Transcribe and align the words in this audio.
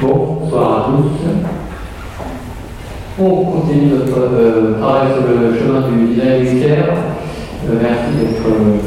Bonsoir 0.00 0.78
à 0.78 0.86
tous. 0.86 1.26
On 3.20 3.44
continue 3.44 3.90
notre 3.90 4.20
euh, 4.32 4.78
travail 4.78 5.08
sur 5.12 5.26
le 5.26 5.58
chemin 5.58 5.88
du 5.88 6.14
design 6.14 6.46
unitaire. 6.46 6.94
Euh, 7.68 7.78
merci 7.82 8.16
d'être 8.16 8.46
euh, 8.46 8.78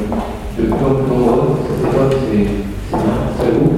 de 0.58 0.64
plus 0.64 0.72
nombreux. 0.72 1.58
Cette 1.68 1.94
époque, 1.94 2.16
c'est 2.32 3.46
à 3.46 3.52
vous. 3.52 3.72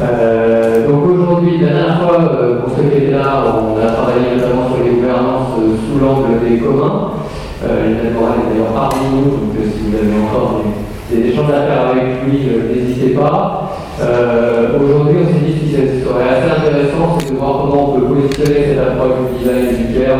Euh, 0.00 0.88
donc 0.88 1.10
aujourd'hui, 1.10 1.58
dernière 1.58 2.00
fois, 2.00 2.18
pour 2.64 2.76
ceux 2.76 2.88
qui 2.90 2.96
étaient 3.04 3.12
là, 3.12 3.44
on 3.44 3.78
a 3.78 3.90
travaillé 3.92 4.34
notamment 4.34 4.74
sur 4.74 4.82
les 4.82 4.96
gouvernances 4.96 5.54
sous 5.54 6.04
l'angle 6.04 6.40
des 6.44 6.58
communs. 6.58 7.10
Euh, 7.62 7.84
Lionel 7.84 8.14
Moral 8.14 8.38
est 8.40 8.54
d'ailleurs 8.54 8.72
parmi 8.72 9.04
nous, 9.14 9.30
donc 9.30 9.52
si 9.54 9.90
vous 9.90 9.96
avez 9.96 10.26
encore 10.26 10.62
des, 10.64 10.89
des 11.16 11.34
choses 11.34 11.50
à 11.50 11.66
faire 11.66 11.90
avec 11.90 12.22
lui, 12.24 12.48
euh, 12.48 12.74
n'hésitez 12.74 13.14
pas. 13.14 13.72
Euh, 14.00 14.78
aujourd'hui, 14.78 15.18
on 15.22 15.26
s'est 15.26 15.44
dit 15.44 15.72
que 15.72 15.76
ce 15.76 16.04
serait 16.06 16.28
assez 16.28 16.50
intéressant, 16.50 17.18
c'est 17.18 17.32
de 17.32 17.38
voir 17.38 17.62
comment 17.62 17.90
on 17.94 18.00
peut 18.00 18.06
positionner 18.06 18.66
cette 18.68 18.78
approche 18.78 19.32
du 19.32 19.38
design 19.38 19.76
du 19.76 19.98
care, 19.98 20.18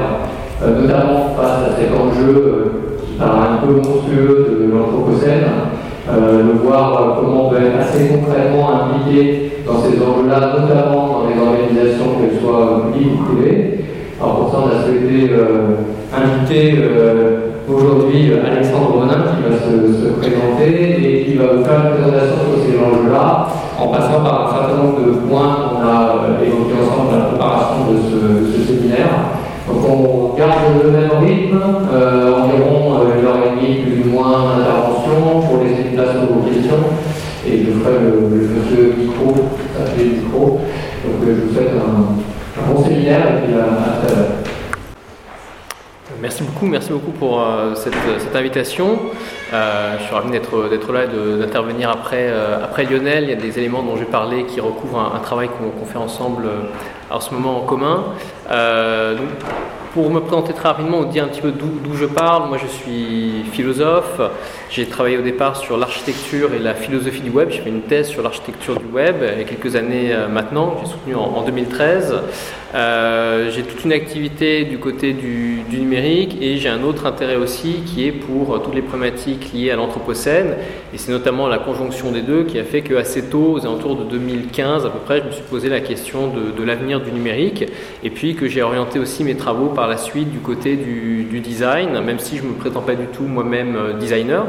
euh, 0.62 0.82
notamment 0.82 1.34
face 1.36 1.70
à 1.70 1.76
cet 1.78 1.90
enjeu 1.94 2.72
qui 3.06 3.14
paraît 3.14 3.48
un 3.54 3.66
peu 3.66 3.74
monstrueux 3.74 4.58
de 4.60 4.72
l'Anthropocène, 4.72 5.46
de 6.10 6.58
voir 6.66 7.20
comment 7.20 7.46
on 7.46 7.50
peut 7.50 7.58
être 7.58 7.78
assez 7.78 8.08
concrètement 8.08 8.70
impliqué 8.74 9.52
dans 9.64 9.80
ces 9.80 9.94
enjeux-là, 9.94 10.56
notamment 10.58 11.06
dans 11.06 11.22
les 11.28 11.38
organisations, 11.40 12.18
qu'elles 12.18 12.40
soient 12.40 12.90
publiques 12.92 13.12
ou 13.14 13.34
privées. 13.34 13.84
Alors 14.20 14.36
pour 14.36 14.52
ça, 14.52 14.58
on 14.64 14.68
a 14.68 14.84
souhaité 14.84 15.30
inviter 16.12 16.74
aujourd'hui 17.68 18.32
euh, 18.32 18.44
Alexandre 18.44 18.92
Bonin 18.92 19.24
qui 19.32 19.42
va 19.48 19.56
se, 19.56 20.04
se 20.04 20.08
présenter 20.18 20.98
et 21.00 21.24
qui 21.24 21.36
va 21.36 21.54
vous 21.54 21.64
faire 21.64 21.80
une 21.86 21.92
présentation 21.96 22.36
sur 22.50 22.60
ces 22.66 22.76
enjeux-là 22.78 23.48
en 23.78 23.88
passant 23.88 24.20
par 24.22 24.48
un 24.48 24.58
certain 24.58 24.82
nombre 24.82 25.00
de 25.06 25.12
points 25.24 25.56
qu'on 25.70 25.86
a 25.86 26.26
euh, 26.28 26.44
évoqués 26.44 26.76
ensemble 26.82 27.12
dans 27.12 27.18
la 27.18 27.24
préparation 27.26 27.92
de 27.92 27.96
ce, 27.96 28.58
de 28.58 28.64
séminaire. 28.66 29.38
Donc 29.68 29.88
on 29.88 30.36
garde 30.36 30.82
le 30.82 30.90
même 30.90 31.10
rythme, 31.20 31.60
euh, 31.92 32.34
environ 32.34 33.00
une 33.16 33.24
heure 33.24 33.38
et 33.46 33.56
demie 33.56 33.82
plus 33.82 34.02
ou 34.04 34.12
moins 34.12 34.58
d'intervention 34.58 35.40
pour 35.46 35.62
laisser 35.62 35.88
une 35.90 35.94
place 35.94 36.16
aux 36.28 36.44
questions. 36.44 36.84
Et 37.46 37.64
je 37.64 37.70
ferai 37.72 37.94
le, 38.02 38.10
le 38.28 38.48
monsieur 38.52 38.94
micro, 38.98 39.32
fait 39.96 40.04
le 40.04 40.10
micro. 40.10 40.60
Donc 41.04 41.26
je 41.26 41.32
vous 41.32 41.54
souhaite 41.54 41.70
un 41.78 42.20
l'heure. 42.56 43.70
Merci 46.20 46.42
beaucoup, 46.42 46.66
merci 46.66 46.92
beaucoup 46.92 47.12
pour 47.12 47.40
euh, 47.40 47.74
cette, 47.74 47.94
cette 48.18 48.36
invitation. 48.36 48.98
Euh, 49.54 49.96
je 49.98 50.04
suis 50.04 50.14
ravi 50.14 50.30
d'être 50.30 50.92
là 50.92 51.04
et 51.04 51.38
d'intervenir 51.38 51.88
après, 51.88 52.28
euh, 52.28 52.62
après 52.62 52.84
Lionel. 52.84 53.24
Il 53.24 53.30
y 53.30 53.32
a 53.32 53.36
des 53.36 53.58
éléments 53.58 53.82
dont 53.82 53.96
j'ai 53.96 54.04
parlé 54.04 54.44
qui 54.44 54.60
recouvrent 54.60 55.12
un, 55.14 55.18
travail 55.20 55.48
qu'on 55.48 55.86
fait 55.86 55.98
ensemble 55.98 56.44
euh, 56.44 57.14
en 57.14 57.20
ce 57.20 57.32
moment 57.32 57.56
en 57.56 57.60
commun. 57.62 58.04
Euh, 58.50 59.16
pour 59.92 60.10
me 60.10 60.20
présenter 60.20 60.52
très 60.52 60.68
rapidement, 60.68 60.98
on 60.98 61.04
dit 61.04 61.18
un 61.18 61.26
petit 61.26 61.40
peu 61.40 61.50
d'où 61.50 61.94
je 61.94 62.06
parle. 62.06 62.48
Moi, 62.48 62.58
je 62.58 62.66
suis 62.66 63.44
philosophe. 63.52 64.20
J'ai 64.70 64.86
travaillé 64.86 65.18
au 65.18 65.22
départ 65.22 65.56
sur 65.56 65.76
l'architecture 65.76 66.54
et 66.54 66.58
la 66.58 66.74
philosophie 66.74 67.22
du 67.22 67.30
web. 67.30 67.50
J'ai 67.50 67.60
fait 67.60 67.70
une 67.70 67.82
thèse 67.82 68.08
sur 68.08 68.22
l'architecture 68.22 68.78
du 68.78 68.86
web 68.86 69.16
il 69.20 69.38
y 69.38 69.42
a 69.42 69.44
quelques 69.44 69.74
années 69.74 70.12
euh, 70.12 70.28
maintenant. 70.28 70.76
J'ai 70.80 70.90
soutenu 70.90 71.14
en, 71.16 71.22
en 71.22 71.42
2013. 71.42 72.14
Euh, 72.72 73.50
j'ai 73.50 73.62
toute 73.64 73.84
une 73.84 73.92
activité 73.92 74.64
du 74.64 74.78
côté 74.78 75.12
du, 75.12 75.62
numérique 75.72 76.36
et 76.40 76.56
j'ai 76.56 76.68
un 76.68 76.84
autre 76.84 77.06
intérêt 77.06 77.34
aussi 77.36 77.82
qui 77.84 78.06
est 78.06 78.12
pour 78.12 78.54
euh, 78.54 78.58
toutes 78.58 78.74
les 78.74 78.82
problématiques 78.82 79.52
liées 79.52 79.72
à 79.72 79.76
l'Anthropocène. 79.76 80.54
Et 80.92 80.98
c'est 80.98 81.12
notamment 81.12 81.46
la 81.46 81.58
conjonction 81.58 82.10
des 82.10 82.22
deux 82.22 82.42
qui 82.42 82.58
a 82.58 82.64
fait 82.64 82.82
qu'assez 82.82 83.26
tôt, 83.26 83.52
aux 83.52 83.60
alentours 83.60 83.94
de 83.96 84.04
2015 84.04 84.86
à 84.86 84.90
peu 84.90 84.98
près, 84.98 85.20
je 85.20 85.26
me 85.26 85.30
suis 85.30 85.44
posé 85.44 85.68
la 85.68 85.80
question 85.80 86.32
de, 86.32 86.64
l'avenir 86.64 87.00
du 87.00 87.12
numérique 87.12 87.64
et 88.02 88.10
puis 88.10 88.34
que 88.34 88.48
j'ai 88.48 88.62
orienté 88.62 88.98
aussi 88.98 89.24
mes 89.24 89.36
travaux 89.36 89.68
par 89.68 89.88
la 89.88 89.96
suite 89.96 90.30
du 90.30 90.40
côté 90.40 90.76
du, 90.76 91.40
design, 91.40 91.98
même 92.04 92.18
si 92.18 92.36
je 92.36 92.42
ne 92.42 92.48
me 92.48 92.54
prétends 92.54 92.82
pas 92.82 92.94
du 92.94 93.06
tout 93.06 93.22
moi-même 93.22 93.76
euh, 93.76 93.92
designer. 93.94 94.44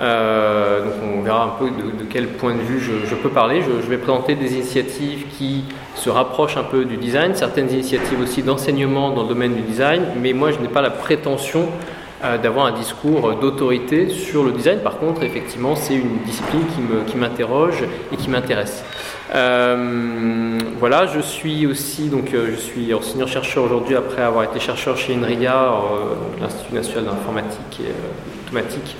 Euh, 0.00 0.84
donc 0.84 0.94
on 1.18 1.22
verra 1.22 1.44
un 1.44 1.58
peu 1.58 1.66
de, 1.66 2.04
quel 2.08 2.28
point 2.28 2.54
de 2.54 2.60
vue 2.60 2.80
je, 2.80 3.14
peux 3.14 3.28
parler. 3.28 3.60
Je 3.62 3.88
vais 3.88 3.98
présenter 3.98 4.36
des 4.36 4.54
initiatives 4.54 5.26
qui 5.36 5.64
se 5.96 6.08
rapprochent 6.08 6.56
un 6.56 6.62
peu 6.62 6.84
du 6.86 6.96
design, 6.96 7.34
certaines 7.34 7.70
initiatives 7.70 8.20
aussi 8.20 8.42
d'enseignement 8.42 9.10
dans 9.10 9.22
le 9.22 9.28
domaine 9.28 9.54
du 9.54 9.62
design, 9.62 10.02
mais 10.20 10.32
moi 10.32 10.50
je 10.50 10.58
n'ai 10.60 10.68
pas 10.68 10.80
la 10.80 10.90
prétention 10.90 11.68
euh, 12.24 12.38
d'avoir 12.38 12.66
un 12.66 12.72
discours 12.72 13.34
d'autorité 13.34 14.08
sur 14.08 14.44
le 14.44 14.52
design. 14.52 14.80
Par 14.80 14.98
contre, 14.98 15.22
effectivement, 15.22 15.76
c'est 15.76 15.94
une 15.94 16.18
discipline 16.24 16.64
qui 17.06 17.16
m'interroge 17.16 17.84
et 18.12 18.16
qui 18.16 18.30
m'intéresse. 18.30 18.84
Euh, 19.34 20.58
voilà, 20.78 21.06
je 21.06 21.20
suis 21.20 21.66
aussi 21.66 22.08
donc 22.08 22.34
euh, 22.34 22.48
je 22.50 22.56
suis 22.56 22.92
enseignant 22.92 23.28
chercheur 23.28 23.62
aujourd'hui 23.64 23.94
après 23.94 24.22
avoir 24.22 24.42
été 24.42 24.58
chercheur 24.58 24.96
chez 24.96 25.14
INRIA, 25.14 25.72
euh, 25.72 26.14
l'Institut 26.40 26.74
national 26.74 27.04
d'informatique 27.04 27.80
et 27.80 27.92
automatique. 28.46 28.96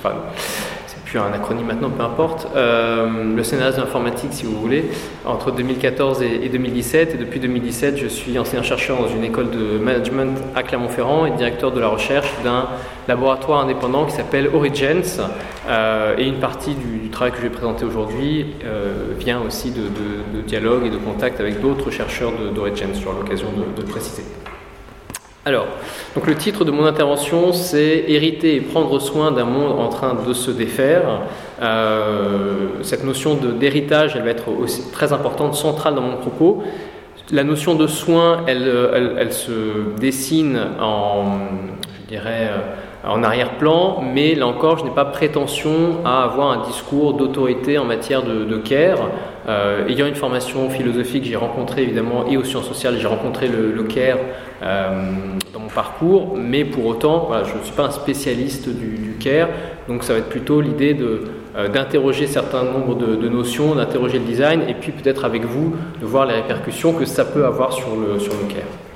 Un 1.19 1.33
acronyme 1.33 1.67
maintenant, 1.67 1.89
peu 1.89 2.03
importe. 2.03 2.47
Euh, 2.55 3.07
le 3.35 3.43
CNRS 3.43 3.75
d'informatique, 3.77 4.29
si 4.33 4.45
vous 4.45 4.59
voulez, 4.59 4.85
entre 5.25 5.51
2014 5.51 6.21
et, 6.21 6.45
et 6.45 6.49
2017. 6.49 7.15
Et 7.15 7.17
depuis 7.17 7.39
2017, 7.39 7.97
je 7.97 8.07
suis 8.07 8.37
enseignant-chercheur 8.39 8.97
dans 9.01 9.07
une 9.07 9.23
école 9.23 9.49
de 9.51 9.77
management 9.77 10.37
à 10.55 10.63
Clermont-Ferrand 10.63 11.25
et 11.25 11.31
directeur 11.31 11.71
de 11.71 11.79
la 11.79 11.87
recherche 11.87 12.29
d'un 12.43 12.67
laboratoire 13.07 13.61
indépendant 13.63 14.05
qui 14.05 14.13
s'appelle 14.13 14.49
Origins. 14.53 15.01
Euh, 15.69 16.15
et 16.17 16.25
une 16.27 16.39
partie 16.39 16.75
du, 16.75 17.09
travail 17.09 17.31
que 17.31 17.37
je 17.37 17.43
vais 17.43 17.49
présenter 17.49 17.83
aujourd'hui 17.85 18.47
euh, 18.65 19.07
vient 19.19 19.41
aussi 19.41 19.71
de, 19.71 19.81
de- 19.81 20.37
de 20.37 20.41
dialogue 20.41 20.85
et 20.85 20.89
de 20.89 20.97
contact 20.97 21.39
avec 21.41 21.59
d'autres 21.61 21.91
chercheurs 21.91 22.31
d'Origins. 22.55 22.87
J'aurai 23.03 23.17
l'occasion 23.19 23.47
de- 23.51 23.75
de 23.81 23.85
le 23.85 23.91
préciser. 23.91 24.23
Alors, 25.43 25.65
donc 26.13 26.27
le 26.27 26.35
titre 26.35 26.65
de 26.65 26.71
mon 26.71 26.85
intervention, 26.85 27.51
c'est 27.51 28.03
Hériter 28.07 28.55
et 28.55 28.61
prendre 28.61 28.99
soin 28.99 29.31
d'un 29.31 29.45
monde 29.45 29.71
en 29.79 29.89
train 29.89 30.13
de 30.27 30.33
se 30.33 30.51
défaire. 30.51 31.21
Euh, 31.63 32.67
cette 32.83 33.03
notion 33.03 33.33
d'héritage, 33.35 34.15
elle 34.15 34.21
va 34.23 34.29
être 34.29 34.51
très 34.91 35.13
importante, 35.13 35.55
centrale 35.55 35.95
dans 35.95 36.01
mon 36.01 36.17
propos. 36.17 36.63
La 37.31 37.43
notion 37.43 37.73
de 37.73 37.87
soin, 37.87 38.43
elle, 38.45 38.67
euh, 38.67 38.91
elle- 38.93 39.15
elle 39.17 39.33
se 39.33 39.95
dessine 39.99 40.59
en, 40.79 41.23
je 42.03 42.07
dirais, 42.07 42.49
euh, 42.51 42.57
en 43.07 43.23
arrière-plan, 43.23 44.03
mais 44.13 44.35
là 44.35 44.45
encore, 44.45 44.77
je 44.77 44.83
n'ai 44.83 44.91
pas 44.91 45.05
prétention 45.05 45.97
à 46.05 46.23
avoir 46.23 46.51
un 46.51 46.63
discours 46.67 47.13
d'autorité 47.13 47.77
en 47.77 47.85
matière 47.85 48.23
de, 48.23 48.43
de 48.43 48.57
care. 48.57 48.99
Euh, 49.49 49.87
ayant 49.87 50.05
une 50.05 50.15
formation 50.15 50.69
philosophique, 50.69 51.23
j'ai 51.25 51.35
rencontré 51.35 51.81
évidemment, 51.81 52.25
et 52.29 52.37
aux 52.37 52.43
sciences 52.43 52.67
sociales, 52.67 52.97
j'ai 52.99 53.07
rencontré 53.07 53.47
le, 53.47 53.71
le 53.71 53.83
care 53.83 54.19
euh, 54.61 55.11
dans 55.51 55.61
mon 55.61 55.67
parcours, 55.67 56.35
mais 56.37 56.63
pour 56.63 56.85
autant, 56.85 57.25
voilà, 57.27 57.43
je 57.43 57.57
ne 57.57 57.63
suis 57.63 57.73
pas 57.73 57.85
un 57.85 57.91
spécialiste 57.91 58.69
du, 58.69 58.97
du 58.97 59.17
care, 59.19 59.47
donc 59.87 60.03
ça 60.03 60.13
va 60.13 60.19
être 60.19 60.29
plutôt 60.29 60.61
l'idée 60.61 60.93
de, 60.93 61.23
euh, 61.57 61.67
d'interroger 61.69 62.27
certains 62.27 62.63
nombres 62.63 62.93
de, 62.93 63.15
de 63.15 63.29
notions, 63.29 63.73
d'interroger 63.73 64.19
le 64.19 64.25
design, 64.25 64.61
et 64.67 64.75
puis 64.75 64.91
peut-être 64.91 65.25
avec 65.25 65.43
vous 65.43 65.73
de 65.99 66.05
voir 66.05 66.27
les 66.27 66.35
répercussions 66.35 66.93
que 66.93 67.05
ça 67.05 67.25
peut 67.25 67.45
avoir 67.45 67.73
sur 67.73 67.95
le, 67.95 68.19
sur 68.19 68.33
le 68.33 68.53
care. 68.53 68.90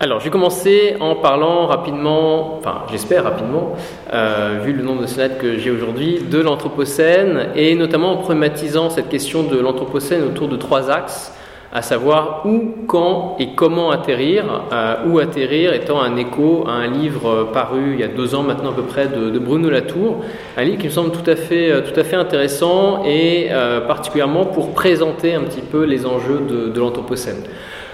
Alors, 0.00 0.20
je 0.20 0.26
vais 0.26 0.30
commencer 0.30 0.94
en 1.00 1.16
parlant 1.16 1.66
rapidement, 1.66 2.56
enfin 2.58 2.82
j'espère 2.88 3.24
rapidement, 3.24 3.74
euh, 4.12 4.60
vu 4.62 4.72
le 4.72 4.84
nombre 4.84 5.02
de 5.02 5.08
slides 5.08 5.38
que 5.38 5.58
j'ai 5.58 5.72
aujourd'hui, 5.72 6.20
de 6.20 6.38
l'Anthropocène 6.38 7.48
et 7.56 7.74
notamment 7.74 8.12
en 8.12 8.16
problématisant 8.18 8.90
cette 8.90 9.08
question 9.08 9.42
de 9.42 9.58
l'Anthropocène 9.58 10.22
autour 10.22 10.46
de 10.46 10.54
trois 10.54 10.88
axes, 10.88 11.32
à 11.72 11.82
savoir 11.82 12.42
où, 12.46 12.76
quand 12.86 13.34
et 13.40 13.56
comment 13.56 13.90
atterrir. 13.90 14.44
Euh, 14.72 14.94
où 15.08 15.18
atterrir 15.18 15.72
étant 15.72 16.00
un 16.00 16.16
écho 16.16 16.64
à 16.68 16.74
un 16.74 16.86
livre 16.86 17.48
paru 17.52 17.94
il 17.94 18.00
y 18.00 18.04
a 18.04 18.08
deux 18.08 18.36
ans 18.36 18.44
maintenant 18.44 18.70
à 18.70 18.74
peu 18.74 18.82
près 18.82 19.08
de, 19.08 19.36
Bruno 19.40 19.68
Latour, 19.68 20.20
un 20.56 20.62
livre 20.62 20.78
qui 20.78 20.86
me 20.86 20.92
semble 20.92 21.10
tout 21.10 21.28
à 21.28 21.34
fait, 21.34 21.72
euh, 21.72 21.80
tout 21.80 21.98
à 21.98 22.04
fait 22.04 22.14
intéressant 22.14 23.02
et 23.04 23.48
euh, 23.50 23.80
particulièrement 23.80 24.46
pour 24.46 24.74
présenter 24.74 25.34
un 25.34 25.42
petit 25.42 25.60
peu 25.60 25.82
les 25.82 26.06
enjeux 26.06 26.40
de 26.72 26.78
l'Anthropocène. 26.78 27.42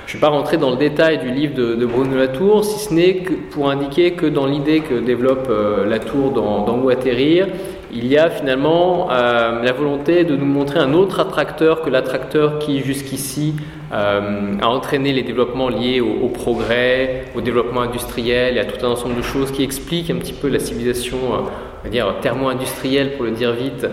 Je 0.06 0.12
ne 0.12 0.14
vais 0.14 0.20
pas 0.20 0.28
rentrer 0.28 0.58
dans 0.58 0.70
le 0.70 0.76
détail 0.76 1.18
du 1.18 1.30
livre 1.30 1.54
de, 1.54 1.86
Bruno 1.86 2.16
Latour, 2.16 2.62
si 2.62 2.78
ce 2.78 2.92
n'est 2.92 3.16
que 3.16 3.32
pour 3.32 3.70
indiquer 3.70 4.12
que 4.12 4.26
dans 4.26 4.44
l'idée 4.44 4.80
que 4.80 4.94
développe 4.94 5.48
euh, 5.48 5.86
Latour 5.86 6.30
dans, 6.30 6.78
Où 6.78 6.90
atterrir, 6.90 7.46
il 7.90 8.06
y 8.06 8.18
a 8.18 8.28
finalement 8.28 9.08
euh, 9.10 9.62
la 9.62 9.72
volonté 9.72 10.24
de 10.24 10.36
nous 10.36 10.44
montrer 10.44 10.78
un 10.78 10.92
autre 10.92 11.20
attracteur 11.20 11.80
que 11.80 11.88
l'attracteur 11.88 12.58
qui 12.58 12.80
jusqu'ici 12.80 13.54
euh, 13.92 14.58
a 14.60 14.68
entraîné 14.68 15.12
les 15.12 15.22
développements 15.22 15.70
liés 15.70 16.02
au, 16.02 16.28
progrès, 16.28 17.24
au 17.34 17.40
développement 17.40 17.80
industriel 17.80 18.58
et 18.58 18.60
à 18.60 18.66
tout 18.66 18.84
un 18.84 18.90
ensemble 18.90 19.16
de 19.16 19.22
choses 19.22 19.52
qui 19.52 19.62
expliquent 19.62 20.10
un 20.10 20.16
petit 20.16 20.34
peu 20.34 20.48
la 20.48 20.58
civilisation, 20.58 21.16
on 21.32 21.84
va 21.84 21.88
dire 21.90 22.14
thermo-industrielle 22.20 23.12
pour 23.12 23.24
le 23.24 23.30
dire 23.30 23.52
vite, 23.52 23.86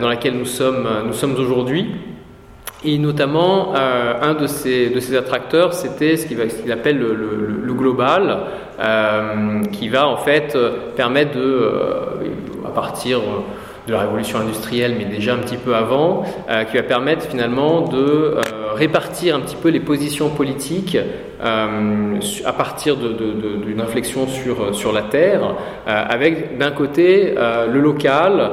dans 0.00 0.08
laquelle 0.08 0.34
nous 0.34 0.46
sommes 0.46 0.86
aujourd'hui. 1.36 1.88
Et 2.84 2.98
notamment, 2.98 3.74
euh, 3.74 4.14
un 4.22 4.34
de 4.34 4.46
ces, 4.46 4.90
de 4.90 5.00
ces 5.00 5.16
attracteurs, 5.16 5.72
c'était 5.72 6.16
ce 6.16 6.26
qu'il 6.26 6.36
qu 6.36 6.72
appelle 6.72 6.98
le, 6.98 7.72
global, 7.74 8.40
qui 9.72 9.88
va 9.88 10.08
en 10.08 10.16
fait 10.16 10.56
permettre 10.96 11.36
de, 11.36 11.72
à 12.66 12.70
partir 12.70 13.20
de 13.86 13.92
la 13.92 14.00
révolution 14.00 14.38
industrielle, 14.38 14.94
mais 14.98 15.04
déjà 15.04 15.34
un 15.34 15.38
petit 15.38 15.56
peu 15.56 15.74
avant, 15.74 16.22
qui 16.70 16.76
va 16.76 16.82
permettre 16.82 17.26
finalement 17.26 17.82
de 17.82 18.36
répartir 18.74 19.36
un 19.36 19.40
petit 19.40 19.56
peu 19.56 19.68
les 19.68 19.80
positions 19.80 20.28
politiques 20.28 20.96
euh, 21.40 22.18
à 22.44 22.52
partir 22.52 22.96
d'une 22.96 23.80
réflexion 23.80 24.26
sur, 24.26 24.74
sur 24.74 24.92
la 24.92 25.02
Terre, 25.02 25.54
euh, 25.86 26.04
avec 26.08 26.58
d'un 26.58 26.72
côté 26.72 27.34
euh, 27.36 27.68
le 27.68 27.80
local 27.80 28.50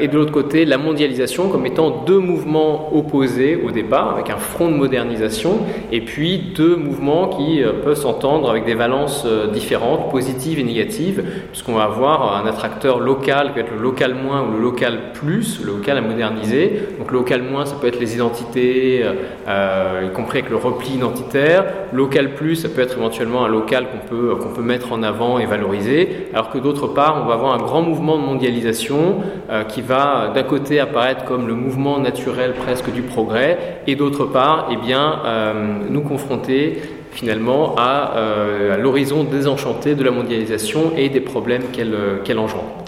et 0.00 0.08
de 0.08 0.16
l'autre 0.16 0.32
côté 0.32 0.64
la 0.64 0.78
mondialisation 0.78 1.48
comme 1.48 1.66
étant 1.66 2.04
deux 2.06 2.18
mouvements 2.18 2.96
opposés 2.96 3.60
au 3.62 3.70
départ, 3.70 4.14
avec 4.14 4.30
un 4.30 4.38
front 4.38 4.68
de 4.68 4.74
modernisation, 4.74 5.60
et 5.92 6.00
puis 6.00 6.38
deux 6.56 6.76
mouvements 6.76 7.28
qui 7.28 7.62
peuvent 7.84 7.94
s'entendre 7.94 8.48
avec 8.48 8.64
des 8.64 8.74
valences 8.74 9.26
différentes, 9.52 10.10
positives 10.10 10.58
et 10.58 10.64
négatives, 10.64 11.22
puisqu'on 11.52 11.74
va 11.74 11.84
avoir 11.84 12.42
un 12.42 12.48
attracteur 12.48 13.00
local 13.00 13.48
qui 13.48 13.60
va 13.60 13.66
être 13.66 13.74
le 13.74 13.82
local 13.82 14.14
moins 14.14 14.48
ou 14.48 14.52
le 14.52 14.62
local 14.62 15.12
plus, 15.12 15.60
le 15.62 15.72
local 15.72 15.98
à 15.98 16.00
moderniser. 16.00 16.80
Donc 16.98 17.12
le 17.12 17.18
local 17.18 17.42
moins, 17.42 17.66
ça 17.66 17.76
peut 17.78 17.86
être 17.86 18.00
les 18.00 18.14
identités, 18.14 19.04
y 19.46 20.12
compris 20.14 20.38
avec 20.38 20.50
le 20.50 20.56
repli 20.56 20.94
identitaire. 20.94 21.66
Local 21.92 22.25
plus, 22.28 22.56
ça 22.56 22.68
peut 22.68 22.80
être 22.80 22.96
éventuellement 22.96 23.44
un 23.44 23.48
local 23.48 23.86
qu'on 23.90 24.06
peut, 24.06 24.36
peut 24.54 24.62
mettre 24.62 24.92
en 24.92 25.02
avant 25.02 25.38
et 25.38 25.46
valoriser, 25.46 26.28
alors 26.32 26.50
que 26.50 26.58
d'autre 26.58 26.88
part, 26.88 27.22
on 27.22 27.26
va 27.26 27.34
avoir 27.34 27.54
un 27.54 27.58
grand 27.58 27.82
mouvement 27.82 28.18
de 28.18 28.22
mondialisation 28.22 29.16
euh, 29.50 29.64
qui 29.64 29.82
va 29.82 30.32
d'un 30.34 30.42
côté 30.42 30.80
apparaître 30.80 31.24
comme 31.24 31.46
le 31.46 31.54
mouvement 31.54 31.98
naturel 31.98 32.54
presque 32.54 32.92
du 32.92 33.02
progrès, 33.02 33.80
et 33.86 33.96
d'autre 33.96 34.24
part, 34.24 34.68
eh 34.70 34.76
bien, 34.76 35.20
euh, 35.24 35.78
nous 35.88 36.02
confronter 36.02 36.80
finalement 37.12 37.74
à, 37.78 38.12
euh, 38.16 38.74
à 38.74 38.76
l'horizon 38.76 39.24
désenchanté 39.24 39.94
de 39.94 40.04
la 40.04 40.10
mondialisation 40.10 40.92
et 40.96 41.08
des 41.08 41.20
problèmes 41.20 41.64
qu'elle 41.72 42.38
engendre. 42.38 42.84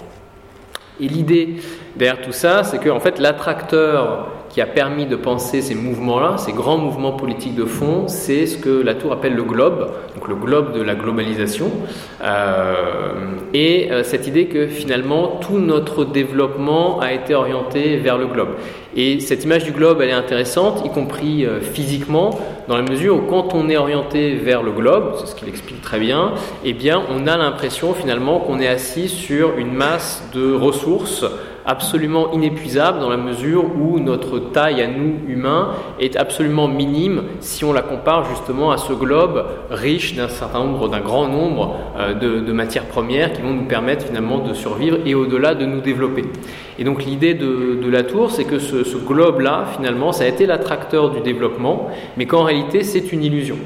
Et 1.01 1.07
l'idée 1.07 1.55
derrière 1.95 2.21
tout 2.21 2.31
ça, 2.31 2.63
c'est 2.63 2.79
que 2.79 2.89
en 2.89 2.99
fait 2.99 3.19
l'attracteur 3.19 4.27
qui 4.49 4.61
a 4.61 4.65
permis 4.65 5.05
de 5.05 5.15
penser 5.15 5.61
ces 5.61 5.75
mouvements-là, 5.75 6.37
ces 6.37 6.53
grands 6.53 6.77
mouvements 6.77 7.11
politiques 7.11 7.55
de 7.55 7.65
fond, 7.65 8.07
c'est 8.07 8.45
ce 8.45 8.57
que 8.57 8.69
la 8.81 8.95
Tour 8.95 9.13
appelle 9.13 9.35
le 9.35 9.43
globe, 9.43 9.91
donc 10.15 10.27
le 10.27 10.35
globe 10.35 10.73
de 10.73 10.81
la 10.81 10.95
globalisation, 10.95 11.71
euh, 12.23 13.13
et 13.53 13.91
euh, 13.91 14.03
cette 14.03 14.27
idée 14.27 14.45
que 14.45 14.67
finalement 14.67 15.39
tout 15.41 15.59
notre 15.59 16.05
développement 16.05 16.99
a 16.99 17.13
été 17.13 17.35
orienté 17.35 17.97
vers 17.97 18.17
le 18.17 18.25
globe. 18.25 18.49
Et 18.95 19.19
cette 19.19 19.43
image 19.43 19.65
du 19.65 19.71
globe, 19.71 20.01
elle 20.01 20.09
est 20.09 20.13
intéressante, 20.13 20.83
y 20.83 20.89
compris 20.89 21.45
euh, 21.45 21.61
physiquement, 21.61 22.39
dans 22.67 22.75
la 22.75 22.83
mesure 22.83 23.17
où 23.17 23.21
quand 23.21 23.53
on 23.53 23.69
est 23.69 23.77
orienté 23.77 24.35
vers 24.35 24.63
le 24.63 24.71
globe, 24.71 25.13
c'est 25.19 25.27
ce 25.27 25.35
qu'il 25.35 25.47
explique 25.47 25.81
très 25.81 25.99
bien, 25.99 26.33
eh 26.65 26.73
bien 26.73 27.01
on 27.09 27.27
a 27.27 27.37
l'impression 27.37 27.93
finalement 27.93 28.39
qu'on 28.39 28.59
est 28.59 28.67
assis 28.67 29.09
sur 29.09 29.57
une 29.57 29.73
masse 29.73 30.23
de 30.33 30.53
ressources 30.53 31.25
absolument 31.69 32.31
inépuisable 32.31 32.99
dans 32.99 33.11
la 33.11 33.17
mesure 33.17 33.63
où 33.79 33.99
notre 33.99 34.39
taille 34.39 34.81
à 34.81 34.87
nous 34.87 35.19
humains 35.27 35.69
est 35.99 36.15
absolument 36.15 36.67
minime 36.67 37.25
si 37.41 37.63
on 37.63 37.73
la 37.73 37.83
compare 37.83 38.25
justement 38.27 38.71
à 38.71 38.77
ce 38.77 38.91
globe 38.91 39.45
riche 39.69 40.15
d'un 40.15 40.29
certain 40.29 40.63
nombre, 40.65 40.89
d'un 40.89 40.99
grand 40.99 41.27
nombre 41.27 41.75
euh, 41.99 42.15
de, 42.15 42.51
matières 42.51 42.85
premières 42.85 43.33
qui 43.33 43.43
vont 43.43 43.53
nous 43.53 43.65
permettre 43.65 44.07
finalement 44.07 44.39
de 44.39 44.55
survivre 44.55 44.97
et 45.05 45.13
au-delà 45.13 45.53
de 45.53 45.67
nous 45.67 45.79
développer. 45.79 46.25
Et 46.79 46.83
donc 46.83 47.05
l'idée 47.05 47.35
de, 47.35 47.87
la 47.87 48.01
tour, 48.01 48.31
c'est 48.31 48.45
que 48.45 48.57
ce, 48.57 48.97
globe-là, 48.97 49.65
finalement, 49.75 50.11
ça 50.11 50.23
a 50.23 50.27
été 50.27 50.47
l'attracteur 50.47 51.11
du 51.11 51.21
développement, 51.21 51.89
mais 52.17 52.25
qu'en 52.25 52.43
réalité 52.43 52.83
c'est 52.83 53.11
une 53.11 53.23
illusion. 53.23 53.57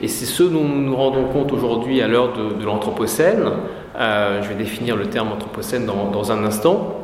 Et 0.00 0.06
c'est 0.06 0.26
ce 0.26 0.44
dont 0.44 0.62
nous 0.62 0.80
nous 0.80 0.96
rendons 0.96 1.24
compte 1.24 1.52
aujourd'hui 1.52 2.02
à 2.02 2.06
l'heure 2.06 2.32
de, 2.32 2.64
l'Anthropocène. 2.64 3.50
Euh, 3.98 4.42
je 4.42 4.48
vais 4.48 4.54
définir 4.54 4.96
le 4.96 5.06
terme 5.06 5.32
Anthropocène 5.32 5.86
dans 5.86 6.32
un 6.32 6.44
instant 6.44 7.01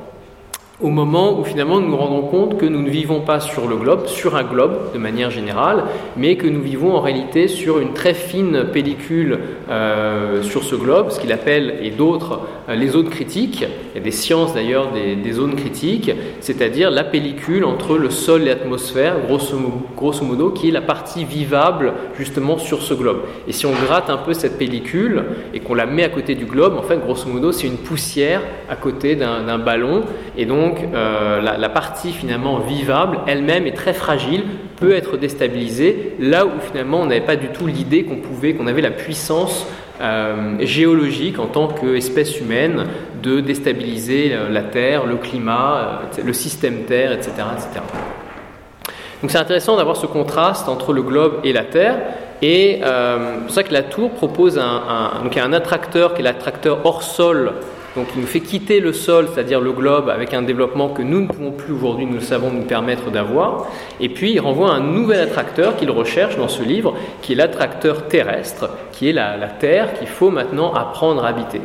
au 0.80 0.90
moment 0.90 1.38
où 1.38 1.44
finalement 1.44 1.80
nous 1.80 1.88
nous 1.88 1.96
rendons 1.96 2.22
compte 2.22 2.56
que 2.56 2.66
nous 2.66 2.82
ne 2.82 2.90
vivons 2.90 3.20
pas 3.20 3.40
sur 3.40 3.66
le 3.66 3.76
globe, 3.76 4.06
sur 4.06 4.36
un 4.36 4.44
globe 4.44 4.92
de 4.92 4.98
manière 4.98 5.30
générale, 5.30 5.84
mais 6.16 6.36
que 6.36 6.46
nous 6.46 6.60
vivons 6.60 6.94
en 6.94 7.00
réalité 7.00 7.48
sur 7.48 7.80
une 7.80 7.94
très 7.94 8.14
fine 8.14 8.66
pellicule 8.72 9.40
euh, 9.69 10.42
sur 10.42 10.62
ce 10.62 10.76
globe, 10.76 11.10
ce 11.10 11.19
qu'il 11.19 11.32
appelle, 11.32 11.78
et 11.82 11.90
d'autres, 11.90 12.40
les 12.75 12.88
zones 12.88 13.09
critiques. 13.09 13.65
Il 13.94 13.99
y 13.99 14.00
a 14.00 14.05
des 14.05 14.11
sciences 14.11 14.55
d'ailleurs 14.55 14.93
des, 14.93 15.32
zones 15.32 15.56
critiques, 15.56 16.11
c'est-à-dire 16.41 16.91
la 16.91 17.05
pellicule 17.05 17.65
entre 17.65 17.97
le 17.97 18.11
sol 18.11 18.43
et 18.43 18.47
l'atmosphère, 18.47 19.17
grosso, 19.26 20.25
modo, 20.25 20.50
qui 20.50 20.69
est 20.69 20.73
la 20.73 20.81
partie 20.81 21.25
vivable 21.25 21.93
justement 22.17 22.59
sur 22.59 22.82
ce 22.82 22.94
globe. 22.94 23.23
Et 23.47 23.53
si 23.53 23.67
on 23.67 23.73
gratte 23.73 24.11
un 24.11 24.17
peu 24.17 24.32
cette 24.32 24.59
pellicule 24.59 25.25
et 25.55 25.61
qu'on 25.61 25.75
la 25.75 25.87
met 25.87 26.05
à 26.05 26.09
côté 26.09 26.35
du 26.35 26.44
globe, 26.44 26.76
en 26.76 26.82
fait, 26.82 26.99
grosso 26.99 27.29
modo, 27.29 27.53
c'est 27.53 27.67
une 27.67 27.76
poussière 27.76 28.43
à 28.69 28.76
côté 28.76 29.17
d'un 29.17 29.59
ballon, 29.59 30.03
et 30.37 30.47
donc 30.47 30.81
euh, 30.94 31.41
la, 31.41 31.69
partie 31.69 32.12
finalement 32.12 32.59
vivable 32.59 33.20
elle-même 33.26 33.67
est 33.67 33.76
très 33.76 33.93
fragile, 33.93 34.43
peut 34.76 34.93
être 34.93 35.17
déstabilisée, 35.17 36.15
là 36.19 36.47
où 36.47 36.50
finalement 36.61 37.00
on 37.00 37.06
n'avait 37.06 37.20
pas 37.20 37.37
du 37.37 37.49
tout 37.49 37.67
l'idée 37.67 38.05
qu'on 38.05 38.17
pouvait, 38.17 38.55
qu'on 38.55 38.67
avait 38.67 38.82
la 38.82 38.91
puissance 38.91 39.67
euh, 40.00 40.56
géologique 40.60 41.38
en 41.38 41.46
tant 41.46 41.68
qu'espèce 41.68 42.40
humaine 42.40 42.84
de 43.22 43.40
déstabiliser 43.40 44.32
euh, 44.32 44.48
la 44.48 44.62
Terre, 44.62 45.06
le 45.06 45.16
climat, 45.16 46.02
le 46.24 46.32
système 46.32 46.84
Terre, 46.84 47.12
etc. 47.12 47.32
etc. 47.52 47.84
Donc 49.20 49.30
c'est 49.30 49.38
intéressant 49.38 49.76
d'avoir 49.76 49.96
ce 49.96 50.06
contraste 50.06 50.68
entre 50.68 50.92
le 50.92 51.02
globe 51.02 51.40
et 51.44 51.52
la 51.52 51.64
Terre. 51.64 51.96
Et 52.40 52.80
c'est 52.80 53.42
pour 53.42 53.50
ça 53.50 53.64
que 53.64 53.72
la 53.72 53.82
tour 53.82 54.12
propose 54.12 54.60
un, 54.60 55.24
un 55.36 55.52
attracteur 55.52 56.14
qui 56.14 56.20
est 56.20 56.24
l'attracteur 56.24 56.78
hors 56.84 57.02
sol 57.02 57.54
donc 57.96 58.08
il 58.14 58.20
nous 58.20 58.26
fait 58.26 58.40
quitter 58.40 58.81
le 58.81 58.93
sol, 58.93 59.29
c'est-à-dire 59.32 59.61
le 59.61 59.73
globe, 59.73 60.08
avec 60.08 60.35
un 60.35 60.43
développement 60.43 60.90
que 60.90 61.02
nous 61.02 61.20
ne 61.23 61.26
pouvons 61.26 61.52
plus 61.52 61.73
aujourd'hui, 61.73 62.06
nous 62.06 62.14
le 62.14 62.20
savons, 62.20 62.50
nous 62.50 62.62
permettre 62.62 63.11
d'avoir. 63.11 63.67
Et 64.00 64.08
puis 64.08 64.32
il 64.32 64.40
renvoie 64.40 64.70
un 64.70 64.81
nouvel 64.81 65.20
attracteur 65.20 65.76
qu'il 65.76 65.90
recherche 65.90 66.37
dans 66.37 66.49
ce 66.49 66.62
livre, 66.62 66.94
qui 67.23 67.32
est 67.32 67.37
l'attracteur 67.37 68.06
terrestre, 68.06 68.70
qui 68.93 69.08
est 69.08 69.12
la, 69.12 69.37
Terre 69.58 69.94
qu'il 69.94 70.06
faut 70.06 70.31
maintenant 70.31 70.73
apprendre 70.75 71.25
à 71.25 71.29
habiter. 71.29 71.61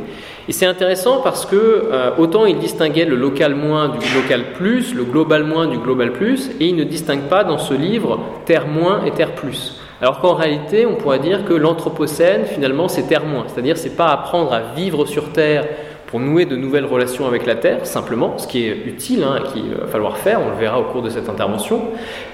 Et 0.48 0.52
c'est 0.52 0.66
intéressant 0.66 1.22
parce 1.22 1.46
que 1.46 1.56
euh, 1.56 2.12
autant 2.18 2.46
il 2.46 2.58
distinguait 2.58 3.06
le 3.06 3.16
local 3.16 3.56
moins 3.56 3.90
du 3.90 4.14
local 4.16 4.54
plus, 4.54 4.94
le 4.94 5.04
global 5.04 5.44
moins 5.44 5.68
du 5.68 5.78
global 5.78 6.14
plus, 6.14 6.50
et 6.60 6.68
il 6.68 6.76
ne 6.76 6.84
distingue 6.84 7.24
pas 7.24 7.44
dans 7.44 7.58
ce 7.58 7.74
livre 7.74 8.20
Terre 8.46 8.68
moins 8.68 9.04
et 9.06 9.12
Terre 9.12 9.36
plus. 9.36 9.80
Alors 10.02 10.20
qu'en 10.20 10.34
réalité, 10.34 10.86
on 10.86 10.96
pourrait 10.96 11.20
dire 11.20 11.46
que 11.46 11.54
l'Anthropocène, 11.54 12.46
finalement, 12.46 12.88
c'est 12.88 13.04
Terre 13.04 13.26
moins, 13.26 13.46
c'est-à-dire 13.48 13.78
c'est 13.78 13.96
pas 13.96 14.08
apprendre 14.08 14.52
à 14.54 14.62
vivre 14.76 15.06
sur 15.06 15.32
Terre 15.32 15.66
pour 16.14 16.20
nouer 16.20 16.46
de 16.46 16.56
nouvelles 16.56 16.86
relations 16.86 17.26
avec 17.26 17.48
la 17.48 17.56
Terre, 17.56 17.88
simplement, 17.88 18.38
ce 18.38 18.46
qui 18.46 18.68
est 18.68 18.86
utile 18.86 19.24
hein, 19.24 19.40
et 19.40 19.52
qu'il 19.52 19.74
va 19.74 19.88
falloir 19.88 20.20
faire, 20.20 20.42
on 20.46 20.52
le 20.52 20.58
verra 20.58 20.80
au 20.80 20.84
cours 20.84 21.02
de 21.02 21.10
cette 21.10 21.28
intervention. 21.28 21.86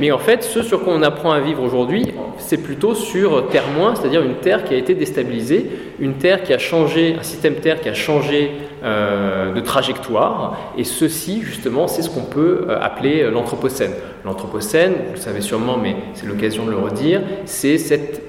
Mais 0.01 0.12
en 0.12 0.18
fait, 0.18 0.44
ce 0.44 0.62
sur 0.63 0.84
quoi 0.84 0.92
on 0.94 1.01
apprend 1.01 1.32
à 1.32 1.39
vivre 1.39 1.63
aujourd'hui, 1.63 2.12
c'est 2.39 2.62
plutôt 2.62 2.94
sur 2.94 3.48
Terre 3.48 3.63
moins, 3.77 3.96
c'est-à-dire 3.96 4.22
une 4.22 4.36
Terre 4.36 4.65
qui 4.65 4.74
a 4.74 4.77
été 4.77 4.96
déstabilisée, 4.96 5.72
une 6.01 6.15
Terre 6.15 6.44
qui 6.44 6.51
a 6.51 6.58
changé, 6.58 7.15
un 7.18 7.24
système 7.24 7.56
Terre 7.56 7.80
qui 7.80 7.88
a 7.88 7.94
changé 7.94 8.51
euh, 8.84 9.54
de 9.54 9.62
trajectoire. 9.62 10.74
Et 10.77 10.84
ceci, 10.84 11.42
justement, 11.42 11.88
c'est 11.88 12.01
ce 12.01 12.10
qu'on 12.10 12.25
peut 12.25 12.65
euh, 12.68 12.77
appeler 12.82 13.22
euh, 13.22 13.32
l'Anthropocène. 13.32 13.94
L'Anthropocène, 14.25 14.92
vous 15.08 15.13
le 15.13 15.20
savez 15.22 15.39
sûrement, 15.39 15.77
mais 15.77 15.96
c'est 16.15 16.25
l'occasion 16.25 16.65
de 16.65 16.72
le 16.72 16.77
redire, 16.80 17.22
c'est 17.46 17.77
cette 17.77 18.29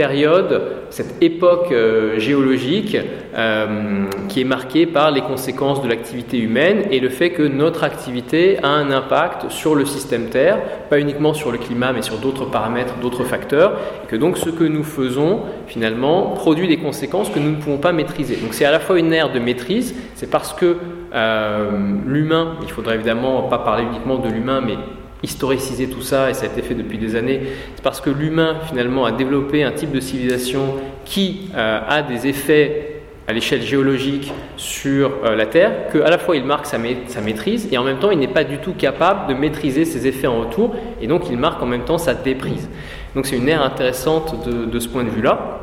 période, 0.00 0.62
cette 0.88 1.22
époque 1.22 1.72
euh, 1.72 2.18
géologique 2.18 2.96
euh, 2.96 4.06
qui 4.30 4.40
est 4.40 4.44
marquée 4.56 4.86
par 4.86 5.10
les 5.10 5.20
conséquences 5.20 5.82
de 5.82 5.88
l'activité 5.88 6.38
humaine 6.38 6.84
et 6.90 7.00
le 7.00 7.10
fait 7.10 7.32
que 7.32 7.42
notre 7.42 7.84
activité 7.84 8.56
a 8.62 8.68
un 8.68 8.90
impact 8.90 9.50
sur 9.50 9.74
le 9.74 9.84
système 9.84 10.30
Terre, 10.30 10.56
pas 10.88 10.98
uniquement 10.98 11.34
sur 11.34 11.52
le 11.52 11.58
climat 11.58 11.92
mais 11.92 12.00
sur 12.00 12.16
d'autres 12.16 12.46
paramètres, 12.46 12.94
d'autres 13.02 13.24
facteurs, 13.24 13.72
et 14.02 14.06
que 14.06 14.16
donc 14.16 14.38
ce 14.38 14.48
que 14.48 14.64
nous 14.64 14.84
faisons 14.84 15.40
finalement 15.66 16.30
produit 16.30 16.66
des 16.66 16.78
conséquences 16.78 17.28
que 17.28 17.38
nous 17.38 17.50
ne 17.50 17.56
pouvons 17.56 17.76
pas 17.76 17.92
maîtriser. 17.92 18.36
Donc 18.36 18.54
c'est 18.54 18.64
à 18.64 18.70
la 18.70 18.80
fois 18.80 18.98
une 18.98 19.12
ère 19.12 19.30
de 19.30 19.38
maîtrise, 19.38 19.94
c'est 20.14 20.30
parce 20.30 20.54
que 20.54 20.78
euh, 21.12 21.70
l'humain, 22.06 22.56
il 22.62 22.70
faudrait 22.70 22.94
évidemment 22.94 23.42
pas 23.42 23.58
parler 23.58 23.84
uniquement 23.84 24.16
de 24.16 24.30
l'humain, 24.30 24.62
mais 24.66 24.78
historiciser 25.22 25.88
tout 25.88 26.02
ça, 26.02 26.30
et 26.30 26.34
ça 26.34 26.44
a 26.44 26.46
été 26.46 26.62
fait 26.62 26.74
depuis 26.74 26.98
des 26.98 27.16
années, 27.16 27.40
c'est 27.74 27.82
parce 27.82 28.00
que 28.00 28.10
l'humain 28.10 28.56
finalement 28.68 29.04
a 29.04 29.12
développé 29.12 29.62
un 29.62 29.72
type 29.72 29.92
de 29.92 30.00
civilisation 30.00 30.76
qui 31.04 31.50
euh, 31.54 31.80
a 31.86 32.02
des 32.02 32.26
effets 32.26 33.00
à 33.30 33.32
l'échelle 33.32 33.62
géologique 33.62 34.32
sur 34.56 35.12
euh, 35.24 35.36
la 35.36 35.46
Terre, 35.46 35.88
qu'à 35.92 36.10
la 36.10 36.18
fois 36.18 36.36
il 36.36 36.44
marque 36.44 36.66
sa, 36.66 36.78
maîtrise, 36.78 37.68
et 37.70 37.78
en 37.78 37.84
même 37.84 37.98
temps 37.98 38.10
il 38.10 38.18
n'est 38.18 38.28
pas 38.28 38.44
du 38.44 38.58
tout 38.58 38.72
capable 38.72 39.28
de 39.28 39.38
maîtriser 39.38 39.84
ses 39.84 40.06
effets 40.06 40.26
en 40.26 40.40
retour, 40.40 40.74
et 41.00 41.06
donc 41.06 41.30
il 41.30 41.36
marque 41.36 41.62
en 41.62 41.66
même 41.66 41.84
temps 41.84 41.98
sa 41.98 42.14
déprise. 42.14 42.68
Donc 43.14 43.26
c'est 43.26 43.36
une 43.36 43.48
ère 43.48 43.62
intéressante 43.62 44.48
de, 44.48 44.78
ce 44.80 44.88
point 44.88 45.04
de 45.04 45.10
vue-là. 45.10 45.58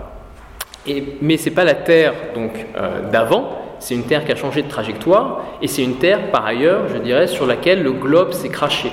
Mais 1.22 1.36
ce 1.36 1.50
n'est 1.50 1.56
pas 1.56 1.66
la 1.66 1.74
Terre 1.74 2.14
donc 2.34 2.54
euh, 2.78 3.12
d'avant, 3.12 3.76
c'est 3.80 3.96
une 3.96 4.04
Terre 4.04 4.24
qui 4.24 4.32
a 4.32 4.36
changé 4.36 4.62
de 4.62 4.70
trajectoire, 4.70 5.44
et 5.62 5.68
c'est 5.68 5.84
une 5.84 5.96
Terre 5.96 6.32
par 6.32 6.46
ailleurs, 6.46 6.88
je 6.94 6.98
dirais, 7.00 7.28
sur 7.28 7.46
laquelle 7.46 7.84
le 7.84 7.92
globe 7.92 8.32
s'est 8.32 8.50
craché. 8.50 8.92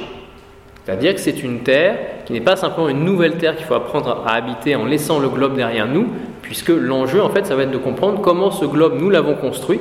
C'est-à-dire 0.85 1.15
que 1.15 1.21
c'est 1.21 1.43
une 1.43 1.61
terre 1.61 1.97
qui 2.27 2.35
n'est 2.35 2.41
pas 2.41 2.57
simplement 2.57 2.89
une 2.89 3.05
nouvelle 3.05 3.39
terre 3.39 3.57
qu'il 3.57 3.65
faut 3.65 3.75
apprendre 3.75 4.23
à 4.27 4.35
habiter 4.35 4.77
en 4.77 4.85
laissant 4.85 5.19
le 5.19 5.29
globe 5.29 5.57
derrière 5.57 5.87
nous, 5.87 6.09
puisque 6.43 6.69
l'enjeu, 6.69 7.23
en 7.23 7.31
fait, 7.31 7.47
ça 7.47 7.57
va 7.57 7.63
être 7.63 7.71
de 7.71 7.79
comprendre 7.79 8.21
comment 8.21 8.51
ce 8.51 8.67
globe, 8.67 9.01
nous 9.01 9.09
l'avons 9.09 9.35
construit, 9.35 9.81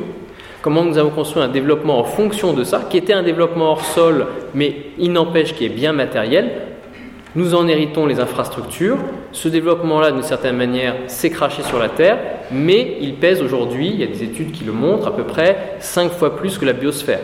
comment 0.61 0.85
nous 0.85 0.97
avons 0.97 1.09
construit 1.09 1.43
un 1.43 1.49
développement 1.49 1.99
en 1.99 2.05
fonction 2.05 2.53
de 2.53 2.63
ça, 2.63 2.83
qui 2.89 2.97
était 2.97 3.11
un 3.11 3.23
développement 3.23 3.71
hors 3.71 3.83
sol, 3.83 4.27
mais 4.53 4.75
il 4.97 5.11
n'empêche 5.11 5.53
qu'il 5.53 5.67
est 5.67 5.75
bien 5.75 5.91
matériel. 5.91 6.51
Nous 7.35 7.53
en 7.53 7.67
héritons 7.67 8.05
les 8.05 8.19
infrastructures. 8.19 8.97
Ce 9.33 9.49
développement-là, 9.49 10.11
d'une 10.11 10.23
certaine 10.23 10.55
manière, 10.55 10.95
s'est 11.07 11.31
craché 11.31 11.63
sur 11.63 11.79
la 11.79 11.89
Terre, 11.89 12.17
mais 12.51 12.95
il 13.01 13.15
pèse 13.15 13.41
aujourd'hui, 13.41 13.89
il 13.89 13.99
y 13.99 14.03
a 14.03 14.07
des 14.07 14.23
études 14.23 14.51
qui 14.51 14.63
le 14.63 14.71
montrent, 14.71 15.07
à 15.07 15.15
peu 15.15 15.23
près 15.23 15.75
5 15.79 16.11
fois 16.11 16.37
plus 16.37 16.57
que 16.57 16.65
la 16.65 16.73
biosphère. 16.73 17.19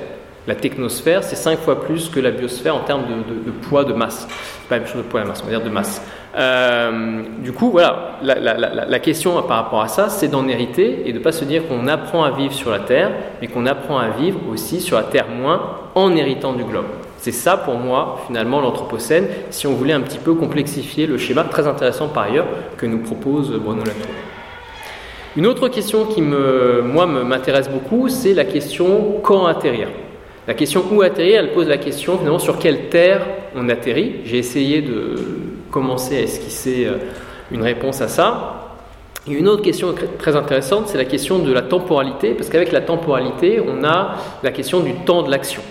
La 0.49 0.55
technosphère, 0.55 1.23
c'est 1.23 1.35
5 1.35 1.59
fois 1.59 1.79
plus 1.79 2.09
que 2.09 2.19
la 2.19 2.31
biosphère 2.31 2.75
en 2.75 2.79
termes 2.79 3.03
de, 3.05 3.51
poids, 3.51 3.83
de 3.83 3.93
masse. 3.93 4.27
Pas 4.67 4.77
la 4.77 4.81
même 4.81 4.89
chose 4.89 5.03
de 5.03 5.07
poids 5.07 5.21
de 5.21 5.27
masse, 5.27 5.43
on 5.43 5.45
va 5.45 5.51
dire 5.51 5.61
de 5.61 5.69
masse. 5.69 6.01
Euh, 6.35 7.21
du 7.37 7.51
coup, 7.51 7.69
voilà, 7.69 8.17
la, 8.23 8.99
question 8.99 9.39
par 9.43 9.57
rapport 9.57 9.83
à 9.83 9.87
ça, 9.87 10.09
c'est 10.09 10.27
d'en 10.27 10.47
hériter 10.47 11.07
et 11.07 11.13
de 11.13 11.19
ne 11.19 11.23
pas 11.23 11.31
se 11.31 11.45
dire 11.45 11.67
qu'on 11.67 11.87
apprend 11.87 12.23
à 12.23 12.31
vivre 12.31 12.51
sur 12.51 12.71
la 12.71 12.79
Terre, 12.79 13.11
mais 13.39 13.47
qu'on 13.47 13.67
apprend 13.67 13.99
à 13.99 14.09
vivre 14.09 14.39
aussi 14.51 14.81
sur 14.81 14.97
la 14.97 15.03
Terre 15.03 15.27
moins 15.27 15.75
en 15.93 16.15
héritant 16.15 16.53
du 16.53 16.63
globe. 16.63 16.87
C'est 17.19 17.31
ça 17.31 17.55
pour 17.55 17.75
moi, 17.75 18.19
finalement, 18.25 18.59
l'Anthropocène, 18.59 19.27
si 19.51 19.67
on 19.67 19.73
voulait 19.73 19.93
un 19.93 20.01
petit 20.01 20.17
peu 20.17 20.33
complexifier 20.33 21.05
le 21.05 21.19
schéma, 21.19 21.43
très 21.43 21.67
intéressant 21.67 22.07
par 22.07 22.23
ailleurs, 22.23 22.47
que 22.75 22.87
nous 22.87 23.03
propose 23.03 23.51
Bruno 23.51 23.83
Latour. 23.83 24.15
Une 25.37 25.45
autre 25.45 25.67
question 25.67 26.05
qui, 26.05 26.23
me, 26.23 26.81
moi, 26.81 27.05
m'intéresse 27.05 27.69
beaucoup, 27.69 28.09
c'est 28.09 28.33
la 28.33 28.45
question 28.45 29.19
quand 29.21 29.45
atterrir? 29.45 29.89
La 30.49 30.55
question 30.55 30.83
où 30.91 31.03
atterrir, 31.03 31.41
elle 31.41 31.51
pose 31.51 31.67
la 31.67 31.77
question 31.77 32.17
finalement 32.17 32.39
sur 32.39 32.57
quelle 32.57 32.89
terre 32.89 33.21
on 33.55 33.69
atterrit. 33.69 34.21
J'ai 34.25 34.39
essayé 34.39 34.81
de 34.81 35.13
commencer 35.69 36.17
à 36.17 36.21
esquisser 36.21 36.87
euh, 36.87 36.97
une 37.51 37.61
réponse 37.61 38.01
à 38.01 38.07
ça. 38.07 38.77
Une 39.27 39.47
autre 39.47 39.61
question 39.61 39.93
très 40.17 40.35
intéressante, 40.35 40.87
c'est 40.87 40.97
la 40.97 41.05
question 41.05 41.37
de 41.37 41.53
la 41.53 41.61
temporalité, 41.61 42.33
parce 42.33 42.49
qu'avec 42.49 42.71
la 42.71 42.81
temporalité, 42.81 43.61
on 43.63 43.83
a 43.83 44.15
la 44.41 44.49
question 44.49 44.79
du 44.79 44.95
temps 44.95 45.21
de 45.21 45.29
l'action. 45.29 45.61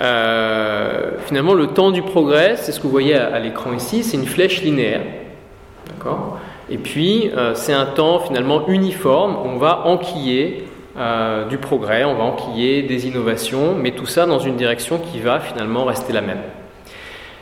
Euh, 0.00 1.10
finalement, 1.26 1.52
le 1.52 1.66
temps 1.66 1.90
du 1.90 2.00
progrès, 2.00 2.56
c'est 2.56 2.72
ce 2.72 2.78
que 2.78 2.84
vous 2.84 2.90
voyez 2.90 3.14
à, 3.14 3.38
l'écran 3.38 3.74
ici, 3.74 4.02
c'est 4.04 4.16
une 4.16 4.24
flèche 4.24 4.62
linéaire. 4.62 5.02
D'accord? 5.90 6.38
Et 6.70 6.78
puis, 6.78 7.30
euh, 7.36 7.52
c'est 7.54 7.74
un 7.74 7.84
temps 7.84 8.20
finalement 8.20 8.68
uniforme, 8.68 9.36
on 9.44 9.58
va 9.58 9.86
enquiller 9.86 10.64
du 11.48 11.58
progrès, 11.58 12.04
on 12.04 12.14
va 12.14 12.24
enquiller 12.24 12.82
des 12.82 13.06
innovations, 13.06 13.74
mais 13.74 13.90
tout 13.90 14.06
ça 14.06 14.24
dans 14.26 14.38
une 14.38 14.56
direction 14.56 14.98
qui 14.98 15.20
va 15.20 15.40
finalement 15.40 15.84
rester 15.84 16.12
la 16.12 16.22
même. 16.22 16.40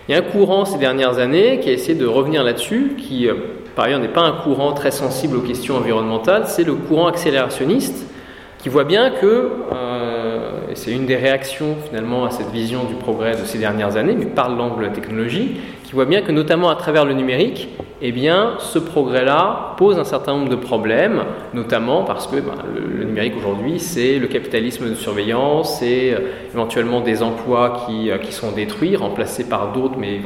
Il 0.06 0.12
y 0.12 0.14
a 0.14 0.18
un 0.18 0.23
courant 0.23 0.66
ces 0.66 0.76
dernières 0.76 1.18
années 1.18 1.61
qui 1.61 1.70
a 1.70 1.73
essayé 1.73 1.94
de 1.94 2.04
revenir 2.04 2.44
là-dessus, 2.44 2.94
qui 2.99 3.26
euh, 3.26 3.34
par 3.75 3.87
ailleurs 3.87 4.00
n'est 4.00 4.08
pas 4.08 4.20
un 4.20 4.32
courant 4.32 4.73
très 4.73 4.90
sensible 4.90 5.38
aux 5.38 5.40
questions 5.40 5.76
environnementales, 5.76 6.44
c'est 6.46 6.64
le 6.64 6.75
courant 6.75 7.06
accélérationniste, 7.06 8.06
qui 8.58 8.68
voit 8.68 8.84
bien 8.84 9.11
que, 9.11 9.50
euh, 9.73 10.50
et 10.70 10.75
c'est 10.75 10.90
une 10.90 11.06
des 11.06 11.16
réactions 11.16 11.76
finalement 11.87 12.26
à 12.26 12.30
cette 12.30 12.50
vision 12.50 12.84
du 12.84 12.94
progrès 12.94 13.32
de 13.32 13.46
ces 13.46 13.56
dernières 13.56 13.96
années, 13.96 14.14
mais 14.14 14.26
par 14.26 14.50
l'angle 14.50 14.80
de 14.80 14.87
la 14.88 14.92
technologie, 14.92 15.56
qui 15.94 15.96
voit 15.96 16.06
bien 16.06 16.22
que 16.22 16.32
notamment 16.32 16.70
à 16.70 16.74
travers 16.74 17.04
le 17.04 17.14
numérique, 17.14 17.68
eh 18.02 18.10
bien, 18.10 18.54
ce 18.58 18.80
progrès-là 18.80 19.76
pose 19.76 19.96
un 19.96 20.02
certain 20.02 20.32
nombre 20.32 20.48
de 20.48 20.56
problèmes, 20.56 21.22
notamment 21.54 22.02
parce 22.02 22.26
que 22.26 22.34
ben, 22.40 22.56
le, 22.74 23.04
numérique 23.04 23.34
aujourd'hui, 23.38 23.78
c'est 23.78 24.18
le 24.18 24.26
capitalisme 24.26 24.90
de 24.90 24.96
surveillance, 24.96 25.78
c'est 25.78 26.12
euh, 26.12 26.18
éventuellement 26.52 27.00
des 27.00 27.22
emplois 27.22 27.84
qui, 27.86 28.10
euh, 28.10 28.18
qui, 28.18 28.32
sont 28.32 28.50
détruits, 28.50 28.96
remplacés 28.96 29.44
par 29.44 29.70
d'autres, 29.72 29.94
mais 29.96 30.20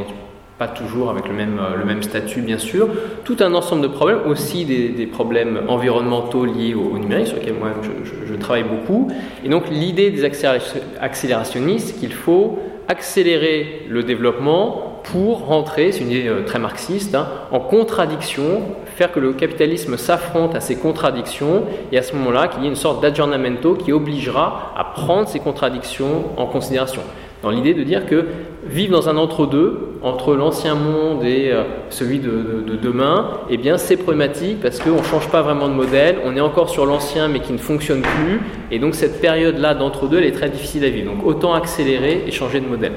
pas 0.56 0.68
toujours 0.68 1.10
avec 1.10 1.28
le 1.28 1.34
même, 1.34 1.60
le 1.78 1.84
même 1.84 2.02
statut 2.02 2.40
bien 2.40 2.56
sûr, 2.56 2.88
tout 3.24 3.36
un 3.40 3.52
ensemble 3.52 3.82
de 3.82 3.88
problèmes, 3.88 4.20
aussi 4.26 4.64
des, 4.64 5.06
problèmes 5.06 5.64
environnementaux 5.68 6.46
liés 6.46 6.72
au, 6.72 6.96
numérique, 6.98 7.26
sur 7.26 7.36
lesquels 7.36 7.58
moi 7.60 7.72
je, 7.82 8.26
je, 8.26 8.34
travaille 8.36 8.64
beaucoup. 8.64 9.08
Et 9.44 9.50
donc 9.50 9.64
l'idée 9.70 10.10
des 10.10 10.24
accélérationnistes, 10.24 11.88
c'est 11.88 12.00
qu'il 12.00 12.14
faut 12.14 12.58
accélérer 12.88 13.82
le 13.90 14.02
développement 14.02 14.97
pour 15.12 15.46
rentrer, 15.46 15.92
c'est 15.92 16.00
une 16.00 16.10
idée 16.10 16.28
euh, 16.28 16.44
très 16.44 16.58
marxiste, 16.58 17.14
hein, 17.14 17.26
en 17.50 17.60
contradiction, 17.60 18.62
faire 18.96 19.10
que 19.10 19.20
le 19.20 19.32
capitalisme 19.32 19.96
s'affronte 19.96 20.54
à 20.54 20.60
ces 20.60 20.76
contradictions, 20.76 21.64
et 21.92 21.98
à 21.98 22.02
ce 22.02 22.14
moment-là 22.16 22.48
qu'il 22.48 22.62
y 22.62 22.66
ait 22.66 22.68
une 22.68 22.74
sorte 22.74 23.00
d'aggiornamento 23.00 23.74
qui 23.74 23.92
obligera 23.92 24.72
à 24.76 24.84
prendre 24.84 25.28
ces 25.28 25.40
contradictions 25.40 26.24
en 26.36 26.46
considération 26.46 27.02
dans 27.42 27.50
l'idée 27.50 27.74
de 27.74 27.82
dire 27.84 28.06
que 28.06 28.26
vivre 28.66 28.92
dans 28.92 29.08
un 29.08 29.16
entre-deux, 29.16 29.98
entre, 30.02 30.34
l'ancien 30.34 30.74
monde 30.74 31.24
et 31.24 31.50
euh, 31.50 31.62
celui 31.90 32.18
de, 32.18 32.64
demain, 32.82 33.30
eh 33.48 33.56
bien 33.56 33.78
c'est 33.78 33.96
problématique 33.96 34.60
parce 34.60 34.80
qu'on 34.80 34.98
ne 34.98 35.02
change 35.02 35.28
pas 35.28 35.42
vraiment 35.42 35.68
de 35.68 35.74
modèle, 35.74 36.16
on 36.24 36.36
est 36.36 36.40
encore 36.40 36.68
sur 36.68 36.84
l'ancien 36.84 37.28
mais 37.28 37.40
qui 37.40 37.52
ne 37.52 37.58
fonctionne 37.58 38.02
plus, 38.02 38.40
et 38.70 38.78
donc 38.78 38.94
cette 38.94 39.20
période-là 39.20 39.74
d'entre-deux, 39.74 40.18
elle 40.18 40.24
est 40.24 40.32
très 40.32 40.50
difficile 40.50 40.84
à 40.84 40.90
vivre. 40.90 41.12
Donc 41.12 41.24
autant 41.24 41.54
accélérer 41.54 42.24
et 42.26 42.30
changer 42.30 42.60
de 42.60 42.66
modèle. 42.66 42.92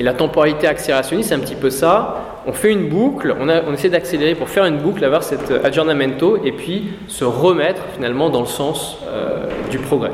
Et 0.00 0.02
la 0.02 0.14
temporalité 0.14 0.66
accélérationniste, 0.66 1.28
c'est 1.28 1.34
un 1.34 1.40
petit 1.40 1.54
peu 1.54 1.68
ça. 1.68 2.40
On 2.46 2.54
fait 2.54 2.72
une 2.72 2.88
boucle, 2.88 3.36
on, 3.38 3.74
essaie 3.74 3.90
d'accélérer 3.90 4.34
pour 4.34 4.48
faire 4.48 4.64
une 4.64 4.78
boucle, 4.78 5.04
avoir 5.04 5.22
cet 5.22 5.50
aggiornamento, 5.62 6.38
et 6.42 6.52
puis 6.52 6.94
se 7.06 7.22
remettre 7.22 7.82
finalement 7.94 8.30
dans 8.30 8.40
le 8.40 8.46
sens 8.46 8.96
euh, 9.06 9.44
du 9.70 9.78
progrès. 9.78 10.12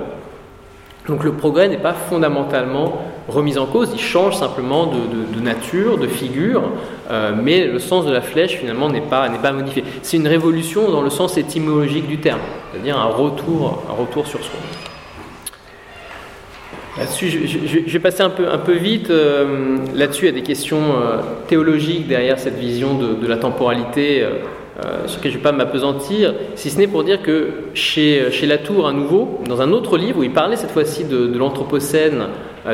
Donc 1.07 1.23
le 1.23 1.35
progrès 1.35 1.69
n'est 1.69 1.77
pas 1.77 1.93
fondamentalement 1.93 3.01
remis 3.29 3.59
en 3.59 3.67
cause, 3.67 3.91
il 3.95 4.01
change 4.01 4.37
simplement 4.37 4.87
de, 4.87 5.41
nature, 5.41 5.99
de 5.99 6.09
figure, 6.09 6.65
euh, 7.13 7.31
mais 7.41 7.65
le 7.67 7.79
sens 7.79 8.07
de 8.07 8.13
la 8.13 8.23
flèche 8.23 8.59
finalement 8.59 8.89
n'est 8.89 9.01
pas, 9.01 9.29
pas 9.41 9.53
modifié. 9.53 9.85
C'est 10.03 10.17
une 10.17 10.27
révolution 10.27 10.91
dans 10.91 11.03
le 11.03 11.11
sens 11.11 11.39
étymologique 11.39 12.09
du 12.09 12.19
terme, 12.19 12.41
c'est-à-dire 12.73 12.99
un 12.99 13.05
retour, 13.05 13.85
un 13.89 14.03
retour 14.03 14.27
sur 14.27 14.43
soi. 14.43 14.59
Je, 16.99 17.93
vais 17.93 17.99
passer 17.99 18.23
un 18.23 18.31
peu, 18.31 18.49
un 18.49 18.59
peu 18.59 18.73
vite. 18.73 19.11
Euh, 19.11 19.77
là-dessus, 19.95 20.25
il 20.25 20.29
y 20.29 20.33
a 20.33 20.35
des 20.35 20.43
questions 20.43 20.81
euh, 20.81 21.19
théologiques 21.47 22.07
derrière 22.07 22.39
cette 22.39 22.59
vision 22.59 22.95
de, 22.95 23.27
la 23.27 23.37
temporalité. 23.37 24.23
Euh, 24.23 25.07
sur 25.07 25.21
lequel 25.21 25.33
je 25.33 25.39
ne 25.39 25.43
vais 25.43 25.51
pas 25.51 25.57
m'apesantir, 25.57 26.35
si 26.55 26.69
ce 26.69 26.77
n'est 26.77 26.87
pour 26.87 27.03
dire 27.03 27.23
que 27.23 27.49
chez, 27.73 28.31
chez 28.31 28.45
Latour, 28.45 28.87
à 28.87 28.93
nouveau, 28.93 29.41
dans 29.49 29.63
un 29.63 29.73
autre 29.73 29.97
livre 29.97 30.19
où 30.19 30.23
il 30.23 30.33
parlait 30.33 30.57
cette 30.57 30.71
fois-ci 30.71 31.05
de, 31.05 31.35
l'Anthropocène, 31.35 32.25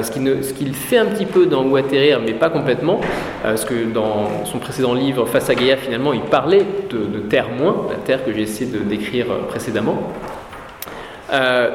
ce 0.03 0.11
qu'il 0.11 0.75
fait 0.75 0.97
un 0.97 1.05
petit 1.07 1.27
peu 1.27 1.47
dans 1.47 1.65
Où 1.65 1.77
atterrir, 1.77 2.19
mais 2.19 2.33
pas 2.33 2.51
complètement, 2.51 3.01
parce 3.45 3.65
que 3.65 3.85
dans 3.95 4.45
son 4.47 4.59
précédent 4.59 4.95
livre, 4.95 5.27
Face 5.27 5.49
à 5.49 5.55
Gaïa, 5.55 5.77
finalement, 5.77 6.13
il 6.13 6.23
parlait 6.23 6.67
de, 6.91 7.21
Terre 7.21 7.51
moins, 7.57 7.87
la 7.89 7.99
Terre 7.99 8.25
que 8.25 8.33
j'ai 8.33 8.43
essayé 8.43 8.69
de 8.69 8.81
décrire 8.81 9.27
précédemment. 9.47 10.13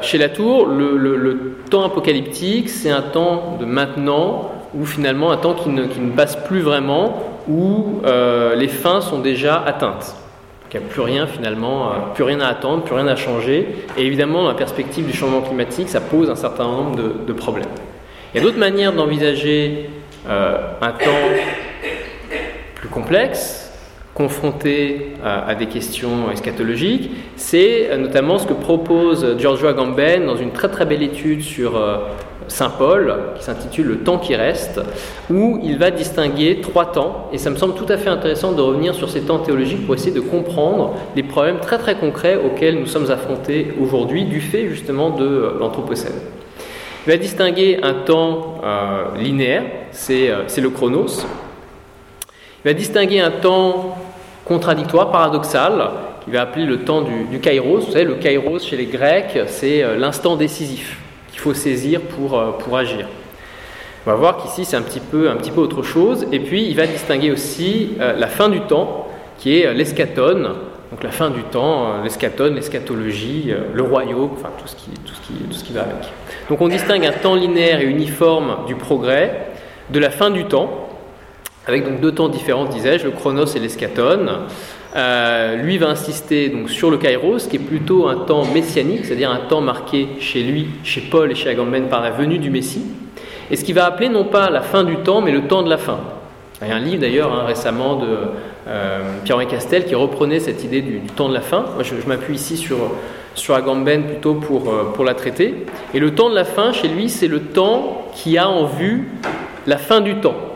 Chez 0.02 0.18
Latour, 0.18 0.66
le, 0.66 0.96
le, 0.96 1.58
temps 1.70 1.84
apocalyptique, 1.84 2.68
c'est 2.68 2.90
un 2.90 3.02
temps 3.02 3.56
de 3.60 3.64
maintenant, 3.64 4.52
ou 4.74 4.84
finalement 4.84 5.30
un 5.30 5.36
temps 5.36 5.54
qui 5.54 5.68
ne, 5.68 5.86
passe 6.12 6.36
plus 6.36 6.60
vraiment, 6.60 7.22
où 7.48 8.00
euh, 8.04 8.54
les 8.54 8.68
fins 8.68 9.00
sont 9.00 9.20
déjà 9.20 9.62
atteintes. 9.62 10.14
Il 10.70 10.78
n'y 10.78 10.84
a 10.84 10.88
plus 10.88 11.00
rien 11.00 11.26
finalement, 11.26 11.86
euh, 11.86 11.94
plus 12.14 12.24
rien 12.24 12.40
à 12.40 12.48
attendre, 12.48 12.82
plus 12.82 12.94
rien 12.94 13.06
à 13.06 13.16
changer. 13.16 13.68
Et 13.96 14.04
évidemment, 14.04 14.42
dans 14.42 14.48
la 14.48 14.54
perspective 14.54 15.06
du 15.06 15.16
changement 15.16 15.40
climatique, 15.40 15.88
ça 15.88 16.00
pose 16.00 16.28
un 16.28 16.36
certain 16.36 16.64
nombre 16.64 16.96
de, 16.96 17.32
problèmes. 17.32 17.68
Il 18.32 18.38
y 18.38 18.40
a 18.40 18.44
d'autres 18.44 18.58
manières 18.58 18.92
d'envisager 18.92 19.88
euh, 20.28 20.58
un 20.82 20.90
temps 20.90 21.28
plus 22.74 22.88
complexe, 22.88 23.57
confronté 24.18 25.12
à, 25.24 25.54
des 25.54 25.66
questions 25.66 26.30
eschatologiques, 26.30 27.10
c'est 27.36 27.96
notamment 27.96 28.38
ce 28.38 28.46
que 28.46 28.52
propose 28.52 29.38
Giorgio 29.38 29.68
Agamben 29.68 30.26
dans 30.26 30.36
une 30.36 30.50
très 30.50 30.68
très 30.68 30.84
belle 30.84 31.02
étude 31.02 31.40
sur 31.40 31.80
Saint 32.48 32.70
Paul, 32.70 33.14
qui 33.36 33.44
s'intitule 33.44 33.86
Le 33.86 33.98
temps 33.98 34.18
qui 34.18 34.34
reste, 34.34 34.80
où 35.30 35.60
il 35.62 35.78
va 35.78 35.90
distinguer 35.90 36.60
trois 36.60 36.92
temps, 36.92 37.28
et 37.32 37.38
ça 37.38 37.50
me 37.50 37.56
semble 37.56 37.74
tout 37.74 37.86
à 37.88 37.96
fait 37.96 38.08
intéressant 38.08 38.52
de 38.52 38.60
revenir 38.60 38.94
sur 38.94 39.08
ces 39.08 39.22
temps 39.22 39.38
théologiques 39.38 39.86
pour 39.86 39.94
essayer 39.94 40.12
de 40.12 40.20
comprendre 40.20 40.94
les 41.14 41.22
problèmes 41.22 41.60
très 41.60 41.78
très 41.78 41.96
concrets 41.96 42.36
auxquels 42.36 42.78
nous 42.78 42.86
sommes 42.86 43.10
affrontés 43.10 43.72
aujourd'hui 43.80 44.24
du 44.24 44.40
fait 44.40 44.68
justement 44.68 45.10
de 45.10 45.52
l'Anthropocène. 45.60 46.12
Il 47.06 47.12
va 47.12 47.16
distinguer 47.16 47.78
un 47.82 47.94
temps 47.94 48.56
euh, 48.64 49.16
linéaire, 49.16 49.62
euh, 50.10 50.42
c'est 50.46 50.60
le 50.60 50.70
chronos. 50.70 51.24
Il 52.64 52.68
va 52.68 52.74
distinguer 52.74 53.20
un 53.20 53.30
temps 53.30 53.96
contradictoire, 54.48 55.12
paradoxal, 55.12 55.90
qu'il 56.24 56.32
va 56.32 56.42
appeler 56.42 56.64
le 56.64 56.78
temps 56.78 57.02
du, 57.02 57.24
du 57.24 57.38
kairos. 57.38 57.84
Vous 57.86 57.92
savez, 57.92 58.04
le 58.04 58.14
kairos 58.14 58.58
chez 58.58 58.76
les 58.76 58.86
Grecs, 58.86 59.38
c'est 59.46 59.82
euh, 59.82 59.96
l'instant 59.96 60.36
décisif 60.36 60.98
il 61.38 61.40
faut 61.40 61.54
saisir 61.54 62.00
pour, 62.00 62.36
euh, 62.36 62.50
pour 62.50 62.76
agir. 62.76 63.06
On 64.04 64.10
va 64.10 64.16
voir 64.16 64.38
qu'ici 64.38 64.64
c'est 64.64 64.76
un 64.76 64.82
petit, 64.82 64.98
peu, 64.98 65.30
un 65.30 65.36
petit 65.36 65.52
peu 65.52 65.60
autre 65.60 65.84
chose. 65.84 66.26
Et 66.32 66.40
puis 66.40 66.64
il 66.64 66.74
va 66.74 66.84
distinguer 66.86 67.30
aussi 67.30 67.90
euh, 68.00 68.14
la 68.14 68.26
fin 68.26 68.48
du 68.48 68.60
temps, 68.62 69.06
qui 69.38 69.60
est 69.60 69.72
l'escatone. 69.72 70.54
Donc 70.90 71.04
la 71.04 71.10
fin 71.10 71.30
du 71.30 71.44
temps, 71.44 72.02
l'escatone, 72.02 72.56
l'escatologie, 72.56 73.52
le 73.72 73.82
royaume, 73.82 74.30
enfin 74.32 74.48
tout 74.58 74.66
ce, 74.66 74.74
qui, 74.74 74.90
tout, 75.06 75.14
ce 75.14 75.20
qui, 75.20 75.34
tout 75.34 75.52
ce 75.52 75.62
qui 75.62 75.72
va 75.72 75.82
avec. 75.82 76.08
Donc 76.48 76.60
on 76.60 76.66
distingue 76.66 77.04
un 77.04 77.12
temps 77.12 77.36
linéaire 77.36 77.80
et 77.80 77.84
uniforme 77.84 78.64
du 78.66 78.74
progrès 78.74 79.48
de 79.90 79.98
la 80.00 80.10
fin 80.10 80.30
du 80.30 80.46
temps, 80.46 80.87
avec 81.68 81.84
donc 81.84 82.00
deux 82.00 82.12
temps 82.12 82.28
différents, 82.28 82.64
disais-je, 82.64 83.04
le 83.04 83.10
chronos 83.10 83.54
et 83.54 83.58
l'escatone. 83.60 84.30
euh, 84.96 85.56
lui 85.56 85.76
va 85.76 85.88
insister 85.88 86.48
donc 86.48 86.70
sur 86.70 86.90
le 86.90 86.96
kairos, 86.96 87.46
qui 87.48 87.56
est 87.56 87.60
plutôt 87.60 88.08
un 88.08 88.16
temps 88.16 88.44
messianique, 88.46 89.04
c'est-à-dire 89.04 89.30
un 89.30 89.46
temps 89.48 89.60
marqué 89.60 90.08
chez 90.18 90.42
lui, 90.42 90.68
chez 90.82 91.02
Paul 91.02 91.30
et 91.30 91.34
chez 91.34 91.50
Agamben 91.50 91.88
par 91.88 92.00
la 92.00 92.10
venue 92.10 92.38
du 92.38 92.50
Messie, 92.50 92.86
et 93.50 93.56
ce 93.56 93.64
qu'il 93.64 93.74
va 93.74 93.84
appeler 93.84 94.08
non 94.08 94.24
pas 94.24 94.48
la 94.48 94.62
fin 94.62 94.82
du 94.82 94.96
temps, 94.96 95.20
mais 95.20 95.30
le 95.30 95.42
temps 95.42 95.62
de 95.62 95.68
la 95.68 95.76
fin. 95.76 95.98
Il 96.62 96.68
y 96.68 96.70
a 96.72 96.76
un 96.76 96.80
livre 96.80 97.02
d'ailleurs 97.02 97.32
hein, 97.32 97.44
récemment 97.46 97.96
de 97.96 98.08
euh, 98.66 99.00
Pierre-Henri 99.24 99.46
Castel 99.46 99.84
qui 99.84 99.94
reprenait 99.94 100.40
cette 100.40 100.64
idée 100.64 100.80
du, 100.80 101.00
temps 101.00 101.28
de 101.28 101.34
la 101.34 101.40
fin. 101.40 101.66
Moi 101.74 101.82
je, 101.82 101.94
m'appuie 102.08 102.34
ici 102.34 102.56
sur, 102.56 103.54
Agamben 103.54 104.04
plutôt 104.04 104.40
euh, 104.50 104.84
pour 104.92 105.04
la 105.04 105.14
traiter. 105.14 105.66
Et 105.94 106.00
le 106.00 106.14
temps 106.14 106.30
de 106.30 106.34
la 106.34 106.44
fin, 106.44 106.72
chez 106.72 106.88
lui, 106.88 107.08
c'est 107.08 107.28
le 107.28 107.40
temps 107.40 108.08
qui 108.14 108.38
a 108.38 108.48
en 108.48 108.64
vue 108.64 109.08
la 109.66 109.76
fin 109.76 110.00
du 110.00 110.16
temps. 110.16 110.47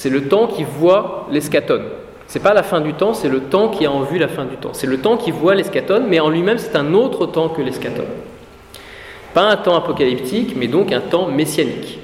C'est 0.00 0.10
le 0.10 0.28
temps 0.28 0.46
qui 0.46 0.62
voit 0.62 1.26
l'escatone. 1.32 1.82
C'est 2.28 2.38
pas 2.38 2.54
la 2.54 2.62
fin 2.62 2.80
du 2.80 2.94
temps, 2.94 3.14
c'est 3.14 3.28
le 3.28 3.40
temps 3.40 3.68
qui 3.68 3.84
a 3.84 3.90
en 3.90 4.02
vue 4.02 4.20
la 4.20 4.28
fin 4.28 4.44
du 4.44 4.54
temps. 4.54 4.70
C'est 4.72 4.86
le 4.86 4.98
temps 4.98 5.16
qui 5.16 5.32
voit 5.32 5.56
l'escatone, 5.56 6.06
mais 6.08 6.20
en 6.20 6.30
lui-même 6.30 6.58
c'est 6.58 6.76
un 6.76 6.94
autre 6.94 7.26
temps 7.26 7.48
que 7.48 7.62
l'escatone. 7.62 8.06
Pas 9.34 9.42
un 9.42 9.56
temps 9.56 9.74
apocalyptique, 9.74 10.54
mais 10.56 10.68
donc 10.68 10.92
un 10.92 11.00
temps 11.00 11.26
messianique. 11.26 11.98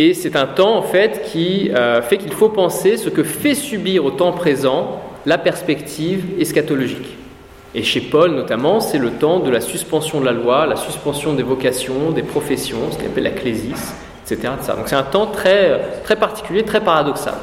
Et 0.00 0.14
c'est 0.14 0.34
un 0.34 0.46
temps 0.46 0.76
en 0.76 0.82
fait 0.82 1.22
qui 1.30 1.70
euh, 1.72 2.02
fait 2.02 2.18
qu'il 2.18 2.32
faut 2.32 2.48
penser 2.48 2.96
ce 2.96 3.08
que 3.08 3.22
fait 3.22 3.54
subir 3.54 4.04
au 4.04 4.10
temps 4.10 4.32
présent 4.32 5.00
la 5.26 5.38
perspective 5.38 6.24
eschatologique. 6.40 7.16
Et 7.72 7.84
chez 7.84 8.00
Paul 8.00 8.32
notamment, 8.32 8.80
c'est 8.80 8.98
le 8.98 9.12
temps 9.12 9.38
de 9.38 9.50
la 9.50 9.60
suspension 9.60 10.20
de 10.20 10.24
la 10.24 10.32
loi, 10.32 10.66
la 10.66 10.74
suspension 10.74 11.34
des 11.34 11.44
vocations, 11.44 12.10
des 12.10 12.24
professions, 12.24 12.90
ce 12.90 12.98
qu'on 12.98 13.06
appelle 13.06 13.22
la 13.22 13.30
clésis, 13.30 13.94
Donc 14.28 14.88
c'est 14.88 14.96
un 14.96 15.02
temps 15.04 15.26
très, 15.26 15.80
particulier, 16.18 16.64
très 16.64 16.80
paradoxal. 16.80 17.34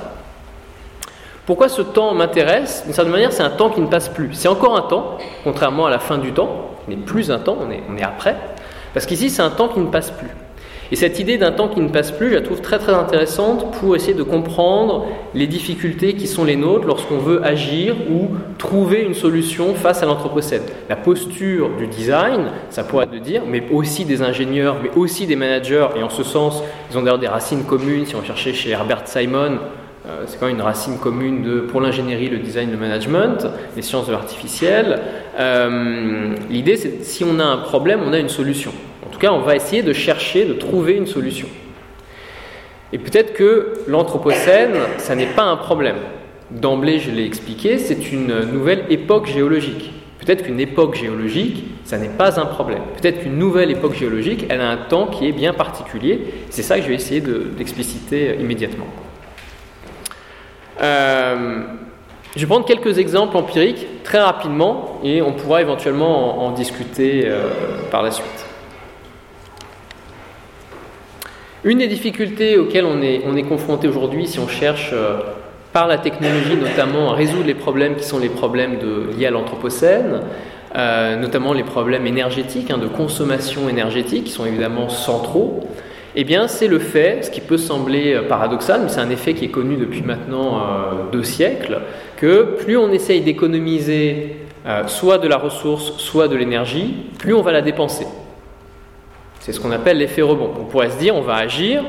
Pourquoi 1.45 1.69
ce 1.69 1.81
temps 1.81 2.13
m'intéresse? 2.13 2.83
D'une 2.85 2.93
certaine 2.93 3.11
manière, 3.11 3.31
c'est 3.31 3.43
un 3.43 3.49
temps 3.49 3.69
qui 3.69 3.81
ne 3.81 3.87
passe 3.87 4.09
plus. 4.09 4.33
C'est 4.33 4.47
encore 4.47 4.75
un 4.77 4.81
temps, 4.81 5.17
contrairement 5.43 5.85
à 5.85 5.89
la 5.89 5.99
fin 5.99 6.17
du 6.17 6.33
temps, 6.33 6.71
mais 6.87 6.95
plus 6.95 7.31
un 7.31 7.39
temps, 7.39 7.57
on 7.59 7.67
on 7.91 7.97
est 7.97 8.03
après, 8.03 8.35
parce 8.93 9.05
qu'ici 9.05 9.29
c'est 9.29 9.41
un 9.41 9.49
temps 9.49 9.69
qui 9.69 9.79
ne 9.79 9.87
passe 9.87 10.11
plus. 10.11 10.29
Et 10.93 10.95
cette 10.95 11.19
idée 11.19 11.39
d'un 11.39 11.51
temps 11.51 11.69
qui 11.69 11.81
ne 11.81 11.89
passe 11.89 12.11
plus, 12.11 12.29
je 12.29 12.35
la 12.35 12.41
trouve 12.41 12.61
très 12.61 12.77
très 12.77 12.93
intéressante 12.93 13.73
pour 13.79 13.95
essayer 13.95 14.13
de 14.13 14.21
comprendre 14.21 15.07
les 15.33 15.47
difficultés 15.47 16.13
qui 16.13 16.27
sont 16.27 16.45
les 16.45 16.55
nôtres 16.55 16.85
lorsqu'on 16.85 17.17
veut 17.17 17.43
agir 17.43 17.95
ou 18.11 18.27
trouver 18.59 19.01
une 19.01 19.15
solution 19.15 19.73
face 19.73 20.03
à 20.03 20.05
l'anthropocène. 20.05 20.61
La 20.89 20.95
posture 20.95 21.71
du 21.79 21.87
design, 21.87 22.41
ça 22.69 22.83
pourrait 22.83 23.05
être 23.05 23.11
de 23.11 23.17
dire, 23.17 23.41
mais 23.47 23.63
aussi 23.71 24.05
des 24.05 24.21
ingénieurs, 24.21 24.77
mais 24.83 24.91
aussi 24.95 25.25
des 25.25 25.35
managers, 25.35 25.87
et 25.95 26.03
en 26.03 26.11
ce 26.11 26.21
sens, 26.21 26.61
ils 26.91 26.95
ont 26.99 27.01
d'ailleurs 27.01 27.17
des 27.17 27.27
racines 27.27 27.63
communes, 27.63 28.05
si 28.05 28.15
on 28.15 28.23
cherchait 28.23 28.53
chez 28.53 28.69
Herbert 28.69 29.07
Simon, 29.07 29.57
euh, 30.05 30.25
c'est 30.27 30.39
quand 30.39 30.45
même 30.45 30.57
une 30.57 30.61
racine 30.61 30.99
commune 30.99 31.41
de, 31.41 31.61
pour 31.61 31.81
l'ingénierie, 31.81 32.29
le 32.29 32.37
design, 32.37 32.69
le 32.69 32.77
management, 32.77 33.47
les 33.75 33.81
sciences 33.81 34.05
de 34.05 34.11
l'artificiel. 34.11 34.99
Euh, 35.39 36.35
l'idée, 36.51 36.77
c'est 36.77 37.03
si 37.03 37.23
on 37.23 37.39
a 37.39 37.45
un 37.45 37.57
problème, 37.57 38.01
on 38.05 38.13
a 38.13 38.19
une 38.19 38.29
solution 38.29 38.71
on 39.31 39.39
va 39.41 39.55
essayer 39.55 39.83
de 39.83 39.93
chercher, 39.93 40.45
de 40.45 40.53
trouver 40.53 40.93
une 40.93 41.07
solution. 41.07 41.47
Et 42.91 42.97
peut-être 42.97 43.33
que 43.33 43.73
l'Anthropocène, 43.87 44.75
ça 44.97 45.15
n'est 45.15 45.27
pas 45.27 45.43
un 45.43 45.55
problème. 45.57 45.97
D'emblée, 46.51 46.99
je 46.99 47.09
l'ai 47.09 47.25
expliqué, 47.25 47.77
c'est 47.77 48.11
une 48.11 48.41
nouvelle 48.51 48.85
époque 48.89 49.27
géologique. 49.27 49.91
Peut-être 50.19 50.43
qu'une 50.43 50.59
époque 50.59 50.95
géologique, 50.95 51.65
ça 51.83 51.97
n'est 51.97 52.09
pas 52.09 52.39
un 52.39 52.45
problème. 52.45 52.81
Peut-être 53.01 53.21
qu'une 53.21 53.37
nouvelle 53.37 53.71
époque 53.71 53.93
géologique, 53.95 54.45
elle 54.49 54.61
a 54.61 54.69
un 54.69 54.77
temps 54.77 55.07
qui 55.07 55.27
est 55.27 55.31
bien 55.31 55.53
particulier. 55.53 56.25
C'est 56.49 56.61
ça 56.61 56.77
que 56.77 56.83
je 56.83 56.89
vais 56.89 56.95
essayer 56.95 57.19
d'expliciter 57.19 58.37
immédiatement. 58.39 58.87
Euh, 60.81 61.61
je 62.35 62.39
vais 62.39 62.47
prendre 62.47 62.65
quelques 62.65 62.99
exemples 62.99 63.35
empiriques 63.37 64.03
très 64.03 64.19
rapidement 64.19 64.99
et 65.03 65.21
on 65.21 65.33
pourra 65.33 65.61
éventuellement 65.61 66.45
en, 66.45 66.51
discuter 66.51 67.23
euh, 67.25 67.49
par 67.91 68.01
la 68.01 68.11
suite. 68.11 68.45
Une 71.65 71.77
des 71.77 71.87
difficultés 71.87 72.57
auxquelles 72.57 72.83
on 72.83 73.01
est, 73.01 73.21
on 73.25 73.37
est 73.37 73.43
confronté 73.43 73.87
aujourd'hui, 73.87 74.27
si 74.27 74.37
on 74.37 74.49
cherche 74.49 74.89
euh, 74.91 75.19
par 75.71 75.87
la 75.87 75.97
technologie 75.97 76.57
notamment 76.57 77.11
à 77.11 77.15
résoudre 77.15 77.45
les 77.45 77.53
problèmes 77.53 77.95
qui 77.95 78.03
sont 78.03 78.19
les 78.19 78.27
problèmes 78.27 78.79
liés 79.17 79.27
à 79.27 79.31
l'Anthropocène, 79.31 80.23
euh, 80.75 81.15
notamment 81.15 81.53
les 81.53 81.63
problèmes 81.63 82.05
énergétiques, 82.05 82.69
hein, 82.69 82.77
de 82.77 82.87
consommation 82.87 83.69
énergétique, 83.69 84.25
qui 84.25 84.31
sont 84.31 84.45
évidemment 84.45 84.89
centraux, 84.89 85.65
eh 86.17 86.25
c'est 86.47 86.67
le 86.67 86.79
fait, 86.79 87.23
ce 87.23 87.31
qui 87.31 87.39
peut 87.39 87.57
sembler 87.57 88.13
euh, 88.13 88.27
paradoxal, 88.27 88.81
mais 88.83 88.89
c'est 88.89 88.99
un 88.99 89.09
effet 89.09 89.33
qui 89.33 89.45
est 89.45 89.51
connu 89.51 89.77
depuis 89.77 90.01
maintenant 90.01 90.61
deux 91.13 91.23
siècles, 91.23 91.79
que 92.17 92.57
plus 92.61 92.75
on 92.75 92.91
essaye 92.91 93.21
d'économiser 93.21 94.35
soit 94.87 95.17
de 95.17 95.29
la 95.29 95.37
ressource, 95.37 95.93
soit 95.97 96.27
de 96.27 96.35
l'énergie, 96.35 96.93
plus 97.19 97.33
on 97.33 97.41
va 97.41 97.53
la 97.53 97.61
dépenser. 97.61 98.05
C'est 99.43 99.51
ce 99.51 99.59
qu'on 99.59 99.71
appelle 99.71 99.97
l'effet 99.97 100.21
rebond. 100.21 100.51
On 100.57 100.63
pourrait 100.63 100.89
se 100.89 100.97
dire, 100.97 101.17
on 101.17 101.21
va 101.21 101.35
agir, 101.35 101.83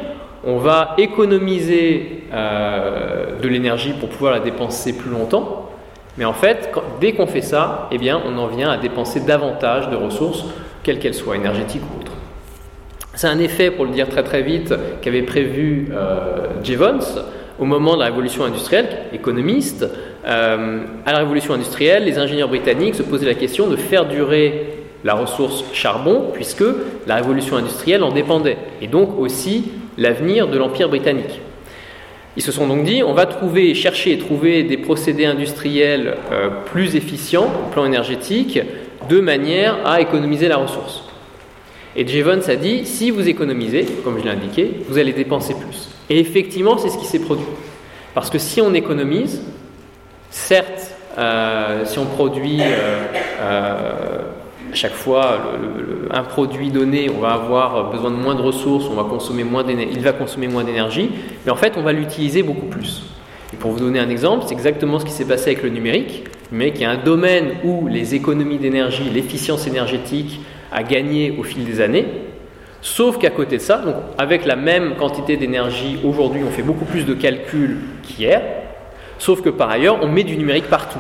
on 0.44 0.56
va 0.56 0.96
économiser 0.98 2.24
euh, 2.32 3.38
de 3.40 3.46
l'énergie 3.46 3.92
pour 3.92 4.08
pouvoir 4.08 4.32
la 4.32 4.40
dépenser 4.40 4.92
plus 4.92 5.08
longtemps, 5.08 5.70
mais 6.18 6.24
en 6.24 6.32
fait, 6.32 6.72
dès 7.00 7.12
qu'on 7.12 7.28
fait 7.28 7.42
ça, 7.42 7.88
eh 7.92 7.98
bien, 7.98 8.20
on 8.26 8.36
en 8.38 8.48
vient 8.48 8.70
à 8.70 8.76
dépenser 8.76 9.20
davantage 9.20 9.88
de 9.88 9.94
ressources, 9.94 10.44
quelles 10.82 10.98
qu'elles 10.98 11.14
soient, 11.14 11.36
énergétiques 11.36 11.82
ou 11.94 12.00
autres. 12.00 12.10
C'est 13.14 13.28
un 13.28 13.38
effet, 13.38 13.70
pour 13.70 13.84
le 13.84 13.92
dire 13.92 14.08
très 14.08 14.24
très 14.24 14.42
vite, 14.42 14.74
qu'avait 15.00 15.22
prévu 15.22 15.92
euh, 15.92 16.48
Jevons 16.64 16.98
au 17.60 17.66
moment 17.66 17.94
de 17.94 18.00
la 18.00 18.06
révolution 18.06 18.42
industrielle, 18.42 18.88
économiste. 19.12 19.86
Euh, 20.26 20.80
à 21.06 21.12
la 21.12 21.18
révolution 21.18 21.54
industrielle, 21.54 22.04
les 22.04 22.18
ingénieurs 22.18 22.48
britanniques 22.48 22.96
se 22.96 23.04
posaient 23.04 23.26
la 23.26 23.34
question 23.34 23.68
de 23.68 23.76
faire 23.76 24.06
durer 24.06 24.83
la 25.04 25.14
ressource 25.14 25.64
charbon, 25.72 26.30
puisque 26.32 26.64
la 27.06 27.16
révolution 27.16 27.56
industrielle 27.56 28.02
en 28.02 28.10
dépendait, 28.10 28.56
et 28.80 28.86
donc 28.86 29.18
aussi 29.18 29.70
l'avenir 29.98 30.48
de 30.48 30.58
l'Empire 30.58 30.88
britannique. 30.88 31.40
Ils 32.36 32.42
se 32.42 32.50
sont 32.50 32.66
donc 32.66 32.82
dit, 32.82 33.02
on 33.04 33.12
va 33.12 33.26
trouver, 33.26 33.74
chercher 33.74 34.12
et 34.12 34.18
trouver 34.18 34.64
des 34.64 34.78
procédés 34.78 35.26
industriels 35.26 36.16
euh, 36.32 36.48
plus 36.64 36.96
efficients 36.96 37.46
au 37.46 37.72
plan 37.72 37.84
énergétique, 37.84 38.58
de 39.08 39.20
manière 39.20 39.86
à 39.86 40.00
économiser 40.00 40.48
la 40.48 40.56
ressource. 40.56 41.04
Et 41.94 42.06
Jevons 42.06 42.40
a 42.48 42.56
dit, 42.56 42.86
si 42.86 43.10
vous 43.10 43.28
économisez, 43.28 43.84
comme 44.02 44.18
je 44.18 44.24
l'ai 44.24 44.30
indiqué, 44.30 44.80
vous 44.88 44.98
allez 44.98 45.12
dépenser 45.12 45.54
plus. 45.54 45.90
Et 46.10 46.18
effectivement, 46.18 46.76
c'est 46.78 46.88
ce 46.88 46.98
qui 46.98 47.04
s'est 47.04 47.20
produit. 47.20 47.46
Parce 48.14 48.30
que 48.30 48.38
si 48.38 48.60
on 48.60 48.74
économise, 48.74 49.42
certes, 50.30 50.90
euh, 51.16 51.84
si 51.84 51.98
on 52.00 52.06
produit 52.06 52.58
euh, 52.60 54.22
chaque 54.74 54.94
fois, 54.94 55.52
un 56.10 56.22
produit 56.22 56.70
donné, 56.70 57.10
on 57.10 57.20
va 57.20 57.30
avoir 57.30 57.90
besoin 57.90 58.10
de 58.10 58.16
moins 58.16 58.34
de 58.34 58.42
ressources, 58.42 58.86
il 58.90 58.96
va 58.96 59.04
consommer 59.04 59.44
moins 59.44 60.64
d'énergie, 60.64 61.10
mais 61.44 61.52
en 61.52 61.56
fait, 61.56 61.74
on 61.76 61.82
va 61.82 61.92
l'utiliser 61.92 62.42
beaucoup 62.42 62.66
plus. 62.66 63.02
Et 63.52 63.56
pour 63.56 63.70
vous 63.70 63.78
donner 63.78 64.00
un 64.00 64.08
exemple, 64.08 64.44
c'est 64.46 64.54
exactement 64.54 64.98
ce 64.98 65.04
qui 65.04 65.12
s'est 65.12 65.24
passé 65.24 65.50
avec 65.50 65.62
le 65.62 65.70
numérique. 65.70 66.24
mais 66.52 66.72
qui 66.72 66.82
est 66.82 66.86
un 66.86 66.96
domaine 66.96 67.54
où 67.64 67.88
les 67.88 68.14
économies 68.14 68.58
d'énergie, 68.58 69.10
l'efficience 69.12 69.66
énergétique 69.66 70.40
a 70.70 70.82
gagné 70.82 71.34
au 71.38 71.42
fil 71.42 71.64
des 71.64 71.80
années. 71.80 72.06
Sauf 72.80 73.18
qu'à 73.18 73.30
côté 73.30 73.56
de 73.56 73.62
ça, 73.62 73.82
avec 74.18 74.44
la 74.44 74.56
même 74.56 74.94
quantité 74.96 75.36
d'énergie, 75.36 75.98
aujourd'hui, 76.04 76.42
on 76.46 76.50
fait 76.50 76.62
beaucoup 76.62 76.84
plus 76.84 77.06
de 77.06 77.14
calculs 77.14 77.78
qu'hier. 78.02 78.42
Sauf 79.18 79.40
que 79.40 79.48
par 79.48 79.70
ailleurs, 79.70 79.98
on 80.02 80.08
met 80.08 80.22
du 80.22 80.36
numérique 80.36 80.68
partout. 80.68 80.98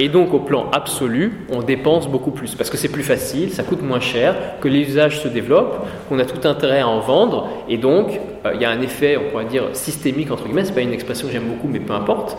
Et 0.00 0.08
donc 0.08 0.32
au 0.32 0.38
plan 0.38 0.70
absolu, 0.72 1.32
on 1.50 1.62
dépense 1.62 2.08
beaucoup 2.08 2.30
plus 2.30 2.54
parce 2.54 2.70
que 2.70 2.76
c'est 2.76 2.90
plus 2.90 3.02
facile, 3.02 3.50
ça 3.50 3.64
coûte 3.64 3.82
moins 3.82 4.00
cher, 4.00 4.34
que 4.60 4.68
les 4.68 4.80
usages 4.82 5.20
se 5.20 5.28
développent, 5.28 5.86
qu'on 6.08 6.18
a 6.20 6.24
tout 6.24 6.46
intérêt 6.46 6.80
à 6.80 6.88
en 6.88 7.00
vendre. 7.00 7.48
Et 7.68 7.78
donc 7.78 8.20
euh, 8.46 8.52
il 8.54 8.62
y 8.62 8.64
a 8.64 8.70
un 8.70 8.80
effet, 8.80 9.16
on 9.16 9.30
pourrait 9.30 9.46
dire 9.46 9.64
systémique 9.72 10.30
entre 10.30 10.44
guillemets, 10.44 10.64
c'est 10.64 10.74
pas 10.74 10.82
une 10.82 10.92
expression 10.92 11.26
que 11.26 11.32
j'aime 11.32 11.48
beaucoup, 11.48 11.68
mais 11.68 11.80
peu 11.80 11.94
importe. 11.94 12.38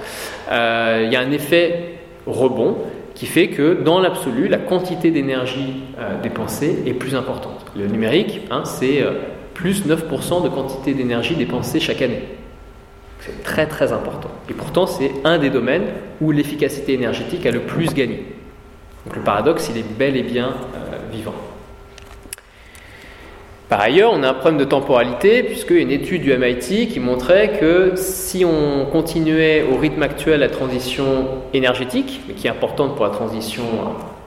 Euh, 0.51 1.03
il 1.05 1.11
y 1.11 1.17
a 1.17 1.19
un 1.19 1.31
effet 1.31 1.95
rebond 2.25 2.77
qui 3.13 3.25
fait 3.25 3.49
que 3.49 3.73
dans 3.83 3.99
l'absolu, 3.99 4.47
la 4.47 4.57
quantité 4.59 5.11
d'énergie 5.11 5.83
euh, 5.99 6.21
dépensée 6.21 6.83
est 6.85 6.93
plus 6.93 7.15
importante. 7.15 7.65
Le 7.75 7.87
numérique, 7.87 8.41
hein, 8.51 8.61
c'est 8.63 9.03
plus 9.53 9.85
9% 9.85 10.43
de 10.43 10.47
quantité 10.47 10.93
d'énergie 10.93 11.35
dépensée 11.35 11.81
chaque 11.81 12.01
année. 12.01 12.21
C'est 13.21 13.43
très 13.43 13.67
très 13.67 13.91
important. 13.91 14.29
Et 14.49 14.53
pourtant, 14.53 14.87
c'est 14.87 15.11
un 15.23 15.37
des 15.37 15.49
domaines 15.49 15.87
où 16.21 16.31
l'efficacité 16.31 16.93
énergétique 16.93 17.45
a 17.45 17.51
le 17.51 17.61
plus 17.61 17.93
gagné. 17.93 18.23
Donc 19.05 19.15
le 19.15 19.21
paradoxe, 19.21 19.69
il 19.73 19.77
est 19.77 19.97
bel 19.97 20.15
et 20.15 20.23
bien 20.23 20.47
euh, 20.47 20.97
vivant. 21.11 21.33
Par 23.69 23.81
ailleurs, 23.81 24.11
on 24.13 24.23
a 24.23 24.29
un 24.29 24.33
problème 24.33 24.59
de 24.59 24.65
temporalité, 24.65 25.45
a 25.47 25.73
une 25.73 25.91
étude 25.91 26.23
du 26.23 26.35
MIT 26.35 26.87
qui 26.87 26.99
montrait 26.99 27.59
que 27.59 27.91
si 27.95 28.43
on 28.43 28.87
continuait 28.91 29.63
au 29.71 29.77
rythme 29.77 30.01
actuel 30.01 30.39
la 30.39 30.49
transition 30.49 31.27
énergétique, 31.53 32.21
mais 32.27 32.33
qui 32.33 32.47
est 32.47 32.49
importante 32.49 32.95
pour 32.95 33.05
la 33.05 33.11
transition 33.11 33.63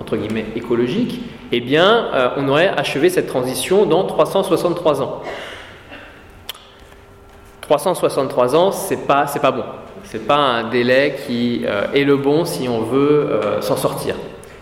entre 0.01 0.17
guillemets 0.17 0.45
écologique, 0.55 1.23
eh 1.51 1.61
bien, 1.61 2.07
euh, 2.15 2.29
on 2.37 2.49
aurait 2.49 2.69
achevé 2.69 3.11
cette 3.11 3.27
transition 3.27 3.85
dans 3.85 4.05
363 4.05 5.03
ans. 5.03 5.23
363 7.63 8.57
ans, 8.57 8.73
c'est 8.73 9.07
pas, 9.07 9.27
c'est 9.27 9.41
pas 9.41 9.53
bon. 9.53 9.65
C'est 10.05 10.27
pas 10.27 10.37
un 10.37 10.69
délai 10.69 11.17
qui 11.27 11.63
euh, 11.65 11.87
est 11.95 12.05
le 12.05 12.17
bon 12.17 12.45
si 12.45 12.69
on 12.69 12.81
veut 12.81 13.29
euh, 13.31 13.61
s'en 13.61 13.77
sortir. 13.77 14.17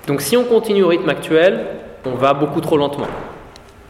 Donc 0.06 0.20
si 0.20 0.36
on 0.36 0.44
continue 0.44 0.82
au 0.82 0.88
rythme 0.88 1.08
actuel, 1.08 1.66
on 2.04 2.10
va 2.10 2.34
beaucoup 2.34 2.60
trop 2.60 2.76
lentement. 2.76 3.08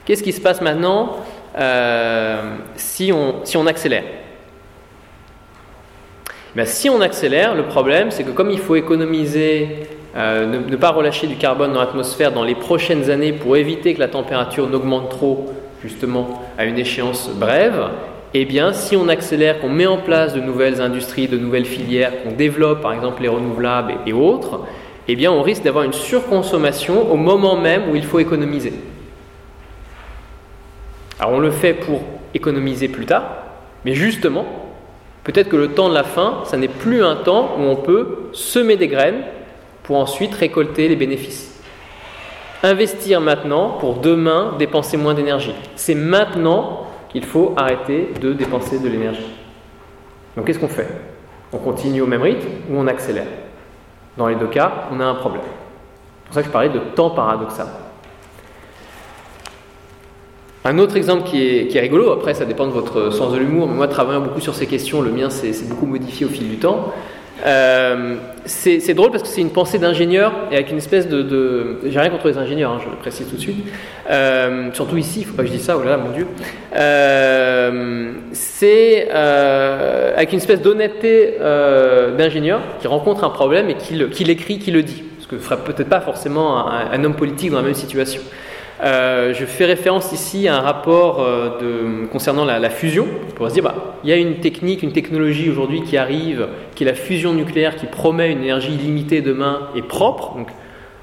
Qu'est-ce 0.04 0.22
qui 0.22 0.32
se 0.32 0.40
passe 0.40 0.60
maintenant 0.60 1.16
euh, 1.58 2.56
si, 2.76 3.12
on, 3.12 3.44
si 3.44 3.56
on 3.56 3.66
accélère? 3.66 4.04
Ben, 6.54 6.64
Si 6.64 6.88
on 6.88 7.00
accélère, 7.00 7.54
le 7.54 7.64
problème 7.64 8.10
c'est 8.10 8.22
que 8.22 8.30
comme 8.30 8.50
il 8.50 8.58
faut 8.58 8.76
économiser, 8.76 9.88
ne, 10.16 10.76
pas 10.76 10.90
relâcher 10.90 11.26
du 11.26 11.36
carbone 11.36 11.72
dans 11.72 11.80
l'atmosphère 11.80 12.32
dans 12.32 12.42
les 12.42 12.56
prochaines 12.56 13.10
années 13.10 13.32
pour 13.32 13.56
éviter 13.56 13.94
que 13.94 14.00
la 14.00 14.08
température 14.08 14.68
n'augmente 14.68 15.10
trop, 15.10 15.52
justement 15.82 16.42
à 16.58 16.64
une 16.64 16.78
échéance 16.78 17.28
brève, 17.28 17.90
eh 18.32 18.44
bien, 18.44 18.72
si 18.72 18.96
on 18.96 19.08
accélère, 19.08 19.60
qu'on 19.60 19.68
met 19.68 19.86
en 19.86 19.98
place 19.98 20.34
de 20.34 20.40
nouvelles 20.40 20.80
industries, 20.80 21.26
de 21.26 21.36
nouvelles 21.36 21.64
filières, 21.64 22.22
qu'on 22.22 22.32
développe 22.32 22.80
par 22.80 22.92
exemple 22.92 23.22
les 23.22 23.28
renouvelables 23.28 23.94
et, 24.06 24.12
autres, 24.12 24.60
eh 25.08 25.16
bien, 25.16 25.32
on 25.32 25.42
risque 25.42 25.64
d'avoir 25.64 25.84
une 25.84 25.92
surconsommation 25.92 27.10
au 27.10 27.16
moment 27.16 27.56
même 27.56 27.90
où 27.90 27.96
il 27.96 28.04
faut 28.04 28.20
économiser. 28.20 28.72
Alors, 31.18 31.34
on 31.34 31.40
le 31.40 31.50
fait 31.50 31.74
pour 31.74 32.00
économiser 32.32 32.88
plus 32.88 33.06
tard, 33.06 33.24
mais 33.84 33.94
justement, 33.94 34.46
peut-être 35.24 35.48
que 35.48 35.56
le 35.56 35.72
temps 35.72 35.88
de 35.88 35.94
la 35.94 36.04
fin, 36.04 36.42
ça 36.44 36.56
n'est 36.56 36.68
plus 36.68 37.02
un 37.02 37.16
temps 37.16 37.56
où 37.58 37.62
on 37.62 37.76
peut 37.76 38.28
semer 38.32 38.76
des 38.76 38.86
graines 38.86 39.22
pour 39.82 39.96
ensuite 39.96 40.34
récolter 40.34 40.86
les 40.86 40.96
bénéfices. 40.96 41.60
Investir 42.62 43.20
maintenant 43.20 43.70
pour 43.80 43.96
demain 43.96 44.54
dépenser 44.58 44.96
moins 44.96 45.14
d'énergie. 45.14 45.54
C'est 45.74 45.94
maintenant 45.94 46.86
qu'il 47.10 47.24
faut 47.24 47.54
arrêter 47.56 48.10
de 48.20 48.32
dépenser 48.32 48.78
de 48.78 48.88
l'énergie. 48.88 49.34
Donc 50.36 50.46
qu'est-ce 50.46 50.58
qu'on 50.58 50.68
fait? 50.68 50.88
On 51.52 51.58
continue 51.58 52.00
au 52.00 52.06
même 52.06 52.22
rythme 52.22 52.48
ou 52.70 52.76
on 52.76 52.86
accélère? 52.86 53.26
Dans 54.16 54.28
les 54.28 54.36
deux 54.36 54.46
cas, 54.46 54.88
on 54.92 55.00
a 55.00 55.04
un 55.04 55.14
problème. 55.14 55.42
C'est 55.42 56.26
pour 56.26 56.34
ça 56.34 56.40
que 56.42 56.46
je 56.46 56.52
parlais 56.52 56.68
de 56.68 56.78
temps 56.78 57.10
paradoxal. 57.10 57.66
Un 60.64 60.78
autre 60.78 60.96
exemple 60.96 61.22
qui 61.24 61.42
est, 61.42 61.68
qui 61.68 61.78
est, 61.78 61.80
rigolo, 61.80 62.12
après 62.12 62.34
ça 62.34 62.44
dépend 62.44 62.66
de 62.66 62.72
votre 62.72 63.10
sens 63.10 63.32
de 63.32 63.38
l'humour, 63.38 63.66
mais 63.66 63.74
moi 63.74 63.88
travaillant 63.88 64.20
beaucoup 64.20 64.40
sur 64.40 64.54
ces 64.54 64.66
questions, 64.66 65.00
le 65.00 65.10
mien 65.10 65.30
s'est 65.30 65.52
beaucoup 65.66 65.86
modifié 65.86 66.26
au 66.26 66.28
fil 66.28 66.48
du 66.48 66.58
temps. 66.58 66.92
Euh, 67.46 68.16
c'est 68.44 68.94
drôle 68.94 69.10
parce 69.10 69.22
que 69.22 69.28
c'est 69.28 69.40
une 69.40 69.50
pensée 69.50 69.78
d'ingénieur 69.78 70.32
et 70.50 70.54
avec 70.54 70.70
une 70.70 70.78
espèce 70.78 71.08
de. 71.08 71.78
J'ai 71.86 72.00
rien 72.00 72.10
contre 72.10 72.28
les 72.28 72.38
ingénieurs, 72.38 72.72
hein, 72.72 72.80
je 72.84 72.90
le 72.90 72.96
précise 72.96 73.28
tout 73.28 73.36
de 73.36 73.40
suite. 73.40 73.64
Euh, 74.10 74.70
surtout 74.72 74.96
ici, 74.96 75.20
il 75.20 75.26
faut 75.26 75.34
pas 75.34 75.42
que 75.42 75.48
je 75.48 75.54
dise 75.54 75.64
ça, 75.64 75.76
oh 75.78 75.82
là 75.82 75.90
là, 75.90 75.96
mon 75.96 76.10
Dieu. 76.10 76.26
Euh, 76.74 78.12
c'est 78.32 79.10
avec 79.10 80.32
une 80.32 80.38
espèce 80.38 80.62
d'honnêteté 80.62 81.34
d'ingénieur 82.18 82.60
qui 82.80 82.86
rencontre 82.86 83.24
un 83.24 83.30
problème 83.30 83.70
et 83.70 83.74
qui 83.74 84.24
l'écrit, 84.24 84.58
qui, 84.58 84.70
le 84.70 84.82
dit. 84.82 85.04
Ce 85.20 85.26
que 85.26 85.38
ferait 85.38 85.58
peut-être 85.58 85.88
pas 85.88 86.00
forcément 86.00 86.68
un, 86.68 87.04
homme 87.04 87.14
politique 87.14 87.50
dans 87.50 87.58
la 87.58 87.62
même 87.62 87.74
situation. 87.74 88.22
Euh, 88.82 89.34
je 89.34 89.44
fais 89.44 89.66
référence 89.66 90.12
ici 90.12 90.48
à 90.48 90.56
un 90.56 90.60
rapport 90.60 91.20
euh, 91.20 92.06
concernant 92.06 92.44
la, 92.44 92.70
fusion. 92.70 93.06
On 93.28 93.32
pourrait 93.32 93.50
se 93.50 93.54
dire, 93.54 93.64
bah, 93.64 93.96
il 94.04 94.10
y 94.10 94.12
a 94.12 94.16
une 94.16 94.36
technique, 94.36 94.82
une 94.82 94.92
technologie 94.92 95.50
aujourd'hui 95.50 95.82
qui 95.82 95.96
arrive, 95.96 96.48
qui 96.74 96.84
est 96.84 96.86
la 96.86 96.94
fusion 96.94 97.34
nucléaire, 97.34 97.76
qui 97.76 97.86
promet 97.86 98.32
une 98.32 98.42
énergie 98.42 98.74
illimitée 98.74 99.20
demain 99.20 99.68
et 99.74 99.82
propre. 99.82 100.34
Donc, 100.36 100.48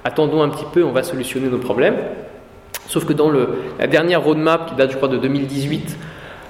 attendons 0.03 0.41
un 0.41 0.49
petit 0.49 0.65
peu, 0.73 0.83
on 0.83 0.91
va 0.91 1.03
solutionner 1.03 1.49
nos 1.49 1.59
problèmes. 1.59 1.97
Sauf 2.87 3.05
que 3.05 3.13
dans 3.13 3.31
la 3.31 3.87
dernière 3.87 4.23
roadmap, 4.23 4.69
qui 4.69 4.75
date, 4.75 4.91
je 4.91 4.97
crois, 4.97 5.09
de 5.09 5.17
2018, 5.17 5.97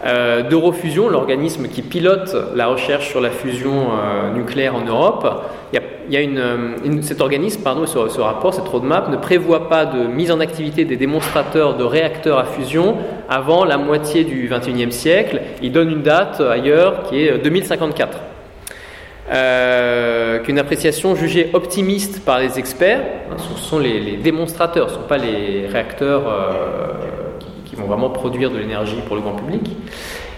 euh, 0.05 0.43
d'Eurofusion, 0.43 1.09
l'organisme 1.09 1.67
qui 1.67 1.81
pilote 1.81 2.35
la 2.55 2.67
recherche 2.67 3.09
sur 3.09 3.19
la 3.19 3.31
fusion 3.31 3.87
euh, 3.91 4.31
nucléaire 4.31 4.75
en 4.75 4.81
Europe, 4.81 5.43
il 5.73 6.13
y 6.13 6.17
a, 6.17 6.21
une, 6.21 7.01
cet 7.01 7.19
organisme, 7.19 7.61
pardon, 7.63 7.85
ce, 7.85 8.07
ce, 8.07 8.21
rapport, 8.21 8.53
cette 8.53 8.67
roadmap, 8.67 9.09
ne 9.09 9.17
prévoit 9.17 9.67
pas 9.67 9.85
de 9.85 10.05
mise 10.07 10.31
en 10.31 10.39
activité 10.39 10.85
des 10.85 10.97
démonstrateurs 10.97 11.75
de 11.75 11.83
réacteurs 11.83 12.37
à 12.37 12.45
fusion 12.45 12.97
avant 13.27 13.65
la 13.65 13.77
moitié 13.77 14.23
du 14.23 14.49
XXIe 14.49 14.91
siècle. 14.91 15.41
Il 15.61 15.71
donne 15.71 15.91
une 15.91 16.03
date 16.03 16.41
ailleurs 16.41 17.03
qui 17.03 17.23
est 17.23 17.37
2054. 17.39 18.19
Euh, 19.29 20.39
qu'une 20.39 20.57
appréciation 20.57 21.15
jugée 21.15 21.49
optimiste 21.51 22.23
par 22.23 22.39
les 22.39 22.59
experts, 22.59 23.01
hein, 23.29 23.35
ce 23.37 23.59
sont 23.59 23.79
les, 23.79 23.99
les 23.99 24.15
démonstrateurs, 24.15 24.89
ce 24.89 24.95
ne 24.95 25.01
sont 25.01 25.07
pas 25.07 25.17
les 25.17 25.67
réacteurs 25.67 26.23
vont 27.77 27.87
vraiment 27.87 28.09
produire 28.09 28.51
de 28.51 28.57
l'énergie 28.57 28.97
pour 29.07 29.15
le 29.15 29.21
grand 29.21 29.33
public. 29.33 29.75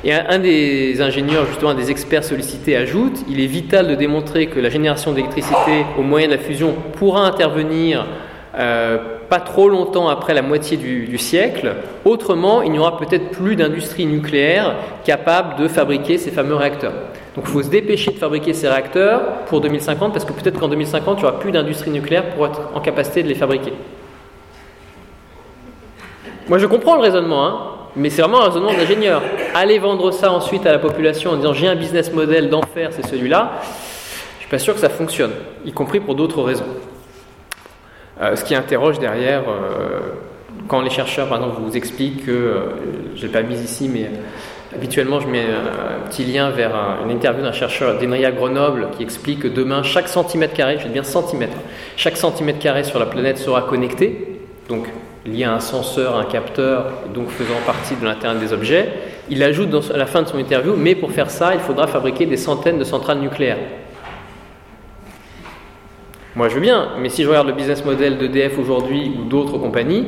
Et 0.04 0.13
un, 0.13 0.39
des 0.39 1.02
ingénieurs, 1.02 1.45
justement, 1.47 1.71
un 1.71 1.75
des 1.75 1.91
experts 1.91 2.23
sollicités 2.23 2.78
ajoute 2.78 3.25
il 3.30 3.41
est 3.41 3.47
vital 3.47 3.88
de 3.88 3.95
démontrer 3.95 4.47
que 4.47 4.60
la 4.60 4.69
génération 4.69 5.12
d'électricité 5.12 5.86
au 5.97 6.04
moyen 6.04 6.28
de 6.28 6.34
la 6.34 6.38
fusion 6.38 6.73
pourra 6.93 7.25
intervenir 7.25 8.06
euh, 8.58 8.97
pas 9.30 9.41
trop 9.41 9.67
longtemps 9.67 10.08
après 10.08 10.34
la 10.34 10.41
moitié 10.41 10.78
du, 10.78 11.06
du 11.06 11.17
siècle. 11.17 11.75
Autrement, 12.06 12.62
il 12.62 12.71
n'y 12.71 12.80
aura 12.80 12.97
peut-être 12.97 13.30
plus 13.32 13.56
d'industrie 13.56 14.06
nucléaire 14.06 14.75
capable 15.04 15.62
de 15.62 15.67
fabriquer 15.67 16.17
ces 16.17 16.32
fameux 16.32 16.56
réacteurs. 16.56 16.93
Donc 17.36 17.45
il 17.47 17.52
faut 17.52 17.62
se 17.62 17.69
dépêcher 17.69 18.12
de 18.12 18.17
fabriquer 18.17 18.54
ces 18.54 18.67
réacteurs 18.67 19.21
pour 19.47 19.62
2050 19.62 20.13
parce 20.13 20.25
que 20.25 20.34
peut-être 20.34 20.60
qu'en 20.60 20.67
2050, 20.69 21.19
il 21.19 21.21
n'y 21.21 21.28
aura 21.30 21.39
plus 21.39 21.52
d'industrie 21.52 21.91
nucléaire 21.91 22.30
pour 22.32 22.47
être 22.47 22.62
en 22.73 22.80
capacité 22.80 23.21
de 23.21 23.28
les 23.28 23.36
fabriquer. 23.36 23.73
Moi, 26.49 26.57
je 26.57 26.65
comprends 26.65 26.95
le 26.95 27.01
raisonnement, 27.01 27.45
hein, 27.45 27.59
mais 27.95 28.09
c'est 28.09 28.23
vraiment 28.23 28.41
un 28.41 28.45
raisonnement 28.45 28.73
d'ingénieur. 28.73 29.21
Aller 29.53 29.77
vendre 29.77 30.09
ça 30.09 30.31
ensuite 30.31 30.65
à 30.65 30.71
la 30.71 30.79
population 30.79 31.29
en 31.29 31.35
disant 31.35 31.53
j'ai 31.53 31.67
un 31.67 31.75
business 31.75 32.12
model 32.12 32.49
d'enfer, 32.49 32.89
c'est 32.91 33.05
celui-là, 33.05 33.62
je 34.38 34.41
suis 34.41 34.49
pas 34.49 34.57
sûr 34.57 34.73
que 34.73 34.79
ça 34.79 34.89
fonctionne, 34.89 35.31
y 35.63 35.71
compris 35.71 35.99
pour 35.99 36.15
d'autres 36.15 36.41
raisons. 36.41 36.65
Euh, 38.19 38.35
ce 38.35 38.43
qui 38.43 38.55
interroge 38.55 38.97
derrière, 38.97 39.43
euh, 39.47 39.99
quand 40.67 40.81
les 40.81 40.89
chercheurs, 40.89 41.29
par 41.29 41.39
vous 41.49 41.77
expliquent 41.77 42.25
que, 42.25 42.31
euh, 42.31 42.59
je 43.15 43.21
l'ai 43.27 43.31
pas 43.31 43.43
mis 43.43 43.59
ici, 43.59 43.88
mais 43.88 44.09
habituellement 44.73 45.19
je 45.19 45.27
mets 45.27 45.45
un 45.45 46.09
petit 46.09 46.25
lien 46.25 46.49
vers 46.49 46.71
une 47.05 47.12
interview 47.12 47.43
d'un 47.43 47.51
chercheur 47.51 47.99
d'Enria 47.99 48.31
Grenoble 48.31 48.88
qui 48.97 49.03
explique 49.03 49.41
que 49.41 49.47
demain, 49.47 49.83
chaque 49.83 50.07
centimètre 50.07 50.55
carré, 50.55 50.79
je 50.79 50.88
dis 50.88 50.93
bien 50.93 51.03
centimètre, 51.03 51.57
chaque 51.95 52.17
centimètre 52.17 52.57
carré 52.57 52.83
sur 52.83 52.97
la 52.97 53.05
planète 53.05 53.38
sera 53.38 53.62
connecté. 53.62 54.41
Donc 54.67 54.88
lié 55.25 55.43
à 55.43 55.53
un 55.53 55.60
senseur, 55.60 56.17
un 56.17 56.25
capteur, 56.25 56.86
donc 57.13 57.29
faisant 57.29 57.60
partie 57.65 57.95
de 57.95 58.05
l'intérieur 58.05 58.39
des 58.39 58.53
objets. 58.53 58.89
Il 59.29 59.43
ajoute 59.43 59.69
à 59.93 59.97
la 59.97 60.05
fin 60.05 60.21
de 60.21 60.27
son 60.27 60.38
interview, 60.38 60.75
mais 60.75 60.95
pour 60.95 61.12
faire 61.12 61.29
ça, 61.29 61.53
il 61.53 61.60
faudra 61.60 61.88
fabriquer 61.88 62.25
des 62.25 62.38
centaines 62.38 62.79
de 62.79 62.84
centrales 62.84 63.19
nucléaires. 63.19 63.60
Moi, 66.36 66.47
je 66.47 66.55
veux 66.55 66.62
bien, 66.62 66.89
mais 66.99 67.10
si 67.10 67.23
je 67.23 67.27
regarde 67.27 67.47
le 67.47 67.53
business 67.53 67.84
model 67.84 68.17
d'EDF 68.17 68.58
aujourd'hui 68.60 69.12
ou 69.19 69.25
d'autres 69.25 69.58
compagnies, 69.58 70.08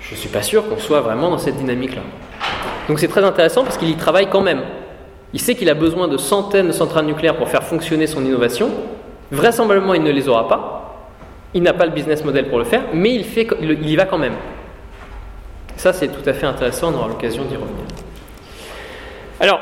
je 0.00 0.14
ne 0.14 0.16
suis 0.18 0.28
pas 0.28 0.42
sûr 0.42 0.68
qu'on 0.68 0.78
soit 0.78 1.00
vraiment 1.00 1.30
dans 1.30 1.38
cette 1.38 1.56
dynamique-là. 1.56 2.02
Donc 2.88 2.98
c'est 2.98 3.08
très 3.08 3.24
intéressant 3.24 3.62
parce 3.64 3.78
qu'il 3.78 3.88
y 3.88 3.96
travaille 3.96 4.28
quand 4.28 4.40
même. 4.40 4.62
Il 5.32 5.40
sait 5.40 5.54
qu'il 5.54 5.70
a 5.70 5.74
besoin 5.74 6.08
de 6.08 6.16
centaines 6.16 6.66
de 6.66 6.72
centrales 6.72 7.06
nucléaires 7.06 7.36
pour 7.36 7.48
faire 7.48 7.62
fonctionner 7.62 8.06
son 8.06 8.24
innovation. 8.24 8.70
Vraisemblablement, 9.30 9.94
il 9.94 10.02
ne 10.02 10.10
les 10.10 10.28
aura 10.28 10.48
pas. 10.48 10.79
Il 11.52 11.62
n'a 11.62 11.72
pas 11.72 11.84
le 11.84 11.92
business 11.92 12.24
model 12.24 12.48
pour 12.48 12.58
le 12.58 12.64
faire, 12.64 12.82
mais 12.94 13.14
il, 13.14 13.88
y 13.88 13.96
va 13.96 14.04
quand 14.04 14.18
même. 14.18 14.34
Ça, 15.76 15.92
c'est 15.92 16.08
tout 16.08 16.28
à 16.28 16.32
fait 16.32 16.46
intéressant, 16.46 16.92
on 16.92 16.98
aura 16.98 17.08
l'occasion 17.08 17.44
d'y 17.44 17.56
revenir. 17.56 17.84
Alors, 19.40 19.60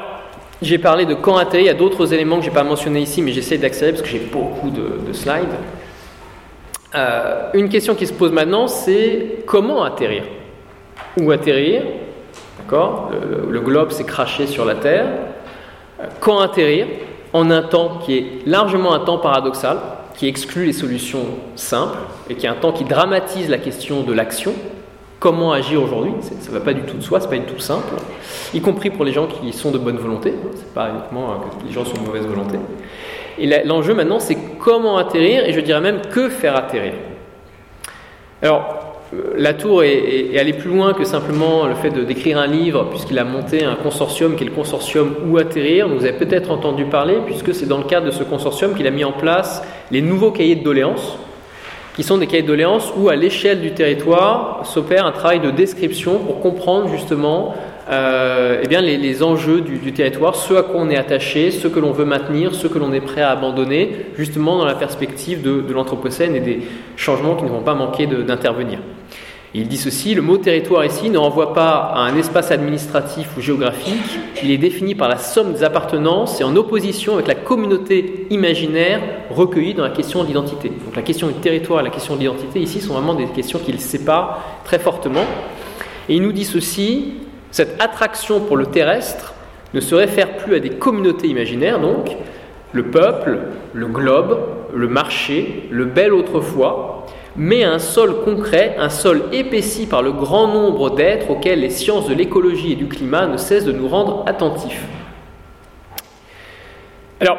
j'ai 0.61 0.79
parlé 0.79 1.07
de 1.07 1.15
quand 1.15 1.37
atterrir, 1.37 1.65
il 1.65 1.67
y 1.67 1.71
a 1.71 1.75
d'autres 1.75 2.13
éléments 2.13 2.37
que 2.37 2.45
je 2.45 2.49
n'ai 2.49 2.55
pas 2.55 2.65
mentionnés 2.65 3.01
ici, 3.01 3.23
mais 3.23 3.33
j'essaie 3.33 3.57
d'accélérer 3.57 3.93
parce 3.93 4.03
que 4.03 4.09
j'ai 4.09 4.19
beaucoup 4.19 4.71
de, 4.71 5.13
slides. 5.13 5.47
Euh, 6.95 7.51
une 7.55 7.69
question 7.69 7.95
qui 7.95 8.07
se 8.07 8.13
pose 8.13 8.33
maintenant, 8.33 8.67
c'est 8.67 9.45
comment 9.47 9.83
atterrir? 9.83 10.25
Où 11.19 11.31
atterrir? 11.31 11.83
D'accord? 12.59 13.11
Le, 13.13 13.51
le, 13.51 13.61
globe 13.61 13.93
s'est 13.93 14.05
craché 14.05 14.47
sur 14.47 14.65
la 14.65 14.75
Terre. 14.75 15.07
Euh, 16.01 16.07
quand 16.21 16.41
atterrir? 16.41 16.87
En 17.35 17.51
un 17.51 17.63
temps 17.63 17.99
qui 17.99 18.17
est 18.17 18.27
largement 18.47 18.95
un 18.95 19.01
temps 19.01 19.19
paradoxal 19.19 19.77
qui 20.19 20.27
exclut 20.27 20.67
les 20.67 20.73
solutions 20.73 21.27
simples 21.55 21.99
et 22.29 22.35
qui 22.35 22.47
est 22.47 22.49
un 22.49 22.57
temps 22.57 22.73
qui 22.73 22.83
dramatise 22.83 23.49
la 23.49 23.59
question 23.59 24.03
de 24.03 24.13
l'action. 24.13 24.53
Comment 25.21 25.53
agir 25.53 25.81
aujourd'hui 25.81 26.11
Ça 26.21 26.35
ne 26.35 26.59
va 26.59 26.61
pas 26.61 26.75
du 26.75 26.83
tout 26.83 26.97
de 26.97 27.03
soi, 27.03 27.21
c'est 27.21 27.29
pas 27.29 27.39
du 27.39 27.47
tout 27.47 27.61
simple, 27.61 27.95
y 28.53 28.61
compris 28.61 28.91
pour 28.91 29.05
les 29.05 29.13
gens 29.13 29.29
qui 29.29 29.53
sont 29.53 29.71
de 29.71 29.79
bonne 29.79 29.97
volonté. 29.97 30.35
C'est 30.57 30.75
pas 30.75 30.91
uniquement 30.91 31.39
que 31.39 31.67
les 31.67 31.73
gens 31.73 31.85
sont 31.85 31.95
de 31.95 32.05
mauvaise 32.05 32.27
volonté. 32.27 32.59
Et 33.39 33.65
l'enjeu 33.65 33.95
maintenant, 33.95 34.19
c'est 34.19 34.37
comment 34.59 34.99
atterrir 34.99 35.45
et 35.45 35.53
je 35.53 35.61
dirais 35.61 35.81
même 35.81 36.01
que 36.11 36.29
faire 36.29 36.57
atterrir. 36.57 36.95
Alors, 38.43 38.63
euh, 38.63 38.78
la 39.37 39.55
tour 39.55 39.85
est, 39.85 40.39
allée 40.39 40.53
plus 40.53 40.69
loin 40.69 40.93
que 40.93 41.05
simplement 41.05 41.67
le 41.67 41.75
fait 41.75 41.91
de 41.91 42.03
d'écrire 42.03 42.39
un 42.39 42.47
livre, 42.47 42.89
puisqu'il 42.91 43.19
a 43.19 43.25
monté 43.25 43.65
un 43.65 43.75
consortium 43.75 44.37
qui 44.37 44.45
est 44.45 44.49
le 44.49 44.53
consortium 44.53 45.15
Où 45.27 45.39
atterrir. 45.39 45.89
Vous 45.89 46.05
avez 46.05 46.13
peut-être 46.19 46.51
entendu 46.51 46.85
parler, 46.85 47.19
puisque 47.25 47.55
c'est 47.55 47.67
dans 47.67 47.79
le 47.79 47.85
cadre 47.85 48.07
de 48.07 48.11
ce 48.11 48.23
consortium 48.23 48.75
qu'il 48.75 48.87
a 48.87 48.91
mis 48.91 49.05
en 49.05 49.13
place 49.13 49.63
les 49.91 50.03
nouveaux 50.03 50.31
cahiers 50.31 50.57
de 50.57 50.65
doléances, 50.65 51.17
qui 51.97 52.03
sont 52.03 52.19
des 52.19 52.27
cahiers 52.27 52.43
de 52.43 52.49
doléances 52.49 52.93
où, 52.99 53.09
à 53.09 53.17
l'échelle 53.17 53.61
du 53.61 53.73
territoire, 53.73 54.67
s'opère 54.67 55.07
un 55.07 55.13
travail 55.13 55.41
de 55.41 55.51
description 55.51 56.19
pour 56.19 56.41
comprendre 56.41 56.89
justement 56.89 57.55
euh, 57.91 58.61
eh 58.63 58.69
bien, 58.69 58.83
les, 58.83 59.23
enjeux 59.23 59.63
du, 59.63 59.93
territoire, 59.95 60.37
ce 60.37 60.53
à 60.53 60.63
quoi 60.63 60.83
on 60.83 60.91
est 60.91 60.99
attaché, 60.99 61.51
ce 61.51 61.67
que 61.67 61.81
l'on 61.81 61.93
veut 61.93 62.05
maintenir, 62.05 62.55
ce 62.55 62.67
que 62.67 62.79
l'on 62.79 62.93
est 62.93 63.01
prêt 63.01 63.23
à 63.23 63.31
abandonner, 63.31 64.07
justement 64.19 64.59
dans 64.59 64.67
la 64.67 64.75
perspective 64.75 65.41
de, 65.41 65.63
de 65.63 65.73
l'Anthropocène 65.73 66.37
et 66.37 66.41
des 66.41 66.61
changements 66.97 67.35
qui 67.35 67.45
ne 67.45 67.49
vont 67.49 67.63
pas 67.63 67.75
manquer 67.75 68.07
d'intervenir. 68.07 68.81
Il 69.55 69.67
dit 69.67 69.79
ceci, 69.79 70.15
le 70.15 70.21
mot 70.21 70.37
territoire 70.37 70.85
ici 70.85 71.09
ne 71.09 71.17
renvoie 71.17 71.55
pas 71.55 71.91
à 71.95 72.01
un 72.01 72.15
espace 72.17 72.51
administratif 72.51 73.31
ou 73.39 73.41
géographique, 73.41 74.19
il 74.43 74.51
est 74.51 74.59
défini 74.59 74.95
par 74.95 75.09
la 75.09 75.17
somme 75.17 75.55
des 75.55 75.65
appartenances 75.65 76.39
et 76.43 76.45
en 76.45 76.55
opposition 76.55 77.15
avec 77.15 77.29
la 77.29 77.35
communauté 77.35 78.27
imaginaire 78.29 79.01
recueillie 79.31 79.73
dans 79.73 79.85
la 79.85 79.91
question 79.91 80.23
de 80.23 80.29
l'identité. 80.29 80.69
Donc 80.69 80.95
la 80.95 81.01
question 81.01 81.29
du 81.29 81.35
territoire 81.35 81.81
et 81.81 81.85
la 81.85 81.91
question 81.91 82.15
de 82.15 82.21
l'identité 82.21 82.61
ici 82.61 82.83
sont 82.83 82.93
vraiment 82.93 83.15
des 83.15 83.25
questions 83.27 83.59
qui 83.59 83.73
le 83.73 83.79
séparent 83.79 84.45
très 84.65 84.79
fortement. 84.79 85.25
Et 86.11 86.17
il 86.17 86.23
nous 86.23 86.33
dit 86.33 86.45
ceci, 86.45 87.15
cette 87.51 87.81
attraction 87.81 88.41
pour 88.41 88.59
le 88.59 88.67
terrestre 88.67 89.33
ne 89.73 89.81
se 89.81 89.95
réfère 89.95 90.37
plus 90.37 90.57
à 90.57 90.61
des 90.61 90.71
communautés 90.71 91.27
imaginaires, 91.27 91.81
donc 91.81 92.15
le 92.73 92.85
peuple, 92.91 93.39
le 93.73 93.87
globe, 93.87 94.41
le 94.75 94.89
marché, 94.89 95.69
le 95.71 95.87
bel 95.87 96.13
autrefois, 96.13 96.98
mais 97.39 97.63
un 97.63 97.79
sol 97.79 98.23
concret, 98.25 98.75
un 98.79 98.91
sol 98.91 99.23
épaissi 99.33 99.87
par 99.87 100.03
le 100.03 100.13
grand 100.13 100.49
nombre 100.49 100.91
d'êtres 100.91 101.31
auxquels 101.31 101.61
les 101.61 101.71
sciences 101.71 102.09
de 102.09 102.15
l'écologie 102.15 102.73
et 102.73 102.77
du 102.77 102.89
climat 102.89 103.27
ne 103.27 103.37
cessent 103.37 103.65
de 103.65 103.73
nous 103.73 103.89
rendre 103.89 104.25
attentifs. 104.27 104.85
Alors, 107.21 107.39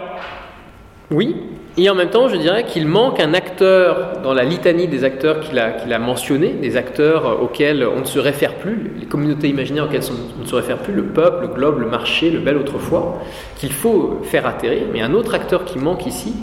oui, 1.11 1.35
et 1.77 1.89
en 1.89 1.95
même 1.95 2.09
temps, 2.09 2.27
je 2.27 2.35
dirais 2.35 2.63
qu'il 2.63 2.87
manque 2.87 3.19
un 3.19 3.33
acteur 3.33 4.21
dans 4.21 4.33
la 4.33 4.43
litanie 4.43 4.87
des 4.87 5.03
acteurs 5.03 5.39
qu'il 5.41 5.59
a, 5.59 5.71
qu'il 5.71 5.91
a 5.93 5.99
mentionnés, 5.99 6.49
des 6.49 6.77
acteurs 6.77 7.41
auxquels 7.41 7.85
on 7.85 7.99
ne 7.99 8.05
se 8.05 8.19
réfère 8.19 8.55
plus, 8.55 8.91
les 8.99 9.05
communautés 9.05 9.47
imaginaires 9.47 9.85
auxquelles 9.85 10.03
on 10.37 10.41
ne 10.41 10.47
se 10.47 10.55
réfère 10.55 10.77
plus, 10.77 10.93
le 10.93 11.03
peuple, 11.03 11.43
le 11.43 11.47
globe, 11.47 11.79
le 11.79 11.87
marché, 11.87 12.31
le 12.31 12.39
bel 12.39 12.57
autrefois, 12.57 13.21
qu'il 13.57 13.71
faut 13.71 14.19
faire 14.23 14.45
atterrir. 14.45 14.83
Mais 14.93 15.01
un 15.01 15.13
autre 15.13 15.33
acteur 15.33 15.65
qui 15.65 15.77
manque 15.77 16.05
ici, 16.05 16.33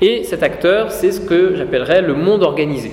et 0.00 0.24
cet 0.24 0.42
acteur, 0.42 0.90
c'est 0.90 1.12
ce 1.12 1.20
que 1.20 1.54
j'appellerais 1.56 2.02
le 2.02 2.14
monde 2.14 2.42
organisé. 2.42 2.90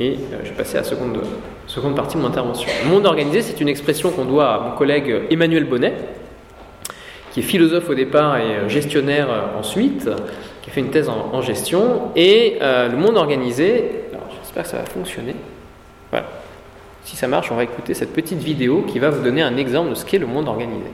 Et 0.00 0.14
euh, 0.14 0.40
je 0.44 0.50
vais 0.50 0.56
passer 0.56 0.76
à 0.76 0.80
la 0.80 0.86
seconde, 0.86 1.22
seconde 1.66 1.94
partie 1.94 2.16
de 2.16 2.22
mon 2.22 2.28
intervention. 2.28 2.68
Le 2.84 2.90
monde 2.90 3.06
organisé, 3.06 3.42
c'est 3.42 3.60
une 3.60 3.68
expression 3.68 4.10
qu'on 4.10 4.24
doit 4.24 4.54
à 4.54 4.60
mon 4.60 4.70
collègue 4.72 5.22
Emmanuel 5.30 5.64
Bonnet, 5.64 5.94
qui 7.32 7.40
est 7.40 7.42
philosophe 7.42 7.88
au 7.88 7.94
départ 7.94 8.36
et 8.38 8.56
euh, 8.56 8.68
gestionnaire 8.68 9.28
euh, 9.30 9.58
ensuite, 9.58 10.08
qui 10.62 10.70
a 10.70 10.72
fait 10.72 10.80
une 10.80 10.90
thèse 10.90 11.08
en, 11.08 11.40
gestion. 11.42 12.10
Et 12.16 12.58
le 12.60 12.96
monde 12.96 13.16
organisé, 13.16 13.88
j'espère 14.42 14.64
que 14.64 14.68
ça 14.68 14.78
va 14.78 14.84
fonctionner. 14.84 15.36
Voilà. 16.10 16.26
Si 17.04 17.14
ça 17.14 17.28
marche, 17.28 17.52
on 17.52 17.54
va 17.54 17.62
écouter 17.62 17.94
cette 17.94 18.12
petite 18.12 18.40
vidéo 18.40 18.82
qui 18.82 18.98
va 18.98 19.10
vous 19.10 19.22
donner 19.22 19.42
un 19.42 19.56
exemple 19.56 19.90
de 19.90 19.94
ce 19.94 20.04
qu'est 20.04 20.18
le 20.18 20.26
monde 20.26 20.48
organisé. 20.48 20.90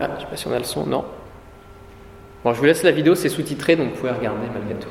Ah, 0.00 0.08
je 0.08 0.14
ne 0.14 0.20
sais 0.20 0.26
pas 0.26 0.36
si 0.36 0.48
on 0.48 0.52
a 0.52 0.58
le 0.58 0.64
son. 0.64 0.84
Non, 0.84 1.04
Bon, 2.44 2.54
je 2.54 2.58
vous 2.58 2.66
laisse 2.66 2.84
la 2.84 2.92
vidéo, 2.92 3.14
c'est 3.14 3.28
sous-titré, 3.28 3.74
donc 3.74 3.90
vous 3.90 3.96
pouvez 3.96 4.12
regarder 4.12 4.46
malgré 4.52 4.74
tout. 4.74 4.88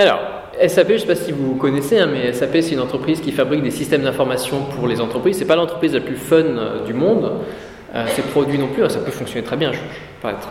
Alors, 0.00 0.20
SAP, 0.66 0.88
je 0.88 0.92
ne 0.94 0.98
sais 1.00 1.06
pas 1.06 1.14
si 1.14 1.30
vous 1.30 1.56
connaissez, 1.56 1.98
hein, 1.98 2.08
mais 2.10 2.32
SAP, 2.32 2.62
c'est 2.62 2.72
une 2.72 2.80
entreprise 2.80 3.20
qui 3.20 3.32
fabrique 3.32 3.62
des 3.62 3.70
systèmes 3.70 4.00
d'information 4.00 4.62
pour 4.74 4.88
les 4.88 4.98
entreprises. 4.98 5.36
Ce 5.36 5.40
n'est 5.40 5.46
pas 5.46 5.56
l'entreprise 5.56 5.92
la 5.92 6.00
plus 6.00 6.16
fun 6.16 6.36
euh, 6.36 6.84
du 6.86 6.94
monde. 6.94 7.30
Euh, 7.94 8.06
ces 8.06 8.22
produits 8.22 8.58
non 8.58 8.68
plus, 8.68 8.82
hein, 8.82 8.88
ça 8.88 9.00
peut 9.00 9.10
fonctionner 9.10 9.44
très 9.44 9.58
bien, 9.58 9.72
je, 9.72 9.76
je 9.76 10.22
pas 10.22 10.30
être, 10.30 10.48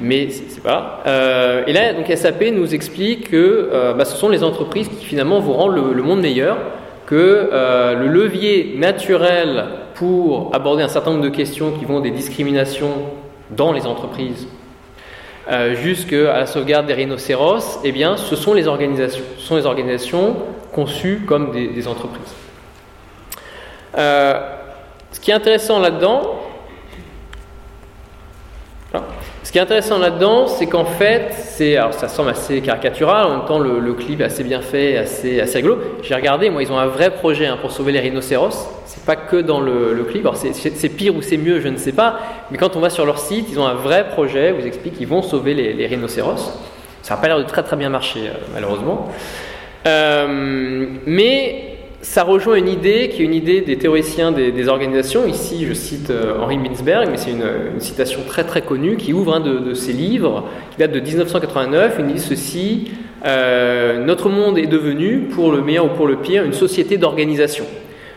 mais 0.00 0.30
c'est 0.30 0.62
pas. 0.62 1.02
Euh, 1.06 1.64
et 1.66 1.74
là, 1.74 1.92
donc 1.92 2.06
SAP 2.06 2.44
nous 2.50 2.74
explique 2.74 3.30
que 3.30 3.68
euh, 3.70 3.92
bah, 3.92 4.06
ce 4.06 4.16
sont 4.16 4.30
les 4.30 4.42
entreprises 4.42 4.88
qui 4.88 5.04
finalement 5.04 5.38
vous 5.38 5.52
rendent 5.52 5.76
le 5.76 6.02
monde 6.02 6.22
meilleur, 6.22 6.56
que 7.04 7.50
le 7.98 8.06
levier 8.06 8.74
naturel 8.78 9.64
pour 9.94 10.50
aborder 10.54 10.82
un 10.82 10.88
certain 10.88 11.10
nombre 11.10 11.24
de 11.24 11.28
questions 11.30 11.72
qui 11.72 11.84
vont 11.84 12.00
des 12.00 12.10
discriminations 12.10 12.92
dans 13.50 13.72
les 13.72 13.86
entreprises 13.86 14.46
euh, 15.50 15.74
jusqu'à 15.74 16.38
la 16.38 16.46
sauvegarde 16.46 16.86
des 16.86 16.94
rhinocéros, 16.94 17.80
eh 17.82 17.92
bien, 17.92 18.16
ce 18.18 18.36
sont 18.36 18.52
les 18.52 18.66
organisations. 18.68 19.24
Ce 19.38 19.46
sont 19.46 19.56
les 19.56 19.64
organisations 19.64 20.36
conçues 20.72 21.22
comme 21.26 21.52
des, 21.52 21.88
entreprises. 21.88 22.34
Euh, 23.96 24.56
ce 25.10 25.20
qui 25.20 25.30
est 25.30 25.34
intéressant 25.34 25.78
là-dedans, 25.78 26.34
ce 29.48 29.52
qui 29.52 29.56
est 29.56 29.62
intéressant 29.62 29.98
là-dedans, 29.98 30.46
c'est 30.46 30.66
qu'en 30.66 30.84
fait, 30.84 31.32
c'est, 31.32 31.78
alors 31.78 31.94
ça 31.94 32.06
semble 32.08 32.28
assez 32.28 32.60
caricatural, 32.60 33.24
en 33.24 33.30
même 33.30 33.46
temps 33.46 33.58
le, 33.58 33.94
clip 33.94 34.20
est 34.20 34.24
assez 34.24 34.44
bien 34.44 34.60
fait, 34.60 34.98
assez, 34.98 35.40
assez 35.40 35.56
rigolo. 35.56 35.78
J'ai 36.02 36.14
regardé, 36.14 36.50
moi 36.50 36.62
ils 36.62 36.70
ont 36.70 36.76
un 36.76 36.86
vrai 36.86 37.14
projet 37.14 37.46
hein, 37.46 37.56
pour 37.58 37.70
sauver 37.70 37.92
les 37.92 38.00
rhinocéros, 38.00 38.68
c'est 38.84 39.06
pas 39.06 39.16
que 39.16 39.36
dans 39.36 39.60
le, 39.60 40.04
clip, 40.06 40.26
alors 40.26 40.36
c'est, 40.36 40.88
pire 40.90 41.16
ou 41.16 41.22
c'est 41.22 41.38
mieux, 41.38 41.60
je 41.60 41.68
ne 41.68 41.78
sais 41.78 41.92
pas, 41.92 42.18
mais 42.50 42.58
quand 42.58 42.76
on 42.76 42.80
va 42.80 42.90
sur 42.90 43.06
leur 43.06 43.18
site, 43.18 43.46
ils 43.50 43.58
ont 43.58 43.66
un 43.66 43.72
vrai 43.72 44.10
projet, 44.10 44.52
vous 44.52 44.66
expliquent 44.66 44.98
qu'ils 44.98 45.08
vont 45.08 45.22
sauver 45.22 45.54
les, 45.54 45.86
rhinocéros. 45.86 46.52
Ça 47.00 47.14
n'a 47.14 47.20
pas 47.22 47.28
l'air 47.28 47.38
de 47.38 47.44
très 47.44 47.62
très 47.62 47.76
bien 47.76 47.88
marcher, 47.88 48.28
euh, 48.28 48.34
malheureusement. 48.52 49.08
Euh, 49.86 50.88
mais 51.06 51.77
ça 52.00 52.22
rejoint 52.22 52.54
une 52.54 52.68
idée 52.68 53.08
qui 53.08 53.22
est 53.22 53.24
une 53.24 53.34
idée 53.34 53.60
des 53.60 53.76
théoriciens 53.76 54.30
des, 54.30 54.68
organisations. 54.68 55.26
Ici, 55.26 55.66
je 55.66 55.72
cite 55.72 56.10
euh, 56.10 56.38
Henri 56.40 56.56
Mintzberg, 56.56 57.08
mais 57.10 57.16
c'est 57.16 57.32
une, 57.32 57.80
citation 57.80 58.20
très 58.26 58.44
très 58.44 58.62
connue 58.62 58.96
qui 58.96 59.12
ouvre 59.12 59.34
un 59.34 59.40
de, 59.40 59.74
ses 59.74 59.92
livres, 59.92 60.44
qui 60.70 60.78
date 60.78 60.92
de 60.92 61.00
1989. 61.00 61.96
Il 61.98 62.06
dit 62.06 62.20
ceci 62.20 62.90
euh, 63.24 64.04
Notre 64.04 64.28
monde 64.28 64.58
est 64.58 64.66
devenu, 64.66 65.22
pour 65.22 65.50
le 65.50 65.60
meilleur 65.60 65.86
ou 65.86 65.96
pour 65.96 66.06
le 66.06 66.16
pire, 66.16 66.44
une 66.44 66.52
société 66.52 66.98
d'organisation. 66.98 67.64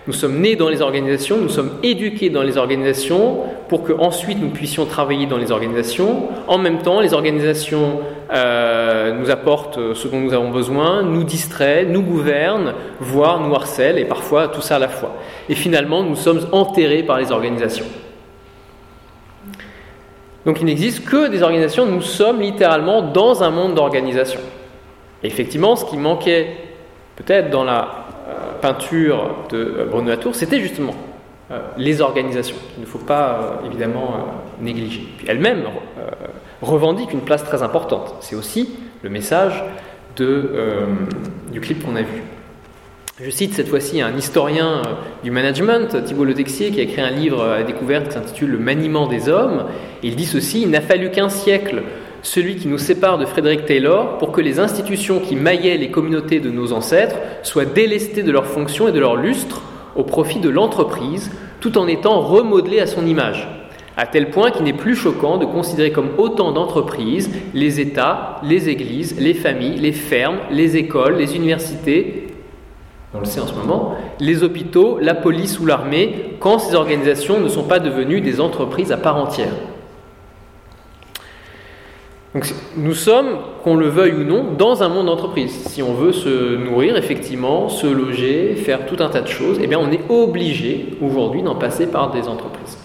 Nous 0.07 0.13
sommes 0.13 0.39
nés 0.39 0.55
dans 0.55 0.69
les 0.69 0.81
organisations, 0.81 1.37
nous 1.37 1.49
sommes 1.49 1.73
éduqués 1.83 2.31
dans 2.31 2.41
les 2.41 2.57
organisations 2.57 3.41
pour 3.69 3.83
que 3.83 3.93
ensuite 3.93 4.41
nous 4.41 4.49
puissions 4.49 4.85
travailler 4.85 5.27
dans 5.27 5.37
les 5.37 5.51
organisations. 5.51 6.27
En 6.47 6.57
même 6.57 6.79
temps, 6.79 7.01
les 7.01 7.13
organisations 7.13 7.99
euh, 8.33 9.13
nous 9.13 9.29
apportent 9.29 9.93
ce 9.93 10.07
dont 10.07 10.19
nous 10.19 10.33
avons 10.33 10.49
besoin, 10.49 11.03
nous 11.03 11.23
distraient, 11.23 11.85
nous 11.85 12.01
gouvernent, 12.01 12.73
voire 12.99 13.39
nous 13.39 13.53
harcèlent, 13.53 13.99
et 13.99 14.05
parfois 14.05 14.47
tout 14.47 14.61
ça 14.61 14.77
à 14.77 14.79
la 14.79 14.89
fois. 14.89 15.13
Et 15.49 15.55
finalement, 15.55 16.01
nous 16.01 16.15
sommes 16.15 16.47
enterrés 16.51 17.03
par 17.03 17.19
les 17.19 17.31
organisations. 17.31 17.85
Donc 20.45 20.59
il 20.61 20.65
n'existe 20.65 21.05
que 21.05 21.27
des 21.27 21.43
organisations, 21.43 21.85
nous 21.85 22.01
sommes 22.01 22.41
littéralement 22.41 23.03
dans 23.03 23.43
un 23.43 23.51
monde 23.51 23.75
d'organisation. 23.75 24.39
Effectivement, 25.23 25.75
ce 25.75 25.85
qui 25.85 25.97
manquait 25.97 26.47
peut-être 27.15 27.51
dans 27.51 27.63
la 27.63 28.00
peinture 28.61 29.35
de 29.49 29.57
euh, 29.57 29.85
Bruno 29.85 30.09
Latour, 30.09 30.35
c'était 30.35 30.59
justement 30.59 30.95
euh, 31.51 31.59
les 31.77 32.01
organisations, 32.01 32.55
qu'il 32.73 32.81
ne 32.81 32.87
faut 32.87 32.99
pas 32.99 33.59
euh, 33.63 33.67
évidemment 33.67 34.25
négliger. 34.59 35.07
Puis 35.17 35.27
elle-même 35.29 35.63
revendique 36.61 37.11
une 37.11 37.21
place 37.21 37.43
très 37.43 37.63
importante. 37.63 38.15
C'est 38.19 38.35
aussi 38.35 38.69
le 39.01 39.09
message 39.09 39.63
de, 40.15 40.51
du 41.51 41.59
clip 41.59 41.83
qu'on 41.83 41.95
a 41.95 42.03
vu. 42.03 42.21
Je 43.19 43.31
cite 43.31 43.55
cette 43.55 43.67
fois-ci 43.67 43.99
un 43.99 44.15
historien 44.15 44.83
du 45.23 45.31
management, 45.31 46.03
Thibault 46.03 46.25
Le 46.25 46.35
Texier, 46.35 46.69
qui 46.69 46.79
a 46.79 46.83
écrit 46.83 47.01
un 47.01 47.09
livre 47.09 47.43
à 47.43 47.63
découverte 47.63 48.09
qui 48.09 48.13
s'intitule 48.13 48.51
Le 48.51 48.59
maniement 48.59 49.07
des 49.07 49.27
hommes. 49.27 49.65
il 50.03 50.15
dit 50.15 50.25
ceci 50.25 50.61
Il 50.61 50.69
n'a 50.69 50.81
fallu 50.81 51.09
qu'un 51.09 51.29
siècle 51.29 51.81
celui 52.23 52.55
qui 52.55 52.67
nous 52.67 52.77
sépare 52.77 53.17
de 53.17 53.25
Frédéric 53.25 53.65
Taylor 53.65 54.17
pour 54.17 54.31
que 54.31 54.41
les 54.41 54.59
institutions 54.59 55.19
qui 55.19 55.35
maillaient 55.35 55.77
les 55.77 55.91
communautés 55.91 56.39
de 56.39 56.51
nos 56.51 56.73
ancêtres 56.73 57.15
soient 57.43 57.65
délestées 57.65 58.23
de 58.23 58.31
leurs 58.31 58.45
fonctions 58.45 58.87
et 58.87 58.91
de 58.91 58.99
leur 58.99 59.15
lustre 59.15 59.61
au 59.95 60.03
profit 60.03 60.39
de 60.39 60.49
l'entreprise, 60.49 61.31
tout 61.59 61.77
en 61.77 61.87
étant 61.87 62.21
remodelées 62.21 62.79
à 62.79 62.87
son 62.87 63.05
image. 63.05 63.47
à 63.97 64.07
tel 64.07 64.29
point 64.29 64.51
qu'il 64.51 64.63
n'est 64.63 64.71
plus 64.71 64.95
choquant 64.95 65.37
de 65.37 65.45
considérer 65.45 65.91
comme 65.91 66.11
autant 66.17 66.53
d'entreprises 66.53 67.29
les 67.53 67.81
États, 67.81 68.39
les 68.41 68.69
églises, 68.69 69.19
les 69.19 69.33
familles, 69.33 69.77
les 69.77 69.91
fermes, 69.91 70.37
les 70.49 70.77
écoles, 70.77 71.17
les 71.17 71.35
universités, 71.35 72.27
on 73.13 73.19
le 73.19 73.25
sait 73.25 73.41
en 73.41 73.47
ce 73.47 73.53
moment, 73.53 73.95
les 74.19 74.43
hôpitaux, 74.43 74.97
la 75.01 75.13
police 75.13 75.59
ou 75.59 75.65
l'armée, 75.65 76.35
quand 76.39 76.59
ces 76.59 76.75
organisations 76.75 77.41
ne 77.41 77.49
sont 77.49 77.63
pas 77.63 77.79
devenues 77.79 78.21
des 78.21 78.39
entreprises 78.39 78.93
à 78.93 78.97
part 78.97 79.17
entière. 79.17 79.51
Donc, 82.33 82.45
nous 82.77 82.93
sommes, 82.93 83.39
qu'on 83.63 83.75
le 83.75 83.87
veuille 83.87 84.13
ou 84.13 84.23
non, 84.23 84.53
dans 84.57 84.83
un 84.83 84.87
monde 84.87 85.07
d'entreprise. 85.07 85.51
Si 85.67 85.83
on 85.83 85.93
veut 85.93 86.13
se 86.13 86.55
nourrir, 86.55 86.95
effectivement, 86.95 87.67
se 87.67 87.87
loger, 87.87 88.55
faire 88.55 88.85
tout 88.85 88.95
un 88.99 89.09
tas 89.09 89.21
de 89.21 89.27
choses, 89.27 89.59
eh 89.61 89.67
bien, 89.67 89.79
on 89.79 89.91
est 89.91 90.09
obligé 90.09 90.97
aujourd'hui 91.01 91.43
d'en 91.43 91.55
passer 91.55 91.87
par 91.87 92.11
des 92.11 92.29
entreprises. 92.29 92.77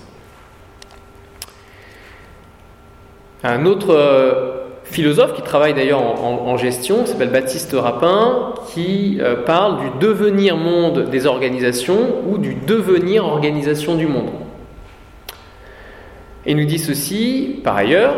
Un 3.44 3.66
autre 3.66 3.94
euh, 3.94 4.64
philosophe 4.82 5.34
qui 5.34 5.42
travaille 5.42 5.74
d'ailleurs 5.74 6.00
en, 6.00 6.56
gestion, 6.56 7.06
s'appelle 7.06 7.30
Baptiste 7.30 7.76
Rapin, 7.78 8.54
qui 8.74 9.18
euh, 9.20 9.36
parle 9.36 9.78
du 9.78 9.98
devenir 10.00 10.56
monde 10.56 11.08
des 11.10 11.26
organisations 11.26 12.22
ou 12.28 12.38
du 12.38 12.54
devenir 12.54 13.24
organisation 13.24 13.94
du 13.94 14.08
monde. 14.08 14.30
Et 16.46 16.54
nous 16.54 16.64
dit 16.64 16.78
ceci, 16.78 17.60
par 17.62 17.76
ailleurs, 17.76 18.14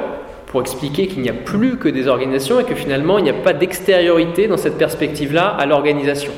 pour 0.49 0.63
expliquer 0.63 1.07
qu'il 1.07 1.23
n'y 1.23 1.29
a 1.29 1.35
plus 1.35 1.77
que 1.77 1.89
des 1.89 2.09
organisations 2.09 2.59
et 2.59 2.65
que 2.65 2.75
finalement 2.75 3.19
il 3.19 3.25
n'y 3.25 3.31
a 3.31 3.35
pas 3.35 3.53
d'extériorité 3.53 4.49
dans 4.49 4.57
cette 4.57 4.79
perspective-là 4.79 5.47
à 5.47 5.67
l'organisation. 5.67 6.33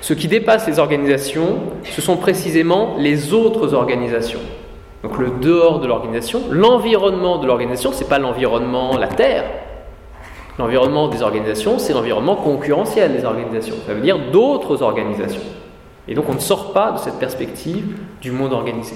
Ce 0.00 0.14
qui 0.14 0.28
dépasse 0.28 0.66
les 0.66 0.78
organisations, 0.78 1.58
ce 1.84 2.00
sont 2.00 2.16
précisément 2.16 2.96
les 2.98 3.34
autres 3.34 3.74
organisations. 3.74 4.40
Donc 5.02 5.18
le 5.18 5.30
dehors 5.40 5.80
de 5.80 5.86
l'organisation, 5.86 6.42
l'environnement 6.50 7.38
de 7.38 7.46
l'organisation, 7.46 7.92
ce 7.92 8.02
n'est 8.02 8.08
pas 8.08 8.18
l'environnement, 8.18 8.96
la 8.96 9.08
Terre. 9.08 9.44
L'environnement 10.58 11.08
des 11.08 11.22
organisations, 11.22 11.78
c'est 11.78 11.92
l'environnement 11.92 12.36
concurrentiel 12.36 13.12
des 13.12 13.24
organisations. 13.24 13.76
Ça 13.86 13.94
veut 13.94 14.00
dire 14.00 14.18
d'autres 14.30 14.82
organisations. 14.82 15.40
Et 16.08 16.14
donc 16.14 16.24
on 16.28 16.34
ne 16.34 16.40
sort 16.40 16.72
pas 16.72 16.92
de 16.92 16.98
cette 16.98 17.18
perspective 17.18 17.84
du 18.22 18.30
monde 18.30 18.54
organisé. 18.54 18.94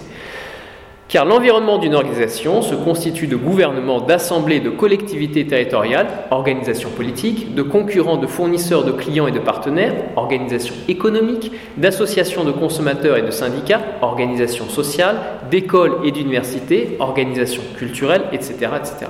Car 1.06 1.26
l'environnement 1.26 1.78
d'une 1.78 1.94
organisation 1.94 2.62
se 2.62 2.74
constitue 2.74 3.26
de 3.26 3.36
gouvernements, 3.36 4.00
d'assemblées, 4.00 4.60
de 4.60 4.70
collectivités 4.70 5.46
territoriales, 5.46 6.08
organisations 6.30 6.88
politiques, 6.88 7.54
de 7.54 7.62
concurrents, 7.62 8.16
de 8.16 8.26
fournisseurs, 8.26 8.84
de 8.84 8.92
clients 8.92 9.26
et 9.26 9.32
de 9.32 9.38
partenaires, 9.38 9.94
organisations 10.16 10.74
économiques, 10.88 11.52
d'associations 11.76 12.42
de 12.44 12.52
consommateurs 12.52 13.18
et 13.18 13.22
de 13.22 13.30
syndicats, 13.30 13.82
organisations 14.00 14.68
sociales, 14.68 15.16
d'écoles 15.50 15.98
et 16.04 16.10
d'universités, 16.10 16.96
organisations 17.00 17.62
culturelles, 17.76 18.24
etc., 18.32 18.54
etc. 18.78 19.06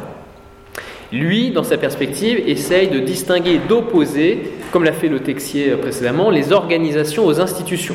Lui, 1.12 1.52
dans 1.52 1.62
sa 1.62 1.78
perspective, 1.78 2.42
essaye 2.44 2.88
de 2.88 2.98
distinguer, 2.98 3.60
d'opposer, 3.68 4.52
comme 4.72 4.82
l'a 4.82 4.92
fait 4.92 5.08
le 5.08 5.20
Texier 5.20 5.70
précédemment, 5.76 6.28
les 6.28 6.52
organisations 6.52 7.24
aux 7.24 7.40
institutions. 7.40 7.94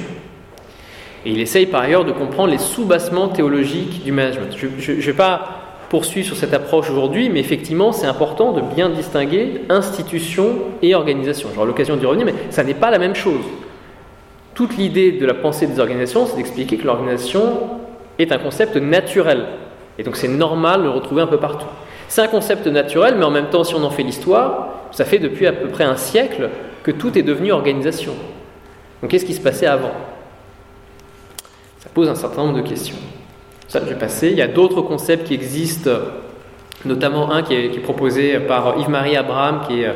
Et 1.26 1.32
il 1.32 1.40
essaye 1.40 1.66
par 1.66 1.82
ailleurs 1.82 2.06
de 2.06 2.12
comprendre 2.12 2.52
les 2.52 2.58
soubassements 2.58 3.28
théologiques 3.28 4.04
du 4.04 4.12
management. 4.12 4.56
Je 4.58 4.92
ne 4.92 5.02
vais 5.02 5.14
pas 5.14 5.60
poursuivre 5.90 6.28
sur 6.28 6.38
cette 6.38 6.54
approche 6.54 6.90
aujourd'hui, 6.90 7.30
mais 7.30 7.40
effectivement, 7.40 7.92
c'est 7.92 8.08
important 8.08 8.52
de 8.52 8.62
bien 8.62 8.90
distinguer 8.90 9.62
institution 9.70 10.50
et 10.82 10.96
organisation. 10.96 11.50
J'aurai 11.54 11.68
l'occasion 11.68 11.96
d'y 11.96 12.06
revenir, 12.06 12.26
mais 12.26 12.36
ça 12.52 12.64
n'est 12.64 12.74
pas 12.76 12.92
la 12.92 13.00
même 13.00 13.16
chose. 13.16 13.44
Toute 14.54 14.78
l'idée 14.78 15.14
de 15.14 15.26
la 15.26 15.34
pensée 15.34 15.68
des 15.68 15.80
organisations, 15.80 16.26
c'est 16.26 16.38
d'expliquer 16.38 16.78
que 16.78 16.86
l'organisation 16.86 17.42
est 18.20 18.32
un 18.32 18.38
concept 18.38 18.76
naturel. 18.76 19.46
Et 19.98 20.04
donc 20.04 20.16
c'est 20.16 20.28
normal 20.28 20.82
de 20.82 20.86
le 20.86 20.92
retrouver 20.92 21.22
un 21.22 21.28
peu 21.28 21.38
partout. 21.38 21.68
C'est 22.08 22.22
un 22.22 22.28
concept 22.28 22.68
naturel, 22.68 23.16
mais 23.18 23.26
en 23.26 23.32
même 23.32 23.50
temps, 23.50 23.64
si 23.64 23.76
on 23.76 23.84
en 23.84 23.90
fait 23.90 24.04
l'histoire, 24.04 24.70
ça 24.92 25.06
fait 25.06 25.20
depuis 25.20 25.48
à 25.48 25.54
peu 25.54 25.68
près 25.68 25.84
un 25.84 25.96
siècle 25.96 26.50
que 26.84 26.92
tout 26.92 27.18
est 27.18 27.24
devenu 27.24 27.52
organisation. 27.52 28.14
Donc 29.02 29.12
qu'est-ce 29.12 29.26
qui 29.26 29.34
se 29.34 29.42
passait 29.42 29.68
avant? 29.68 29.92
Ça 31.80 31.90
pose 31.94 32.10
un 32.10 32.16
certain 32.16 32.44
nombre 32.44 32.58
de 32.58 32.68
questions. 32.68 32.98
Ça, 33.68 33.80
je 33.80 33.86
vais 33.86 34.00
passer. 34.00 34.30
Il 34.30 34.38
y 34.38 34.42
a 34.42 34.48
d'autres 34.48 34.82
concepts 34.82 35.28
qui 35.28 35.34
existent, 35.34 35.92
notamment 36.86 37.32
un 37.32 37.42
qui 37.42 37.54
est, 37.54 37.80
proposé 37.80 38.40
par 38.40 38.78
Yves-Marie 38.80 39.16
Abraham, 39.16 39.62
qui 39.66 39.82
est 39.82 39.88
euh, 39.88 39.94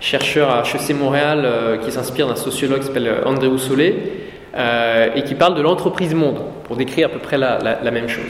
chercheur 0.00 0.50
à 0.50 0.62
HEC 0.62 0.94
Montréal, 0.94 1.42
euh, 1.44 1.78
qui 1.78 1.90
s'inspire 1.90 2.26
d'un 2.26 2.36
sociologue 2.36 2.80
qui 2.80 2.86
s'appelle 2.86 3.08
euh, 3.08 3.24
André 3.24 3.46
Houssolet, 3.46 3.94
et 5.14 5.22
qui 5.22 5.34
parle 5.34 5.54
de 5.54 5.62
l'entreprise 5.62 6.14
monde, 6.14 6.38
pour 6.64 6.76
décrire 6.76 7.06
à 7.06 7.10
peu 7.10 7.18
près 7.18 7.38
la 7.38 7.90
même 7.90 8.06
chose. 8.06 8.28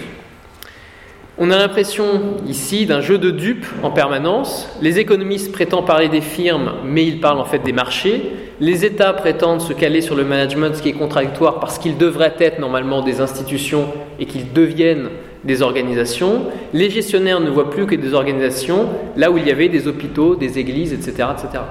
On 1.39 1.51
a 1.51 1.57
l'impression 1.57 2.37
ici 2.47 2.85
d'un 2.85 3.01
jeu 3.01 3.17
de 3.17 3.31
dupes 3.31 3.67
en 3.83 3.91
permanence. 3.91 4.69
Les 4.83 4.99
économistes 4.99 5.51
prétendent 5.51 5.87
parler 5.87 6.11
des 6.11 6.21
firmes, 6.21 6.73
mais 6.85 7.07
ils 7.07 7.21
parlent 7.21 7.41
en 7.41 7.47
fait 7.47 7.61
des 7.61 7.73
marchés. 7.73 8.33
Les 8.61 8.85
États 8.85 9.15
prétendent 9.15 9.63
se 9.63 9.73
caler 9.73 10.03
sur 10.03 10.15
le 10.15 10.25
management, 10.25 10.77
ce 10.77 10.83
qui 10.83 10.91
est 10.91 10.93
contradictoire 10.93 11.59
parce 11.59 11.79
qu'ils 11.79 11.97
devraient 11.97 12.35
être 12.39 12.59
normalement 12.59 13.01
des 13.01 13.23
institutions 13.23 13.87
et 14.21 14.27
qu'ils 14.27 14.53
deviennent 14.53 15.09
des 15.43 15.63
organisations. 15.63 16.43
Les 16.75 16.91
gestionnaires 16.91 17.41
ne 17.41 17.49
voient 17.49 17.71
plus 17.71 17.87
que 17.87 17.95
des 17.95 18.13
organisations, 18.13 18.91
là 19.17 19.31
où 19.31 19.39
il 19.39 19.49
y 19.49 19.51
avait 19.51 19.71
des 19.71 19.89
hôpitaux, 19.89 20.37
des 20.37 20.59
églises, 20.59 20.93
etc. 20.93 21.29
etc. 21.33 21.65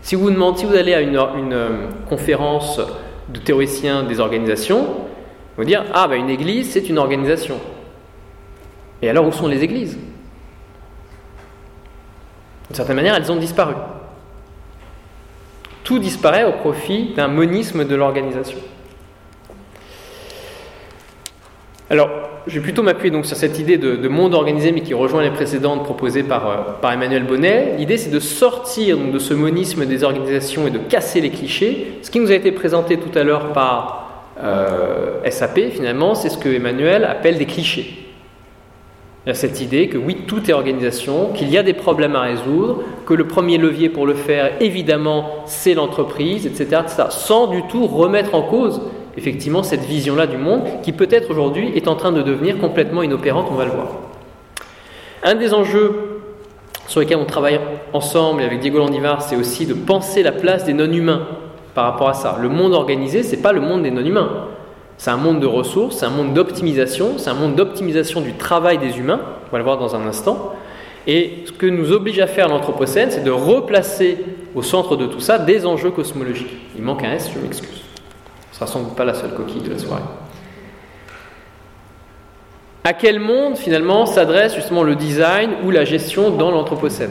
Si 0.00 0.14
vous, 0.14 0.30
demandez, 0.30 0.60
si 0.60 0.64
vous 0.64 0.74
allez 0.74 0.94
à 0.94 1.02
une, 1.02 1.18
euh, 1.52 1.68
conférence 2.08 2.80
de 3.28 3.38
théoriciens 3.40 4.04
des 4.04 4.20
organisations, 4.20 4.86
vous 5.58 5.64
dire 5.64 5.84
Ah, 5.92 6.08
ben 6.08 6.18
une 6.18 6.30
église, 6.30 6.70
c'est 6.70 6.88
une 6.88 6.96
organisation. 6.96 7.60
Et 9.02 9.10
alors, 9.10 9.26
où 9.26 9.32
sont 9.32 9.48
les 9.48 9.62
églises? 9.62 9.98
D'une 12.68 12.76
certaine 12.76 12.96
manière, 12.96 13.14
elles 13.14 13.30
ont 13.30 13.36
disparu. 13.36 13.74
Tout 15.84 15.98
disparaît 15.98 16.44
au 16.44 16.52
profit 16.52 17.14
d'un 17.14 17.28
monisme 17.28 17.84
de 17.84 17.94
l'organisation. 17.94 18.58
Alors, 21.88 22.10
je 22.48 22.54
vais 22.54 22.60
plutôt 22.60 22.82
m'appuyer 22.82 23.10
donc 23.12 23.26
sur 23.26 23.36
cette 23.36 23.58
idée 23.60 23.76
de, 23.76 24.08
monde 24.08 24.34
organisé, 24.34 24.72
mais 24.72 24.80
qui 24.80 24.94
rejoint 24.94 25.22
les 25.22 25.30
précédentes 25.30 25.84
proposées 25.84 26.24
par, 26.24 26.48
euh, 26.48 26.56
par 26.80 26.92
Emmanuel 26.92 27.24
Bonnet. 27.24 27.74
L'idée, 27.78 27.96
c'est 27.96 28.10
de 28.10 28.18
sortir 28.18 28.98
de 28.98 29.18
ce 29.18 29.34
monisme 29.34 29.86
des 29.86 30.02
organisations 30.02 30.66
et 30.66 30.70
de 30.70 30.78
casser 30.78 31.20
les 31.20 31.30
clichés. 31.30 31.98
Ce 32.02 32.10
qui 32.10 32.18
nous 32.18 32.32
a 32.32 32.34
été 32.34 32.50
présenté 32.50 32.98
tout 32.98 33.16
à 33.16 33.22
l'heure 33.22 33.52
par 33.52 34.32
euh, 34.42 35.28
SAP, 35.30 35.70
finalement, 35.72 36.14
c'est 36.14 36.28
ce 36.28 36.38
que 36.38 36.48
Emmanuel 36.48 37.04
appelle 37.04 37.38
des 37.38 37.46
clichés. 37.46 38.05
Cette 39.32 39.60
idée 39.60 39.88
que 39.88 39.98
oui, 39.98 40.18
tout 40.28 40.48
est 40.48 40.52
organisation, 40.52 41.32
qu'il 41.32 41.50
y 41.50 41.58
a 41.58 41.64
des 41.64 41.72
problèmes 41.72 42.14
à 42.14 42.22
résoudre, 42.22 42.82
que 43.06 43.14
le 43.14 43.26
premier 43.26 43.58
levier 43.58 43.88
pour 43.88 44.06
le 44.06 44.14
faire, 44.14 44.52
évidemment, 44.60 45.42
c'est 45.46 45.74
l'entreprise, 45.74 46.46
etc., 46.46 46.82
sans 47.10 47.48
du 47.48 47.62
tout 47.64 47.88
remettre 47.88 48.36
en 48.36 48.42
cause, 48.42 48.80
effectivement, 49.16 49.64
cette 49.64 49.84
vision-là 49.84 50.28
du 50.28 50.36
monde, 50.36 50.62
qui 50.84 50.92
peut-être 50.92 51.28
aujourd'hui 51.28 51.72
est 51.74 51.88
en 51.88 51.96
train 51.96 52.12
de 52.12 52.22
devenir 52.22 52.58
complètement 52.58 53.02
inopérante, 53.02 53.48
on 53.50 53.56
va 53.56 53.64
le 53.64 53.72
voir. 53.72 53.88
Un 55.24 55.34
des 55.34 55.52
enjeux 55.52 56.20
sur 56.86 57.00
lesquels 57.00 57.18
on 57.18 57.24
travaille 57.24 57.58
ensemble 57.92 58.42
avec 58.42 58.60
Diego 58.60 58.78
Landivar, 58.78 59.22
c'est 59.22 59.34
aussi 59.34 59.66
de 59.66 59.74
penser 59.74 60.22
la 60.22 60.30
place 60.30 60.64
des 60.64 60.72
non-humains 60.72 61.26
par 61.74 61.86
rapport 61.86 62.08
à 62.10 62.14
ça. 62.14 62.38
Le 62.40 62.48
monde 62.48 62.74
organisé, 62.74 63.24
ce 63.24 63.34
n'est 63.34 63.42
pas 63.42 63.52
le 63.52 63.60
monde 63.60 63.82
des 63.82 63.90
non-humains. 63.90 64.45
C'est 64.98 65.10
un 65.10 65.16
monde 65.16 65.40
de 65.40 65.46
ressources, 65.46 65.98
c'est 65.98 66.06
un 66.06 66.10
monde 66.10 66.34
d'optimisation, 66.34 67.18
c'est 67.18 67.30
un 67.30 67.34
monde 67.34 67.54
d'optimisation 67.54 68.20
du 68.20 68.32
travail 68.34 68.78
des 68.78 68.98
humains, 68.98 69.20
on 69.48 69.52
va 69.52 69.58
le 69.58 69.64
voir 69.64 69.78
dans 69.78 69.94
un 69.94 70.06
instant. 70.06 70.54
Et 71.06 71.44
ce 71.46 71.52
que 71.52 71.66
nous 71.66 71.92
oblige 71.92 72.18
à 72.18 72.26
faire 72.26 72.48
l'Anthropocène, 72.48 73.10
c'est 73.10 73.22
de 73.22 73.30
replacer 73.30 74.18
au 74.54 74.62
centre 74.62 74.96
de 74.96 75.06
tout 75.06 75.20
ça 75.20 75.38
des 75.38 75.64
enjeux 75.64 75.90
cosmologiques. 75.90 76.56
Il 76.76 76.82
manque 76.82 77.04
un 77.04 77.12
S, 77.12 77.30
je 77.32 77.38
m'excuse. 77.38 77.82
Ce 78.50 78.56
sera 78.56 78.66
sans 78.66 78.82
doute 78.82 78.96
pas 78.96 79.04
la 79.04 79.14
seule 79.14 79.34
coquille 79.34 79.62
de 79.62 79.70
la 79.70 79.78
soirée. 79.78 80.02
À 82.82 82.92
quel 82.92 83.20
monde 83.20 83.56
finalement 83.56 84.06
s'adresse 84.06 84.54
justement 84.54 84.82
le 84.82 84.96
design 84.96 85.50
ou 85.64 85.70
la 85.70 85.84
gestion 85.84 86.30
dans 86.30 86.50
l'Anthropocène? 86.50 87.10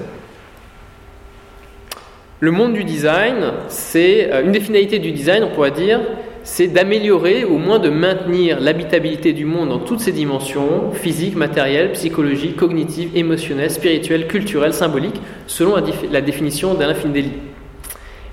Le 2.39 2.51
monde 2.51 2.73
du 2.73 2.83
design, 2.83 3.53
c'est 3.69 4.31
euh, 4.31 4.43
une 4.43 4.51
des 4.51 4.59
finalités 4.59 4.99
du 4.99 5.11
design, 5.11 5.43
on 5.43 5.49
pourrait 5.49 5.71
dire, 5.71 6.01
c'est 6.45 6.67
d'améliorer, 6.67 7.43
au 7.43 7.57
moins 7.57 7.79
de 7.79 7.89
maintenir 7.89 8.59
l'habitabilité 8.59 9.33
du 9.33 9.45
monde 9.45 9.69
dans 9.69 9.79
toutes 9.79 9.99
ses 9.99 10.11
dimensions, 10.11 10.91
physiques, 10.91 11.35
matérielles, 11.35 11.91
psychologiques, 11.93 12.55
cognitives, 12.55 13.09
émotionnelles, 13.17 13.71
spirituelles, 13.71 14.27
culturelles, 14.27 14.75
symboliques, 14.75 15.19
selon 15.47 15.75
la, 16.11 16.21
définition 16.21 16.75
d'Alain 16.75 16.93
Findeli. 16.93 17.31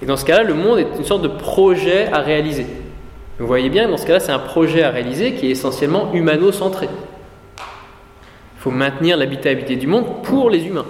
Et 0.02 0.06
dans 0.06 0.18
ce 0.18 0.26
cas-là, 0.26 0.42
le 0.42 0.52
monde 0.52 0.78
est 0.78 0.88
une 0.98 1.06
sorte 1.06 1.22
de 1.22 1.28
projet 1.28 2.08
à 2.12 2.18
réaliser. 2.18 2.66
Vous 3.38 3.46
voyez 3.46 3.70
bien, 3.70 3.88
dans 3.88 3.96
ce 3.96 4.04
cas-là, 4.04 4.20
c'est 4.20 4.30
un 4.30 4.38
projet 4.38 4.82
à 4.82 4.90
réaliser 4.90 5.32
qui 5.32 5.46
est 5.46 5.50
essentiellement 5.50 6.12
humano-centré. 6.12 6.90
Il 7.56 8.60
faut 8.60 8.70
maintenir 8.70 9.16
l'habitabilité 9.16 9.76
du 9.76 9.86
monde 9.86 10.22
pour 10.22 10.50
les 10.50 10.66
humains. 10.66 10.86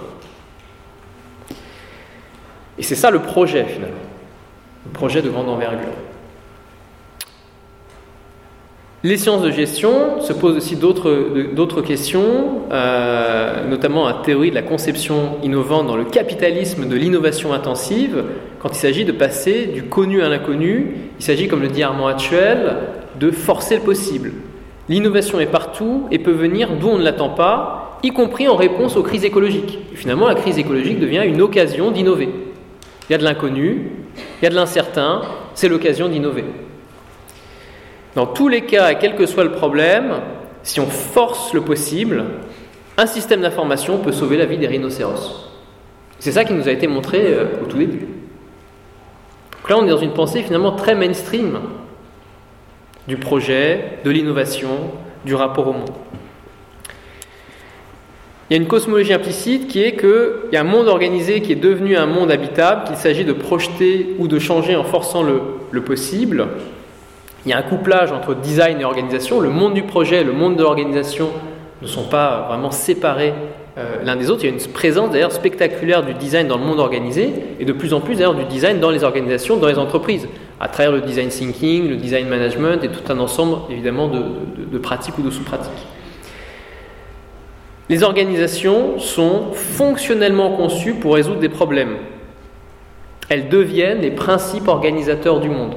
Et 2.77 2.83
c'est 2.83 2.95
ça 2.95 3.11
le 3.11 3.19
projet, 3.19 3.63
finalement. 3.63 3.95
Le 4.85 4.91
projet 4.91 5.21
de 5.21 5.29
grande 5.29 5.47
envergure. 5.47 5.87
Les 9.05 9.17
sciences 9.17 9.41
de 9.41 9.51
gestion 9.51 10.21
se 10.21 10.31
posent 10.31 10.55
aussi 10.55 10.77
d'autres 10.77 11.81
questions, 11.81 12.61
euh, 12.71 13.67
notamment 13.67 14.07
la 14.07 14.21
théorie 14.23 14.49
de 14.49 14.55
la 14.55 14.61
conception 14.61 15.39
innovante 15.43 15.87
dans 15.87 15.97
le 15.97 16.05
capitalisme 16.05 16.87
de 16.87 16.95
l'innovation 16.95 17.51
intensive, 17.51 18.23
quand 18.61 18.69
il 18.69 18.77
s'agit 18.77 19.03
de 19.03 19.11
passer 19.11 19.65
du 19.65 19.83
connu 19.83 20.21
à 20.21 20.29
l'inconnu, 20.29 20.95
il 21.19 21.25
s'agit, 21.25 21.49
comme 21.49 21.61
le 21.61 21.67
dit 21.67 21.83
Armand 21.83 22.07
Hatchuel, 22.07 22.77
de 23.19 23.29
forcer 23.29 23.75
le 23.75 23.81
possible. 23.81 24.31
L'innovation 24.87 25.41
est 25.41 25.47
partout 25.47 26.07
et 26.09 26.17
peut 26.17 26.31
venir 26.31 26.69
d'où 26.79 26.87
on 26.87 26.97
ne 26.97 27.03
l'attend 27.03 27.29
pas, 27.29 27.99
y 28.03 28.11
compris 28.11 28.47
en 28.47 28.55
réponse 28.55 28.95
aux 28.95 29.03
crises 29.03 29.25
écologiques. 29.25 29.79
finalement, 29.95 30.29
la 30.29 30.35
crise 30.35 30.57
écologique 30.57 31.01
devient 31.01 31.23
une 31.25 31.41
occasion 31.41 31.91
d'innover. 31.91 32.29
Il 33.09 33.11
y 33.11 33.15
a 33.15 33.17
de 33.17 33.25
l'inconnu, 33.25 33.91
il 34.15 34.45
y 34.45 34.47
a 34.47 34.49
de 34.49 34.55
l'incertain, 34.55 35.23
c'est 35.55 35.67
l'occasion 35.67 36.07
d'innover. 36.07 36.45
Dans 38.15 38.27
tous 38.27 38.47
les 38.47 38.61
cas, 38.61 38.93
quel 38.93 39.15
que 39.15 39.25
soit 39.25 39.43
le 39.43 39.51
problème, 39.51 40.21
si 40.61 40.79
on 40.79 40.85
force 40.85 41.53
le 41.53 41.61
possible, 41.61 42.23
un 42.97 43.05
système 43.05 43.41
d'information 43.41 43.97
peut 43.97 44.11
sauver 44.11 44.37
la 44.37 44.45
vie 44.45 44.57
des 44.57 44.67
rhinocéros. 44.67 45.49
C'est 46.19 46.31
ça 46.31 46.45
qui 46.45 46.53
nous 46.53 46.67
a 46.67 46.71
été 46.71 46.87
montré 46.87 47.21
euh, 47.25 47.45
au 47.61 47.65
tout 47.65 47.77
début. 47.77 47.99
Donc 47.99 49.69
là, 49.69 49.77
on 49.77 49.85
est 49.85 49.89
dans 49.89 49.97
une 49.97 50.13
pensée 50.13 50.43
finalement 50.43 50.73
très 50.73 50.95
mainstream 50.95 51.59
du 53.07 53.17
projet, 53.17 53.99
de 54.05 54.11
l'innovation, 54.11 54.91
du 55.25 55.35
rapport 55.35 55.67
au 55.67 55.73
monde. 55.73 55.91
Il 58.49 58.53
y 58.55 58.59
a 58.59 58.61
une 58.61 58.67
cosmologie 58.67 59.13
implicite 59.13 59.67
qui 59.67 59.81
est 59.81 59.95
qu'il 59.95 60.51
y 60.51 60.57
a 60.57 60.61
un 60.61 60.65
monde 60.65 60.87
organisé 60.87 61.41
qui 61.41 61.53
est 61.53 61.55
devenu 61.55 61.97
un 61.97 62.05
monde 62.05 62.29
habitable, 62.29 62.83
qu'il 62.85 62.97
s'agit 62.97 63.25
de 63.25 63.33
projeter 63.33 64.15
ou 64.19 64.27
de 64.27 64.37
changer 64.37 64.75
en 64.75 64.83
forçant 64.83 65.23
le, 65.23 65.41
le 65.71 65.81
possible, 65.81 66.47
il 67.45 67.49
y 67.49 67.53
a 67.53 67.57
un 67.57 67.63
couplage 67.63 68.11
entre 68.11 68.35
design 68.35 68.79
et 68.79 68.85
organisation. 68.85 69.39
Le 69.39 69.49
monde 69.49 69.73
du 69.73 69.83
projet 69.83 70.21
et 70.21 70.23
le 70.23 70.31
monde 70.31 70.55
de 70.55 70.63
l'organisation 70.63 71.29
ne 71.81 71.87
sont 71.87 72.03
pas 72.03 72.45
vraiment 72.47 72.71
séparés 72.71 73.33
euh, 73.77 74.03
l'un 74.03 74.15
des 74.15 74.29
autres. 74.29 74.43
Il 74.43 74.49
y 74.49 74.51
a 74.51 74.55
une 74.55 74.71
présence 74.71 75.11
d'ailleurs 75.11 75.31
spectaculaire 75.31 76.03
du 76.03 76.13
design 76.13 76.47
dans 76.47 76.57
le 76.57 76.63
monde 76.63 76.79
organisé 76.79 77.33
et 77.59 77.65
de 77.65 77.73
plus 77.73 77.93
en 77.93 77.99
plus 77.99 78.15
d'ailleurs 78.15 78.35
du 78.35 78.45
design 78.45 78.79
dans 78.79 78.91
les 78.91 79.03
organisations, 79.03 79.57
dans 79.57 79.67
les 79.67 79.77
entreprises, 79.77 80.27
à 80.59 80.69
travers 80.69 80.93
le 80.93 81.01
design 81.01 81.27
thinking, 81.29 81.89
le 81.89 81.97
design 81.97 82.27
management 82.27 82.81
et 82.83 82.89
tout 82.89 83.11
un 83.11 83.19
ensemble 83.19 83.57
évidemment 83.69 84.07
de, 84.07 84.23
de 84.71 84.77
pratiques 84.77 85.17
ou 85.17 85.21
de 85.21 85.31
sous-pratiques. 85.31 85.71
Les 87.89 88.03
organisations 88.03 88.99
sont 88.99 89.51
fonctionnellement 89.51 90.51
conçues 90.51 90.93
pour 90.93 91.15
résoudre 91.15 91.39
des 91.39 91.49
problèmes. 91.49 91.97
Elles 93.27 93.49
deviennent 93.49 93.99
les 93.99 94.11
principes 94.11 94.69
organisateurs 94.69 95.41
du 95.41 95.49
monde. 95.49 95.73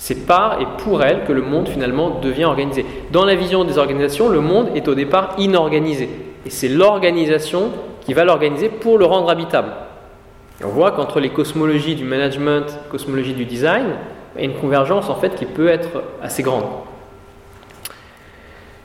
C'est 0.00 0.26
par 0.26 0.62
et 0.62 0.66
pour 0.78 1.02
elle 1.02 1.24
que 1.24 1.32
le 1.32 1.42
monde 1.42 1.68
finalement 1.68 2.20
devient 2.20 2.46
organisé. 2.46 2.86
Dans 3.12 3.26
la 3.26 3.34
vision 3.34 3.64
des 3.64 3.76
organisations, 3.76 4.30
le 4.30 4.40
monde 4.40 4.70
est 4.74 4.88
au 4.88 4.94
départ 4.94 5.34
inorganisé. 5.36 6.08
Et 6.46 6.50
c'est 6.50 6.68
l'organisation 6.68 7.70
qui 8.00 8.14
va 8.14 8.24
l'organiser 8.24 8.70
pour 8.70 8.96
le 8.96 9.04
rendre 9.04 9.28
habitable. 9.28 9.72
On 10.64 10.68
voit 10.68 10.92
qu'entre 10.92 11.20
les 11.20 11.28
cosmologies 11.28 11.96
du 11.96 12.04
management, 12.04 12.80
cosmologie 12.90 13.34
du 13.34 13.44
design, 13.44 13.88
il 14.36 14.40
y 14.40 14.44
a 14.44 14.50
une 14.50 14.56
convergence 14.56 15.10
en 15.10 15.16
fait 15.16 15.34
qui 15.34 15.44
peut 15.44 15.68
être 15.68 16.02
assez 16.22 16.42
grande. 16.42 16.64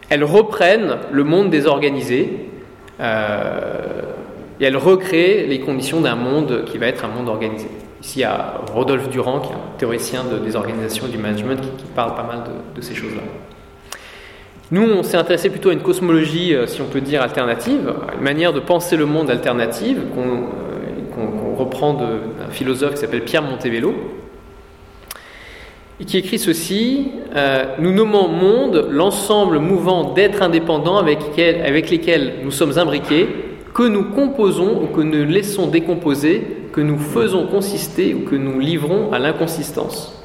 Elles 0.09 0.25
reprennent 0.25 0.97
le 1.13 1.23
monde 1.23 1.49
désorganisé 1.49 2.49
euh, 2.99 4.01
et 4.59 4.65
elles 4.65 4.75
recréent 4.75 5.47
les 5.47 5.61
conditions 5.61 6.01
d'un 6.01 6.15
monde 6.15 6.65
qui 6.65 6.77
va 6.77 6.87
être 6.87 7.05
un 7.05 7.07
monde 7.07 7.29
organisé. 7.29 7.69
Ici, 8.05 8.19
il 8.19 8.21
y 8.21 8.25
a 8.25 8.61
Rodolphe 8.71 9.09
Durand, 9.09 9.39
qui 9.39 9.49
est 9.49 9.55
un 9.55 9.77
théoricien 9.79 10.25
des 10.43 10.55
organisations 10.55 11.07
et 11.07 11.09
du 11.09 11.17
management, 11.17 11.59
qui, 11.59 11.85
parle 11.95 12.13
pas 12.13 12.21
mal 12.21 12.43
de, 12.75 12.81
ces 12.81 12.93
choses-là. 12.93 13.23
Nous, 14.69 14.83
on 14.83 15.01
s'est 15.01 15.17
intéressé 15.17 15.49
plutôt 15.49 15.69
à 15.69 15.73
une 15.73 15.81
cosmologie, 15.81 16.53
euh, 16.53 16.67
si 16.67 16.81
on 16.81 16.85
peut 16.85 17.01
dire, 17.01 17.23
alternative, 17.23 17.91
une 18.15 18.23
manière 18.23 18.53
de 18.53 18.59
penser 18.59 18.95
le 18.95 19.07
monde 19.07 19.31
alternative, 19.31 20.03
qu'on 20.13 20.21
euh, 20.21 21.55
reprend 21.57 21.95
d'un 21.95 22.51
philosophe 22.51 22.93
qui 22.93 22.99
s'appelle 22.99 23.23
Pierre 23.23 23.41
Montebello, 23.41 23.95
et 25.99 26.05
qui 26.05 26.19
écrit 26.19 26.37
ceci 26.37 27.11
euh, 27.35 27.65
Nous 27.79 27.91
nommons 27.91 28.27
monde 28.27 28.87
l'ensemble 28.91 29.57
mouvant 29.57 30.13
d'êtres 30.13 30.43
indépendants 30.43 30.97
avec 30.97 31.89
lesquels 31.89 32.33
nous 32.43 32.51
sommes 32.51 32.77
imbriqués, 32.77 33.27
que 33.73 33.83
nous 33.83 34.03
composons 34.03 34.83
ou 34.83 34.95
que 34.95 35.01
nous 35.01 35.25
laissons 35.25 35.65
décomposer 35.65 36.64
que 36.75 36.81
nous 36.81 36.97
faisons 36.97 37.47
consister 37.47 38.13
ou 38.13 38.29
que 38.29 38.35
nous 38.35 38.59
livrons 38.59 39.13
à 39.13 39.19
l'inconsistance. 39.19 40.21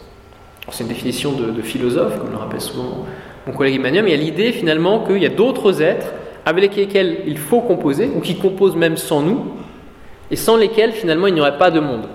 C'est 0.69 0.83
une 0.83 0.89
définition 0.89 1.31
de, 1.31 1.63
philosophe, 1.63 2.19
comme 2.19 2.33
le 2.33 2.37
rappelle 2.37 2.61
souvent 2.61 3.07
mon 3.47 3.53
collègue 3.53 3.77
Emmanuel, 3.77 4.03
mais 4.03 4.11
il 4.11 4.19
y 4.19 4.21
a 4.21 4.25
l'idée 4.25 4.51
finalement 4.51 5.05
qu'il 5.07 5.23
y 5.23 5.27
a 5.27 5.31
d'autres 5.31 5.81
êtres 5.81 6.09
avec 6.45 6.75
lesquels 6.75 7.19
il 7.29 7.39
faut 7.39 7.61
composer, 7.61 8.11
ou 8.17 8.21
qui 8.21 8.37
composent 8.37 8.75
même 8.75 8.97
sans 8.97 9.23
nous, 9.23 9.45
et 10.33 10.37
sans 10.37 10.57
lesquels 10.57 10.91
finalement 10.91 11.29
il 11.29 11.35
n'y 11.35 11.41
aurait 11.41 11.57
pas 11.57 11.71
de 11.71 11.79
monde. 11.79 12.09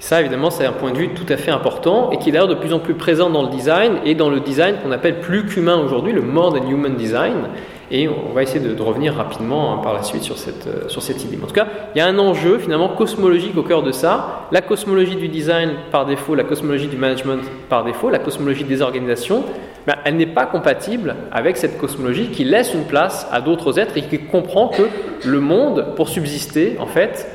Ça, 0.00 0.20
évidemment, 0.20 0.50
c'est 0.50 0.66
un 0.66 0.72
point 0.72 0.90
de 0.90 0.98
vue 0.98 1.10
tout 1.10 1.32
à 1.32 1.36
fait 1.36 1.52
important 1.52 2.10
et 2.10 2.18
qui 2.18 2.30
est 2.30 2.32
d'ailleurs 2.32 2.48
de 2.48 2.54
plus 2.56 2.72
en 2.72 2.80
plus 2.80 2.94
présent 2.94 3.30
dans 3.30 3.42
le 3.42 3.48
design 3.48 3.98
et 4.04 4.16
dans 4.16 4.28
le 4.28 4.40
design 4.40 4.76
qu'on 4.82 4.90
appelle 4.90 5.20
plus 5.20 5.46
qu'humain 5.46 5.76
aujourd'hui, 5.76 6.12
le 6.12 6.20
more 6.20 6.52
than 6.52 6.68
human 6.68 6.96
design, 6.96 7.48
et 7.90 8.08
on 8.08 8.32
va 8.32 8.42
essayer 8.42 8.60
de, 8.60 8.82
revenir 8.82 9.14
rapidement 9.14 9.72
hein, 9.72 9.80
par 9.82 9.94
la 9.94 10.02
suite 10.02 10.22
sur 10.22 10.38
cette, 10.38 10.66
euh, 10.66 10.88
sur 10.88 11.02
cette 11.02 11.22
idée. 11.24 11.38
En 11.42 11.46
tout 11.46 11.54
cas, 11.54 11.66
il 11.94 11.98
y 11.98 12.00
a 12.00 12.06
un 12.06 12.18
enjeu 12.18 12.58
finalement 12.58 12.88
cosmologique 12.88 13.56
au 13.56 13.62
cœur 13.62 13.82
de 13.82 13.92
ça. 13.92 14.46
La 14.52 14.60
cosmologie 14.60 15.16
du 15.16 15.28
design 15.28 15.72
par 15.90 16.06
défaut, 16.06 16.34
la 16.34 16.44
cosmologie 16.44 16.88
du 16.88 16.96
management 16.96 17.42
par 17.68 17.84
défaut, 17.84 18.10
la 18.10 18.18
cosmologie 18.18 18.64
des 18.64 18.82
organisations, 18.82 19.44
ben, 19.86 19.96
elle 20.04 20.16
n'est 20.16 20.26
pas 20.26 20.46
compatible 20.46 21.14
avec 21.30 21.56
cette 21.56 21.78
cosmologie 21.78 22.28
qui 22.28 22.44
laisse 22.44 22.72
une 22.74 22.84
place 22.84 23.26
à 23.30 23.40
d'autres 23.40 23.78
êtres 23.78 23.96
et 23.96 24.02
qui 24.02 24.18
comprend 24.18 24.68
que 24.68 24.82
le 25.24 25.40
monde, 25.40 25.94
pour 25.96 26.08
subsister, 26.08 26.76
en 26.80 26.86
fait, 26.86 27.28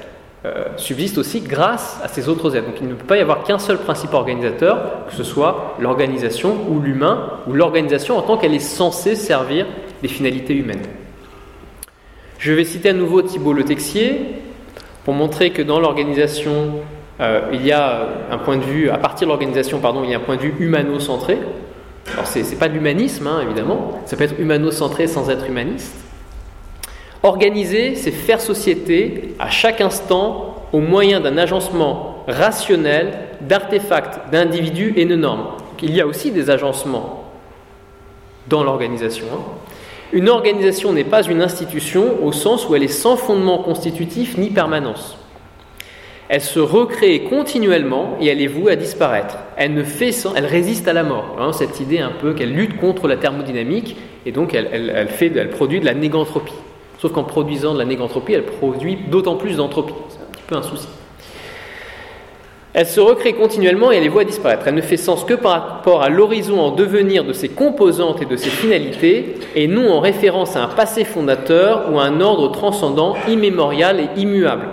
euh, 0.45 0.63
subsiste 0.77 1.17
aussi 1.17 1.41
grâce 1.41 1.99
à 2.01 2.07
ces 2.07 2.29
autres 2.29 2.55
êtres. 2.55 2.65
Donc 2.65 2.77
il 2.79 2.87
ne 2.87 2.93
peut 2.93 3.05
pas 3.05 3.17
y 3.17 3.19
avoir 3.19 3.43
qu'un 3.43 3.59
seul 3.59 3.77
principe 3.77 4.13
organisateur, 4.13 5.05
que 5.09 5.13
ce 5.13 5.23
soit 5.23 5.75
l'organisation 5.79 6.55
ou 6.69 6.79
l'humain, 6.79 7.33
ou 7.45 7.53
l'organisation 7.53 8.17
en 8.17 8.21
tant 8.21 8.37
qu'elle 8.37 8.53
est 8.53 8.59
censée 8.59 9.15
servir 9.15 9.65
des 10.01 10.07
finalités 10.07 10.53
humaines. 10.53 10.81
Je 12.39 12.53
vais 12.53 12.63
citer 12.63 12.89
à 12.89 12.93
nouveau 12.93 13.21
Thibault 13.21 13.53
Le 13.53 13.63
Texier 13.65 14.21
pour 15.03 15.13
montrer 15.13 15.51
que 15.51 15.61
dans 15.61 15.79
l'organisation, 15.79 16.79
euh, 17.19 17.49
il 17.53 17.65
y 17.65 17.71
a 17.71 18.07
un 18.31 18.37
point 18.37 18.57
de 18.57 18.63
vue, 18.63 18.89
à 18.89 18.97
partir 18.97 19.27
de 19.27 19.31
l'organisation, 19.31 19.79
pardon, 19.79 20.03
il 20.03 20.11
y 20.11 20.13
a 20.13 20.17
un 20.17 20.21
point 20.21 20.37
de 20.37 20.41
vue 20.41 20.55
humano-centré. 20.59 21.37
Alors 22.13 22.27
c'est, 22.27 22.41
n'est 22.41 22.55
pas 22.55 22.69
de 22.69 22.73
l'humanisme, 22.73 23.27
hein, 23.27 23.41
évidemment, 23.43 23.99
ça 24.05 24.15
peut 24.15 24.23
être 24.23 24.39
humano-centré 24.39 25.07
sans 25.07 25.29
être 25.29 25.45
humaniste. 25.45 25.95
Organiser, 27.23 27.95
c'est 27.95 28.11
faire 28.11 28.39
société 28.39 29.35
à 29.39 29.49
chaque 29.49 29.81
instant 29.81 30.63
au 30.71 30.79
moyen 30.79 31.19
d'un 31.19 31.37
agencement 31.37 32.23
rationnel 32.27 33.17
d'artefacts, 33.41 34.31
d'individus 34.31 34.93
et 34.95 35.05
de 35.05 35.15
normes. 35.15 35.47
il 35.81 35.93
y 35.93 36.01
a 36.01 36.07
aussi 36.07 36.31
des 36.31 36.49
agencements 36.49 37.25
dans 38.47 38.63
l'organisation. 38.63 39.25
Hein. 39.33 39.39
Une 40.11 40.27
organisation 40.27 40.91
n'est 40.91 41.03
pas 41.03 41.23
une 41.23 41.41
institution 41.41 42.25
au 42.25 42.31
sens 42.31 42.67
où 42.67 42.75
elle 42.75 42.81
est 42.81 42.87
sans 42.87 43.15
fondement 43.15 43.59
constitutif 43.59 44.37
ni 44.37 44.49
permanence. 44.49 45.17
Elle 46.29 46.41
se 46.41 46.59
recrée 46.59 47.23
continuellement 47.23 48.17
et 48.19 48.27
elle 48.27 48.41
est 48.41 48.47
vouée 48.47 48.71
à 48.71 48.75
disparaître. 48.75 49.37
Elle 49.55 49.73
ne 49.73 49.83
fait 49.83 50.11
sans, 50.11 50.33
elle 50.35 50.45
résiste 50.45 50.87
à 50.87 50.93
la 50.93 51.03
mort. 51.03 51.37
Hein, 51.39 51.53
cette 51.53 51.79
idée 51.79 51.99
un 51.99 52.11
peu 52.11 52.33
qu'elle 52.33 52.53
lutte 52.53 52.77
contre 52.77 53.07
la 53.07 53.17
thermodynamique 53.17 53.97
et 54.25 54.31
donc 54.31 54.53
elle, 54.53 55.07
fait, 55.09 55.29
produit 55.49 55.79
de 55.79 55.85
la 55.85 55.93
négantropie. 55.93 56.53
Sauf 56.99 57.11
qu'en 57.13 57.23
produisant 57.23 57.73
de 57.73 57.79
la 57.79 57.85
négantropie, 57.85 58.33
elle 58.33 58.45
produit 58.45 58.97
d'autant 59.09 59.37
plus 59.37 59.57
d'entropie. 59.57 59.93
C'est 60.09 60.21
un 60.21 60.31
petit 60.31 60.43
peu 60.47 60.55
un 60.55 60.63
souci. 60.63 60.87
Elle 62.73 62.85
se 62.85 62.99
recrée 62.99 63.33
continuellement 63.33 63.91
et 63.91 63.95
elle 63.95 64.03
les 64.03 64.09
voit 64.09 64.25
disparaître. 64.25 64.67
Elle 64.67 64.75
ne 64.75 64.81
fait 64.81 64.97
sens 64.97 65.23
que 65.23 65.33
par 65.33 65.51
rapport 65.51 66.03
à 66.03 66.09
l'horizon 66.09 66.59
en 66.59 66.71
devenir 66.71 67.23
de 67.23 67.33
ses 67.33 67.49
composantes 67.49 68.21
et 68.21 68.25
de 68.25 68.35
ses 68.35 68.51
finalités, 68.51 69.37
et 69.55 69.67
non 69.67 69.91
en 69.91 69.99
référence 69.99 70.55
à 70.55 70.63
un 70.63 70.67
passé 70.67 71.03
fondateur 71.03 71.91
ou 71.91 71.99
à 71.99 72.03
un 72.03 72.21
ordre 72.21 72.51
transcendant, 72.51 73.15
immémorial 73.27 73.99
et 73.99 74.19
immuable. 74.19 74.67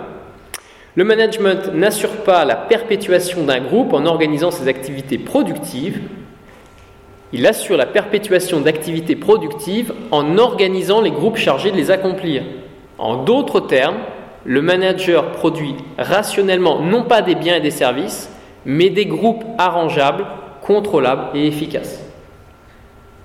Le 0.95 1.03
management 1.03 1.73
n'assure 1.73 2.23
pas 2.23 2.45
la 2.45 2.55
perpétuation 2.55 3.43
d'un 3.43 3.59
groupe 3.59 3.93
en 3.93 4.05
organisant 4.05 4.51
ses 4.51 4.67
activités 4.67 5.17
productives, 5.17 5.99
il 7.33 7.45
assure 7.45 7.75
la 7.75 7.85
perpétuation 7.85 8.61
d'activités 8.61 9.17
productives 9.17 9.93
en 10.11 10.37
organisant 10.37 11.01
les 11.01 11.11
groupes 11.11 11.35
chargés 11.35 11.71
de 11.71 11.75
les 11.75 11.91
accomplir. 11.91 12.43
En 12.97 13.23
d'autres 13.23 13.59
termes, 13.59 13.97
le 14.47 14.61
manager 14.61 15.33
produit 15.33 15.75
rationnellement 15.97 16.79
non 16.79 17.03
pas 17.03 17.21
des 17.21 17.35
biens 17.35 17.57
et 17.57 17.59
des 17.59 17.69
services, 17.69 18.29
mais 18.65 18.89
des 18.89 19.05
groupes 19.05 19.43
arrangeables, 19.57 20.25
contrôlables 20.61 21.37
et 21.37 21.45
efficaces. 21.47 22.01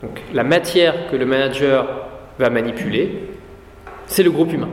Donc 0.02 0.20
la 0.34 0.42
matière 0.42 1.08
que 1.10 1.16
le 1.16 1.24
manager 1.24 1.86
va 2.40 2.50
manipuler, 2.50 3.28
c'est 4.08 4.24
le 4.24 4.32
groupe 4.32 4.52
humain. 4.52 4.68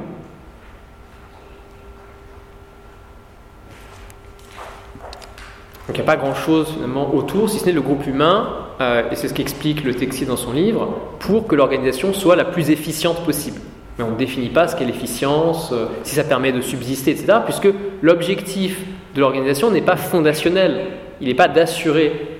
Donc 5.87 5.97
il 5.97 6.01
n'y 6.01 6.01
a 6.01 6.03
pas 6.03 6.17
grand-chose 6.17 6.69
finalement 6.73 7.13
autour, 7.13 7.47
si 7.49 7.59
ce 7.59 7.67
n'est 7.67 7.71
le 7.71 7.81
groupe 7.81 8.07
humain, 8.07 8.49
euh, 8.81 9.03
et 9.11 9.15
c'est 9.15 9.27
ce 9.27 9.35
qu'explique 9.35 9.83
le 9.83 9.93
Texier 9.93 10.25
dans 10.25 10.37
son 10.37 10.53
livre, 10.53 10.97
pour 11.19 11.45
que 11.47 11.55
l'organisation 11.55 12.11
soit 12.11 12.35
la 12.35 12.45
plus 12.45 12.71
efficiente 12.71 13.23
possible. 13.23 13.59
Mais 13.99 14.05
on 14.05 14.11
ne 14.11 14.15
définit 14.15 14.47
pas 14.47 14.69
ce 14.69 14.77
qu'est 14.77 14.85
l'efficience, 14.85 15.73
euh, 15.73 15.87
si 16.03 16.15
ça 16.15 16.23
permet 16.23 16.53
de 16.53 16.61
subsister, 16.61 17.11
etc., 17.11 17.39
puisque 17.43 17.67
l'objectif 18.01 18.79
de 19.13 19.19
l'organisation 19.19 19.71
n'est 19.71 19.81
pas 19.81 19.97
fondationnel. 19.97 20.85
Il 21.19 21.27
n'est 21.27 21.33
pas 21.33 21.49
d'assurer 21.49 22.39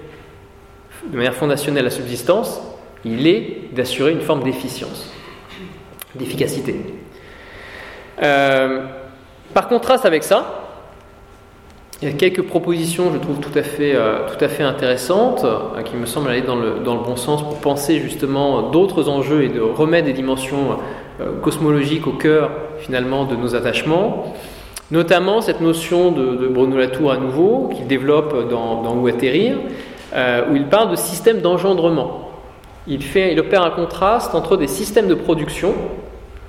de 1.12 1.18
manière 1.18 1.34
fondationnelle 1.34 1.84
la 1.84 1.90
subsistance, 1.90 2.62
il 3.04 3.28
est 3.28 3.74
d'assurer 3.74 4.14
une 4.14 4.22
forme 4.22 4.42
d'efficience, 4.44 5.12
d'efficacité. 6.16 6.78
Euh, 8.24 8.86
par 9.54 9.68
contraste 9.68 10.06
avec 10.06 10.24
ça, 10.24 10.66
il 12.02 12.08
y 12.08 12.12
a 12.12 12.16
quelques 12.16 12.44
propositions, 12.44 13.12
je 13.12 13.18
trouve, 13.18 13.40
tout 13.42 13.58
à 13.58 13.64
fait, 13.64 13.96
euh, 13.96 14.20
tout 14.30 14.42
à 14.42 14.48
fait 14.48 14.64
intéressantes, 14.64 15.46
qui 15.84 15.98
me 15.98 16.06
semblent 16.06 16.30
aller 16.30 16.42
dans 16.42 16.56
le, 16.56 16.80
dans 16.80 16.96
le, 16.96 17.02
bon 17.02 17.18
sens 17.18 17.44
pour 17.44 17.60
penser 17.60 18.00
justement 18.00 18.70
d'autres 18.70 19.10
enjeux 19.10 19.44
et 19.44 19.50
de 19.50 19.60
remettre 19.60 20.06
des 20.06 20.14
dimensions 20.14 20.78
euh, 21.20 21.40
cosmologiques 21.42 22.08
au 22.08 22.14
cœur 22.14 22.52
finalement 22.80 23.26
de 23.26 23.36
nos 23.36 23.56
attachements. 23.56 24.34
Notamment 24.92 25.42
cette 25.42 25.62
notion 25.62 26.12
de, 26.12 26.48
Bruno 26.48 26.78
Latour 26.78 27.12
à 27.12 27.18
nouveau, 27.18 27.70
qu'il 27.76 27.86
développe 27.86 28.50
dans, 28.50 28.82
dans 28.82 28.96
Où 28.96 29.06
atterrir, 29.06 29.58
où 30.16 30.56
il 30.56 30.66
parle 30.66 30.90
de 30.90 30.96
système 30.96 31.42
d'engendrement. 31.42 32.32
Il, 32.88 33.04
fait, 33.04 33.34
il 33.34 33.40
opère 33.40 33.62
un 33.62 33.70
contraste 33.70 34.34
entre 34.34 34.58
des 34.58 34.66
systèmes 34.66 35.08
de 35.08 35.14
production, 35.14 35.76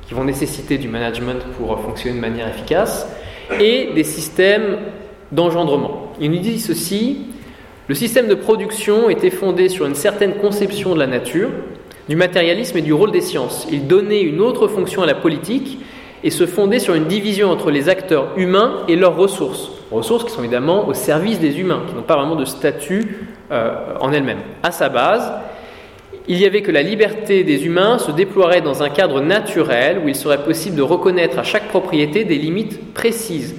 qui 0.09 0.15
vont 0.15 0.25
nécessiter 0.25 0.79
du 0.79 0.89
management 0.89 1.45
pour 1.59 1.79
fonctionner 1.81 2.17
de 2.17 2.21
manière 2.21 2.49
efficace, 2.49 3.07
et 3.61 3.91
des 3.95 4.05
systèmes 4.05 4.79
d'engendrement. 5.33 6.13
Il 6.21 6.31
nous 6.31 6.39
dit 6.39 6.59
ceci, 6.59 7.27
le 7.89 7.95
système 7.95 8.29
de 8.29 8.35
production 8.35 9.11
était 9.11 9.31
fondé 9.31 9.69
sur 9.69 9.87
une 9.87 9.95
certaine 9.95 10.35
conception 10.35 10.95
de 10.95 11.01
la 11.01 11.07
nature, 11.07 11.51
du 12.11 12.17
matérialisme 12.17 12.77
et 12.77 12.83
du 12.83 12.93
rôle 12.93 13.13
des 13.13 13.23
sciences. 13.23 13.67
Il 13.71 13.87
donnait 13.87 14.21
une 14.21 14.41
autre 14.41 14.69
fonction 14.69 15.03
à 15.03 15.07
la 15.07 15.15
politique 15.15 15.79
et 16.23 16.31
se 16.31 16.45
fondait 16.45 16.81
sur 16.81 16.95
une 16.95 17.07
division 17.07 17.51
entre 17.51 17.71
les 17.71 17.89
acteurs 17.89 18.33
humains 18.37 18.83
et 18.89 18.97
leurs 18.97 19.17
ressources. 19.17 19.71
Ressources 19.91 20.25
qui 20.25 20.33
sont 20.33 20.41
évidemment 20.43 20.87
au 20.89 20.93
service 20.93 21.41
des 21.41 21.59
humains, 21.59 21.85
qui 21.89 21.95
n'ont 21.95 22.03
pas 22.03 22.17
vraiment 22.17 22.37
de 22.37 22.45
statut 22.45 23.29
euh, 23.51 23.95
en 24.01 24.13
elles-mêmes. 24.13 24.43
À 24.63 24.73
sa 24.73 24.89
base, 24.89 25.33
il 26.29 26.37
y 26.37 26.45
avait 26.45 26.63
que 26.63 26.71
la 26.71 26.83
liberté 26.83 27.45
des 27.45 27.65
humains 27.65 27.99
se 27.99 28.11
déploierait 28.11 28.61
dans 28.61 28.83
un 28.83 28.91
cadre 28.91 29.21
naturel 29.21 30.03
où 30.05 30.09
il 30.09 30.15
serait 30.15 30.45
possible 30.45 30.77
de 30.77 30.83
reconnaître 30.83 31.39
à 31.39 31.45
chaque 31.45 31.69
propriété 31.69 32.25
des 32.25 32.37
limites 32.37 32.93
précises 32.93 33.55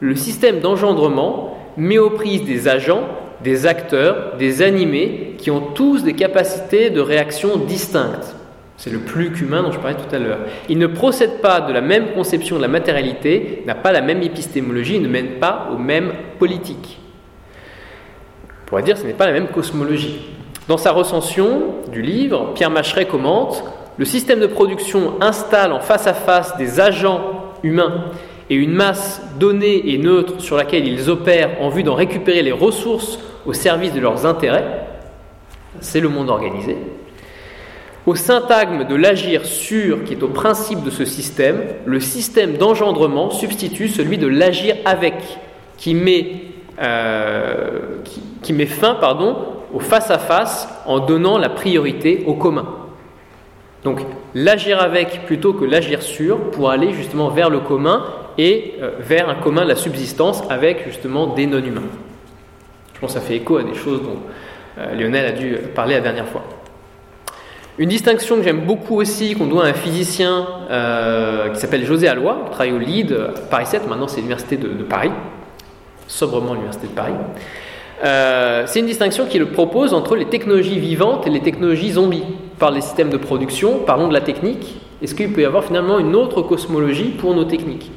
le 0.00 0.16
système 0.16 0.60
d'engendrement 0.60 1.58
met 1.76 1.98
aux 1.98 2.10
prises 2.10 2.44
des 2.44 2.68
agents, 2.68 3.02
des 3.42 3.66
acteurs, 3.66 4.36
des 4.38 4.62
animés 4.62 5.34
qui 5.38 5.50
ont 5.50 5.60
tous 5.60 6.04
des 6.04 6.14
capacités 6.14 6.90
de 6.90 7.00
réaction 7.00 7.56
distinctes. 7.56 8.36
C'est 8.76 8.90
le 8.90 9.00
plus 9.00 9.30
qu'humain 9.32 9.62
dont 9.62 9.72
je 9.72 9.78
parlais 9.78 9.96
tout 9.96 10.14
à 10.14 10.18
l'heure. 10.18 10.38
Il 10.70 10.78
ne 10.78 10.86
procède 10.86 11.40
pas 11.42 11.60
de 11.60 11.72
la 11.72 11.82
même 11.82 12.12
conception 12.14 12.56
de 12.56 12.62
la 12.62 12.68
matérialité, 12.68 13.62
n'a 13.66 13.74
pas 13.74 13.92
la 13.92 14.00
même 14.00 14.22
épistémologie, 14.22 14.98
ne 14.98 15.08
mène 15.08 15.38
pas 15.38 15.68
aux 15.72 15.76
mêmes 15.76 16.12
politiques. 16.38 16.98
On 18.48 18.68
pourrait 18.68 18.82
dire 18.82 18.94
que 18.94 19.02
ce 19.02 19.06
n'est 19.06 19.12
pas 19.12 19.26
la 19.26 19.32
même 19.32 19.48
cosmologie. 19.48 20.20
Dans 20.66 20.78
sa 20.78 20.92
recension 20.92 21.74
du 21.92 22.00
livre, 22.00 22.52
Pierre 22.54 22.70
Macheret 22.70 23.06
commente 23.06 23.64
Le 23.98 24.04
système 24.06 24.40
de 24.40 24.46
production 24.46 25.14
installe 25.20 25.72
en 25.72 25.80
face 25.80 26.06
à 26.06 26.14
face 26.14 26.56
des 26.56 26.80
agents 26.80 27.52
humains 27.62 28.04
et 28.48 28.54
une 28.54 28.72
masse 28.72 29.22
donnée 29.38 29.92
et 29.92 29.98
neutre 29.98 30.40
sur 30.40 30.56
laquelle 30.56 30.86
ils 30.86 31.10
opèrent 31.10 31.60
en 31.60 31.68
vue 31.68 31.82
d'en 31.82 31.94
récupérer 31.94 32.42
les 32.42 32.52
ressources 32.52 33.18
au 33.46 33.52
service 33.52 33.92
de 33.92 34.00
leurs 34.00 34.26
intérêts, 34.26 34.86
c'est 35.80 36.00
le 36.00 36.08
monde 36.08 36.30
organisé. 36.30 36.76
Au 38.06 38.14
syntagme 38.14 38.86
de 38.86 38.94
l'agir 38.94 39.44
sûr 39.44 40.04
qui 40.04 40.14
est 40.14 40.22
au 40.22 40.28
principe 40.28 40.82
de 40.82 40.90
ce 40.90 41.04
système, 41.04 41.62
le 41.84 42.00
système 42.00 42.56
d'engendrement 42.56 43.30
substitue 43.30 43.88
celui 43.88 44.16
de 44.16 44.26
l'agir 44.26 44.76
avec, 44.86 45.14
qui 45.76 45.94
met, 45.94 46.32
euh, 46.80 47.98
qui, 48.42 48.52
met 48.52 48.66
fin 48.66 48.94
pardon, 48.94 49.36
au 49.74 49.80
face-à-face 49.80 50.68
en 50.86 50.98
donnant 50.98 51.36
la 51.36 51.50
priorité 51.50 52.24
au 52.26 52.34
commun. 52.34 52.66
Donc 53.84 54.00
l'agir 54.34 54.80
avec 54.80 55.26
plutôt 55.26 55.52
que 55.52 55.64
l'agir 55.64 56.02
sûr 56.02 56.50
pour 56.50 56.70
aller 56.70 56.92
justement 56.92 57.28
vers 57.28 57.50
le 57.50 57.60
commun 57.60 58.04
et 58.38 58.74
euh, 58.80 58.92
vers 58.98 59.28
un 59.28 59.34
commun 59.34 59.62
de 59.64 59.68
la 59.68 59.76
subsistance 59.76 60.42
avec 60.48 60.84
justement 60.86 61.28
des 61.28 61.46
non-humains. 61.46 61.82
Je 63.00 63.06
pense 63.06 63.14
que 63.14 63.20
ça 63.20 63.26
fait 63.26 63.36
écho 63.36 63.56
à 63.56 63.62
des 63.62 63.72
choses 63.72 64.02
dont 64.02 64.18
euh, 64.76 64.94
Lionel 64.94 65.24
a 65.24 65.32
dû 65.32 65.56
parler 65.74 65.94
la 65.94 66.02
dernière 66.02 66.28
fois. 66.28 66.44
Une 67.78 67.88
distinction 67.88 68.36
que 68.36 68.42
j'aime 68.42 68.66
beaucoup 68.66 69.00
aussi, 69.00 69.32
qu'on 69.32 69.46
doit 69.46 69.64
à 69.64 69.68
un 69.68 69.72
physicien 69.72 70.46
euh, 70.70 71.48
qui 71.48 71.58
s'appelle 71.58 71.86
José 71.86 72.08
Alloy, 72.08 72.34
qui 72.44 72.50
travaille 72.50 72.72
au 72.72 72.78
LID, 72.78 73.16
Paris 73.50 73.64
7, 73.64 73.88
maintenant 73.88 74.06
c'est 74.06 74.16
l'Université 74.16 74.58
de, 74.58 74.68
Paris, 74.82 75.12
sobrement 76.08 76.52
l'Université 76.52 76.88
de 76.88 76.92
Paris. 76.92 77.14
c'est 78.66 78.80
une 78.80 78.86
distinction 78.86 79.24
qu'il 79.24 79.46
propose 79.46 79.94
entre 79.94 80.14
les 80.14 80.26
technologies 80.26 80.78
vivantes 80.78 81.26
et 81.26 81.30
les 81.30 81.40
technologies 81.40 81.92
zombies. 81.92 82.24
Par 82.58 82.70
les 82.70 82.82
systèmes 82.82 83.08
de 83.08 83.16
production, 83.16 83.78
parlons 83.78 84.08
de 84.08 84.12
la 84.12 84.20
technique. 84.20 84.78
Est-ce 85.00 85.14
qu'il 85.14 85.32
peut 85.32 85.40
y 85.40 85.46
avoir 85.46 85.64
finalement 85.64 85.98
une 85.98 86.14
autre 86.14 86.42
cosmologie 86.42 87.14
pour 87.18 87.34
nos 87.34 87.44
techniques? 87.44 87.90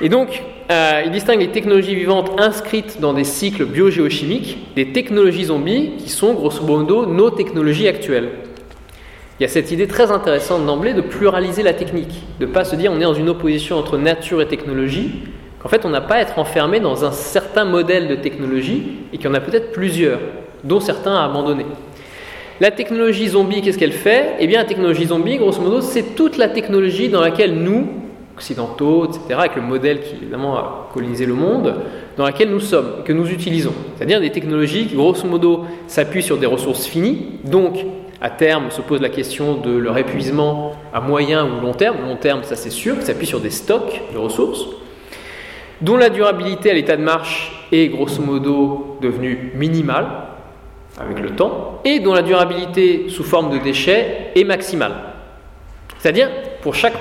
Et 0.00 0.08
donc, 0.08 0.42
euh, 0.70 1.02
il 1.04 1.10
distingue 1.10 1.40
les 1.40 1.48
technologies 1.48 1.94
vivantes 1.94 2.40
inscrites 2.40 3.00
dans 3.00 3.12
des 3.12 3.24
cycles 3.24 3.64
biogéochimiques 3.64 4.58
des 4.76 4.92
technologies 4.92 5.46
zombies 5.46 5.92
qui 5.98 6.08
sont 6.08 6.32
grosso 6.34 6.64
modo 6.64 7.06
nos 7.06 7.30
technologies 7.30 7.88
actuelles. 7.88 8.30
Il 9.38 9.42
y 9.42 9.46
a 9.46 9.48
cette 9.48 9.70
idée 9.70 9.86
très 9.86 10.12
intéressante 10.12 10.64
d'emblée 10.66 10.92
de 10.92 11.00
pluraliser 11.00 11.62
la 11.62 11.72
technique, 11.72 12.22
de 12.38 12.46
ne 12.46 12.52
pas 12.52 12.64
se 12.64 12.76
dire 12.76 12.92
on 12.92 12.98
est 12.98 13.04
dans 13.04 13.14
une 13.14 13.30
opposition 13.30 13.78
entre 13.78 13.98
nature 13.98 14.40
et 14.42 14.46
technologie, 14.46 15.10
qu'en 15.58 15.68
fait 15.68 15.84
on 15.84 15.88
n'a 15.88 16.02
pas 16.02 16.16
à 16.16 16.20
être 16.20 16.38
enfermé 16.38 16.78
dans 16.78 17.04
un 17.04 17.12
certain 17.12 17.64
modèle 17.64 18.06
de 18.06 18.14
technologie 18.14 18.82
et 19.12 19.16
qu'il 19.16 19.26
y 19.26 19.28
en 19.28 19.34
a 19.34 19.40
peut-être 19.40 19.72
plusieurs, 19.72 20.20
dont 20.62 20.80
certains 20.80 21.14
à 21.14 21.24
abandonner. 21.24 21.66
La 22.60 22.70
technologie 22.70 23.28
zombie, 23.28 23.62
qu'est-ce 23.62 23.78
qu'elle 23.78 23.92
fait? 23.92 24.34
Eh 24.38 24.46
bien, 24.46 24.58
la 24.58 24.66
technologie 24.66 25.06
zombie, 25.06 25.38
grosso 25.38 25.62
modo, 25.62 25.80
c'est 25.80 26.14
toute 26.14 26.36
la 26.36 26.48
technologie 26.48 27.08
dans 27.08 27.22
laquelle 27.22 27.54
nous, 27.54 27.88
occidentaux, 28.40 29.04
etc., 29.04 29.20
avec 29.38 29.54
le 29.54 29.62
modèle 29.62 30.00
qui 30.00 30.14
évidemment 30.16 30.56
a 30.56 30.88
colonisé 30.94 31.26
le 31.26 31.34
monde, 31.34 31.74
dans 32.16 32.24
laquelle 32.24 32.50
nous 32.50 32.60
sommes, 32.60 33.04
que 33.04 33.12
nous 33.12 33.30
utilisons. 33.30 33.74
C'est-à-dire 33.96 34.18
des 34.18 34.32
technologies 34.32 34.86
qui, 34.86 34.96
grosso 34.96 35.26
modo, 35.26 35.66
s'appuient 35.86 36.22
sur 36.22 36.38
des 36.38 36.46
ressources 36.46 36.86
finies, 36.86 37.38
donc 37.44 37.84
à 38.22 38.30
terme 38.30 38.70
se 38.70 38.80
pose 38.80 39.00
la 39.02 39.10
question 39.10 39.56
de 39.56 39.70
leur 39.76 39.96
épuisement 39.98 40.72
à 40.92 41.00
moyen 41.00 41.46
ou 41.46 41.60
long 41.60 41.74
terme. 41.74 41.98
Long 42.02 42.16
terme, 42.16 42.42
ça 42.42 42.56
c'est 42.56 42.70
sûr, 42.70 42.98
qui 42.98 43.04
s'appuie 43.04 43.26
sur 43.26 43.40
des 43.40 43.50
stocks 43.50 44.00
de 44.12 44.18
ressources, 44.18 44.66
dont 45.82 45.98
la 45.98 46.08
durabilité 46.08 46.70
à 46.70 46.74
l'état 46.74 46.96
de 46.96 47.02
marche 47.02 47.66
est 47.72 47.88
grosso 47.88 48.22
modo 48.22 48.98
devenue 49.02 49.52
minimale 49.54 50.06
avec 50.98 51.20
le 51.20 51.30
temps, 51.30 51.80
et 51.84 52.00
dont 52.00 52.14
la 52.14 52.22
durabilité 52.22 53.06
sous 53.08 53.24
forme 53.24 53.50
de 53.50 53.58
déchets 53.58 54.32
est 54.34 54.44
maximale. 54.44 54.92
C'est-à-dire, 55.98 56.28
pour 56.62 56.74
chaque 56.74 56.96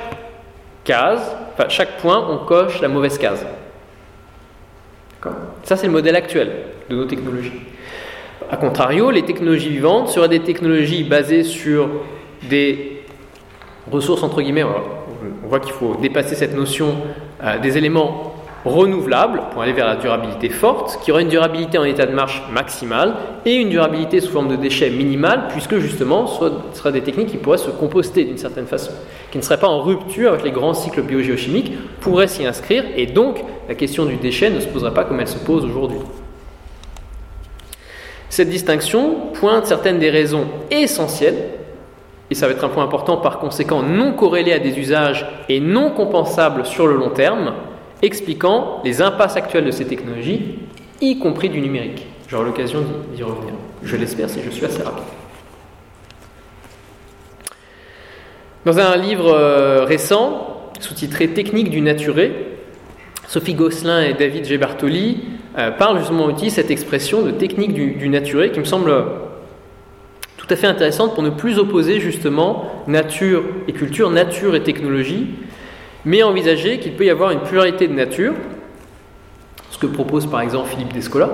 case, 0.84 1.36
enfin, 1.54 1.70
chaque 1.70 1.98
point, 1.98 2.26
on 2.30 2.46
coche 2.46 2.82
la 2.82 2.88
mauvaise 2.88 3.18
case. 3.18 3.46
Ça, 5.64 5.76
c'est 5.76 5.88
le 5.88 5.92
modèle 5.92 6.16
actuel 6.16 6.52
de 6.90 6.96
nos 6.96 7.06
technologies. 7.06 7.52
A 8.50 8.58
contrario, 8.58 9.12
les 9.12 9.24
technologies 9.24 9.70
vivantes 9.70 10.10
seraient 10.10 10.30
des 10.30 10.42
technologies 10.42 11.04
basées 11.04 11.44
sur 11.44 11.90
des 12.50 13.04
ressources, 13.92 14.24
entre 14.24 14.42
guillemets, 14.42 14.64
on 14.64 15.48
voit 15.48 15.60
qu'il 15.60 15.74
faut 15.74 15.96
dépasser 15.96 16.36
cette 16.36 16.56
notion 16.56 16.96
euh, 17.44 17.60
des 17.60 17.78
éléments 17.78 18.29
renouvelable 18.66 19.41
pour 19.51 19.62
aller 19.62 19.74
vers 19.74 19.88
la 19.88 19.95
durabilité 19.95 20.49
forte, 20.49 20.99
qui 21.01 21.12
aurait 21.12 21.24
une 21.24 21.30
durabilité 21.30 21.78
en 21.78 21.84
état 21.84 22.05
de 22.05 22.14
marche 22.14 22.43
maximale 22.51 23.16
et 23.45 23.55
une 23.55 23.70
durabilité 23.70 24.20
sous 24.20 24.32
forme 24.32 24.49
de 24.49 24.55
déchets 24.55 24.89
minimale, 24.89 25.47
puisque 25.49 25.78
justement 25.78 26.28
ce 26.28 26.51
seraient 26.74 26.91
des 26.91 27.01
techniques 27.01 27.30
qui 27.30 27.38
pourraient 27.38 27.57
se 27.57 27.70
composter 27.70 28.26
d'une 28.26 28.38
certaine 28.38 28.68
façon, 28.68 28.91
qui 29.32 29.38
ne 29.38 29.43
seraient 29.43 29.60
pas 29.60 29.68
en 29.68 29.82
rupture 29.82 30.32
avec 30.32 30.43
les 30.43 30.51
grands 30.51 30.74
cycles 30.74 31.01
biogéochimiques, 31.01 31.74
pourraient 32.01 32.28
s'y 32.28 32.45
inscrire, 32.45 32.84
et 32.95 33.05
donc 33.05 33.43
la 33.68 33.76
question 33.76 34.05
du 34.05 34.16
déchet 34.18 34.49
ne 34.49 34.60
se 34.60 34.68
poserait 34.68 34.93
pas 34.93 35.03
comme 35.03 35.20
elle 35.20 35.28
se 35.28 35.39
pose 35.39 35.64
aujourd'hui. 35.64 35.99
Cette 38.30 38.49
distinction 38.49 39.32
pointe 39.34 39.66
certaines 39.66 39.99
des 39.99 40.10
raisons 40.10 40.45
essentielles, 40.70 41.38
et 42.32 42.36
ça 42.36 42.45
va 42.45 42.53
être 42.53 42.64
un 42.64 42.70
point 42.70 42.84
important 42.84 43.18
par 43.18 43.39
conséquent 43.39 43.82
non 43.82 44.14
corrélé 44.14 44.53
à 44.53 44.60
des 44.60 44.78
usages 44.78 45.26
et 45.49 45.60
non 45.60 45.89
compensable 45.89 46.66
sur 46.66 46.86
le 46.86 46.95
long 46.95 47.10
terme, 47.10 47.53
expliquant 48.02 48.82
les 48.84 49.02
impasses 49.02 49.36
actuelles 49.36 49.66
de 49.66 49.72
ces 49.72 49.86
technologies, 49.86 50.60
y 51.02 51.18
compris 51.20 51.50
du 51.50 51.62
numérique. 51.62 52.06
J'aurai 52.28 52.45
l'occasion 52.45 52.84
d'y 53.16 53.24
revenir. 53.24 53.54
Je 53.84 53.95
l'espère 53.95 54.30
si 54.30 54.39
je 54.43 54.50
suis 54.50 54.66
assez 54.66 54.84
rapide. 54.84 55.04
Dans 58.66 58.78
un 58.78 58.97
livre 58.97 59.34
euh, 59.34 59.86
récent, 59.86 60.72
sous-titré 60.80 61.30
Technique 61.30 61.70
du 61.70 61.82
naturé, 61.82 62.34
Sophie 63.28 63.54
Gosselin 63.54 64.02
et 64.02 64.14
David 64.14 64.45
G. 64.45 64.58
Bartoli 64.58 65.24
parle 65.78 66.00
justement, 66.00 66.30
utilise 66.30 66.54
cette 66.54 66.72
expression 66.72 67.22
de 67.22 67.32
technique 67.32 67.74
du, 67.74 67.91
du 67.91 68.10
naturel 68.10 68.52
qui 68.52 68.60
me 68.60 68.66
semble 68.66 68.91
tout 70.38 70.47
à 70.50 70.56
fait 70.56 70.68
intéressante 70.68 71.14
pour 71.14 71.22
ne 71.22 71.30
plus 71.30 71.60
opposer 71.60 72.00
justement 72.00 72.84
nature 72.88 73.43
et 73.68 73.74
culture, 73.74 74.10
nature 74.10 74.56
et 74.56 74.64
technologie, 74.64 75.28
mais 76.06 76.24
envisager 76.24 76.80
qu'il 76.80 76.93
peut 76.93 77.06
y 77.06 77.10
avoir 77.10 77.32
une 77.32 77.41
pluralité 77.41 77.88
de 77.88 77.93
nature, 77.93 78.34
ce 79.70 79.78
que 79.78 79.88
propose 79.88 80.26
par 80.26 80.41
exemple 80.41 80.70
Philippe 80.70 80.93
Descola. 80.93 81.30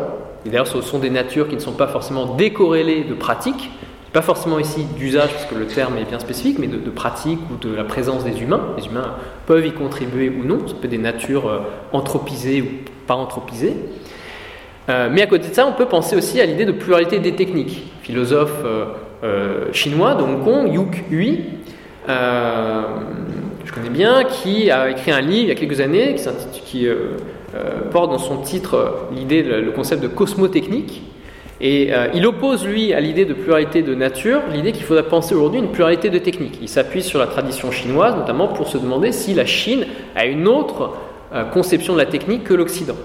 Et 0.45 0.49
d'ailleurs, 0.49 0.68
ce 0.68 0.82
sont 0.82 0.99
des 0.99 1.09
natures 1.09 1.47
qui 1.47 1.55
ne 1.55 1.59
sont 1.59 1.74
pas 1.74 1.88
forcément 1.88 2.36
décorrélées 2.36 3.03
de 3.03 3.13
pratiques, 3.13 3.72
pas 4.13 4.22
forcément 4.22 4.59
ici 4.59 4.86
d'usage, 4.97 5.32
parce 5.34 5.45
que 5.45 5.55
le 5.55 5.66
terme 5.66 5.97
est 5.97 6.05
bien 6.05 6.20
spécifique, 6.20 6.57
mais 6.59 6.68
de, 6.68 6.78
pratique 6.89 7.39
ou 7.51 7.57
de 7.57 7.76
la 7.76 7.84
présence 7.84 8.24
des 8.24 8.41
humains. 8.41 8.61
Les 8.78 8.86
humains 8.86 9.16
peuvent 9.45 9.66
y 9.66 9.72
contribuer 9.72 10.30
ou 10.30 10.45
non, 10.45 10.59
ça 10.68 10.74
peut 10.76 10.86
être 10.86 10.91
des 10.91 10.97
natures 10.97 11.49
euh, 11.49 11.59
anthropisées 11.91 12.61
ou 12.61 12.68
pas 13.07 13.16
anthropisées. 13.16 13.76
Euh, 14.88 15.09
mais 15.11 15.22
à 15.22 15.28
côté 15.28 15.49
de 15.49 15.53
ça, 15.53 15.66
on 15.66 15.74
peut 15.74 15.88
penser 15.88 16.16
aussi 16.16 16.39
à 16.39 16.45
l'idée 16.45 16.66
de 16.66 16.72
pluralité 16.72 17.20
des 17.20 17.34
techniques. 17.34 17.91
Philosophe 18.03 18.63
euh, 19.24 19.74
chinois 19.74 20.13
de 20.13 20.22
Hong 20.22 20.43
Kong, 20.43 20.72
Yuk 20.72 21.03
Hui, 21.11 21.45
connais 23.76 23.89
bien, 23.89 24.23
qui 24.23 24.71
a 24.71 24.89
écrit 24.89 25.11
un 25.11 25.21
livre 25.21 25.43
il 25.43 25.49
y 25.49 25.51
a 25.51 25.55
quelques 25.55 25.82
années 25.82 26.15
qui, 26.51 26.61
qui 26.61 26.88
porte 27.91 28.09
dans 28.09 28.17
son 28.17 28.38
titre 28.38 29.07
l'idée, 29.15 29.43
le 29.43 29.71
concept 29.71 30.01
de 30.01 30.07
cosmotechnique, 30.07 31.03
et 31.61 31.93
euh, 31.93 32.07
il 32.13 32.26
oppose, 32.26 32.65
lui, 32.65 32.93
à 32.93 32.99
l'idée 32.99 33.23
de 33.23 33.34
pluralité 33.34 33.82
de 33.82 33.95
nature, 33.95 34.41
l'idée 34.51 34.73
qu'il 34.73 34.84
faudrait 34.84 35.07
penser 35.07 35.34
aujourd'hui 35.36 35.59
une 35.59 35.71
pluralité 35.71 36.09
de 36.09 36.17
techniques. 36.17 36.59
Il 36.61 36.67
s'appuie 36.67 37.01
sur 37.01 37.17
la 37.17 37.28
tradition 37.28 37.71
chinoise, 37.71 38.15
notamment 38.15 38.49
pour 38.49 38.67
se 38.67 38.78
demander 38.78 39.11
si 39.13 39.34
la 39.34 39.45
Chine 39.45 39.86
a 40.15 40.26
une 40.26 40.47
autre 40.47 40.93
euh, 41.34 41.45
conception 41.45 41.93
de 41.93 41.99
la 41.99 42.05
technique 42.05 42.43
que 42.43 42.53
l'Occident. 42.53 42.97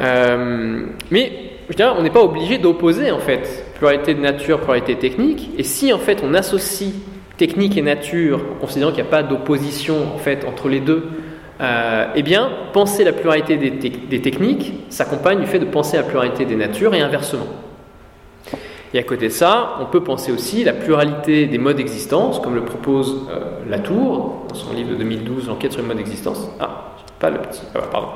Euh, 0.00 0.86
mais, 1.10 1.32
je 1.68 1.74
dirais, 1.74 1.90
on 1.98 2.02
n'est 2.02 2.10
pas 2.10 2.22
obligé 2.22 2.56
d'opposer, 2.56 3.10
en 3.10 3.20
fait, 3.20 3.66
pluralité 3.76 4.14
de 4.14 4.20
nature, 4.20 4.60
pluralité 4.60 4.96
technique. 4.96 5.50
Et 5.58 5.64
si, 5.64 5.92
en 5.92 5.98
fait, 5.98 6.22
on 6.24 6.32
associe 6.32 6.92
technique 7.36 7.76
et 7.76 7.82
nature, 7.82 8.40
en 8.56 8.60
considérant 8.60 8.92
qu'il 8.92 9.02
n'y 9.02 9.08
a 9.08 9.10
pas 9.10 9.22
d'opposition, 9.22 9.96
en 10.14 10.48
entre 10.48 10.68
les 10.68 10.80
deux, 10.80 11.08
euh, 11.60 12.06
eh 12.14 12.22
bien, 12.22 12.50
penser 12.72 13.04
la 13.04 13.12
pluralité 13.12 13.56
des, 13.56 14.20
techniques 14.20 14.74
s'accompagne 14.88 15.40
du 15.40 15.46
fait 15.46 15.60
de 15.60 15.64
penser 15.64 15.96
la 15.96 16.02
pluralité 16.02 16.44
des 16.44 16.56
natures 16.56 16.94
et 16.94 17.00
inversement. 17.00 17.46
Et 18.92 18.98
à 18.98 19.02
côté 19.02 19.28
de 19.28 19.32
ça, 19.32 19.76
on 19.80 19.86
peut 19.86 20.02
penser 20.02 20.30
aussi 20.30 20.62
la 20.62 20.72
pluralité 20.72 21.46
des 21.46 21.58
modes 21.58 21.76
d'existence, 21.76 22.38
comme 22.40 22.54
le 22.54 22.64
propose 22.64 23.28
euh, 23.30 23.68
Latour 23.68 24.46
dans 24.48 24.54
son 24.54 24.72
livre 24.72 24.90
de 24.90 24.96
2012, 24.96 25.48
L'enquête 25.48 25.72
sur 25.72 25.82
les 25.82 25.88
modes 25.88 25.96
d'existence. 25.96 26.48
Ah, 26.60 26.96
pas 27.18 27.30
le 27.30 27.38
petit. 27.38 27.62
Ah, 27.74 27.80
pardon. 27.90 28.08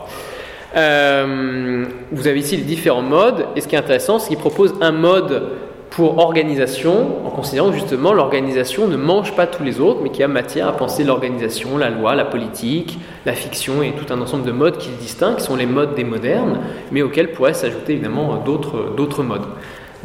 Euh, 0.76 1.84
vous 2.12 2.28
avez 2.28 2.38
ici 2.38 2.56
les 2.56 2.62
différents 2.62 3.02
modes, 3.02 3.46
et 3.56 3.60
ce 3.60 3.68
qui 3.68 3.74
est 3.74 3.78
intéressant, 3.78 4.18
c'est 4.18 4.28
qu'il 4.28 4.38
propose 4.38 4.74
un 4.80 4.92
mode 4.92 5.42
pour 5.90 6.18
organisation, 6.18 7.26
en 7.26 7.30
considérant 7.30 7.68
que 7.68 7.74
justement 7.74 8.12
l'organisation 8.12 8.88
ne 8.88 8.96
mange 8.96 9.34
pas 9.34 9.46
tous 9.46 9.62
les 9.62 9.80
autres, 9.80 10.00
mais 10.02 10.10
qu'il 10.10 10.20
y 10.20 10.24
a 10.24 10.28
matière 10.28 10.68
à 10.68 10.72
penser 10.72 11.04
l'organisation, 11.04 11.76
la 11.78 11.90
loi, 11.90 12.14
la 12.14 12.24
politique, 12.24 12.98
la 13.24 13.32
fiction 13.32 13.82
et 13.82 13.92
tout 13.92 14.12
un 14.12 14.20
ensemble 14.20 14.44
de 14.44 14.52
modes 14.52 14.78
qui 14.78 14.88
se 14.88 15.00
distinguent, 15.00 15.36
qui 15.36 15.44
sont 15.44 15.56
les 15.56 15.66
modes 15.66 15.94
des 15.94 16.04
modernes, 16.04 16.60
mais 16.92 17.02
auxquels 17.02 17.32
pourraient 17.32 17.54
s'ajouter 17.54 17.94
évidemment 17.94 18.36
d'autres, 18.44 19.22
modes. 19.22 19.46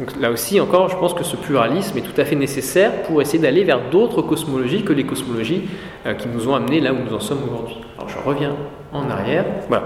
Donc 0.00 0.10
là 0.20 0.30
aussi, 0.30 0.60
encore, 0.60 0.88
je 0.88 0.96
pense 0.96 1.14
que 1.14 1.22
ce 1.22 1.36
pluralisme 1.36 1.96
est 1.98 2.02
tout 2.02 2.20
à 2.20 2.24
fait 2.24 2.34
nécessaire 2.34 3.02
pour 3.02 3.22
essayer 3.22 3.38
d'aller 3.38 3.62
vers 3.62 3.90
d'autres 3.90 4.22
cosmologies 4.22 4.82
que 4.82 4.92
les 4.92 5.04
cosmologies 5.04 5.62
euh, 6.06 6.14
qui 6.14 6.26
nous 6.28 6.48
ont 6.48 6.54
amenés 6.54 6.80
là 6.80 6.92
où 6.92 6.96
nous 7.08 7.14
en 7.14 7.20
sommes 7.20 7.42
aujourd'hui. 7.48 7.76
Alors 7.96 8.08
je 8.08 8.18
reviens 8.28 8.56
en 8.92 9.08
arrière. 9.08 9.44
Voilà. 9.68 9.84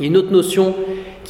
Il 0.00 0.06
y 0.06 0.08
a 0.08 0.10
une 0.10 0.16
autre 0.16 0.32
notion 0.32 0.74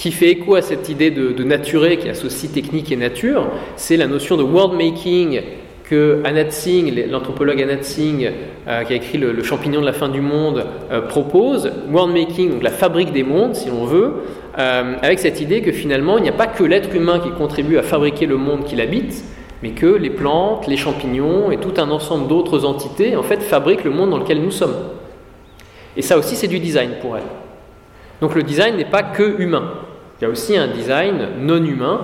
qui 0.01 0.12
fait 0.12 0.30
écho 0.30 0.55
à 0.55 0.62
cette 0.62 0.88
idée 0.88 1.11
de, 1.11 1.30
de 1.32 1.94
qui 1.96 2.09
associe 2.09 2.51
technique 2.51 2.90
et 2.90 2.96
nature, 2.96 3.48
c'est 3.76 3.98
la 3.98 4.07
notion 4.07 4.38
de 4.38 4.42
world 4.42 4.72
making 4.72 5.42
que 5.84 6.22
Anat 6.24 6.53
Singh, 6.53 7.07
l'anthropologue 7.11 7.61
Anat 7.61 7.82
Singh, 7.82 8.32
euh, 8.66 8.82
qui 8.84 8.94
a 8.94 8.96
écrit 8.96 9.18
le, 9.18 9.42
champignon 9.42 9.82
de 9.82 9.84
la 9.84 9.92
fin 9.92 10.09
du 10.09 10.22
monde, 10.22 10.64
euh, 10.90 11.03
propose. 11.03 11.70
World 11.92 12.14
making, 12.14 12.51
donc 12.51 12.62
la 12.62 12.70
fabrique 12.70 13.12
des 13.12 13.24
mondes, 13.24 13.55
si 13.55 13.68
l'on 13.68 13.84
veut, 13.84 14.22
euh, 14.59 14.94
avec 15.03 15.18
cette 15.18 15.42
idée 15.42 15.61
que 15.61 15.70
finalement, 15.70 16.16
il 16.16 16.22
n'y 16.22 16.30
a 16.30 16.32
pas 16.32 16.46
que 16.46 16.64
l'être 16.64 16.94
humain 16.94 17.18
qui 17.18 17.30
contribue 17.32 17.76
à 17.76 17.82
fabriquer 17.82 18.24
le 18.24 18.38
monde 18.38 18.64
qu'il 18.64 18.80
habite, 18.80 19.22
mais 19.62 19.72
que 19.72 19.86
les 19.86 20.09
plantes, 20.09 20.66
les 20.66 20.78
champignons 20.78 21.51
et 21.51 21.59
tout 21.59 21.74
un 21.76 21.90
ensemble 21.90 22.26
d'autres 22.26 22.64
entités, 22.64 23.16
en 23.16 23.22
fait, 23.22 23.42
fabriquent 23.42 23.84
le 23.84 23.90
monde 23.90 24.09
dans 24.09 24.18
lequel 24.18 24.40
nous 24.40 24.51
sommes. 24.51 24.76
Et 25.94 26.01
ça 26.01 26.16
aussi, 26.16 26.36
c'est 26.36 26.48
du 26.48 26.59
design 26.59 26.92
pour 27.03 27.18
elle. 27.18 27.24
Donc 28.22 28.34
le 28.34 28.42
design 28.42 28.76
n'est 28.76 28.86
pas 28.86 29.03
que 29.03 29.38
humain. 29.38 29.64
Il 30.21 30.25
y 30.25 30.27
a 30.27 30.31
aussi 30.31 30.55
un 30.57 30.68
design 30.68 31.29
non 31.41 31.64
humain. 31.64 32.01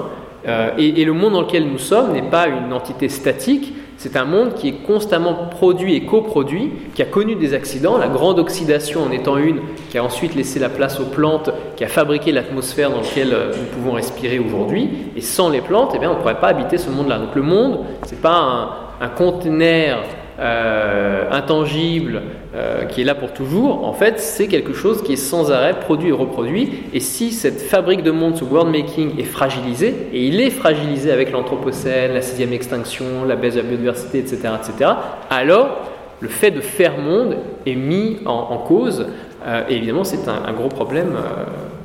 Euh, 0.48 0.70
et, 0.78 1.04
le 1.04 1.12
monde 1.12 1.34
dans 1.34 1.42
lequel 1.42 1.66
nous 1.66 1.78
sommes 1.78 2.12
n'est 2.12 2.22
pas 2.22 2.46
une 2.46 2.72
entité 2.72 3.08
statique, 3.08 3.74
c'est 3.98 4.16
un 4.16 4.24
monde 4.24 4.54
qui 4.54 4.68
est 4.68 4.86
constamment 4.86 5.34
produit 5.50 5.96
et 5.96 6.04
coproduit, 6.04 6.70
qui 6.94 7.02
a 7.02 7.06
connu 7.06 7.34
des 7.34 7.52
accidents, 7.52 7.98
la 7.98 8.08
grande 8.08 8.38
oxydation 8.38 9.02
en 9.02 9.10
étant 9.10 9.36
une, 9.38 9.60
qui 9.90 9.98
a 9.98 10.04
ensuite 10.04 10.34
laissé 10.34 10.58
la 10.58 10.68
place 10.68 11.00
aux 11.00 11.06
plantes, 11.06 11.50
qui 11.76 11.84
a 11.84 11.88
fabriqué 11.88 12.30
l'atmosphère 12.32 12.90
dans 12.90 13.00
laquelle 13.00 13.34
euh, 13.34 13.52
nous 13.52 13.66
pouvons 13.74 13.92
respirer 13.92 14.38
aujourd'hui. 14.38 14.88
Et 15.16 15.20
sans 15.20 15.50
les 15.50 15.60
plantes, 15.60 15.92
eh 15.94 15.98
bien, 15.98 16.10
on 16.10 16.14
ne 16.14 16.20
pourrait 16.20 16.40
pas 16.40 16.48
habiter 16.48 16.78
ce 16.78 16.88
monde-là. 16.88 17.18
Donc 17.18 17.34
le 17.34 17.42
monde, 17.42 17.80
ce 18.06 18.14
n'est 18.14 18.20
pas 18.20 18.38
un, 18.38 19.04
un 19.04 19.08
conteneur 19.08 20.04
euh, 20.38 21.30
intangible 21.30 22.20
euh, 22.54 22.84
qui 22.84 23.00
est 23.00 23.04
là 23.04 23.14
pour 23.14 23.32
toujours, 23.32 23.86
en 23.86 23.94
fait, 23.94 24.20
c'est 24.20 24.48
quelque 24.48 24.74
chose 24.74 25.02
qui 25.02 25.14
est 25.14 25.16
sans 25.16 25.50
arrêt 25.50 25.80
produit 25.80 26.10
et 26.10 26.12
reproduit. 26.12 26.84
Et 26.92 27.00
si 27.00 27.32
cette 27.32 27.62
fabrique 27.62 28.02
de 28.02 28.10
monde, 28.10 28.36
ce 28.36 28.44
world 28.44 28.70
making 28.70 29.18
est 29.18 29.24
fragilisé, 29.24 29.94
et 30.12 30.26
il 30.26 30.38
est 30.42 30.50
fragilisé 30.50 31.10
avec 31.10 31.32
l'anthropocène, 31.32 32.12
la 32.12 32.20
sixième 32.20 32.52
extinction, 32.52 33.24
la 33.26 33.34
baisse 33.34 33.54
de 33.54 33.62
la 33.62 33.66
biodiversité, 33.66 34.18
etc., 34.18 34.36
etc., 34.60 34.90
alors 35.30 35.78
le 36.20 36.28
fait 36.28 36.50
de 36.50 36.60
faire 36.60 36.98
monde 36.98 37.36
est 37.64 37.74
mis 37.74 38.18
en, 38.26 38.58
cause. 38.58 39.06
Euh, 39.46 39.62
et 39.70 39.76
évidemment, 39.76 40.04
c'est 40.04 40.28
un, 40.28 40.52
gros 40.52 40.68
problème 40.68 41.14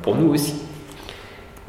pour 0.01 0.15
nous 0.15 0.29
aussi. 0.33 0.55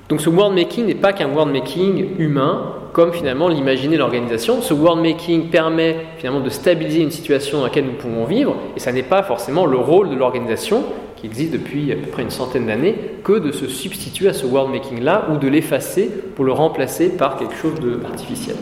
Donc 0.08 0.20
ce 0.20 0.28
world 0.28 0.54
making 0.56 0.86
n'est 0.86 0.94
pas 0.96 1.12
qu'un 1.12 1.28
world 1.28 1.52
making 1.52 2.18
humain, 2.18 2.74
comme 2.92 3.12
finalement 3.12 3.48
l'imaginer 3.48 3.96
l'organisation. 3.96 4.60
Ce 4.60 4.74
world 4.74 5.02
making 5.02 5.48
permet 5.48 5.96
finalement 6.18 6.40
de 6.40 6.50
stabiliser 6.50 7.00
une 7.00 7.10
situation 7.10 7.58
dans 7.58 7.64
laquelle 7.64 7.86
nous 7.86 7.92
pouvons 7.92 8.24
vivre, 8.24 8.56
et 8.76 8.80
ça 8.80 8.92
n'est 8.92 9.02
pas 9.02 9.22
forcément 9.22 9.66
le 9.66 9.78
rôle 9.78 10.10
de 10.10 10.14
l'organisation, 10.14 10.84
qui 11.16 11.26
existe 11.26 11.52
depuis 11.52 11.92
à 11.92 11.96
peu 11.96 12.06
près 12.10 12.22
une 12.22 12.30
centaine 12.30 12.66
d'années, 12.66 12.96
que 13.24 13.38
de 13.38 13.52
se 13.52 13.66
substituer 13.66 14.28
à 14.28 14.32
ce 14.32 14.44
world 14.44 14.70
making 14.72 15.00
là 15.00 15.28
ou 15.32 15.38
de 15.38 15.48
l'effacer 15.48 16.10
pour 16.36 16.44
le 16.44 16.52
remplacer 16.52 17.10
par 17.10 17.36
quelque 17.36 17.54
chose 17.54 17.74
d'artificiel. 17.80 18.56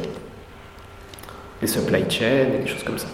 Des 1.61 1.67
supply 1.67 2.05
chains 2.09 2.47
des 2.63 2.67
choses 2.67 2.83
comme 2.85 2.99
ça. 2.99 3.09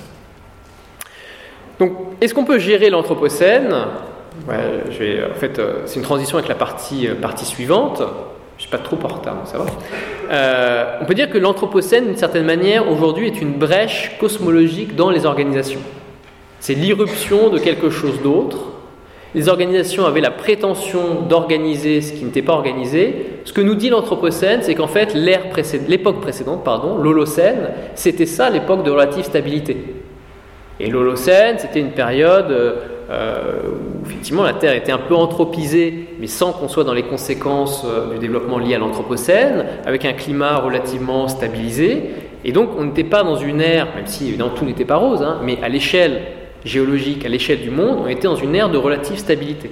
Donc, 1.79 1.93
est-ce 2.21 2.33
qu'on 2.35 2.45
peut 2.45 2.59
gérer 2.59 2.91
l'anthropocène? 2.91 3.75
Je 4.49 4.99
vais, 4.99 5.25
En 5.25 5.35
fait, 5.35 5.59
euh, 5.59 5.83
c'est 5.87 5.97
une 5.97 6.05
transition 6.05 6.39
avec 6.39 6.49
la 6.49 6.55
partie, 6.55 7.09
euh, 7.09 7.15
partie 7.15 7.45
suivante. 7.45 8.03
Je 8.57 8.63
suis 8.63 8.71
pas 8.71 8.79
trop 8.79 8.99
en 9.03 9.09
retard, 9.09 9.43
ça 9.45 9.59
va. 9.59 9.67
Euh, 10.31 10.99
on 11.03 11.05
peut 11.05 11.15
dire 11.15 11.29
que 11.29 11.39
l'Anthropocène, 11.39 12.07
d'une 12.07 12.17
certaine 12.17 12.47
manière, 12.47 12.91
aujourd'hui, 12.91 13.27
est 13.27 13.41
une 13.41 13.53
brèche 13.53 14.17
cosmologique 14.19 14.97
dans 14.97 15.11
les 15.11 15.27
organisations. 15.27 15.81
C'est 16.61 16.75
l'irruption 16.75 17.51
de 17.51 17.59
quelque 17.59 17.91
chose 17.91 18.23
d'autre. 18.23 18.59
Les 19.35 19.51
organisations 19.51 20.07
avaient 20.07 20.23
la 20.23 20.31
prétention 20.31 21.23
d'organiser 21.29 22.01
ce 22.01 22.15
qui 22.15 22.25
n'était 22.25 22.41
pas 22.41 22.55
organisé. 22.55 23.27
Ce 23.45 23.53
que 23.53 23.61
nous 23.61 23.75
dit 23.75 23.91
l'Anthropocène, 23.91 24.63
c'est 24.63 24.75
qu'en 24.75 24.87
fait, 24.87 25.13
l'époque 25.15 26.21
précédente, 26.23 26.65
pardon, 26.65 26.97
l'Holocène, 26.97 27.69
c'était 27.95 28.25
ça 28.25 28.49
l'époque 28.49 28.83
de 28.83 28.91
relative 28.91 29.25
stabilité. 29.25 29.77
Et 30.81 30.89
l'Holocène, 30.89 31.59
c'était 31.59 31.81
une 31.81 31.93
période 31.93 32.51
euh, 33.11 33.61
où 34.03 34.07
effectivement 34.07 34.43
la 34.43 34.55
Terre 34.55 34.75
était 34.75 34.93
un 34.93 34.99
peu 34.99 35.15
anthropisée, 35.15 36.09
mais 36.19 36.27
sans 36.27 36.53
qu'on 36.53 36.69
soit 36.69 36.85
dans 36.85 36.95
les 36.95 37.05
conséquences 37.05 37.85
euh, 37.85 38.15
du 38.15 38.19
développement 38.19 38.59
lié 38.59 38.75
à 38.75 38.79
l'Anthropocène, 38.79 39.65
avec 39.85 40.05
un 40.05 40.13
climat 40.13 40.59
relativement 40.59 41.29
stabilisé. 41.29 42.11
Et 42.45 42.53
donc 42.53 42.71
on 42.77 42.85
n'était 42.85 43.05
pas 43.05 43.23
dans 43.23 43.37
une 43.37 43.61
ère, 43.61 43.87
même 43.95 44.07
si 44.07 44.29
évidemment 44.29 44.51
tout 44.51 44.65
n'était 44.65 44.85
pas 44.85 44.97
rose, 44.97 45.23
hein, 45.23 45.41
mais 45.45 45.59
à 45.63 45.69
l'échelle 45.69 46.23
géologique, 46.65 47.25
à 47.25 47.29
l'échelle 47.29 47.61
du 47.61 47.71
monde, 47.71 47.99
on 48.05 48.09
était 48.09 48.27
dans 48.27 48.37
une 48.37 48.55
ère 48.55 48.71
de 48.71 48.79
relative 48.79 49.19
stabilité. 49.19 49.71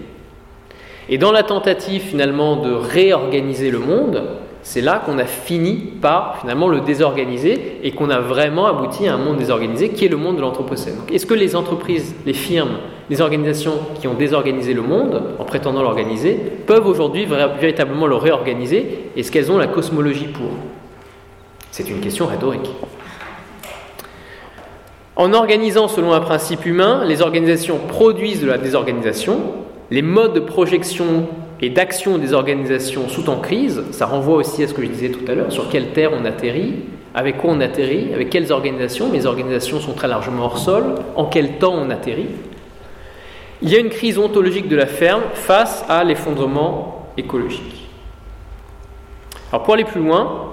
Et 1.09 1.19
dans 1.19 1.33
la 1.33 1.43
tentative 1.43 2.03
finalement 2.03 2.57
de 2.57 2.73
réorganiser 2.73 3.71
le 3.71 3.79
monde, 3.79 4.23
c'est 4.65 4.81
là 4.81 5.03
qu'on 5.05 5.19
a 5.19 5.27
fini 5.27 5.75
par 6.01 6.39
finalement 6.41 6.69
le 6.69 6.81
désorganiser 6.81 7.81
et 7.83 7.91
qu'on 7.91 8.09
a 8.09 8.19
vraiment 8.19 8.67
abouti 8.67 9.07
à 9.07 9.15
un 9.15 9.19
monde 9.19 9.37
désorganisé 9.37 9.91
qui 9.91 10.07
est 10.07 10.09
le 10.09 10.17
monde 10.17 10.37
de 10.37 10.41
l'Anthropocène. 10.41 10.97
Est-ce 11.13 11.27
que 11.27 11.35
les 11.35 11.55
entreprises, 11.55 12.15
les 12.25 12.33
firmes, 12.33 12.79
les 13.11 13.21
organisations 13.21 13.75
qui 14.01 14.09
ont 14.09 14.15
désorganisé 14.15 14.73
le 14.73 14.81
monde 14.81 15.23
en 15.39 15.45
prétendant 15.45 15.83
l'organiser 15.83 16.41
peuvent 16.67 16.87
aujourd'hui 16.87 17.27
véritablement 17.27 18.07
le 18.07 18.17
réorganiser 18.17 19.11
Est-ce 19.19 19.31
qu'elles 19.31 19.53
ont 19.53 19.59
la 19.59 19.67
cosmologie 19.67 20.29
pour 20.29 20.49
C'est 21.71 21.91
une 21.91 22.01
question 22.01 22.27
rhétorique. 22.27 22.71
En 25.15 25.35
organisant 25.35 25.89
selon 25.89 26.15
un 26.15 26.21
principe 26.21 26.65
humain, 26.65 27.05
les 27.05 27.21
organisations 27.21 27.79
produisent 27.87 28.41
de 28.41 28.47
la 28.47 28.57
désorganisation, 28.57 29.43
les 29.91 30.03
modes 30.03 30.33
de 30.33 30.41
projection 30.41 31.29
et 31.61 31.71
d'action 31.71 32.19
des 32.19 32.33
organisations 32.33 33.09
sous 33.09 33.29
en 33.31 33.39
crise, 33.39 33.83
ça 33.93 34.07
renvoie 34.07 34.37
aussi 34.37 34.63
à 34.63 34.69
ce 34.69 34.75
que 34.75 34.83
je 34.83 34.89
disais 34.89 35.11
tout 35.11 35.31
à 35.31 35.35
l'heure, 35.35 35.53
sur 35.53 35.69
quelle 35.69 35.93
terre 35.93 36.11
on 36.13 36.25
atterrit, 36.25 36.75
avec 37.15 37.39
quoi 37.39 37.53
on 37.53 37.61
atterrit, 37.61 38.13
avec 38.13 38.31
quelles 38.31 38.53
organisations, 38.53 39.09
mes 39.09 39.25
organisations 39.25 39.81
sont 39.81 39.93
très 39.93 40.09
largement 40.09 40.45
hors 40.45 40.59
sol, 40.59 40.97
en 41.15 41.27
quel 41.27 41.59
temps 41.59 41.75
on 41.75 41.91
atterrit. 41.91 42.29
Il 43.63 43.71
y 43.71 43.77
a 43.77 43.79
une 43.79 43.89
crise 43.89 44.19
ontologique 44.19 44.69
de 44.69 44.77
la 44.77 44.87
ferme 44.87 45.23
face 45.33 45.85
à 45.89 46.03
l'effondrement 46.03 47.09
écologique. 47.17 47.89
Alors 49.53 49.63
pour 49.63 49.75
aller 49.75 49.85
plus 49.85 50.01
loin, 50.01 50.51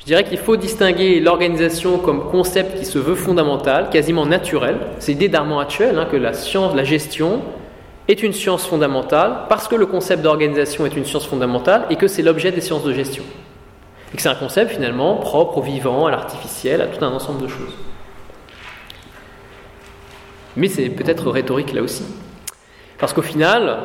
je 0.00 0.04
dirais 0.04 0.24
qu'il 0.24 0.38
faut 0.38 0.56
distinguer 0.56 1.20
l'organisation 1.20 1.98
comme 1.98 2.30
concept 2.30 2.78
qui 2.78 2.84
se 2.84 2.98
veut 2.98 3.14
fondamental, 3.14 3.88
quasiment 3.90 4.26
naturel. 4.26 4.78
C'est 4.98 5.12
l'idée 5.12 5.28
d'Armand 5.28 5.58
Actuel, 5.58 5.98
hein, 5.98 6.06
que 6.10 6.16
la 6.16 6.34
science, 6.34 6.74
la 6.74 6.84
gestion, 6.84 7.40
est 8.08 8.22
une 8.22 8.32
science 8.32 8.66
fondamentale 8.66 9.44
parce 9.48 9.68
que 9.68 9.76
le 9.76 9.86
concept 9.86 10.22
d'organisation 10.22 10.86
est 10.86 10.96
une 10.96 11.04
science 11.04 11.26
fondamentale 11.26 11.84
et 11.90 11.96
que 11.96 12.08
c'est 12.08 12.22
l'objet 12.22 12.50
des 12.50 12.62
sciences 12.62 12.84
de 12.84 12.92
gestion. 12.92 13.22
Et 14.12 14.16
que 14.16 14.22
c'est 14.22 14.30
un 14.30 14.34
concept 14.34 14.72
finalement 14.72 15.16
propre 15.16 15.58
au 15.58 15.62
vivant, 15.62 16.06
à 16.06 16.10
l'artificiel, 16.10 16.80
à 16.80 16.86
tout 16.86 17.04
un 17.04 17.12
ensemble 17.12 17.42
de 17.42 17.48
choses. 17.48 17.74
Mais 20.56 20.68
c'est 20.68 20.88
peut-être 20.88 21.30
rhétorique 21.30 21.72
là 21.74 21.82
aussi. 21.82 22.04
Parce 22.98 23.12
qu'au 23.12 23.22
final, 23.22 23.78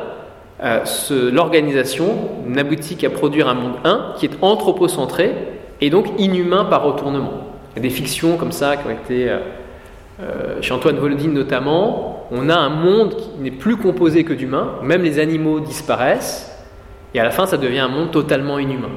euh, 0.62 0.84
l'organisation 1.30 2.30
n'aboutit 2.46 2.96
qu'à 2.96 3.10
produire 3.10 3.48
un 3.48 3.54
monde 3.54 3.76
1 3.84 4.14
qui 4.18 4.26
est 4.26 4.38
anthropocentré 4.40 5.34
et 5.80 5.90
donc 5.90 6.08
inhumain 6.18 6.64
par 6.64 6.84
retournement. 6.84 7.44
Il 7.72 7.76
y 7.76 7.78
a 7.80 7.82
des 7.82 7.94
fictions 7.94 8.36
comme 8.36 8.52
ça 8.52 8.76
qui 8.76 8.86
ont 8.86 8.90
été, 8.90 9.28
euh, 9.28 9.40
euh, 10.20 10.62
chez 10.62 10.72
Antoine 10.72 10.96
Volodine 10.96 11.32
notamment, 11.32 12.26
on 12.30 12.48
a 12.48 12.56
un 12.56 12.68
monde 12.68 13.16
qui 13.16 13.30
n'est 13.40 13.50
plus 13.50 13.76
composé 13.76 14.24
que 14.24 14.32
d'humains, 14.32 14.74
même 14.82 15.02
les 15.02 15.18
animaux 15.18 15.60
disparaissent, 15.60 16.50
et 17.14 17.20
à 17.20 17.24
la 17.24 17.30
fin 17.30 17.46
ça 17.46 17.56
devient 17.56 17.80
un 17.80 17.88
monde 17.88 18.10
totalement 18.10 18.58
inhumain. 18.58 18.90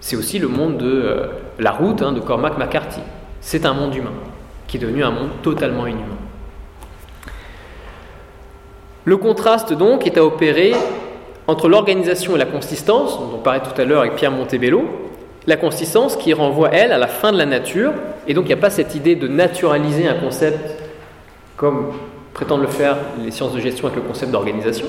C'est 0.00 0.16
aussi 0.16 0.38
le 0.38 0.48
monde 0.48 0.78
de 0.78 0.86
euh, 0.86 1.26
la 1.58 1.70
route 1.70 2.02
hein, 2.02 2.12
de 2.12 2.20
Cormac 2.20 2.58
McCarthy. 2.58 3.00
C'est 3.40 3.66
un 3.66 3.72
monde 3.72 3.94
humain, 3.94 4.12
qui 4.66 4.76
est 4.76 4.80
devenu 4.80 5.02
un 5.02 5.10
monde 5.10 5.30
totalement 5.42 5.86
inhumain. 5.86 6.04
Le 9.04 9.16
contraste 9.16 9.72
donc 9.72 10.06
est 10.06 10.18
à 10.18 10.24
opérer 10.24 10.74
entre 11.46 11.68
l'organisation 11.68 12.36
et 12.36 12.38
la 12.38 12.44
consistance, 12.44 13.18
dont 13.18 13.36
on 13.36 13.38
parlait 13.38 13.60
tout 13.60 13.80
à 13.80 13.84
l'heure 13.86 14.00
avec 14.00 14.16
Pierre 14.16 14.30
Montebello, 14.30 15.07
la 15.48 15.56
consistance 15.56 16.14
qui 16.14 16.34
renvoie, 16.34 16.68
elle, 16.74 16.92
à 16.92 16.98
la 16.98 17.06
fin 17.06 17.32
de 17.32 17.38
la 17.38 17.46
nature, 17.46 17.94
et 18.26 18.34
donc 18.34 18.44
il 18.44 18.48
n'y 18.48 18.52
a 18.52 18.58
pas 18.58 18.68
cette 18.68 18.94
idée 18.94 19.16
de 19.16 19.26
naturaliser 19.28 20.06
un 20.06 20.14
concept 20.14 20.58
comme 21.56 21.92
prétendent 22.34 22.60
le 22.60 22.68
faire 22.68 22.98
les 23.24 23.30
sciences 23.30 23.54
de 23.54 23.58
gestion 23.58 23.86
avec 23.86 23.96
le 23.96 24.06
concept 24.06 24.30
d'organisation. 24.30 24.86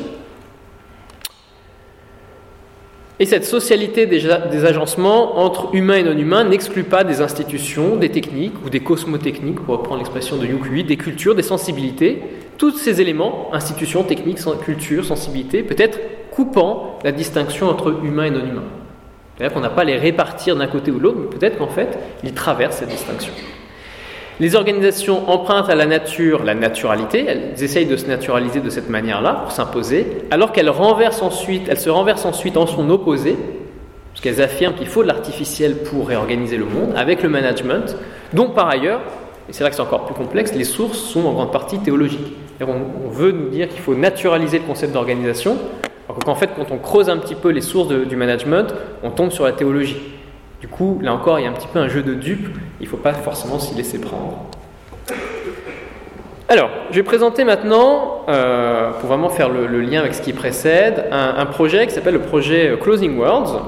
Et 3.21 3.25
cette 3.25 3.45
socialité 3.45 4.05
des, 4.05 4.65
agencements 4.65 5.39
entre 5.39 5.73
humains 5.73 5.95
et 5.95 6.03
non 6.03 6.17
humains 6.17 6.43
n'exclut 6.43 6.83
pas 6.83 7.05
des 7.05 7.21
institutions, 7.21 7.95
des 7.95 8.09
techniques 8.09 8.53
ou 8.65 8.69
des 8.69 8.81
cosmotechniques, 8.81 9.61
pour 9.61 9.77
reprendre 9.77 9.99
l'expression 9.99 10.35
de 10.35 10.45
Yukuyi, 10.45 10.83
des 10.83 10.97
cultures, 10.97 11.35
des 11.35 11.41
sensibilités. 11.41 12.21
Tous 12.57 12.71
ces 12.71 12.99
éléments, 12.99 13.49
institutions, 13.53 14.03
techniques, 14.03 14.39
cultures, 14.61 15.05
sensibilités, 15.05 15.63
peut-être 15.63 15.99
coupant 16.31 16.99
la 17.05 17.13
distinction 17.13 17.69
entre 17.69 18.03
humain 18.03 18.25
et 18.25 18.31
non 18.31 18.45
humain. 18.45 18.63
C'est-à-dire 19.39 19.55
qu'on 19.55 19.61
n'a 19.61 19.69
pas 19.69 19.83
à 19.83 19.85
les 19.85 19.95
répartir 19.95 20.57
d'un 20.57 20.67
côté 20.67 20.91
ou 20.91 20.97
de 20.97 21.03
l'autre, 21.03 21.17
mais 21.21 21.37
peut-être 21.37 21.57
qu'en 21.57 21.69
fait, 21.69 21.97
ils 22.25 22.33
traversent 22.33 22.77
cette 22.77 22.89
distinction. 22.89 23.31
Les 24.41 24.55
organisations 24.55 25.29
empruntent 25.29 25.69
à 25.69 25.75
la 25.75 25.85
nature 25.85 26.43
la 26.43 26.55
naturalité, 26.55 27.25
elles 27.25 27.63
essayent 27.63 27.85
de 27.85 27.95
se 27.95 28.05
naturaliser 28.05 28.59
de 28.59 28.69
cette 28.69 28.89
manière-là 28.89 29.33
pour 29.43 29.51
s'imposer, 29.53 30.07
alors 30.29 30.51
qu'elles 30.51 30.69
renversent 30.69 31.21
ensuite, 31.21 31.67
elles 31.69 31.79
se 31.79 31.89
renversent 31.89 32.25
ensuite 32.25 32.57
en 32.57 32.67
son 32.67 32.89
opposé, 32.89 33.37
parce 34.11 34.21
qu'elles 34.21 34.41
affirment 34.41 34.75
qu'il 34.75 34.87
faut 34.87 35.03
de 35.03 35.07
l'artificiel 35.07 35.77
pour 35.77 36.09
réorganiser 36.09 36.57
le 36.57 36.65
monde, 36.65 36.93
avec 36.97 37.23
le 37.23 37.29
management, 37.29 37.95
dont 38.33 38.49
par 38.49 38.67
ailleurs, 38.67 38.99
et 39.47 39.53
c'est 39.53 39.63
là 39.63 39.69
que 39.69 39.75
c'est 39.75 39.81
encore 39.81 40.05
plus 40.05 40.15
complexe, 40.15 40.53
les 40.53 40.65
sources 40.65 40.99
sont 40.99 41.25
en 41.25 41.31
grande 41.31 41.53
partie 41.53 41.79
théologiques. 41.79 42.33
On, 42.61 43.09
veut 43.09 43.31
nous 43.31 43.47
dire 43.47 43.69
qu'il 43.69 43.79
faut 43.79 43.95
naturaliser 43.95 44.59
le 44.59 44.65
concept 44.65 44.93
d'organisation, 44.93 45.57
alors 46.09 46.23
qu'en 46.25 46.35
fait, 46.35 46.49
quand 46.55 46.71
on 46.71 46.77
creuse 46.79 47.07
un 47.07 47.17
petit 47.17 47.35
peu 47.35 47.49
les 47.49 47.61
sources 47.61 47.87
du 47.89 48.15
management, 48.15 48.73
on 49.03 49.11
tombe 49.11 49.31
sur 49.31 49.45
la 49.45 49.51
théologie. 49.51 50.01
Du 50.59 50.67
coup, 50.67 50.99
là 51.03 51.13
encore, 51.13 51.39
il 51.39 51.43
y 51.43 51.45
a 51.45 51.51
un 51.51 51.53
petit 51.53 51.67
peu 51.67 51.77
un 51.77 51.87
jeu 51.87 52.01
de 52.01 52.15
dupes, 52.15 52.49
il 52.79 52.85
ne 52.85 52.89
faut 52.89 52.97
pas 52.97 53.13
forcément 53.13 53.59
s'y 53.59 53.75
laisser 53.75 54.01
prendre. 54.01 54.39
Alors, 56.47 56.71
je 56.89 56.95
vais 56.95 57.03
présenter 57.03 57.43
maintenant, 57.43 58.25
euh, 58.27 58.89
pour 58.93 59.07
vraiment 59.07 59.29
faire 59.29 59.49
le, 59.49 59.67
lien 59.81 59.99
avec 59.99 60.15
ce 60.15 60.23
qui 60.23 60.33
précède, 60.33 61.05
un, 61.11 61.45
projet 61.45 61.85
qui 61.85 61.93
s'appelle 61.93 62.15
le 62.15 62.21
projet 62.21 62.75
Closing 62.81 63.15
Worlds, 63.15 63.61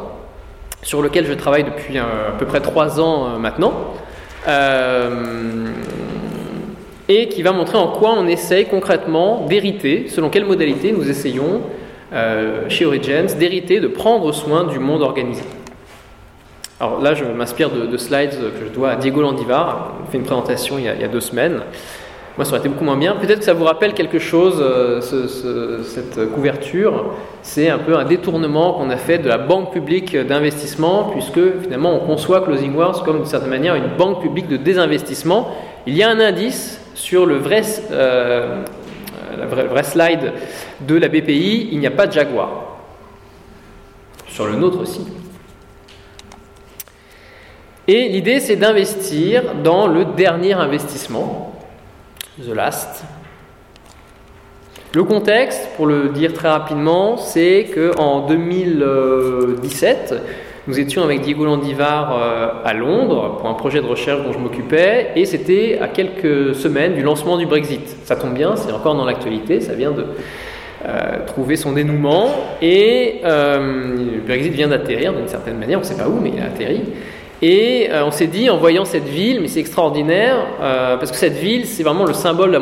sur 0.81 1.03
lequel 1.03 1.27
je 1.27 1.33
travaille 1.33 1.63
depuis 1.63 1.99
à 1.99 2.33
peu 2.39 2.47
près 2.47 2.59
trois 2.59 2.99
ans 2.99 3.27
euh, 3.27 3.37
maintenant, 3.37 3.73
euh, 4.47 5.67
et 7.07 7.29
qui 7.29 7.43
va 7.43 7.51
montrer 7.51 7.77
en 7.77 7.89
quoi 7.89 8.15
on 8.17 8.25
essaye 8.25 8.65
concrètement 8.65 9.45
d'hériter, 9.45 10.07
selon 10.07 10.29
quelle 10.29 10.45
modalité 10.45 10.91
nous 10.91 11.07
essayons 11.07 11.61
euh, 12.13 12.69
chez 12.69 12.85
Origins 12.85 13.27
d'hériter, 13.37 13.79
de 13.79 13.87
prendre 13.87 14.31
soin 14.33 14.65
du 14.65 14.79
monde 14.79 15.01
organisé. 15.01 15.43
Alors 16.79 16.99
là, 16.99 17.13
je 17.13 17.23
m'inspire 17.23 17.69
de, 17.69 17.97
slides 17.97 18.31
que 18.31 18.65
je 18.65 18.73
dois 18.73 18.91
à 18.91 18.95
Diego 18.95 19.21
Landivar, 19.21 19.93
il 20.05 20.11
fait 20.11 20.17
une 20.17 20.23
présentation 20.23 20.77
il 20.79 20.85
y, 20.85 20.89
a, 20.89 21.07
deux 21.07 21.21
semaines. 21.21 21.61
Moi, 22.37 22.45
ça 22.45 22.51
aurait 22.51 22.59
été 22.59 22.69
beaucoup 22.69 22.85
moins 22.85 22.97
bien. 22.97 23.15
Peut-être 23.15 23.39
que 23.39 23.45
ça 23.45 23.53
vous 23.53 23.65
rappelle 23.65 23.93
quelque 23.93 24.17
chose, 24.17 24.55
euh, 24.59 24.99
cette 25.83 26.31
couverture. 26.33 27.13
C'est 27.43 27.69
un 27.69 27.77
peu 27.77 27.97
un 27.97 28.05
détournement 28.05 28.73
qu'on 28.73 28.89
a 28.89 28.97
fait 28.97 29.19
de 29.19 29.27
la 29.27 29.37
banque 29.37 29.71
publique 29.71 30.17
d'investissement, 30.17 31.11
puisque 31.11 31.59
finalement, 31.61 31.93
on 31.93 31.99
conçoit 31.99 32.41
Closing 32.41 32.75
Wars 32.75 33.03
comme 33.03 33.17
d'une 33.17 33.25
certaine 33.25 33.49
manière 33.49 33.75
une 33.75 33.95
banque 33.97 34.21
publique 34.21 34.47
de 34.47 34.57
désinvestissement. 34.57 35.51
Il 35.85 35.95
y 35.95 36.03
a 36.03 36.09
un 36.09 36.19
indice 36.19 36.81
sur 36.95 37.25
le 37.25 37.37
vrai, 37.37 37.61
euh, 37.91 38.63
la 39.37 39.45
vraie, 39.45 39.83
slide 39.83 40.33
de 40.81 40.95
la 40.95 41.07
BPI, 41.07 41.69
il 41.71 41.79
n'y 41.79 41.87
a 41.87 41.91
pas 41.91 42.07
de 42.07 42.13
Jaguar. 42.13 42.49
Sur 44.27 44.47
le 44.47 44.55
nôtre 44.55 44.79
aussi. 44.79 45.05
Et 47.87 48.09
l'idée, 48.09 48.39
c'est 48.39 48.55
d'investir 48.55 49.55
dans 49.63 49.87
le 49.87 50.05
dernier 50.05 50.53
investissement, 50.53 51.59
The 52.39 52.53
Last. 52.53 53.03
Le 54.93 55.03
contexte, 55.03 55.69
pour 55.77 55.87
le 55.87 56.09
dire 56.09 56.33
très 56.33 56.49
rapidement, 56.49 57.17
c'est 57.17 57.69
qu'en 57.73 58.27
2017, 58.27 60.15
nous 60.67 60.79
étions 60.79 61.03
avec 61.03 61.21
Diego 61.21 61.45
Landivar 61.45 62.15
euh, 62.15 62.47
à 62.63 62.73
Londres 62.73 63.37
pour 63.39 63.49
un 63.49 63.55
projet 63.55 63.81
de 63.81 63.87
recherche 63.87 64.23
dont 64.23 64.31
je 64.31 64.37
m'occupais 64.37 65.09
et 65.15 65.25
c'était 65.25 65.79
à 65.81 65.87
quelques 65.87 66.53
semaines 66.53 66.93
du 66.93 67.01
lancement 67.01 67.37
du 67.37 67.47
Brexit. 67.47 67.97
Ça 68.03 68.15
tombe 68.15 68.33
bien, 68.33 68.55
c'est 68.55 68.71
encore 68.71 68.95
dans 68.95 69.05
l'actualité, 69.05 69.59
ça 69.59 69.73
vient 69.73 69.91
de 69.91 70.05
euh, 70.85 71.25
trouver 71.25 71.55
son 71.55 71.71
dénouement 71.71 72.29
et 72.61 73.21
euh, 73.25 73.95
le 74.15 74.21
Brexit 74.21 74.53
vient 74.53 74.67
d'atterrir 74.67 75.13
d'une 75.13 75.27
certaine 75.27 75.57
manière, 75.57 75.79
on 75.79 75.81
ne 75.81 75.85
sait 75.87 75.97
pas 75.97 76.07
où 76.07 76.19
mais 76.21 76.31
il 76.35 76.41
a 76.41 76.45
atterri. 76.45 76.81
Et 77.43 77.89
on 78.05 78.11
s'est 78.11 78.27
dit 78.27 78.51
en 78.51 78.57
voyant 78.57 78.85
cette 78.85 79.07
ville, 79.07 79.41
mais 79.41 79.47
c'est 79.47 79.61
extraordinaire 79.61 80.35
parce 80.59 81.09
que 81.09 81.17
cette 81.17 81.37
ville 81.37 81.65
c'est 81.65 81.81
vraiment 81.81 82.05
le 82.05 82.13
symbole 82.13 82.49
de 82.49 82.57
la 82.57 82.59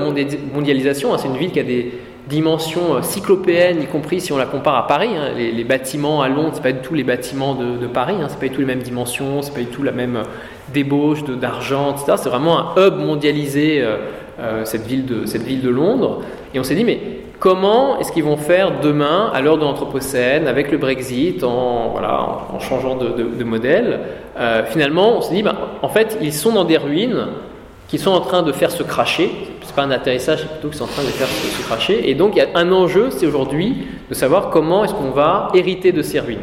mondialisation, 0.54 1.14
hein. 1.14 1.18
c'est 1.20 1.28
une 1.28 1.36
ville 1.36 1.52
qui 1.52 1.60
a 1.60 1.64
des 1.64 1.91
dimension 2.30 2.95
euh, 2.95 3.01
cyclopéenne, 3.01 3.82
y 3.82 3.88
compris 3.88 4.21
si 4.21 4.32
on 4.32 4.38
la 4.38 4.45
compare 4.45 4.75
à 4.75 4.88
Paris. 4.88 5.09
Hein. 5.17 5.34
Les, 5.36 5.63
bâtiments 5.63 6.21
à 6.21 6.30
Londres, 6.30 6.51
c'est 6.53 6.63
pas 6.63 6.71
du 6.71 6.80
tout 6.80 6.93
les 6.93 7.03
bâtiments 7.03 7.55
de, 7.55 7.88
Paris, 7.88 8.15
hein. 8.21 8.27
c'est 8.30 8.39
pas 8.39 8.47
du 8.47 8.53
tout 8.53 8.61
les 8.61 8.67
mêmes 8.67 8.82
dimensions, 8.82 9.41
c'est 9.41 9.53
pas 9.53 9.59
du 9.59 9.65
tout 9.65 9.84
la 9.84 9.91
même 9.91 10.17
euh, 10.17 10.23
débauche 10.73 11.23
d'argent, 11.23 11.91
etc. 11.91 12.13
C'est 12.17 12.30
vraiment 12.30 12.77
un 12.77 12.88
hub 12.88 12.97
mondialisé, 12.97 13.82
euh, 13.82 14.63
cette, 14.63 14.86
ville 14.86 15.05
de, 15.05 15.25
cette 15.25 15.43
ville 15.43 15.61
de 15.61 15.69
Londres. 15.69 16.21
Et 16.53 16.59
on 16.59 16.63
s'est 16.63 16.75
dit, 16.75 16.86
mais 16.86 16.99
comment 17.39 17.99
est-ce 17.99 18.11
qu'ils 18.11 18.23
vont 18.23 18.38
faire 18.38 18.80
demain, 18.80 19.32
à 19.34 19.41
l'heure 19.41 19.57
de 19.57 19.63
l'Anthropocène, 19.63 20.47
avec 20.47 20.71
le 20.71 20.77
Brexit, 20.77 21.43
en, 21.43 21.89
voilà, 21.89 22.25
en, 22.53 22.59
changeant 22.59 22.95
de, 22.95 23.43
modèle 23.43 23.99
Finalement, 24.67 25.17
on 25.17 25.21
s'est 25.21 25.36
dit, 25.36 25.43
ben, 25.43 25.55
en 25.82 25.89
fait, 25.89 26.17
ils 26.21 26.32
sont 26.32 26.53
dans 26.53 26.63
des 26.63 26.77
ruines 26.77 27.27
qui 27.89 27.97
sont 27.97 28.11
en 28.11 28.21
train 28.21 28.43
de 28.43 28.51
faire 28.51 28.71
se 28.71 28.83
cracher. 28.83 29.31
C'est 29.63 29.75
pas 29.75 29.83
un 29.83 29.91
atterrissage, 29.91 30.39
c'est 30.41 30.47
plutôt 30.47 30.69
qu'ils 30.69 30.77
sont 30.77 30.85
en 30.85 30.87
train 30.87 31.03
de 31.03 31.07
faire 31.07 31.27
se, 31.27 31.63
cracher. 31.63 32.09
Et 32.09 32.15
donc, 32.15 32.35
il 32.35 32.39
y 32.39 32.41
a 32.41 32.47
un 32.55 32.71
enjeu, 32.71 33.09
c'est 33.09 33.25
aujourd'hui 33.25 33.87
de 34.09 34.13
savoir 34.13 34.51
comment 34.51 34.83
est-ce 34.85 34.93
qu'on 34.93 35.09
va 35.09 35.49
hériter 35.53 35.91
de 35.91 36.01
ces 36.03 36.19
ruines. 36.19 36.37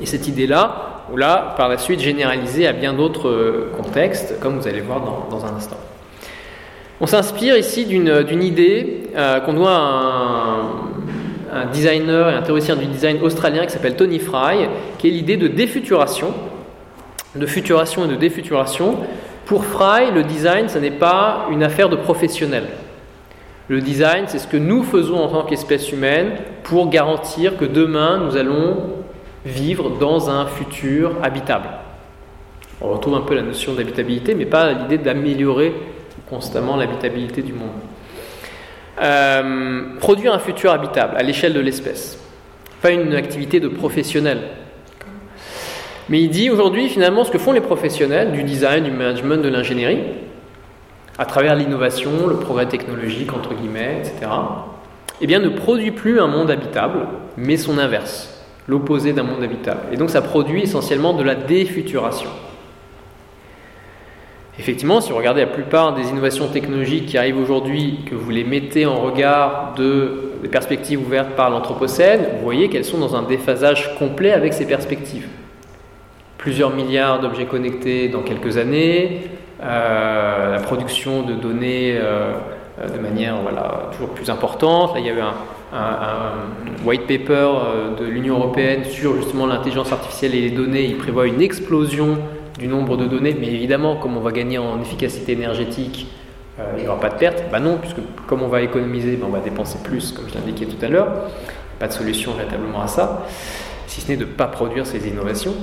Et 0.00 0.06
cette 0.06 0.26
idée-là, 0.26 1.04
on 1.12 1.16
l'a 1.16 1.54
par 1.56 1.68
la 1.68 1.76
suite 1.76 2.00
généralisée 2.00 2.66
à 2.66 2.72
bien 2.72 2.94
d'autres 2.94 3.28
euh, 3.28 3.72
contextes, 3.76 4.40
comme 4.40 4.58
vous 4.58 4.66
allez 4.66 4.80
voir 4.80 5.02
dans, 5.30 5.44
un 5.44 5.54
instant. 5.54 5.76
On 7.02 7.06
s'inspire 7.06 7.56
ici 7.56 7.84
d'une 7.84 8.42
idée 8.42 9.02
euh, 9.16 9.40
qu'on 9.40 9.52
doit 9.52 9.72
à 9.72 9.80
un, 9.80 11.60
un, 11.60 11.66
designer 11.66 12.30
et 12.30 12.34
un 12.34 12.42
théoricien 12.42 12.76
du 12.76 12.86
design 12.86 13.20
australien 13.22 13.66
qui 13.66 13.72
s'appelle 13.72 13.96
Tony 13.96 14.18
Fry, 14.18 14.68
qui 14.98 15.08
est 15.08 15.10
l'idée 15.10 15.36
de 15.36 15.48
défuturation, 15.48 16.32
de 17.34 17.46
futuration 17.46 18.06
et 18.06 18.08
de 18.08 18.16
défuturation, 18.16 18.98
pour 19.50 19.64
Fry, 19.64 20.12
le 20.12 20.22
design, 20.22 20.68
ce 20.68 20.78
n'est 20.78 20.92
pas 20.92 21.48
une 21.50 21.64
affaire 21.64 21.88
de 21.88 21.96
professionnel. 21.96 22.66
Le 23.66 23.80
design, 23.80 24.26
c'est 24.28 24.38
ce 24.38 24.46
que 24.46 24.56
nous 24.56 24.84
faisons 24.84 25.16
en 25.16 25.26
tant 25.26 25.42
qu'espèce 25.42 25.90
humaine 25.90 26.34
pour 26.62 26.88
garantir 26.88 27.56
que 27.56 27.64
demain, 27.64 28.18
nous 28.18 28.36
allons 28.36 28.76
vivre 29.44 29.90
dans 29.98 30.30
un 30.30 30.46
futur 30.46 31.16
habitable. 31.24 31.66
On 32.80 32.90
retrouve 32.90 33.16
un 33.16 33.22
peu 33.22 33.34
la 33.34 33.42
notion 33.42 33.74
d'habitabilité, 33.74 34.36
mais 34.36 34.46
pas 34.46 34.72
l'idée 34.72 34.98
d'améliorer 34.98 35.74
constamment 36.28 36.76
l'habitabilité 36.76 37.42
du 37.42 37.52
monde. 37.52 37.70
Euh, 39.02 39.96
produire 39.98 40.32
un 40.32 40.38
futur 40.38 40.70
habitable 40.70 41.16
à 41.16 41.24
l'échelle 41.24 41.54
de 41.54 41.60
l'espèce, 41.60 42.22
pas 42.80 42.92
une 42.92 43.14
activité 43.14 43.58
de 43.58 43.66
professionnel. 43.66 44.42
Mais 46.10 46.20
il 46.20 46.28
dit 46.28 46.50
aujourd'hui 46.50 46.88
finalement 46.88 47.24
ce 47.24 47.30
que 47.30 47.38
font 47.38 47.52
les 47.52 47.60
professionnels 47.60 48.32
du 48.32 48.42
design, 48.42 48.84
du 48.84 48.90
management, 48.90 49.42
de 49.42 49.48
l'ingénierie, 49.48 50.02
à 51.18 51.24
travers 51.24 51.54
l'innovation, 51.54 52.26
le 52.26 52.36
progrès 52.36 52.66
technologique, 52.66 53.32
entre 53.32 53.54
guillemets, 53.54 53.98
etc., 54.00 54.30
eh 55.22 55.26
bien, 55.26 55.38
ne 55.38 55.50
produit 55.50 55.90
plus 55.90 56.18
un 56.18 56.26
monde 56.26 56.50
habitable, 56.50 57.06
mais 57.36 57.56
son 57.58 57.78
inverse, 57.78 58.42
l'opposé 58.66 59.12
d'un 59.12 59.22
monde 59.22 59.42
habitable. 59.42 59.80
Et 59.92 59.96
donc 59.96 60.10
ça 60.10 60.22
produit 60.22 60.62
essentiellement 60.62 61.12
de 61.12 61.22
la 61.22 61.34
défuturation. 61.34 62.30
Effectivement, 64.58 65.00
si 65.00 65.10
vous 65.10 65.16
regardez 65.18 65.42
la 65.42 65.46
plupart 65.46 65.94
des 65.94 66.08
innovations 66.08 66.48
technologiques 66.48 67.06
qui 67.06 67.18
arrivent 67.18 67.38
aujourd'hui, 67.38 68.00
que 68.04 68.14
vous 68.14 68.30
les 68.30 68.44
mettez 68.44 68.84
en 68.84 69.00
regard 69.00 69.74
de, 69.76 70.32
des 70.42 70.48
perspectives 70.48 71.00
ouvertes 71.00 71.36
par 71.36 71.50
l'Anthropocène, 71.50 72.20
vous 72.38 72.44
voyez 72.44 72.68
qu'elles 72.68 72.84
sont 72.84 72.98
dans 72.98 73.14
un 73.14 73.22
déphasage 73.22 73.94
complet 73.96 74.32
avec 74.32 74.52
ces 74.54 74.66
perspectives. 74.66 75.28
Plusieurs 76.40 76.70
milliards 76.70 77.20
d'objets 77.20 77.44
connectés 77.44 78.08
dans 78.08 78.22
quelques 78.22 78.56
années, 78.56 79.28
euh, 79.62 80.52
la 80.52 80.60
production 80.60 81.20
de 81.20 81.34
données 81.34 81.98
euh, 81.98 82.32
de 82.82 82.98
manière 82.98 83.36
voilà, 83.42 83.90
toujours 83.92 84.14
plus 84.14 84.30
importante. 84.30 84.94
Là, 84.94 85.00
il 85.00 85.06
y 85.06 85.10
avait 85.10 85.20
un, 85.20 85.34
white 86.82 87.02
paper 87.02 87.34
euh, 87.34 87.94
de 87.94 88.06
l'Union 88.06 88.38
européenne 88.38 88.84
sur 88.84 89.16
justement 89.16 89.44
l'intelligence 89.44 89.92
artificielle 89.92 90.34
et 90.34 90.40
les 90.40 90.50
données. 90.50 90.86
Il 90.86 90.96
prévoit 90.96 91.26
une 91.26 91.42
explosion 91.42 92.16
du 92.58 92.68
nombre 92.68 92.96
de 92.96 93.04
données, 93.04 93.36
mais 93.38 93.48
évidemment, 93.48 93.96
comme 93.96 94.16
on 94.16 94.20
va 94.20 94.32
gagner 94.32 94.56
en 94.56 94.80
efficacité 94.80 95.32
énergétique, 95.32 96.06
il 96.78 96.82
n'y 96.82 96.88
aura 96.88 97.00
pas 97.00 97.10
de 97.10 97.16
perte. 97.16 97.44
Bah 97.52 97.60
non, 97.60 97.76
puisque 97.76 98.00
comme 98.26 98.42
on 98.42 98.48
va 98.48 98.62
économiser, 98.62 99.16
ben, 99.16 99.26
on 99.28 99.32
va 99.32 99.40
dépenser 99.40 99.78
plus, 99.84 100.12
comme 100.12 100.24
je 100.30 100.36
l'indiquais 100.36 100.64
tout 100.64 100.82
à 100.82 100.88
l'heure. 100.88 101.12
Pas 101.78 101.88
de 101.88 101.92
solution 101.92 102.32
véritablement 102.32 102.80
à 102.80 102.86
ça, 102.86 103.26
si 103.86 104.00
ce 104.00 104.08
n'est 104.08 104.16
de 104.16 104.24
ne 104.24 104.30
pas 104.30 104.46
produire 104.46 104.86
ces 104.86 105.06
innovations. 105.06 105.54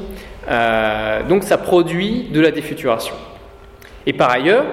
Donc 0.47 1.43
ça 1.43 1.57
produit 1.57 2.27
de 2.31 2.39
la 2.39 2.51
défuturation. 2.51 3.15
Et 4.05 4.13
par 4.13 4.31
ailleurs, 4.31 4.65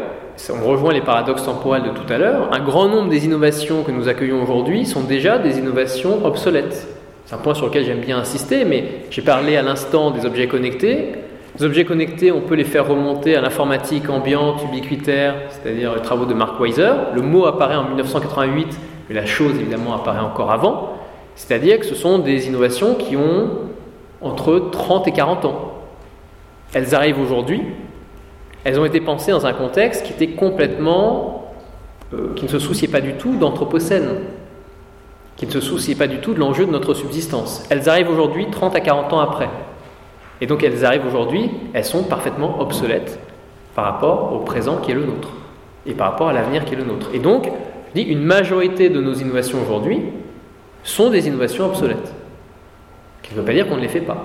on 0.51 0.67
rejoint 0.67 0.93
les 0.93 1.01
paradoxes 1.01 1.45
temporels 1.45 1.83
de 1.83 1.91
tout 1.91 2.13
à 2.13 2.19
l'heure, 2.19 2.49
un 2.53 2.61
grand 2.61 2.89
nombre 2.89 3.09
des 3.09 3.25
innovations 3.25 3.83
que 3.83 3.91
nous 3.91 4.09
accueillons 4.09 4.43
aujourd'hui 4.43 4.87
sont 4.87 5.03
déjà 5.03 5.39
des 5.39 5.59
innovations 5.59 6.25
obsolètes. 6.25 6.87
C'est 7.27 7.35
un 7.35 7.39
point 7.39 7.55
sur 7.55 7.67
lequel 7.67 7.85
j'aime 7.85 8.01
bien 8.01 8.19
insister, 8.19 8.65
mais 8.65 8.85
j'ai 9.11 9.23
parlé 9.23 9.57
à 9.57 9.63
l'instant 9.63 10.11
des 10.11 10.27
objets 10.27 10.47
connectés. 10.47 11.13
Les 11.59 11.65
objets 11.65 11.85
connectés, 11.85 12.33
on 12.33 12.41
peut 12.41 12.57
les 12.57 12.65
faire 12.65 12.87
remonter 12.87 13.37
à 13.37 13.41
l'informatique 13.41 14.11
ambiante, 14.11 14.63
ubiquitaire, 14.65 15.35
c'est-à-dire 15.49 15.95
les 15.95 16.03
travaux 16.03 16.27
de 16.27 16.35
Mark 16.35 16.61
Weiser. 16.61 16.91
Le 17.15 17.23
mot 17.23 17.47
apparaît 17.47 17.77
en 17.77 17.85
1988, 17.85 18.79
mais 19.09 19.15
la 19.15 19.25
chose 19.25 19.55
évidemment 19.55 19.95
apparaît 19.95 20.21
encore 20.21 20.51
avant. 20.51 20.95
C'est-à-dire 21.37 21.79
que 21.79 21.87
ce 21.87 21.95
sont 21.95 22.19
des 22.19 22.49
innovations 22.49 22.95
qui 22.95 23.17
ont 23.17 23.51
entre 24.25 24.71
30 24.73 25.09
et 25.09 25.13
40 25.13 25.45
ans. 25.45 25.73
Elles 26.73 26.95
arrivent 26.95 27.21
aujourd'hui, 27.21 27.63
elles 28.65 28.81
ont 28.81 28.85
été 28.85 29.01
pensées 29.01 29.31
dans 29.31 29.47
un 29.47 29.53
contexte 29.53 30.05
qui 30.05 30.13
était 30.13 30.35
complètement. 30.35 31.45
Euh, 32.15 32.35
qui 32.37 32.45
ne 32.45 32.51
se 32.51 32.59
souciait 32.59 32.89
pas 32.89 33.01
du 33.01 33.15
tout 33.15 33.37
d'Anthropocène, 33.37 34.09
qui 35.37 35.47
ne 35.47 35.51
se 35.51 35.61
souciait 35.61 35.95
pas 35.95 36.07
du 36.07 36.19
tout 36.19 36.35
de 36.35 36.39
l'enjeu 36.39 36.67
de 36.67 36.71
notre 36.71 36.93
subsistance. 36.95 37.65
Elles 37.71 37.89
arrivent 37.89 38.11
aujourd'hui 38.11 38.47
30 38.51 38.77
à 38.77 38.81
40 38.81 39.13
ans 39.15 39.21
après. 39.21 39.49
Et 40.41 40.47
donc 40.47 40.63
elles 40.63 40.85
arrivent 40.85 41.07
aujourd'hui, 41.07 41.51
elles 41.73 41.85
sont 41.85 42.03
parfaitement 42.03 42.61
obsolètes 42.61 43.19
par 43.75 43.87
rapport 43.87 44.33
au 44.33 44.41
présent 44.41 44.77
qui 44.77 44.91
est 44.91 44.95
le 44.95 45.05
nôtre, 45.05 45.31
et 45.87 45.95
par 45.95 46.11
rapport 46.11 46.29
à 46.29 46.33
l'avenir 46.33 46.65
qui 46.65 46.75
est 46.75 46.77
le 46.77 46.85
nôtre. 46.85 47.09
Et 47.15 47.19
donc, 47.19 47.51
je 47.89 48.03
dis, 48.03 48.07
une 48.07 48.23
majorité 48.23 48.89
de 48.89 49.01
nos 49.01 49.15
innovations 49.15 49.59
aujourd'hui 49.63 50.03
sont 50.83 51.11
des 51.11 51.27
innovations 51.27 51.67
obsolètes. 51.67 52.13
Qui 53.25 53.35
ne 53.35 53.41
veut 53.41 53.45
pas 53.45 53.53
dire 53.53 53.67
qu'on 53.67 53.77
ne 53.77 53.81
les 53.81 53.89
fait 53.89 54.01
pas. 54.01 54.23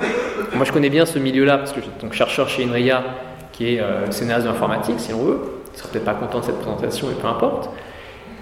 Moi, 0.53 0.65
je 0.65 0.71
connais 0.71 0.89
bien 0.89 1.05
ce 1.07 1.17
milieu-là, 1.17 1.57
parce 1.57 1.71
que 1.71 1.79
je 1.79 1.85
suis 1.85 1.93
donc 2.01 2.13
chercheur 2.13 2.47
chez 2.47 2.63
INRIA 2.63 3.03
qui 3.53 3.75
est 3.75 3.81
euh, 3.81 4.11
scénariste 4.11 4.47
d'informatique, 4.47 4.99
si 4.99 5.13
on 5.13 5.23
veut. 5.23 5.39
Il 5.67 5.73
ne 5.73 5.77
sera 5.77 5.89
peut-être 5.89 6.05
pas 6.05 6.13
content 6.13 6.39
de 6.39 6.45
cette 6.45 6.59
présentation, 6.59 7.07
mais 7.07 7.15
peu 7.19 7.27
importe. 7.27 7.69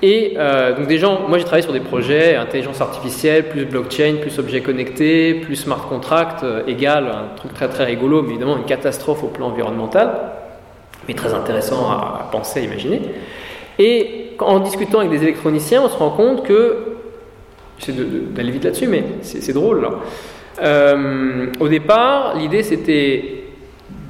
Et 0.03 0.35
euh, 0.37 0.75
donc 0.75 0.87
des 0.87 0.99
gens, 0.99 1.27
moi 1.27 1.39
j'ai 1.39 1.43
travaillé 1.43 1.63
sur 1.63 1.73
des 1.73 1.79
projets, 1.79 2.35
intelligence 2.35 2.81
artificielle, 2.81 3.49
plus 3.49 3.65
blockchain, 3.65 4.17
plus 4.21 4.37
objets 4.37 4.61
connectés, 4.61 5.33
plus 5.33 5.55
smart 5.55 5.87
contract, 5.87 6.43
euh, 6.43 6.61
égal, 6.67 7.07
un 7.07 7.35
truc 7.35 7.53
très 7.53 7.67
très 7.67 7.83
rigolo, 7.83 8.21
mais 8.21 8.29
évidemment 8.29 8.57
une 8.57 8.65
catastrophe 8.65 9.23
au 9.23 9.27
plan 9.27 9.47
environnemental, 9.47 10.11
mais 11.07 11.15
très 11.15 11.33
intéressant 11.33 11.89
à, 11.89 12.29
penser, 12.31 12.59
à 12.59 12.63
imaginer. 12.63 13.01
Et 13.79 14.33
en 14.39 14.59
discutant 14.59 14.99
avec 14.99 15.09
des 15.09 15.23
électroniciens, 15.23 15.81
on 15.81 15.89
se 15.89 15.97
rend 15.97 16.11
compte 16.11 16.43
que, 16.45 16.97
j'essaie 17.79 17.93
d'aller 17.93 18.51
vite 18.51 18.65
là-dessus, 18.65 18.87
mais 18.87 19.03
c'est 19.23 19.53
drôle. 19.53 19.81
Là. 19.81 19.89
Euh, 20.59 21.47
au 21.59 21.67
départ, 21.67 22.35
l'idée 22.35 22.63
c'était 22.63 23.43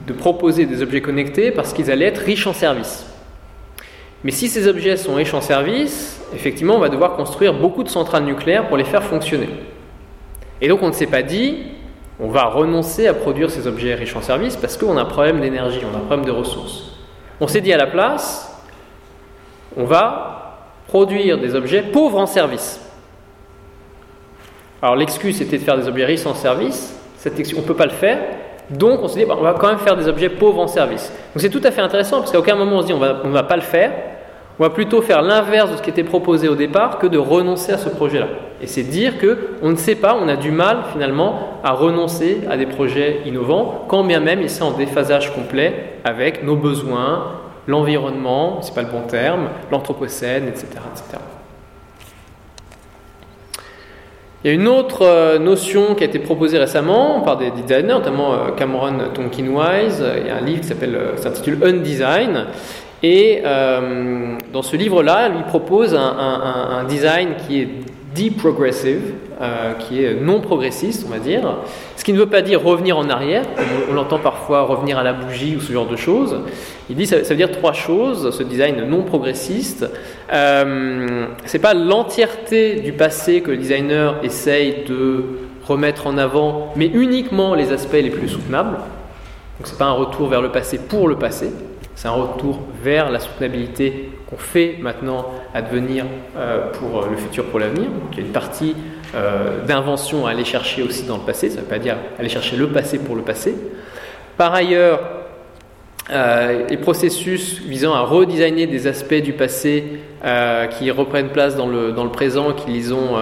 de 0.07 0.13
proposer 0.13 0.65
des 0.65 0.81
objets 0.81 1.01
connectés 1.01 1.51
parce 1.51 1.73
qu'ils 1.73 1.91
allaient 1.91 2.05
être 2.05 2.19
riches 2.19 2.47
en 2.47 2.53
services. 2.53 3.05
Mais 4.23 4.31
si 4.31 4.47
ces 4.47 4.67
objets 4.67 4.97
sont 4.97 5.15
riches 5.15 5.33
en 5.33 5.41
services, 5.41 6.21
effectivement, 6.33 6.75
on 6.75 6.79
va 6.79 6.89
devoir 6.89 7.15
construire 7.15 7.53
beaucoup 7.53 7.83
de 7.83 7.89
centrales 7.89 8.23
nucléaires 8.23 8.67
pour 8.67 8.77
les 8.77 8.85
faire 8.85 9.03
fonctionner. 9.03 9.49
Et 10.61 10.67
donc 10.67 10.81
on 10.81 10.87
ne 10.87 10.93
s'est 10.93 11.07
pas 11.07 11.21
dit, 11.21 11.57
on 12.19 12.29
va 12.29 12.45
renoncer 12.45 13.07
à 13.07 13.13
produire 13.13 13.51
ces 13.51 13.67
objets 13.67 13.93
riches 13.93 14.15
en 14.15 14.21
services 14.21 14.55
parce 14.55 14.77
qu'on 14.77 14.97
a 14.97 15.01
un 15.01 15.05
problème 15.05 15.39
d'énergie, 15.41 15.81
on 15.83 15.93
a 15.95 15.97
un 15.97 16.05
problème 16.05 16.25
de 16.25 16.31
ressources. 16.31 16.93
On 17.39 17.47
s'est 17.47 17.61
dit 17.61 17.73
à 17.73 17.77
la 17.77 17.87
place, 17.87 18.65
on 19.75 19.83
va 19.83 20.59
produire 20.87 21.37
des 21.37 21.53
objets 21.53 21.83
pauvres 21.83 22.17
en 22.17 22.25
services. 22.25 22.81
Alors 24.81 24.95
l'excuse 24.95 25.41
était 25.41 25.57
de 25.57 25.63
faire 25.63 25.77
des 25.77 25.87
objets 25.87 26.05
riches 26.05 26.25
en 26.25 26.35
services, 26.35 26.95
cette 27.17 27.33
on 27.55 27.61
ne 27.61 27.65
peut 27.65 27.73
pas 27.73 27.85
le 27.85 27.91
faire, 27.91 28.19
donc 28.69 29.01
on 29.01 29.07
se 29.07 29.17
dit, 29.17 29.25
bah, 29.25 29.35
on 29.39 29.43
va 29.43 29.53
quand 29.53 29.69
même 29.69 29.79
faire 29.79 29.95
des 29.95 30.07
objets 30.07 30.29
pauvres 30.29 30.59
en 30.59 30.67
service. 30.67 31.11
Donc 31.33 31.41
c'est 31.41 31.49
tout 31.49 31.61
à 31.63 31.71
fait 31.71 31.81
intéressant 31.81 32.19
parce 32.19 32.31
qu'à 32.31 32.39
aucun 32.39 32.55
moment 32.55 32.77
on 32.77 32.81
se 32.81 32.87
dit, 32.87 32.93
on 32.93 32.99
va, 32.99 33.21
ne 33.23 33.29
va 33.29 33.43
pas 33.43 33.55
le 33.55 33.61
faire. 33.61 33.91
On 34.59 34.63
va 34.63 34.71
plutôt 34.71 35.03
faire 35.03 35.21
l'inverse 35.21 35.71
de 35.71 35.77
ce 35.77 35.83
qui 35.83 35.91
était 35.91 36.03
proposé 36.03 36.47
au 36.47 36.55
départ 36.55 36.97
que 36.97 37.05
de 37.05 37.19
renoncer 37.19 37.73
à 37.73 37.77
ce 37.77 37.89
projet-là. 37.89 38.27
Et 38.59 38.65
c'est 38.65 38.81
dire 38.81 39.19
que 39.19 39.51
on 39.61 39.69
ne 39.69 39.75
sait 39.75 39.93
pas, 39.93 40.17
on 40.19 40.27
a 40.27 40.35
du 40.35 40.49
mal 40.49 40.77
finalement 40.91 41.59
à 41.63 41.73
renoncer 41.73 42.41
à 42.49 42.57
des 42.57 42.65
projets 42.65 43.21
innovants, 43.25 43.85
quand 43.87 44.03
bien 44.03 44.19
même 44.19 44.41
ils 44.41 44.49
sont 44.49 44.65
en 44.65 44.71
déphasage 44.71 45.33
complet 45.33 45.99
avec 46.03 46.43
nos 46.43 46.55
besoins, 46.55 47.33
l'environnement, 47.67 48.61
c'est 48.61 48.73
pas 48.73 48.81
le 48.81 48.89
bon 48.89 49.01
terme, 49.07 49.49
l'anthropocène, 49.71 50.47
etc. 50.47 50.67
Il 54.47 54.51
y 54.51 54.53
a 54.53 54.61
une 54.61 54.69
autre 54.69 55.01
euh, 55.01 55.39
notion 55.39 55.93
qui 55.93 56.05
a 56.05 56.07
été 56.07 56.19
proposée 56.19 56.57
récemment 56.57 57.19
par 57.19 57.35
des 57.35 57.51
designers, 57.51 57.95
notamment 57.95 58.33
euh, 58.33 58.37
Cameron 58.55 58.97
Tonkin-Wise. 59.13 60.01
Il 60.21 60.25
y 60.25 60.29
a 60.29 60.37
un 60.37 60.41
livre 60.41 60.61
qui 60.61 60.71
euh, 60.83 61.17
s'intitule 61.17 61.61
Undesign. 61.61 62.45
Et 63.03 63.43
dans 63.43 64.61
ce 64.61 64.77
livre-là, 64.77 65.27
lui 65.27 65.43
propose 65.43 65.93
un, 65.93 66.85
design 66.87 67.35
qui 67.45 67.61
est 67.61 67.69
deprogressive, 68.17 69.13
euh, 69.41 69.73
qui 69.73 70.03
est 70.03 70.15
non 70.15 70.41
progressiste, 70.41 71.05
on 71.07 71.11
va 71.11 71.19
dire. 71.19 71.57
Ce 71.95 72.03
qui 72.03 72.13
ne 72.13 72.17
veut 72.17 72.27
pas 72.27 72.41
dire 72.41 72.63
revenir 72.63 72.97
en 72.97 73.09
arrière, 73.09 73.43
on, 73.89 73.93
l'entend 73.93 74.19
parfois 74.19 74.61
revenir 74.61 74.97
à 74.97 75.03
la 75.03 75.13
bougie 75.13 75.55
ou 75.55 75.61
ce 75.61 75.71
genre 75.71 75.87
de 75.87 75.95
choses. 75.95 76.39
Il 76.89 76.95
dit 76.95 77.05
ça, 77.05 77.23
ça 77.23 77.29
veut 77.29 77.35
dire 77.37 77.51
trois 77.51 77.73
choses, 77.73 78.35
ce 78.35 78.43
design 78.43 78.83
non 78.87 79.03
progressiste. 79.03 79.89
Euh, 80.33 81.27
c'est 81.45 81.59
pas 81.59 81.73
l'entièreté 81.73 82.81
du 82.81 82.93
passé 82.93 83.41
que 83.41 83.51
le 83.51 83.57
designer 83.57 84.15
essaye 84.23 84.85
de 84.87 85.23
remettre 85.67 86.07
en 86.07 86.17
avant, 86.17 86.73
mais 86.75 86.87
uniquement 86.87 87.53
les 87.53 87.71
aspects 87.71 87.93
les 87.93 88.09
plus 88.09 88.29
soutenables. 88.29 88.77
Donc 89.57 89.65
c'est 89.65 89.77
pas 89.77 89.85
un 89.85 89.91
retour 89.91 90.29
vers 90.29 90.41
le 90.41 90.51
passé 90.51 90.77
pour 90.77 91.07
le 91.07 91.15
passé, 91.15 91.51
c'est 91.95 92.07
un 92.07 92.11
retour 92.11 92.59
vers 92.83 93.11
la 93.11 93.19
soutenabilité 93.19 94.11
qu'on 94.29 94.37
fait 94.37 94.75
maintenant 94.79 95.25
advenir 95.53 96.05
euh, 96.35 96.71
pour 96.73 97.05
le 97.09 97.15
futur, 97.15 97.45
pour 97.45 97.59
l'avenir. 97.59 97.87
il 98.11 98.17
y 98.17 98.21
a 98.21 98.25
une 98.25 98.33
partie 98.33 98.75
euh, 99.15 99.63
d'invention 99.65 100.27
à 100.27 100.31
aller 100.31 100.43
chercher 100.43 100.83
aussi 100.83 101.03
dans 101.03 101.17
le 101.17 101.23
passé, 101.23 101.49
ça 101.49 101.57
ne 101.57 101.61
veut 101.61 101.67
pas 101.67 101.79
dire 101.79 101.95
aller 102.19 102.29
chercher 102.29 102.57
le 102.57 102.67
passé 102.67 102.99
pour 102.99 103.15
le 103.15 103.21
passé. 103.21 103.55
Par 104.37 104.53
ailleurs, 104.53 104.99
euh, 106.09 106.67
les 106.69 106.77
processus 106.77 107.61
visant 107.61 107.93
à 107.93 108.01
redesigner 108.01 108.67
des 108.67 108.87
aspects 108.87 109.15
du 109.15 109.33
passé 109.33 109.83
qui 110.77 110.91
reprennent 110.91 111.29
place 111.29 111.55
dans 111.55 111.67
le, 111.67 111.93
dans 111.93 112.03
le 112.03 112.09
présent, 112.09 112.51
qui 112.51 112.71
les 112.71 112.91
ont 112.91 113.15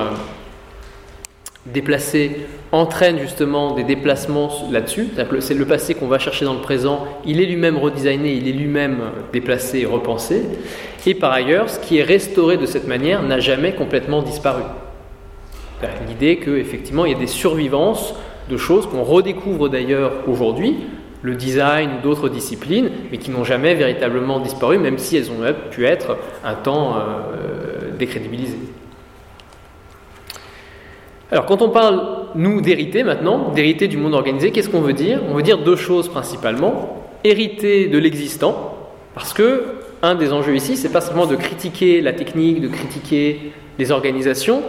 déplacés 1.67 2.47
entraîne 2.71 3.19
justement 3.19 3.73
des 3.73 3.83
déplacements 3.83 4.49
là-dessus. 4.71 5.09
C'est 5.39 5.53
le 5.53 5.65
passé 5.65 5.93
qu'on 5.93 6.07
va 6.07 6.19
chercher 6.19 6.45
dans 6.45 6.53
le 6.53 6.61
présent, 6.61 7.05
il 7.25 7.41
est 7.41 7.45
lui-même 7.45 7.77
redesigné, 7.77 8.33
il 8.33 8.47
est 8.47 8.53
lui-même 8.53 8.97
déplacé 9.31 9.79
et 9.79 9.85
repensé. 9.85 10.43
Et 11.05 11.13
par 11.13 11.31
ailleurs, 11.31 11.69
ce 11.69 11.79
qui 11.79 11.97
est 11.97 12.03
restauré 12.03 12.57
de 12.57 12.65
cette 12.65 12.87
manière 12.87 13.21
n'a 13.21 13.39
jamais 13.39 13.73
complètement 13.73 14.21
disparu. 14.21 14.63
L'idée 16.07 16.37
qu'effectivement, 16.37 17.05
il 17.05 17.11
y 17.11 17.15
a 17.15 17.19
des 17.19 17.27
survivances 17.27 18.15
de 18.49 18.57
choses 18.57 18.87
qu'on 18.87 19.03
redécouvre 19.03 19.69
d'ailleurs 19.69 20.13
aujourd'hui, 20.27 20.77
le 21.21 21.35
design 21.35 21.89
ou 21.97 22.03
d'autres 22.03 22.29
disciplines, 22.29 22.89
mais 23.11 23.17
qui 23.17 23.31
n'ont 23.31 23.43
jamais 23.43 23.75
véritablement 23.75 24.39
disparu, 24.39 24.77
même 24.77 24.97
si 24.97 25.17
elles 25.17 25.31
ont 25.31 25.41
pu 25.71 25.85
être 25.85 26.17
un 26.43 26.53
temps 26.53 26.95
euh, 26.95 27.91
décrédibilisées. 27.97 28.59
Alors 31.31 31.45
quand 31.45 31.61
on 31.61 31.69
parle, 31.69 32.01
nous, 32.35 32.61
d'hériter 32.61 33.03
maintenant, 33.03 33.51
d'hériter 33.51 33.87
du 33.87 33.97
monde 33.97 34.13
organisé, 34.13 34.51
qu'est-ce 34.51 34.69
qu'on 34.69 34.81
veut 34.81 34.93
dire? 34.93 35.21
On 35.29 35.33
veut 35.33 35.41
dire 35.41 35.57
deux 35.57 35.75
choses 35.75 36.09
principalement. 36.09 37.03
Hériter 37.23 37.87
de 37.87 37.97
l'existant, 37.97 38.77
parce 39.15 39.33
que 39.33 39.63
un 40.05 40.15
des 40.15 40.31
enjeux 40.31 40.55
ici, 40.55 40.77
c'est 40.77 40.91
pas 40.91 41.01
seulement 41.01 41.25
de 41.25 41.35
critiquer 41.35 42.01
la 42.01 42.13
technique, 42.13 42.61
de 42.61 42.67
critiquer 42.67 43.51
les 43.77 43.91
organisations. 43.91 44.61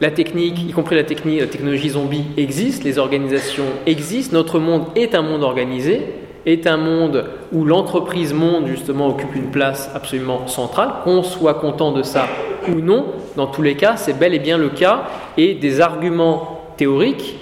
La 0.00 0.10
technique, 0.10 0.62
y 0.68 0.72
compris 0.72 0.94
la, 0.96 1.04
technique, 1.04 1.40
la 1.40 1.46
technologie 1.46 1.90
zombie, 1.90 2.24
existe, 2.36 2.84
les 2.84 2.98
organisations 2.98 3.64
existent, 3.86 4.34
notre 4.34 4.60
monde 4.60 4.86
est 4.94 5.14
un 5.14 5.22
monde 5.22 5.42
organisé, 5.42 6.02
est 6.46 6.66
un 6.66 6.76
monde 6.76 7.26
où 7.52 7.64
l'entreprise 7.64 8.32
monde 8.32 8.66
justement 8.68 9.08
occupe 9.08 9.34
une 9.34 9.50
place 9.50 9.90
absolument 9.94 10.46
centrale, 10.46 10.90
qu'on 11.04 11.22
soit 11.22 11.54
content 11.54 11.92
de 11.92 12.02
ça 12.02 12.26
ou 12.68 12.76
non, 12.76 13.06
dans 13.36 13.46
tous 13.46 13.62
les 13.62 13.74
cas, 13.74 13.96
c'est 13.96 14.18
bel 14.18 14.34
et 14.34 14.38
bien 14.38 14.56
le 14.56 14.68
cas, 14.68 15.04
et 15.36 15.54
des 15.54 15.80
arguments 15.80 16.62
théoriques 16.76 17.36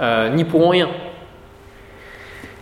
euh, 0.00 0.30
n'y 0.30 0.44
pourront 0.44 0.70
rien. 0.70 0.88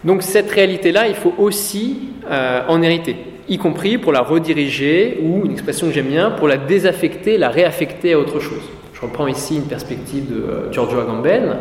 Donc 0.05 0.23
cette 0.23 0.51
réalité-là, 0.51 1.09
il 1.09 1.15
faut 1.15 1.35
aussi 1.39 2.11
euh, 2.31 2.63
en 2.69 2.83
hériter, 2.83 3.17
y 3.49 3.59
compris 3.59 3.99
pour 3.99 4.13
la 4.13 4.21
rediriger, 4.21 5.21
ou 5.23 5.45
une 5.45 5.53
expression 5.53 5.87
que 5.87 5.93
j'aime 5.93 6.07
bien, 6.07 6.31
pour 6.31 6.49
la 6.49 6.57
désaffecter, 6.57 7.39
la 7.39 7.49
réaffecter 7.49 8.13
à 8.13 8.19
autre 8.19 8.41
chose. 8.41 8.63
Je 8.93 9.01
reprends 9.01 9.27
ici 9.27 9.57
une 9.57 9.67
perspective 9.67 10.29
de 10.29 10.43
euh, 10.43 10.73
Giorgio 10.73 10.99
Agamben. 10.99 11.57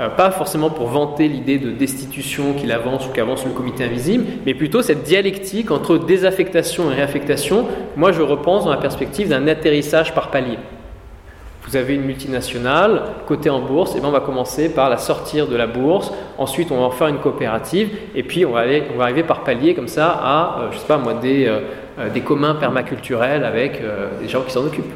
Euh, 0.00 0.08
pas 0.08 0.32
forcément 0.32 0.70
pour 0.70 0.88
vanter 0.88 1.28
l'idée 1.28 1.58
de 1.58 1.70
destitution 1.70 2.54
qu'il 2.54 2.72
avance 2.72 3.06
ou 3.06 3.10
qu'avance 3.10 3.44
le 3.44 3.52
comité 3.52 3.84
invisible, 3.84 4.24
mais 4.44 4.54
plutôt 4.54 4.82
cette 4.82 5.04
dialectique 5.04 5.70
entre 5.70 5.98
désaffectation 5.98 6.90
et 6.90 6.94
réaffectation. 6.94 7.66
Moi, 7.96 8.10
je 8.10 8.22
repense 8.22 8.64
dans 8.64 8.70
la 8.70 8.76
perspective 8.76 9.28
d'un 9.28 9.46
atterrissage 9.46 10.12
par 10.14 10.30
palier. 10.30 10.58
Vous 11.66 11.76
avez 11.76 11.94
une 11.94 12.02
multinationale 12.02 13.02
cotée 13.26 13.50
en 13.50 13.60
bourse, 13.60 13.96
et 13.96 14.00
bien 14.00 14.08
on 14.08 14.12
va 14.12 14.20
commencer 14.20 14.68
par 14.68 14.90
la 14.90 14.98
sortir 14.98 15.46
de 15.46 15.56
la 15.56 15.66
bourse, 15.66 16.12
ensuite 16.36 16.70
on 16.70 16.76
va 16.76 16.84
en 16.84 16.90
faire 16.90 17.08
une 17.08 17.18
coopérative, 17.18 17.90
et 18.14 18.22
puis 18.22 18.44
on 18.44 18.52
va, 18.52 18.60
aller, 18.60 18.82
on 18.94 18.98
va 18.98 19.04
arriver 19.04 19.22
par 19.22 19.44
palier 19.44 19.74
comme 19.74 19.88
ça 19.88 20.08
à, 20.10 20.60
euh, 20.60 20.72
je 20.72 20.78
sais 20.78 20.86
pas 20.86 20.98
moi, 20.98 21.14
des, 21.14 21.46
euh, 21.46 22.10
des 22.10 22.20
communs 22.20 22.54
permaculturels 22.54 23.44
avec 23.44 23.80
des 24.20 24.28
gens 24.28 24.42
qui 24.42 24.52
s'en 24.52 24.64
occupent. 24.64 24.92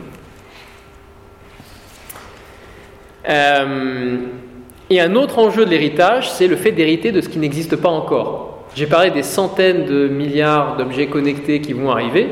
Et 4.91 5.01
un 5.01 5.15
autre 5.17 5.39
enjeu 5.39 5.67
de 5.67 5.71
l'héritage, 5.71 6.31
c'est 6.31 6.47
le 6.47 6.57
fait 6.57 6.73
d'hériter 6.73 7.13
de 7.13 7.21
ce 7.21 7.29
qui 7.29 7.39
n'existe 7.39 7.77
pas 7.77 7.91
encore. 7.91 8.65
J'ai 8.75 8.87
parlé 8.87 9.11
des 9.11 9.23
centaines 9.23 9.85
de 9.85 10.09
milliards 10.09 10.77
d'objets 10.77 11.09
connectés 11.09 11.61
qui 11.61 11.75
vont 11.75 11.91
arriver. 11.91 12.29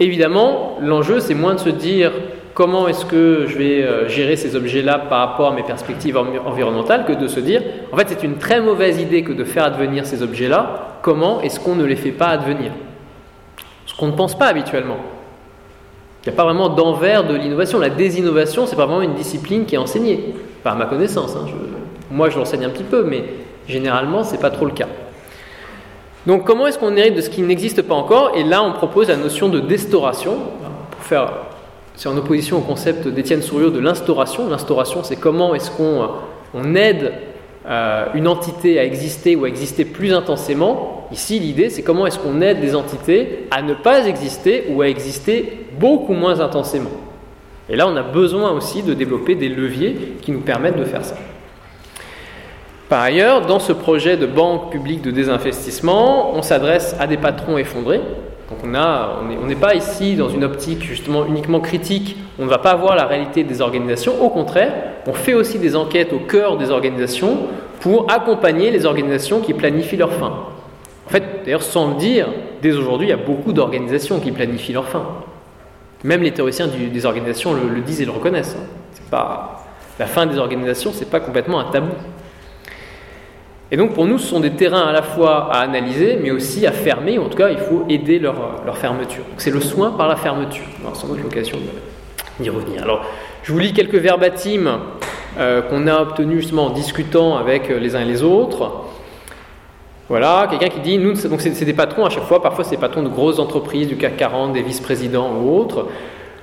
Évidemment, 0.00 0.78
l'enjeu, 0.80 1.20
c'est 1.20 1.34
moins 1.34 1.54
de 1.54 1.60
se 1.60 1.68
dire 1.68 2.10
comment 2.54 2.86
est-ce 2.88 3.04
que 3.04 3.46
je 3.48 3.58
vais 3.58 3.82
euh, 3.82 4.08
gérer 4.08 4.36
ces 4.36 4.56
objets-là 4.56 4.98
par 4.98 5.28
rapport 5.28 5.52
à 5.52 5.54
mes 5.54 5.64
perspectives 5.64 6.16
environnementales 6.16 7.04
que 7.04 7.12
de 7.12 7.26
se 7.26 7.40
dire, 7.40 7.62
en 7.92 7.96
fait, 7.96 8.08
c'est 8.08 8.22
une 8.22 8.36
très 8.36 8.60
mauvaise 8.60 9.00
idée 9.00 9.22
que 9.22 9.32
de 9.32 9.44
faire 9.44 9.64
advenir 9.64 10.06
ces 10.06 10.22
objets-là, 10.22 10.98
comment 11.02 11.40
est-ce 11.40 11.60
qu'on 11.60 11.74
ne 11.74 11.84
les 11.84 11.96
fait 11.96 12.12
pas 12.12 12.28
advenir? 12.28 12.72
Ce 13.86 13.94
qu'on 13.94 14.06
ne 14.06 14.12
pense 14.12 14.38
pas 14.38 14.46
habituellement. 14.46 14.96
Il 16.24 16.30
n'y 16.30 16.34
a 16.34 16.36
pas 16.36 16.44
vraiment 16.44 16.70
d'envers 16.70 17.24
de 17.24 17.34
l'innovation. 17.34 17.78
La 17.78 17.90
désinnovation, 17.90 18.66
c'est 18.66 18.76
pas 18.76 18.86
vraiment 18.86 19.02
une 19.02 19.14
discipline 19.14 19.66
qui 19.66 19.74
est 19.74 19.78
enseignée. 19.78 20.34
Pas 20.62 20.70
à 20.70 20.74
ma 20.74 20.86
connaissance. 20.86 21.36
Hein. 21.36 21.46
moi, 22.10 22.30
je 22.30 22.38
l'enseigne 22.38 22.64
un 22.64 22.70
petit 22.70 22.84
peu, 22.84 23.04
mais 23.04 23.24
généralement, 23.68 24.24
c'est 24.24 24.40
pas 24.40 24.50
trop 24.50 24.64
le 24.64 24.70
cas. 24.70 24.88
Donc, 26.26 26.44
comment 26.44 26.66
est-ce 26.66 26.78
qu'on 26.78 26.96
hérite 26.96 27.14
de 27.14 27.20
ce 27.20 27.28
qui 27.28 27.42
n'existe 27.42 27.82
pas 27.82 27.94
encore? 27.94 28.32
Et 28.34 28.44
là, 28.44 28.62
on 28.62 28.72
propose 28.72 29.08
la 29.08 29.16
notion 29.16 29.50
de 29.50 29.60
déstauration. 29.60 30.38
Pour 30.90 31.02
faire, 31.02 31.30
c'est 31.94 32.08
en 32.08 32.16
opposition 32.16 32.58
au 32.58 32.62
concept 32.62 33.06
d'Étienne 33.08 33.42
Souriau 33.42 33.70
de 33.70 33.78
l'instauration. 33.78 34.48
L'instauration, 34.48 35.02
c'est 35.02 35.16
comment 35.16 35.54
est-ce 35.54 35.70
qu'on 35.70 36.08
on 36.52 36.74
aide 36.74 37.12
euh, 37.66 38.06
une 38.14 38.28
entité 38.28 38.78
à 38.78 38.84
exister 38.84 39.36
ou 39.36 39.44
à 39.44 39.48
exister 39.48 39.84
plus 39.84 40.12
intensément. 40.12 41.08
Ici, 41.12 41.38
l'idée, 41.38 41.70
c'est 41.70 41.82
comment 41.82 42.06
est-ce 42.06 42.18
qu'on 42.18 42.42
aide 42.42 42.60
des 42.60 42.74
entités 42.74 43.46
à 43.50 43.62
ne 43.62 43.72
pas 43.72 44.06
exister 44.06 44.64
ou 44.70 44.82
à 44.82 44.88
exister 44.88 45.66
beaucoup 45.78 46.12
moins 46.12 46.40
intensément. 46.40 46.90
Et 47.70 47.76
là, 47.76 47.88
on 47.88 47.96
a 47.96 48.02
besoin 48.02 48.50
aussi 48.52 48.82
de 48.82 48.92
développer 48.92 49.34
des 49.34 49.48
leviers 49.48 50.16
qui 50.20 50.32
nous 50.32 50.40
permettent 50.40 50.78
de 50.78 50.84
faire 50.84 51.04
ça. 51.04 51.16
Par 52.90 53.00
ailleurs, 53.00 53.46
dans 53.46 53.60
ce 53.60 53.72
projet 53.72 54.18
de 54.18 54.26
banque 54.26 54.70
publique 54.70 55.00
de 55.00 55.10
désinvestissement, 55.10 56.34
on 56.36 56.42
s'adresse 56.42 56.94
à 57.00 57.06
des 57.06 57.16
patrons 57.16 57.56
effondrés. 57.56 58.02
Donc 58.62 59.38
on 59.42 59.46
n'est 59.46 59.56
pas 59.56 59.74
ici 59.74 60.16
dans 60.16 60.28
une 60.28 60.44
optique 60.44 60.82
justement 60.82 61.26
uniquement 61.26 61.60
critique, 61.60 62.16
on 62.38 62.44
ne 62.44 62.50
va 62.50 62.58
pas 62.58 62.74
voir 62.74 62.94
la 62.96 63.06
réalité 63.06 63.42
des 63.44 63.60
organisations, 63.60 64.22
au 64.24 64.30
contraire, 64.30 64.72
on 65.06 65.12
fait 65.12 65.34
aussi 65.34 65.58
des 65.58 65.76
enquêtes 65.76 66.12
au 66.12 66.20
cœur 66.20 66.56
des 66.56 66.70
organisations 66.70 67.38
pour 67.80 68.10
accompagner 68.10 68.70
les 68.70 68.86
organisations 68.86 69.40
qui 69.40 69.54
planifient 69.54 69.96
leur 69.96 70.12
fin. 70.12 70.32
En 71.06 71.10
fait, 71.10 71.22
d'ailleurs, 71.44 71.62
sans 71.62 71.90
le 71.90 71.94
dire, 71.96 72.28
dès 72.62 72.72
aujourd'hui, 72.72 73.08
il 73.08 73.10
y 73.10 73.12
a 73.12 73.16
beaucoup 73.16 73.52
d'organisations 73.52 74.20
qui 74.20 74.32
planifient 74.32 74.72
leur 74.72 74.88
fin. 74.88 75.04
Même 76.02 76.22
les 76.22 76.32
théoriciens 76.32 76.68
des 76.68 77.06
organisations 77.06 77.52
le, 77.54 77.80
disent 77.80 78.00
et 78.02 78.04
le 78.04 78.10
reconnaissent. 78.10 78.56
Hein. 78.58 78.66
C'est 78.92 79.10
pas, 79.10 79.64
la 79.98 80.06
fin 80.06 80.26
des 80.26 80.38
organisations, 80.38 80.92
c'est 80.94 81.10
pas 81.10 81.20
complètement 81.20 81.60
un 81.60 81.70
tabou. 81.70 81.92
Et 83.70 83.76
donc 83.76 83.94
pour 83.94 84.06
nous, 84.06 84.18
ce 84.18 84.28
sont 84.28 84.40
des 84.40 84.52
terrains 84.52 84.86
à 84.86 84.92
la 84.92 85.02
fois 85.02 85.52
à 85.52 85.60
analyser, 85.60 86.18
mais 86.22 86.30
aussi 86.30 86.66
à 86.66 86.72
fermer. 86.72 87.18
En 87.18 87.28
tout 87.28 87.38
cas, 87.38 87.50
il 87.50 87.58
faut 87.58 87.84
aider 87.88 88.18
leur, 88.18 88.34
fermeture. 88.76 89.24
C'est 89.36 89.50
le 89.50 89.60
soin 89.60 89.92
par 89.92 90.08
la 90.08 90.16
fermeture. 90.16 90.64
Aura 90.84 90.94
sans 90.94 91.08
doute 91.08 91.22
l'occasion 91.22 91.58
d'y 92.38 92.50
revenir. 92.50 92.82
Alors, 92.82 93.04
je 93.42 93.52
vous 93.52 93.58
lis 93.58 93.72
quelques 93.72 93.94
verbatims 93.94 94.80
euh, 95.38 95.62
qu'on 95.62 95.86
a 95.86 96.00
obtenus 96.00 96.40
justement 96.40 96.66
en 96.66 96.70
discutant 96.70 97.36
avec 97.36 97.70
euh, 97.70 97.78
les 97.78 97.96
uns 97.96 98.00
et 98.00 98.04
les 98.04 98.22
autres. 98.22 98.70
Voilà, 100.08 100.46
quelqu'un 100.50 100.68
qui 100.68 100.80
dit, 100.80 100.98
nous, 100.98 101.14
c'est 101.16 101.64
des 101.64 101.72
patrons 101.72 102.04
à 102.04 102.10
chaque 102.10 102.24
fois, 102.24 102.42
parfois 102.42 102.62
c'est 102.62 102.76
des 102.76 102.80
patrons 102.80 103.02
de 103.02 103.08
grosses 103.08 103.38
entreprises, 103.38 103.88
du 103.88 103.96
CAC 103.96 104.18
40, 104.18 104.52
des 104.52 104.62
vice-présidents 104.62 105.32
ou 105.40 105.58
autres. 105.58 105.86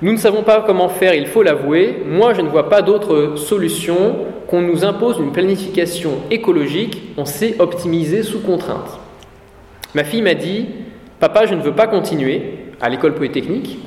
Nous 0.02 0.10
ne 0.10 0.16
savons 0.16 0.42
pas 0.42 0.64
comment 0.66 0.88
faire, 0.88 1.14
il 1.14 1.28
faut 1.28 1.44
l'avouer. 1.44 2.02
Moi, 2.04 2.34
je 2.34 2.40
ne 2.40 2.48
vois 2.48 2.68
pas 2.68 2.82
d'autre 2.82 3.36
solution 3.36 4.16
qu'on 4.48 4.60
nous 4.60 4.84
impose 4.84 5.20
une 5.20 5.30
planification 5.30 6.14
écologique, 6.32 7.14
on 7.16 7.24
sait 7.24 7.54
optimiser 7.60 8.24
sous 8.24 8.40
contrainte. 8.40 8.98
Ma 9.94 10.02
fille 10.02 10.22
m'a 10.22 10.34
dit, 10.34 10.66
papa, 11.20 11.46
je 11.46 11.54
ne 11.54 11.62
veux 11.62 11.72
pas 11.72 11.86
continuer 11.86 12.42
à 12.80 12.88
l'école 12.88 13.14
polytechnique. 13.14 13.78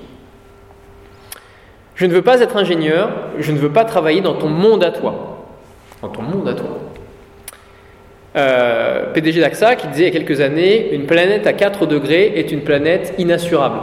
Je 1.95 2.05
ne 2.05 2.13
veux 2.13 2.22
pas 2.22 2.39
être 2.39 2.55
ingénieur, 2.55 3.11
je 3.38 3.51
ne 3.51 3.57
veux 3.57 3.72
pas 3.72 3.84
travailler 3.84 4.22
dans 4.22 4.36
ton 4.36 4.49
monde 4.49 4.86
à 4.86 4.91
toi. 4.91 5.45
Dans 6.01 6.09
ton 6.09 6.22
monde 6.22 6.47
à 6.47 6.53
toi. 6.53 6.80
Euh, 8.38 9.11
PDG 9.11 9.41
d'AXA 9.41 9.76
qui 9.76 9.88
disait 9.88 10.07
il 10.07 10.13
y 10.13 10.16
a 10.16 10.20
quelques 10.20 10.39
années 10.39 10.93
une 10.93 11.07
planète 11.07 11.45
à 11.45 11.53
4 11.53 11.86
degrés 11.86 12.34
est 12.36 12.53
une 12.53 12.61
planète 12.61 13.13
inassurable. 13.18 13.80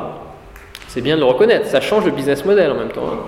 C'est 0.92 1.00
bien 1.00 1.14
de 1.14 1.20
le 1.20 1.26
reconnaître, 1.26 1.68
ça 1.68 1.80
change 1.80 2.04
le 2.04 2.10
business 2.10 2.44
model 2.44 2.70
en 2.70 2.74
même 2.74 2.90
temps. 2.90 3.06
Hein. 3.10 3.20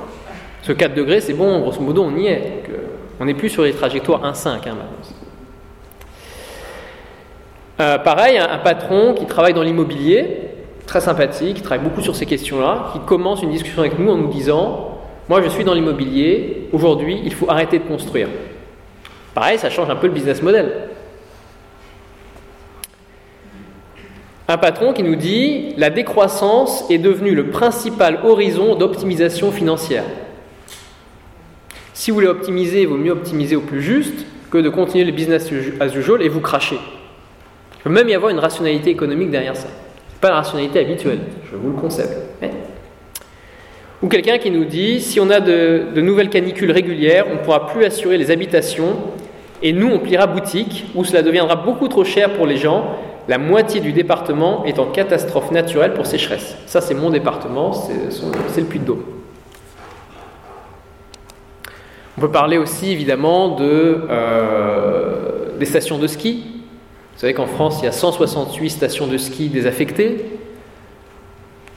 Ce 0.60 0.70
4 0.70 0.92
degrés, 0.92 1.22
c'est 1.22 1.32
bon, 1.32 1.60
grosso 1.60 1.80
modo, 1.80 2.02
on 2.02 2.14
y 2.14 2.26
est. 2.26 2.62
Euh, 2.68 2.76
on 3.18 3.24
n'est 3.24 3.32
plus 3.32 3.48
sur 3.48 3.62
les 3.62 3.72
trajectoires 3.72 4.20
1,5 4.22 4.48
hein. 4.68 4.76
Euh, 7.80 7.96
pareil, 7.96 8.36
un, 8.36 8.58
patron 8.58 9.14
qui 9.14 9.24
travaille 9.24 9.54
dans 9.54 9.62
l'immobilier, 9.62 10.40
très 10.84 11.00
sympathique, 11.00 11.56
qui 11.56 11.62
travaille 11.62 11.82
beaucoup 11.82 12.02
sur 12.02 12.14
ces 12.14 12.26
questions-là, 12.26 12.90
qui 12.92 12.98
commence 13.06 13.42
une 13.42 13.50
discussion 13.50 13.80
avec 13.80 13.98
nous 13.98 14.10
en 14.10 14.18
nous 14.18 14.28
disant 14.28 14.98
Moi, 15.30 15.40
je 15.40 15.48
suis 15.48 15.64
dans 15.64 15.72
l'immobilier, 15.72 16.68
aujourd'hui, 16.70 17.22
il 17.24 17.32
faut 17.32 17.48
arrêter 17.48 17.78
de 17.78 17.84
construire. 17.84 18.28
Pareil, 19.32 19.58
ça 19.58 19.70
change 19.70 19.88
un 19.88 19.96
peu 19.96 20.08
le 20.08 20.12
business 20.12 20.42
model. 20.42 20.83
Un 24.46 24.58
patron 24.58 24.92
qui 24.92 25.02
nous 25.02 25.16
dit 25.16 25.74
la 25.78 25.88
décroissance 25.88 26.84
est 26.90 26.98
devenue 26.98 27.34
le 27.34 27.46
principal 27.46 28.20
horizon 28.24 28.74
d'optimisation 28.74 29.50
financière. 29.50 30.04
Si 31.94 32.10
vous 32.10 32.16
voulez 32.16 32.26
optimiser, 32.26 32.82
il 32.82 32.88
vaut 32.88 32.96
mieux 32.96 33.12
optimiser 33.12 33.56
au 33.56 33.62
plus 33.62 33.80
juste 33.80 34.26
que 34.50 34.58
de 34.58 34.68
continuer 34.68 35.04
le 35.04 35.12
business 35.12 35.50
as 35.80 35.96
usual 35.96 36.20
et 36.20 36.28
vous 36.28 36.40
cracher. 36.40 36.76
Il 36.76 37.82
peut 37.84 37.90
même 37.90 38.08
y 38.08 38.14
avoir 38.14 38.30
une 38.30 38.38
rationalité 38.38 38.90
économique 38.90 39.30
derrière 39.30 39.56
ça. 39.56 39.68
Pas 40.20 40.28
la 40.28 40.36
rationalité 40.36 40.78
habituelle, 40.80 41.20
je 41.50 41.56
vous 41.56 41.70
le 41.70 41.76
concède. 41.76 42.10
Ou 44.02 44.08
quelqu'un 44.08 44.36
qui 44.36 44.50
nous 44.50 44.66
dit 44.66 45.00
si 45.00 45.20
on 45.20 45.30
a 45.30 45.40
de, 45.40 45.84
de 45.94 46.00
nouvelles 46.02 46.28
canicules 46.28 46.70
régulières, 46.70 47.24
on 47.30 47.34
ne 47.34 47.38
pourra 47.38 47.68
plus 47.68 47.86
assurer 47.86 48.18
les 48.18 48.30
habitations 48.30 48.96
et 49.62 49.72
nous 49.72 49.88
on 49.88 50.00
pliera 50.00 50.26
boutique 50.26 50.84
où 50.94 51.04
cela 51.04 51.22
deviendra 51.22 51.56
beaucoup 51.56 51.88
trop 51.88 52.04
cher 52.04 52.34
pour 52.34 52.46
les 52.46 52.58
gens 52.58 52.98
la 53.28 53.38
moitié 53.38 53.80
du 53.80 53.92
département 53.92 54.64
est 54.64 54.78
en 54.78 54.86
catastrophe 54.86 55.50
naturelle 55.50 55.94
pour 55.94 56.06
sécheresse. 56.06 56.56
Ça, 56.66 56.80
c'est 56.80 56.94
mon 56.94 57.10
département, 57.10 57.72
c'est 57.72 58.60
le 58.60 58.66
Puy-de-Dôme. 58.66 59.02
On 62.16 62.20
peut 62.20 62.30
parler 62.30 62.58
aussi 62.58 62.92
évidemment 62.92 63.56
de, 63.56 64.04
euh, 64.08 65.56
des 65.58 65.64
stations 65.64 65.98
de 65.98 66.06
ski. 66.06 66.44
Vous 67.14 67.20
savez 67.20 67.34
qu'en 67.34 67.46
France, 67.46 67.78
il 67.80 67.86
y 67.86 67.88
a 67.88 67.92
168 67.92 68.70
stations 68.70 69.06
de 69.06 69.16
ski 69.16 69.48
désaffectées. 69.48 70.24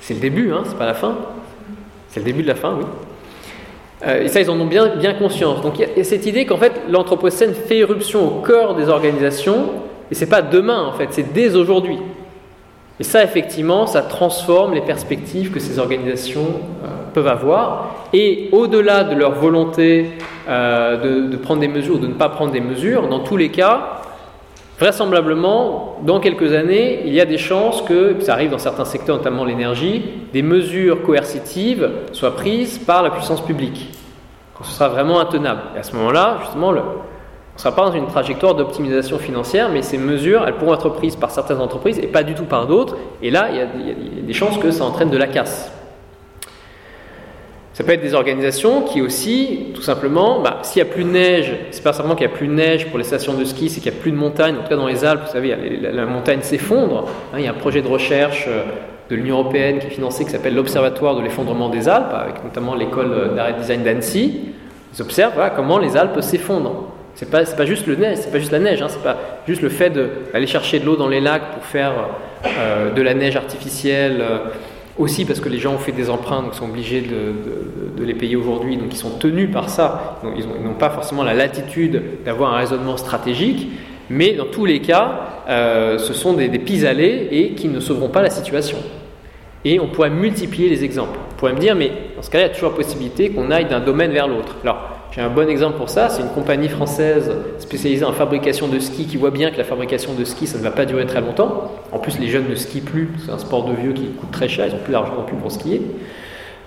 C'est 0.02 0.14
le 0.14 0.20
début, 0.20 0.52
hein, 0.52 0.64
c'est 0.66 0.78
pas 0.78 0.86
la 0.86 0.94
fin. 0.94 1.18
C'est 2.10 2.20
le 2.20 2.26
début 2.26 2.44
de 2.44 2.48
la 2.48 2.56
fin, 2.56 2.76
oui. 2.78 2.86
Euh, 4.06 4.24
et 4.24 4.28
ça, 4.28 4.40
ils 4.40 4.50
en 4.52 4.60
ont 4.60 4.68
bien, 4.68 4.96
bien 4.96 5.14
conscience. 5.14 5.62
Donc 5.62 5.80
il 5.80 5.88
y 5.98 6.00
a 6.00 6.04
cette 6.04 6.26
idée 6.28 6.46
qu'en 6.46 6.58
fait, 6.58 6.74
l'Anthropocène 6.88 7.54
fait 7.56 7.78
éruption 7.78 8.28
au 8.28 8.42
cœur 8.42 8.76
des 8.76 8.90
organisations, 8.90 9.70
et 10.12 10.16
c'est 10.16 10.30
pas 10.30 10.42
demain, 10.42 10.84
en 10.86 10.94
fait, 10.94 11.08
c'est 11.12 11.34
dès 11.34 11.56
aujourd'hui. 11.56 12.00
Et 13.00 13.04
ça, 13.04 13.24
effectivement, 13.24 13.86
ça 13.86 14.02
transforme 14.02 14.74
les 14.74 14.82
perspectives 14.82 15.52
que 15.52 15.60
ces 15.60 15.78
organisations 15.78 16.48
euh, 16.84 16.88
peuvent 17.14 17.28
avoir. 17.28 18.08
Et 18.12 18.50
au-delà 18.52 19.04
de 19.04 19.16
leur 19.16 19.34
volonté 19.34 20.12
euh, 20.50 21.28
de, 21.30 21.38
prendre 21.38 21.62
des 21.62 21.68
mesures 21.68 21.96
ou 21.96 22.00
de 22.00 22.08
ne 22.08 22.14
pas 22.14 22.30
prendre 22.30 22.52
des 22.52 22.60
mesures, 22.60 23.08
dans 23.08 23.20
tous 23.20 23.38
les 23.38 23.50
cas, 23.50 24.02
vraisemblablement, 24.80 25.98
dans 26.04 26.20
quelques 26.20 26.54
années, 26.54 27.04
il 27.06 27.14
y 27.14 27.22
a 27.22 27.26
des 27.26 27.38
chances 27.38 27.84
que, 27.84 28.16
ça 28.22 28.34
arrive 28.34 28.50
dans 28.50 28.58
certains 28.58 28.86
secteurs, 28.86 29.18
notamment 29.18 29.46
l'énergie, 29.46 30.04
des 30.34 30.42
mesures 30.42 31.04
coercitives 31.04 31.90
soient 32.14 32.36
prises 32.36 32.80
par 32.80 33.04
la 33.04 33.12
puissance 33.12 33.42
publique. 33.42 33.92
Quand 34.58 34.64
ce 34.64 34.72
sera 34.72 34.90
vraiment 34.90 35.20
intenable. 35.20 35.62
Et 35.76 35.80
à 35.80 35.84
ce 35.84 35.96
moment-là, 35.96 36.40
justement, 36.42 36.72
le, 36.72 36.82
on 37.58 37.60
ne 37.60 37.64
sera 37.64 37.76
pas 37.76 37.86
dans 37.86 37.94
une 37.94 38.06
trajectoire 38.06 38.54
d'optimisation 38.54 39.18
financière, 39.18 39.70
mais 39.74 39.82
ces 39.82 39.98
mesures, 39.98 40.44
elles 40.46 40.54
pourront 40.54 40.76
être 40.76 40.90
prises 40.90 41.16
par 41.16 41.32
certaines 41.32 41.58
entreprises 41.58 41.98
et 41.98 42.06
pas 42.06 42.22
du 42.22 42.36
tout 42.36 42.44
par 42.44 42.68
d'autres. 42.68 42.96
Et 43.24 43.32
là, 43.32 43.48
il 43.50 43.58
y, 43.58 43.62
a, 43.62 43.66
des 44.22 44.34
chances 44.34 44.60
que 44.60 44.70
ça 44.70 44.84
entraîne 44.84 45.10
de 45.10 45.18
la 45.18 45.26
casse. 45.26 45.72
Ça 47.74 47.84
peut 47.84 47.94
être 47.94 48.02
des 48.02 48.14
organisations 48.14 48.82
qui 48.82 49.02
aussi, 49.02 49.72
tout 49.74 49.82
simplement, 49.82 50.40
bah, 50.42 50.60
s'il 50.62 50.84
n'y 50.84 50.88
a 50.88 50.94
plus 50.94 51.04
de 51.04 51.10
neige, 51.10 51.52
c'est 51.72 51.82
pas 51.82 51.94
simplement 51.94 52.14
qu'il 52.14 52.28
n'y 52.28 52.34
a 52.34 52.38
plus 52.38 52.48
de 52.48 52.54
neige 52.54 52.90
pour 52.90 53.00
les 53.00 53.04
stations 53.04 53.34
de 53.34 53.44
ski, 53.44 53.70
c'est 53.70 53.82
qu'il 53.82 53.92
n'y 53.92 53.98
a 53.98 54.02
plus 54.02 54.12
de 54.12 54.18
montagne. 54.18 54.56
En 54.60 54.62
tout 54.62 54.70
cas, 54.70 54.76
dans 54.76 54.86
les 54.86 55.04
Alpes, 55.04 55.22
vous 55.26 55.32
savez, 55.32 55.58
la, 55.82 56.06
montagne 56.06 56.42
s'effondre. 56.44 57.06
Hein, 57.34 57.38
il 57.40 57.46
y 57.46 57.48
a 57.48 57.52
un 57.52 57.56
projet 57.56 57.82
de 57.82 57.88
recherche 57.88 58.46
euh, 58.48 58.66
de 59.10 59.16
l'Union 59.16 59.40
européenne 59.40 59.80
qui 59.80 59.88
est 59.88 59.90
financé 59.90 60.26
qui 60.26 60.30
s'appelle 60.30 60.54
l'Observatoire 60.54 61.16
de 61.16 61.24
l'effondrement 61.24 61.70
des 61.70 61.90
Alpes, 61.90 62.14
avec 62.14 62.44
notamment 62.44 62.76
l'école 62.76 63.34
d'arrêt 63.36 63.54
design 63.54 63.82
d'Annecy. 63.82 64.42
Ils 64.94 65.02
observent 65.02 65.34
comment 65.56 65.80
les 65.80 65.98
Alpes 65.98 66.22
s'effondrent. 66.22 66.97
C'est 67.18 67.32
pas, 67.32 67.44
pas 67.46 67.66
juste 67.66 67.88
le 67.88 67.96
neige, 67.96 68.20
c'est 68.22 68.32
pas 68.32 68.38
juste 68.38 68.52
la 68.52 68.60
neige, 68.60 68.80
hein, 68.80 68.90
c'est 68.90 69.02
pas 69.02 69.18
juste 69.48 69.64
le 69.64 69.70
fait 69.70 69.90
d'aller 69.90 70.46
chercher 70.46 70.78
de 70.78 70.86
l'eau 70.86 70.96
dans 70.96 71.08
les 71.08 71.20
lacs 71.20 71.52
pour 71.52 71.64
faire 71.64 71.94
euh, 72.46 72.92
de 72.94 73.02
la 73.02 73.16
neige 73.16 73.36
artificielle. 73.36 74.22
Euh, 74.22 74.38
aussi 75.00 75.26
parce 75.26 75.40
que 75.40 75.50
les 75.50 75.60
gens 75.60 75.74
ont 75.74 75.80
fait 75.80 75.92
des 75.92 76.10
emprunts, 76.10 76.42
donc 76.42 76.56
sont 76.56 76.66
obligés 76.66 77.02
de, 77.02 78.04
les 78.04 78.16
payer 78.16 78.36
aujourd'hui, 78.36 78.78
donc 78.78 78.88
ils 78.92 78.98
sont 78.98 79.18
tenus 79.20 79.52
par 79.52 79.70
ça. 79.70 80.20
Ils 80.36 80.46
n'ont 80.48 80.74
pas 80.74 80.90
forcément 80.90 81.24
la 81.24 81.36
latitude 81.36 82.02
d'avoir 82.26 82.56
un 82.56 82.58
raisonnement 82.58 82.98
stratégique, 82.98 83.68
mais 84.10 84.34
dans 84.34 84.46
tous 84.46 84.66
les 84.66 84.80
cas, 84.80 85.20
euh, 85.50 86.00
ce 86.00 86.14
sont 86.14 86.34
des, 86.34 86.48
des 86.48 86.58
pis-aller 86.58 87.28
et 87.30 87.52
qui 87.52 87.68
ne 87.68 87.80
sauveront 87.80 88.10
pas 88.10 88.24
la 88.24 88.32
situation. 88.32 88.80
Et 89.66 89.80
on 89.80 89.88
pourrait 89.88 90.10
multiplier 90.10 90.70
les 90.70 90.84
exemples. 90.84 91.20
On 91.32 91.36
pourrait 91.36 91.54
me 91.54 91.60
dire, 91.60 91.76
mais 91.76 91.92
dans 92.16 92.24
ce 92.24 92.32
cas-là, 92.32 92.46
il 92.46 92.48
y 92.48 92.52
a 92.52 92.54
toujours 92.54 92.72
la 92.72 92.78
possibilité 92.78 93.30
qu'on 93.30 93.52
aille 93.52 93.66
d'un 93.66 93.82
domaine 93.82 94.12
vers 94.12 94.28
l'autre. 94.28 94.56
Alors, 94.64 94.97
j'ai 95.12 95.22
un 95.22 95.30
bon 95.30 95.50
exemple 95.50 95.78
pour 95.78 95.90
ça, 95.90 96.10
c'est 96.10 96.22
une 96.22 96.30
compagnie 96.30 96.70
française 96.70 97.32
spécialisée 97.60 98.06
en 98.06 98.14
fabrication 98.14 98.68
de 98.68 98.78
ski 98.80 99.06
qui 99.06 99.18
voit 99.18 99.32
bien 99.32 99.50
que 99.52 99.58
la 99.58 99.64
fabrication 99.64 100.14
de 100.14 100.24
ski, 100.24 100.46
ça 100.46 100.58
ne 100.58 100.64
va 100.64 100.72
pas 100.72 100.86
durer 100.86 101.06
très 101.06 101.22
longtemps. 101.22 101.72
En 101.92 102.00
plus, 102.00 102.20
les 102.20 102.28
jeunes 102.28 102.48
ne 102.50 102.56
skient 102.56 102.82
plus, 102.82 103.10
c'est 103.26 103.32
un 103.32 103.40
sport 103.40 103.66
de 103.66 103.74
vieux 103.74 103.94
qui 103.94 104.08
coûte 104.10 104.32
très 104.32 104.48
cher, 104.48 104.68
ils 104.68 104.74
n'ont 104.74 104.84
plus 104.84 104.92
d'argent 104.92 105.24
plus 105.26 105.36
pour 105.36 105.52
skier. 105.52 105.82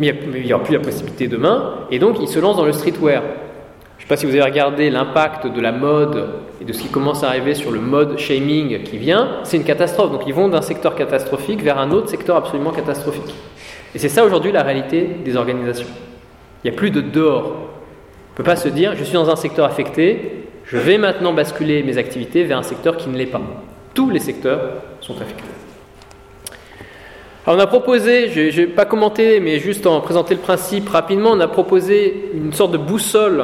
Mais 0.01 0.15
il 0.35 0.47
n'y 0.47 0.53
aura 0.53 0.65
plus 0.65 0.73
la 0.73 0.81
possibilité 0.81 1.29
demain, 1.29 1.75
et 1.91 1.99
donc 1.99 2.17
ils 2.21 2.29
se 2.29 2.39
lancent 2.39 2.57
dans 2.57 2.65
le 2.65 2.73
streetwear. 2.73 3.23
Je 3.23 4.07
ne 4.07 4.09
sais 4.09 4.09
pas 4.09 4.17
si 4.17 4.25
vous 4.25 4.33
avez 4.33 4.43
regardé 4.43 4.89
l'impact 4.89 5.47
de 5.47 5.61
la 5.61 5.73
mode 5.73 6.31
et 6.61 6.65
de 6.65 6.73
ce 6.73 6.81
qui 6.81 6.89
commence 6.89 7.23
à 7.23 7.29
arriver 7.29 7.55
sur 7.55 7.71
le 7.71 7.81
mode 7.81 8.19
shaming 8.19 8.83
qui 8.83 8.97
vient, 8.97 9.29
c'est 9.45 9.59
une 9.59 9.65
catastrophe. 9.65 10.11
Donc 10.11 10.23
ils 10.27 10.33
vont 10.33 10.49
d'un 10.49 10.63
secteur 10.63 10.95
catastrophique 10.95 11.63
vers 11.63 11.79
un 11.79 11.91
autre 11.91 12.09
secteur 12.09 12.37
absolument 12.37 12.71
catastrophique. 12.71 13.35
Et 13.95 13.99
c'est 13.99 14.09
ça 14.09 14.25
aujourd'hui 14.25 14.53
la 14.53 14.63
réalité 14.63 15.07
des 15.23 15.37
organisations. 15.37 15.87
Il 16.65 16.71
n'y 16.71 16.77
a 16.77 16.79
plus 16.79 16.91
de 16.91 17.03
dehors, 17.03 17.57
ne 18.33 18.37
peut 18.37 18.43
pas 18.43 18.57
se 18.57 18.69
dire 18.69 18.95
je 18.97 19.05
suis 19.05 19.15
dans 19.15 19.31
un 19.31 19.37
secteur 19.37 19.67
affecté, 19.67 20.47
je 20.65 20.77
vais 20.77 20.99
maintenant 20.99 21.33
basculer 21.33 21.83
mes 21.83 21.99
activités 21.99 22.45
vers 22.45 22.59
un 22.59 22.63
secteur 22.63 22.97
qui 22.97 23.09
ne 23.09 23.17
l'est 23.17 23.27
pas. 23.27 23.41
Tous 23.93 24.11
les 24.11 24.21
secteurs 24.21 24.61
sont 25.01 25.15
affectés. 25.21 25.43
Alors 27.47 27.59
on 27.59 27.63
a 27.63 27.67
proposé, 27.67 28.29
je 28.29 28.41
ne 28.41 28.51
vais 28.51 28.67
pas 28.67 28.85
commenter, 28.85 29.41
mais 29.41 29.59
juste 29.59 29.87
en 29.87 30.01
présenter 30.01 30.35
le 30.35 30.41
principe 30.41 30.89
rapidement, 30.89 31.31
on 31.33 31.41
a 31.41 31.49
proposé 31.49 32.31
une 32.35 32.53
sorte 32.53 32.73
de 32.73 32.79
boussole, 32.79 33.39
de 33.39 33.43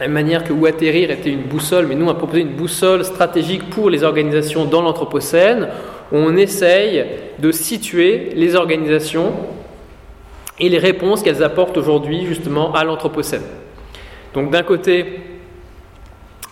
la 0.00 0.08
même 0.08 0.12
manière 0.12 0.44
que 0.44 0.52
où 0.52 0.66
atterrir 0.66 1.10
était 1.10 1.30
une 1.30 1.42
boussole, 1.42 1.86
mais 1.86 1.94
nous 1.94 2.06
on 2.06 2.10
a 2.10 2.14
proposé 2.14 2.42
une 2.42 2.48
boussole 2.48 3.04
stratégique 3.04 3.70
pour 3.70 3.90
les 3.90 4.02
organisations 4.02 4.64
dans 4.64 4.82
l'Anthropocène, 4.82 5.68
où 6.12 6.16
on 6.16 6.36
essaye 6.36 7.06
de 7.38 7.52
situer 7.52 8.30
les 8.34 8.56
organisations 8.56 9.32
et 10.58 10.68
les 10.68 10.78
réponses 10.78 11.22
qu'elles 11.22 11.44
apportent 11.44 11.78
aujourd'hui 11.78 12.26
justement 12.26 12.72
à 12.74 12.84
l'Anthropocène. 12.84 13.42
Donc 14.34 14.50
d'un 14.50 14.62
côté, 14.62 15.20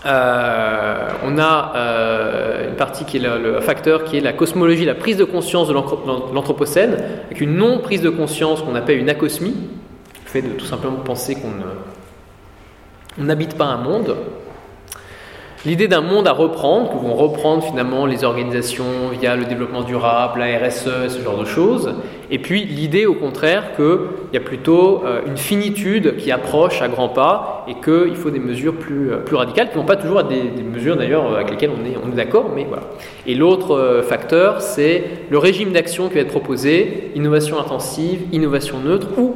euh, 0.06 1.08
on 1.24 1.38
a 1.38 1.72
euh, 1.74 2.68
une 2.70 2.76
partie 2.76 3.04
qui 3.04 3.16
est 3.16 3.20
le, 3.20 3.60
facteur 3.60 4.04
qui 4.04 4.16
est 4.16 4.20
la 4.20 4.32
cosmologie, 4.32 4.84
la 4.84 4.94
prise 4.94 5.16
de 5.16 5.24
conscience 5.24 5.68
de 5.68 5.74
l'Anthropocène, 5.74 6.96
avec 7.26 7.40
une 7.40 7.56
non-prise 7.56 8.02
de 8.02 8.10
conscience 8.10 8.62
qu'on 8.62 8.74
appelle 8.74 8.98
une 8.98 9.10
acosmie, 9.10 9.56
le 10.24 10.30
fait 10.30 10.42
de 10.42 10.50
tout 10.50 10.66
simplement 10.66 10.96
penser 10.96 11.36
qu'on 11.36 13.24
n'habite 13.24 13.56
pas 13.56 13.66
un 13.66 13.78
monde, 13.78 14.16
L'idée 15.66 15.88
d'un 15.88 16.02
monde 16.02 16.28
à 16.28 16.32
reprendre, 16.32 16.90
que 16.92 16.96
vont 16.96 17.14
reprendre 17.14 17.64
finalement 17.64 18.06
les 18.06 18.22
organisations 18.22 19.10
via 19.20 19.34
le 19.34 19.44
développement 19.44 19.82
durable, 19.82 20.38
la 20.38 20.56
RSE, 20.56 21.08
ce 21.08 21.20
genre 21.20 21.36
de 21.36 21.44
choses. 21.44 21.94
Et 22.30 22.38
puis 22.38 22.64
l'idée 22.64 23.06
au 23.06 23.14
contraire 23.14 23.74
qu'il 23.74 23.98
y 24.32 24.36
a 24.36 24.40
plutôt 24.40 25.02
euh, 25.04 25.22
une 25.26 25.36
finitude 25.36 26.16
qui 26.16 26.30
approche 26.30 26.80
à 26.80 26.86
grands 26.86 27.08
pas 27.08 27.66
et 27.66 27.74
qu'il 27.74 28.14
faut 28.14 28.30
des 28.30 28.38
mesures 28.38 28.74
plus, 28.74 29.10
euh, 29.10 29.24
radicales, 29.32 29.70
qui 29.70 29.76
ne 29.76 29.80
vont 29.80 29.86
pas 29.86 29.96
toujours 29.96 30.20
être 30.20 30.28
des, 30.28 30.62
mesures 30.62 30.96
d'ailleurs 30.96 31.34
avec 31.34 31.50
lesquelles 31.50 31.70
on 31.70 31.84
est, 31.84 31.96
on 31.96 32.12
est 32.12 32.16
d'accord, 32.16 32.52
mais 32.54 32.64
voilà. 32.64 32.84
Et 33.26 33.34
l'autre 33.34 33.72
euh, 33.74 34.02
facteur, 34.02 34.60
c'est 34.60 35.02
le 35.28 35.38
régime 35.38 35.72
d'action 35.72 36.08
qui 36.08 36.14
va 36.14 36.20
être 36.20 36.28
proposé, 36.28 37.10
innovation 37.16 37.58
intensive, 37.58 38.20
innovation 38.30 38.78
neutre 38.78 39.08
ou 39.18 39.34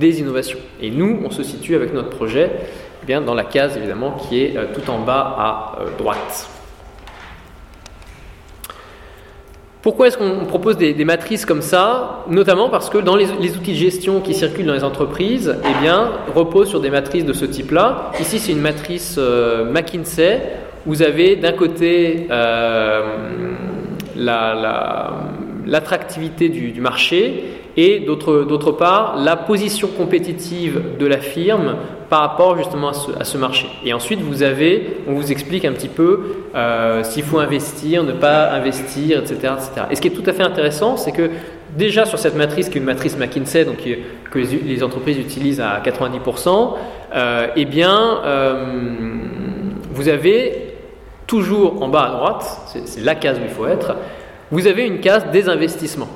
des 0.00 0.20
innovations. 0.20 0.58
Et 0.80 0.90
nous, 0.90 1.20
on 1.26 1.30
se 1.30 1.42
situe 1.42 1.74
avec 1.74 1.92
notre 1.92 2.10
projet 2.10 2.50
dans 3.16 3.34
la 3.34 3.44
case 3.44 3.76
évidemment 3.76 4.12
qui 4.12 4.42
est 4.42 4.56
euh, 4.56 4.66
tout 4.72 4.90
en 4.90 4.98
bas 4.98 5.34
à 5.38 5.78
euh, 5.80 5.86
droite. 5.96 6.48
Pourquoi 9.80 10.08
est-ce 10.08 10.18
qu'on 10.18 10.44
propose 10.44 10.76
des, 10.76 11.04
matrices 11.04 11.46
comme 11.46 11.62
ça? 11.62 12.24
Notamment 12.28 12.68
parce 12.68 12.90
que 12.90 12.98
dans 12.98 13.16
les, 13.16 13.30
outils 13.30 13.72
de 13.72 13.76
gestion 13.76 14.20
qui 14.20 14.34
circulent 14.34 14.66
dans 14.66 14.74
les 14.74 14.84
entreprises, 14.84 15.56
eh 15.64 15.82
bien, 15.82 16.10
reposent 16.34 16.68
sur 16.68 16.80
des 16.80 16.90
matrices 16.90 17.24
de 17.24 17.32
ce 17.32 17.46
type-là. 17.46 18.10
Ici, 18.20 18.38
c'est 18.38 18.52
une 18.52 18.60
matrice 18.60 19.16
euh, 19.18 19.64
McKinsey. 19.70 20.42
Vous 20.84 21.02
avez 21.02 21.36
d'un 21.36 21.52
côté 21.52 22.26
l'attractivité 25.68 26.48
du, 26.48 26.80
marché 26.80 27.44
et 27.76 28.00
d'autre 28.00 28.72
part 28.72 29.16
la 29.18 29.36
position 29.36 29.88
compétitive 29.88 30.96
de 30.98 31.06
la 31.06 31.18
firme 31.18 31.76
par 32.08 32.20
rapport 32.20 32.56
justement 32.56 32.88
à 32.88 33.24
ce, 33.24 33.36
marché. 33.36 33.68
Et 33.84 33.92
ensuite, 33.92 34.20
vous 34.20 34.42
avez, 34.42 34.96
on 35.06 35.12
vous 35.12 35.30
explique 35.30 35.66
un 35.66 35.72
petit 35.72 35.88
peu 35.88 36.22
euh, 36.54 37.02
s'il 37.04 37.22
faut 37.22 37.38
investir, 37.38 38.02
ne 38.02 38.12
pas 38.12 38.50
investir, 38.52 39.18
etc., 39.18 39.34
etc. 39.56 39.86
Et 39.90 39.94
ce 39.94 40.00
qui 40.00 40.08
est 40.08 40.12
tout 40.12 40.28
à 40.28 40.32
fait 40.32 40.42
intéressant, 40.42 40.96
c'est 40.96 41.12
que 41.12 41.30
déjà 41.76 42.06
sur 42.06 42.18
cette 42.18 42.34
matrice, 42.34 42.70
qui 42.70 42.78
est 42.78 42.80
une 42.80 42.86
matrice 42.86 43.18
McKinsey, 43.18 43.66
donc 43.66 43.76
que 44.30 44.38
les, 44.38 44.82
entreprises 44.82 45.18
utilisent 45.18 45.60
à 45.60 45.82
90%, 45.84 46.74
euh, 47.14 47.46
eh 47.54 47.64
bien, 47.66 48.20
euh, 48.24 48.64
vous 49.92 50.08
avez 50.08 50.74
toujours 51.26 51.82
en 51.82 51.88
bas 51.88 52.04
à 52.04 52.10
droite, 52.10 52.58
c'est 52.86 53.04
la 53.04 53.14
case 53.14 53.38
où 53.38 53.42
il 53.42 53.50
faut 53.50 53.66
être, 53.66 53.96
vous 54.50 54.66
avez 54.66 54.86
une 54.86 55.00
case 55.00 55.30
des 55.30 55.48
investissements. 55.48 56.08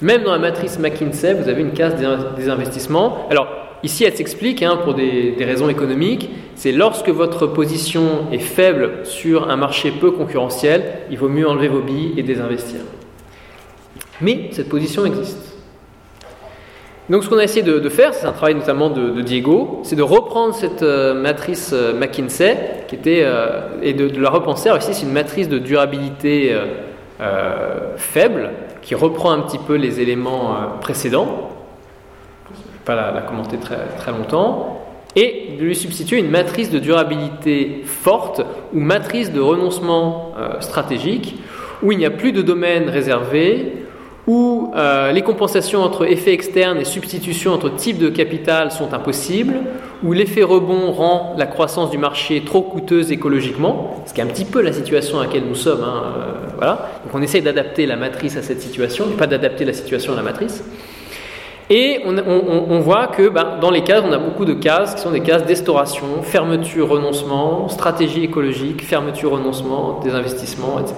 Même 0.00 0.24
dans 0.24 0.32
la 0.32 0.38
matrice 0.38 0.78
McKinsey, 0.78 1.34
vous 1.34 1.48
avez 1.48 1.62
une 1.62 1.72
case 1.72 1.94
des 2.36 2.48
investissements. 2.48 3.26
Alors, 3.30 3.48
Ici, 3.82 4.04
elle 4.04 4.16
s'explique 4.16 4.62
hein, 4.62 4.78
pour 4.82 4.94
des, 4.94 5.36
raisons 5.40 5.68
économiques. 5.68 6.30
C'est 6.54 6.72
lorsque 6.72 7.08
votre 7.08 7.46
position 7.46 8.32
est 8.32 8.38
faible 8.38 9.04
sur 9.04 9.50
un 9.50 9.56
marché 9.56 9.92
peu 9.92 10.10
concurrentiel, 10.10 10.82
il 11.10 11.18
vaut 11.18 11.28
mieux 11.28 11.48
enlever 11.48 11.68
vos 11.68 11.82
billes 11.82 12.14
et 12.16 12.22
désinvestir. 12.22 12.80
Mais 14.20 14.48
cette 14.52 14.68
position 14.68 15.04
existe. 15.04 15.38
Donc, 17.10 17.22
ce 17.22 17.28
qu'on 17.28 17.38
a 17.38 17.44
essayé 17.44 17.62
de, 17.62 17.88
faire, 17.88 18.14
c'est 18.14 18.26
un 18.26 18.32
travail 18.32 18.56
notamment 18.56 18.90
de, 18.90 19.20
Diego, 19.20 19.80
c'est 19.84 19.94
de 19.94 20.02
reprendre 20.02 20.54
cette 20.54 20.82
euh, 20.82 21.14
matrice 21.14 21.70
euh, 21.72 21.92
McKinsey 21.92 22.56
qui 22.88 22.96
était, 22.96 23.22
euh, 23.22 23.68
et 23.82 23.92
de, 23.92 24.20
la 24.20 24.30
repenser. 24.30 24.68
Alors, 24.68 24.82
ici, 24.82 24.94
c'est 24.94 25.06
une 25.06 25.12
matrice 25.12 25.48
de 25.48 25.58
durabilité 25.58 26.52
faible, 27.96 28.50
qui 28.82 28.94
reprend 28.94 29.30
un 29.30 29.40
petit 29.40 29.58
peu 29.58 29.74
les 29.74 30.00
éléments 30.00 30.54
précédents. 30.80 31.50
Je 32.52 32.58
ne 32.58 32.64
vais 32.64 32.84
pas 32.84 32.94
la, 32.94 33.22
commenter 33.22 33.56
très, 33.56 33.86
très 33.96 34.12
longtemps 34.12 34.86
et 35.16 35.56
de 35.58 35.64
lui 35.64 35.74
substituer 35.74 36.18
une 36.18 36.30
matrice 36.30 36.70
de 36.70 36.78
durabilité 36.78 37.82
forte 37.84 38.42
ou 38.74 38.80
matrice 38.80 39.32
de 39.32 39.40
renoncement 39.40 40.34
euh, 40.38 40.60
stratégique 40.60 41.36
où 41.82 41.90
il 41.90 41.98
n'y 41.98 42.06
a 42.06 42.10
plus 42.10 42.32
de 42.32 42.42
domaine 42.42 42.88
réservé, 42.88 43.72
où 44.26 44.72
euh, 44.74 45.12
les 45.12 45.22
compensations 45.22 45.82
entre 45.82 46.10
effets 46.10 46.32
externes 46.32 46.78
et 46.78 46.84
substitutions 46.84 47.52
entre 47.52 47.74
types 47.74 47.98
de 47.98 48.08
capital 48.08 48.70
sont 48.70 48.92
impossibles, 48.92 49.56
où 50.02 50.12
l'effet 50.12 50.42
rebond 50.42 50.90
rend 50.92 51.34
la 51.38 51.46
croissance 51.46 51.90
du 51.90 51.98
marché 51.98 52.42
trop 52.44 52.62
coûteuse 52.62 53.12
écologiquement, 53.12 54.02
ce 54.06 54.14
qui 54.14 54.20
est 54.20 54.24
un 54.24 54.28
petit 54.28 54.44
peu 54.44 54.62
la 54.62 54.72
situation 54.72 55.20
à 55.20 55.24
laquelle 55.24 55.44
nous 55.46 55.54
sommes. 55.54 55.82
Hein, 55.82 56.02
euh, 56.18 56.32
voilà. 56.56 56.88
Donc 57.06 57.14
on 57.14 57.22
essaie 57.22 57.40
d'adapter 57.40 57.86
la 57.86 57.94
matrice 57.94 58.36
à 58.36 58.42
cette 58.42 58.60
situation, 58.60 59.10
pas 59.16 59.28
d'adapter 59.28 59.64
la 59.64 59.72
situation 59.72 60.12
à 60.14 60.16
la 60.16 60.22
matrice. 60.22 60.64
Et 61.70 62.00
on, 62.04 62.80
voit 62.80 63.06
que 63.06 63.28
ben, 63.28 63.58
dans 63.60 63.70
les 63.70 63.84
cases, 63.84 64.02
on 64.04 64.12
a 64.12 64.18
beaucoup 64.18 64.44
de 64.44 64.54
cases 64.54 64.96
qui 64.96 65.02
sont 65.02 65.12
des 65.12 65.20
cases 65.20 65.46
d'estauration, 65.46 66.22
fermeture, 66.22 66.88
renoncement, 66.88 67.68
stratégie 67.68 68.24
écologique, 68.24 68.82
fermeture, 68.82 69.30
renoncement, 69.30 70.00
des 70.02 70.10
investissements, 70.10 70.80
etc. 70.80 70.94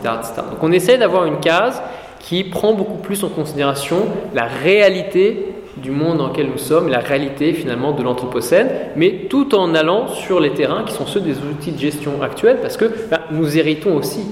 Donc 0.51 0.63
on 0.63 0.73
essaie 0.73 0.97
d'avoir 0.97 1.27
une 1.27 1.41
case 1.41 1.83
qui 2.21 2.43
prend 2.43 2.73
beaucoup 2.73 2.97
plus 2.97 3.23
en 3.23 3.29
considération 3.29 4.07
la 4.35 4.47
réalité 4.47 5.53
du 5.77 5.91
monde 5.91 6.17
dans 6.17 6.29
lequel 6.29 6.47
nous 6.47 6.59
sommes, 6.59 6.89
la 6.89 7.01
réalité 7.01 7.53
finalement 7.53 7.93
de 7.93 8.03
l'Anthropocène, 8.03 8.71
mais 8.97 9.27
tout 9.29 9.55
en 9.55 9.75
allant 9.75 10.09
sur 10.09 10.41
les 10.41 10.55
terrains 10.55 10.85
qui 10.85 10.95
sont 10.95 11.07
ceux 11.07 11.21
des 11.21 11.37
outils 11.39 11.73
de 11.73 11.79
gestion 11.79 12.23
actuels, 12.23 12.61
parce 12.63 12.79
que 12.79 12.87
ben, 13.11 13.21
nous 13.31 13.59
héritons 13.59 13.95
aussi 13.95 14.23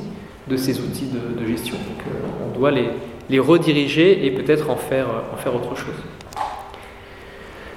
de 0.48 0.56
ces 0.56 0.80
outils 0.80 1.06
de, 1.06 1.46
gestion. 1.46 1.76
Donc 1.76 2.06
euh, 2.06 2.46
on 2.46 2.58
doit 2.58 2.70
les, 2.70 2.88
les 3.28 3.38
rediriger 3.38 4.26
et 4.26 4.30
peut-être 4.30 4.70
en 4.70 4.76
faire, 4.76 5.06
en 5.32 5.36
faire 5.36 5.54
autre 5.54 5.76
chose. 5.76 5.94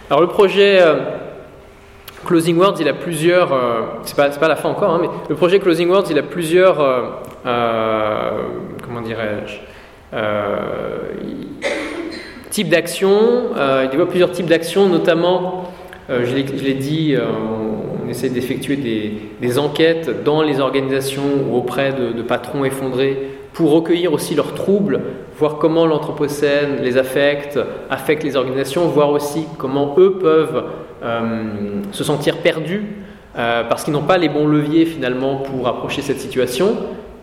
Alors 0.09 0.21
le 0.21 0.27
projet 0.27 0.81
euh, 0.81 0.95
Closing 2.25 2.57
Words, 2.57 2.77
il 2.79 2.87
a 2.87 2.93
plusieurs, 2.93 3.53
euh, 3.53 3.81
c'est 4.03 4.15
pas, 4.15 4.29
pas, 4.29 4.47
la 4.47 4.55
fin 4.55 4.69
encore, 4.69 4.97
mais 4.99 5.07
le 5.29 5.35
projet 5.35 5.59
Closing 5.59 5.87
Words, 5.87 6.05
il 6.09 6.17
a 6.17 6.23
plusieurs, 6.23 6.81
euh, 7.45 8.31
comment 8.83 9.01
dirais-je, 9.01 9.55
types 12.49 12.69
d'actions, 12.69 13.51
il 13.83 13.89
développe 13.89 14.09
plusieurs 14.09 14.31
types 14.31 14.47
d'actions, 14.47 14.89
notamment, 14.89 15.71
je 16.09 16.33
l'ai 16.33 16.73
dit, 16.73 17.15
on 18.09 18.09
essaie 18.09 18.29
d'effectuer 18.29 18.75
des, 19.41 19.59
enquêtes 19.59 20.23
dans 20.23 20.41
les 20.41 20.59
organisations 20.59 21.23
ou 21.47 21.55
auprès 21.55 21.93
de, 21.93 22.21
patrons 22.21 22.65
effondrés 22.65 23.17
pour 23.53 23.71
recueillir 23.71 24.13
aussi 24.13 24.35
leurs 24.35 24.53
troubles, 24.53 25.01
voir 25.37 25.57
comment 25.57 25.85
l'Anthropocène 25.85 26.81
les 26.81 26.97
affecte, 26.97 27.59
affecte 27.89 28.23
les 28.23 28.35
organisations, 28.35 28.87
voir 28.87 29.11
aussi 29.11 29.45
comment 29.57 29.95
eux 29.97 30.17
peuvent 30.19 30.63
euh, 31.03 31.43
se 31.91 32.03
sentir 32.03 32.37
perdus 32.37 32.83
euh, 33.37 33.63
parce 33.67 33.83
qu'ils 33.83 33.93
n'ont 33.93 34.01
pas 34.01 34.17
les 34.17 34.29
bons 34.29 34.47
leviers 34.47 34.85
finalement 34.85 35.37
pour 35.37 35.67
approcher 35.67 36.01
cette 36.01 36.19
situation. 36.19 36.75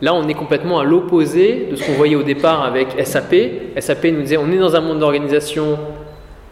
Là, 0.02 0.14
on 0.14 0.28
est 0.28 0.34
complètement 0.34 0.78
à 0.78 0.84
l'opposé 0.84 1.68
de 1.70 1.76
ce 1.76 1.84
qu'on 1.84 1.92
voyait 1.94 2.16
au 2.16 2.22
départ 2.22 2.64
avec 2.64 2.88
SAP. 3.04 3.34
SAP 3.78 4.04
nous 4.04 4.20
disait 4.22 4.36
on 4.36 4.50
est 4.52 4.58
dans 4.58 4.76
un 4.76 4.80
monde 4.80 4.98
d'organisation, 4.98 5.78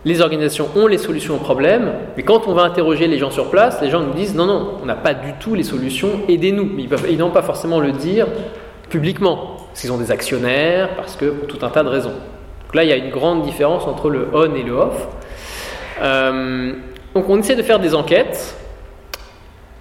les 0.05 0.21
organisations 0.21 0.69
ont 0.77 0.87
les 0.87 0.99
solutions 0.99 1.37
aux 1.37 1.39
problèmes, 1.39 1.93
mais 2.17 2.23
quand 2.23 2.47
on 2.47 2.53
va 2.53 2.63
interroger 2.63 3.07
les 3.07 3.19
gens 3.19 3.31
sur 3.31 3.51
place, 3.51 3.81
les 3.81 3.91
gens 3.91 4.01
nous 4.01 4.13
disent 4.13 4.35
non, 4.35 4.47
non, 4.47 4.79
on 4.83 4.87
n'a 4.87 4.95
pas 4.95 5.15
du 5.15 5.33
tout 5.41 5.55
les 5.55 5.63
solutions, 5.63 6.21
aidez-nous. 6.29 6.71
Mais 6.75 6.87
ils 7.11 7.19
n'ont 7.19 7.31
pas 7.31 7.43
forcément 7.43 7.81
le 7.81 7.93
dire 7.93 8.27
publiquement. 8.91 9.57
Parce 9.69 9.81
qu'ils 9.81 9.93
ont 9.93 9.99
des 9.99 10.11
actionnaires, 10.11 10.91
parce 10.97 11.17
que 11.17 11.27
pour 11.27 11.49
tout 11.49 11.65
un 11.65 11.71
tas 11.71 11.83
de 11.83 11.89
raisons. 11.89 12.11
Donc 12.11 12.75
là, 12.75 12.85
il 12.85 12.91
y 12.91 12.93
a 12.93 12.97
une 12.97 13.11
grande 13.11 13.43
différence 13.43 13.87
entre 13.87 14.11
le 14.11 14.29
on 14.33 14.55
et 14.55 14.63
le 14.63 14.73
off. 14.73 15.09
Euh, 16.03 16.73
donc 17.15 17.29
on 17.29 17.39
essaie 17.39 17.57
de 17.57 17.63
faire 17.63 17.79
des 17.79 17.95
enquêtes. 17.95 18.57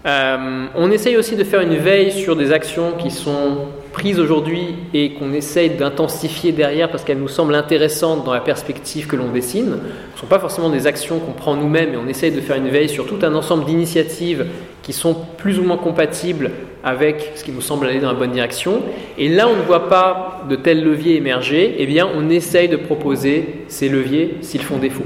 Euh, 0.05 0.65
on 0.75 0.91
essaye 0.91 1.17
aussi 1.17 1.35
de 1.35 1.43
faire 1.43 1.61
une 1.61 1.75
veille 1.75 2.11
sur 2.11 2.35
des 2.35 2.51
actions 2.51 2.93
qui 2.97 3.11
sont 3.11 3.67
prises 3.93 4.19
aujourd'hui 4.19 4.75
et 4.93 5.13
qu'on 5.13 5.31
essaye 5.31 5.69
d'intensifier 5.69 6.51
derrière 6.51 6.89
parce 6.89 7.05
qu'elles 7.05 7.19
nous 7.19 7.29
semblent 7.29 7.55
intéressantes 7.55 8.25
dans 8.25 8.33
la 8.33 8.41
perspective 8.41 9.07
que 9.07 9.15
l'on 9.15 9.31
dessine. 9.31 9.69
Ne 9.69 10.19
sont 10.19 10.25
pas 10.25 10.39
forcément 10.39 10.69
des 10.69 10.87
actions 10.87 11.19
qu'on 11.19 11.31
prend 11.31 11.55
nous-mêmes, 11.55 11.91
mais 11.91 11.97
on 11.97 12.07
essaye 12.07 12.31
de 12.31 12.41
faire 12.41 12.57
une 12.57 12.67
veille 12.67 12.89
sur 12.89 13.05
tout 13.05 13.19
un 13.21 13.33
ensemble 13.35 13.63
d'initiatives 13.63 14.47
qui 14.81 14.91
sont 14.91 15.15
plus 15.37 15.59
ou 15.59 15.63
moins 15.63 15.77
compatibles 15.77 16.51
avec 16.83 17.31
ce 17.35 17.43
qui 17.43 17.51
nous 17.51 17.61
semble 17.61 17.87
aller 17.87 17.99
dans 17.99 18.11
la 18.11 18.19
bonne 18.19 18.31
direction. 18.31 18.81
Et 19.17 19.29
là, 19.29 19.47
on 19.47 19.55
ne 19.55 19.61
voit 19.61 19.87
pas 19.87 20.41
de 20.49 20.57
tels 20.57 20.83
leviers 20.83 21.15
émerger, 21.15 21.75
eh 21.77 21.85
bien, 21.85 22.09
on 22.13 22.29
essaye 22.29 22.67
de 22.67 22.75
proposer 22.75 23.63
ces 23.69 23.87
leviers 23.87 24.37
s'ils 24.41 24.63
font 24.63 24.79
défaut. 24.79 25.05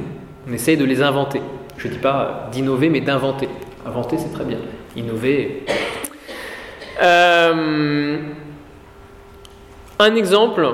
On 0.50 0.54
essaye 0.54 0.78
de 0.78 0.86
les 0.86 1.04
inventer. 1.04 1.42
Je 1.78 1.88
ne 1.88 1.94
dis 1.94 2.00
pas 2.00 2.50
d'innover, 2.52 2.90
mais 2.90 3.02
d'inventer. 3.02 3.50
Inventer, 3.86 4.18
c'est 4.18 4.34
très 4.34 4.46
bien. 4.46 4.58
Innover. 4.96 5.64
Euh, 7.04 8.18
un 10.00 10.16
exemple, 10.16 10.68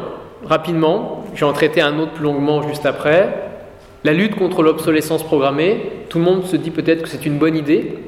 rapidement, 0.45 1.25
je 1.33 1.39
vais 1.39 1.45
en 1.49 1.53
traiter 1.53 1.81
un 1.81 1.99
autre 1.99 2.11
plus 2.11 2.23
longuement 2.23 2.61
juste 2.67 2.85
après. 2.85 3.51
La 4.03 4.13
lutte 4.13 4.35
contre 4.35 4.63
l'obsolescence 4.63 5.23
programmée, 5.23 5.91
tout 6.09 6.17
le 6.17 6.25
monde 6.25 6.45
se 6.45 6.57
dit 6.57 6.71
peut-être 6.71 7.03
que 7.03 7.07
c'est 7.07 7.25
une 7.25 7.37
bonne 7.37 7.55
idée. 7.55 7.99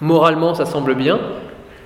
Moralement, 0.00 0.54
ça 0.54 0.64
semble 0.64 0.94
bien. 0.94 1.20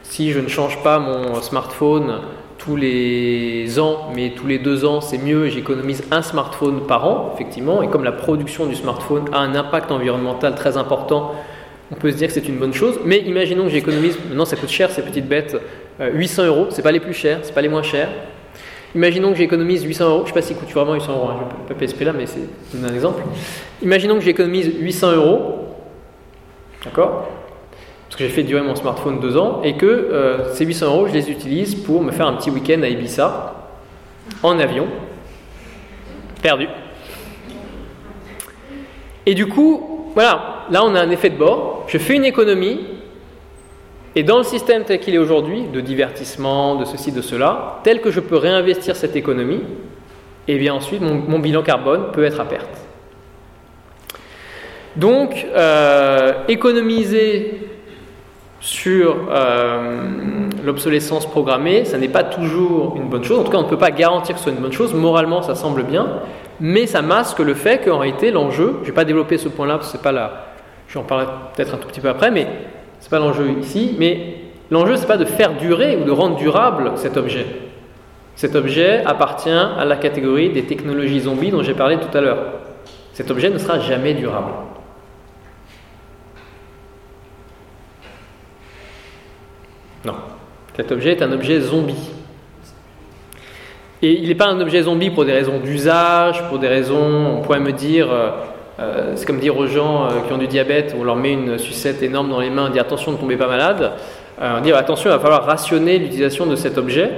Si 0.03 0.33
je 0.33 0.39
ne 0.39 0.49
change 0.49 0.83
pas 0.83 0.99
mon 0.99 1.35
smartphone 1.43 2.21
tous 2.59 2.77
les 2.77 3.79
ans, 3.79 4.11
mais 4.15 4.33
tous 4.37 4.47
les 4.47 4.59
deux 4.59 4.85
ans, 4.85 5.01
c'est 5.01 5.19
mieux, 5.19 5.49
j'économise 5.49 6.05
un 6.11 6.23
smartphone 6.23 6.87
par 6.87 7.07
an, 7.07 7.33
effectivement. 7.35 7.83
Et 7.83 7.89
comme 7.89 8.05
la 8.05 8.13
production 8.13 8.67
du 8.67 8.75
smartphone 8.75 9.25
a 9.33 9.39
un 9.39 9.55
impact 9.55 9.91
environnemental 9.91 10.55
très 10.55 10.77
important, 10.77 11.35
on 11.91 11.95
peut 11.95 12.11
se 12.11 12.17
dire 12.17 12.29
que 12.29 12.35
c'est 12.35 12.49
une 12.49 12.59
bonne 12.59 12.75
chose. 12.75 13.01
Mais 13.05 13.19
imaginons 13.19 13.65
que 13.65 13.71
j'économise, 13.71 14.19
maintenant 14.29 14.45
ça 14.45 14.57
coûte 14.57 14.71
cher 14.71 14.91
ces 14.91 15.03
petites 15.03 15.29
bêtes, 15.29 15.57
800 16.01 16.43
euh, 16.43 16.47
euros, 16.47 16.67
c'est 16.71 16.83
pas 16.83 16.93
les 16.93 17.01
plus 17.01 17.15
chers, 17.15 17.41
c'est 17.43 17.55
pas 17.55 17.63
les 17.63 17.69
moins 17.69 17.83
chers. 17.83 18.09
Imaginons 18.95 19.33
que 19.33 19.39
j'économise 19.39 19.83
800 19.85 20.09
euros, 20.09 20.23
je 20.23 20.29
sais 20.29 20.35
pas 20.35 20.43
s'il 20.43 20.57
coûte 20.57 20.71
vraiment 20.71 20.95
800 20.95 21.13
euros, 21.13 21.29
hein, 21.29 21.37
je 21.39 21.63
ne 21.63 21.69
pas 21.69 21.87
PSP 21.87 22.01
là, 22.03 22.13
mais 22.13 22.25
c'est 22.27 22.41
un 22.83 22.95
exemple. 22.95 23.23
Imaginons 23.83 24.15
que 24.17 24.23
j'économise 24.23 24.73
800 24.81 25.13
euros, 25.13 25.75
d'accord 26.85 27.29
Parce 28.07 28.17
que 28.17 28.25
j'ai 28.25 28.31
fait 28.31 28.45
durer 28.45 28.63
mon 28.63 28.75
smartphone 28.75 29.21
deux 29.21 29.37
ans, 29.37 29.61
et 29.63 29.77
que 29.77 29.87
euh, 29.87 30.55
ces 30.55 30.65
800 30.65 30.87
euros, 30.87 31.07
je 31.07 31.13
les 31.13 31.31
utilise 31.31 31.75
pour 31.75 32.03
me 32.03 32.13
faire 32.13 32.27
un 32.27 32.35
petit 32.35 32.51
week-end 32.51 32.81
à 32.83 32.89
Ibiza, 32.89 33.55
en 34.43 34.59
avion, 34.59 34.87
perdu. 36.41 36.69
Et 39.27 39.35
du 39.35 39.47
coup, 39.47 40.11
voilà, 40.15 40.65
là 40.71 40.83
on 40.83 40.95
a 40.95 41.01
un 41.01 41.11
effet 41.11 41.29
de 41.29 41.37
bord, 41.37 41.85
je 41.89 41.99
fais 41.99 42.15
une 42.15 42.25
économie, 42.25 42.81
et 44.19 44.25
dans 44.25 44.39
le 44.39 44.43
système 44.43 44.83
tel 44.83 44.99
qu'il 44.99 45.15
est 45.15 45.19
aujourd'hui, 45.19 45.63
de 45.73 45.81
divertissement, 45.81 46.75
de 46.75 46.85
ceci, 46.85 47.13
de 47.13 47.23
cela, 47.23 47.79
tel 47.85 48.01
que 48.01 48.11
je 48.11 48.19
peux 48.19 48.35
réinvestir 48.35 48.97
cette 48.97 49.15
économie, 49.15 49.63
et 50.49 50.57
eh 50.57 50.59
bien 50.59 50.75
ensuite 50.75 51.01
mon, 51.01 51.39
bilan 51.39 51.63
carbone 51.63 52.11
peut 52.13 52.25
être 52.25 52.41
à 52.41 52.45
perte. 52.45 52.85
Donc, 54.97 55.47
euh, 55.55 56.33
économiser 56.49 57.61
sur 58.59 59.29
euh, 59.31 60.49
l'obsolescence 60.65 61.25
programmée, 61.31 61.85
ça 61.85 61.97
n'est 61.97 62.09
pas 62.09 62.25
toujours 62.25 62.97
une 62.97 63.09
bonne 63.09 63.23
chose. 63.23 63.39
En 63.39 63.45
tout 63.45 63.53
cas, 63.53 63.59
on 63.59 63.63
ne 63.63 63.69
peut 63.69 63.79
pas 63.79 63.93
garantir 63.93 64.35
que 64.35 64.41
ce 64.41 64.47
soit 64.47 64.53
une 64.53 64.59
bonne 64.59 64.73
chose. 64.73 64.95
Moralement, 64.95 65.43
ça 65.43 65.55
semble 65.55 65.85
bien, 65.85 66.23
mais 66.59 66.89
ça 66.89 67.03
masque 67.03 67.39
le 67.39 67.55
fait 67.55 67.85
qu'en 67.85 67.99
réalité, 67.99 68.33
l'enjeu, 68.33 68.79
je 68.79 68.81
ne 68.81 68.87
vais 68.87 68.93
pas 68.93 69.05
développer 69.05 69.39
ce 69.39 69.49
point-là 69.49 69.77
parce 69.79 69.93
que 69.93 69.99
pas 69.99 70.11
là, 70.11 70.47
je 70.89 70.95
vais 70.95 71.01
en 71.01 71.05
parler 71.05 71.27
peut-être 71.55 71.73
un 71.73 71.79
tout 71.79 71.87
petit 71.87 72.01
peu 72.01 72.09
après, 72.09 72.33
mais 72.33 72.49
c'est 73.01 73.11
pas 73.11 73.19
l'enjeu 73.19 73.51
ici, 73.61 73.95
mais 73.99 74.37
l'enjeu 74.71 74.97
c'est 74.97 75.07
pas 75.07 75.17
de 75.17 75.25
faire 75.25 75.57
durer 75.57 75.97
ou 75.97 76.05
de 76.05 76.11
rendre 76.11 76.37
durable 76.37 76.93
cet 76.97 77.17
objet. 77.17 77.47
Cet 78.37 78.55
objet 78.55 79.05
appartient 79.05 79.51
à 79.51 79.85
la 79.85 79.97
catégorie 79.97 80.51
des 80.51 80.65
technologies 80.65 81.21
zombies 81.21 81.51
dont 81.51 81.63
j'ai 81.63 81.75
parlé 81.75 81.99
tout 81.99 82.17
à 82.17 82.21
l'heure. 82.21 82.45
Cet 83.13 83.33
objet 83.33 83.51
ne 83.51 83.59
sera 83.59 83.81
jamais 83.81 84.15
durable. 84.15 84.53
Non. 90.05 90.15
Cet 90.77 90.93
objet 90.93 91.11
est 91.11 91.23
un 91.23 91.33
objet 91.33 91.61
zombie. 91.61 92.11
Et 94.01 94.13
il 94.13 94.29
n'est 94.29 94.37
pas 94.37 94.47
un 94.47 94.61
objet 94.61 94.83
zombie 94.83 95.11
pour 95.11 95.25
des 95.25 95.33
raisons 95.33 95.59
d'usage, 95.59 96.49
pour 96.49 96.61
des 96.61 96.69
raisons, 96.69 97.39
on 97.39 97.43
pourrait 97.43 97.59
me 97.59 97.73
dire, 97.73 98.09
euh, 98.81 99.15
c'est 99.17 99.27
comme 99.27 99.41
dire 99.41 99.57
aux 99.57 99.67
gens 99.67 100.05
euh, 100.05 100.21
qui 100.27 100.33
ont 100.33 100.39
du 100.39 100.47
diabète, 100.47 100.95
on 100.97 101.03
leur 101.03 101.17
met 101.17 101.33
une 101.33 101.59
sucette 101.59 102.01
énorme 102.01 102.31
dans 102.31 102.39
les 102.39 102.51
mains, 102.51 102.67
on 102.69 102.71
dit 102.71 102.79
attention 102.79 103.11
ne 103.11 103.17
tombez 103.17 103.37
pas 103.37 103.49
malade. 103.49 103.93
Euh, 104.41 104.59
on 104.59 104.61
dit 104.61 104.73
attention, 104.73 105.11
il 105.11 105.13
va 105.13 105.19
falloir 105.19 105.45
rationner 105.45 105.99
l'utilisation 105.99 106.47
de 106.47 106.55
cet 106.55 106.79
objet. 106.79 107.11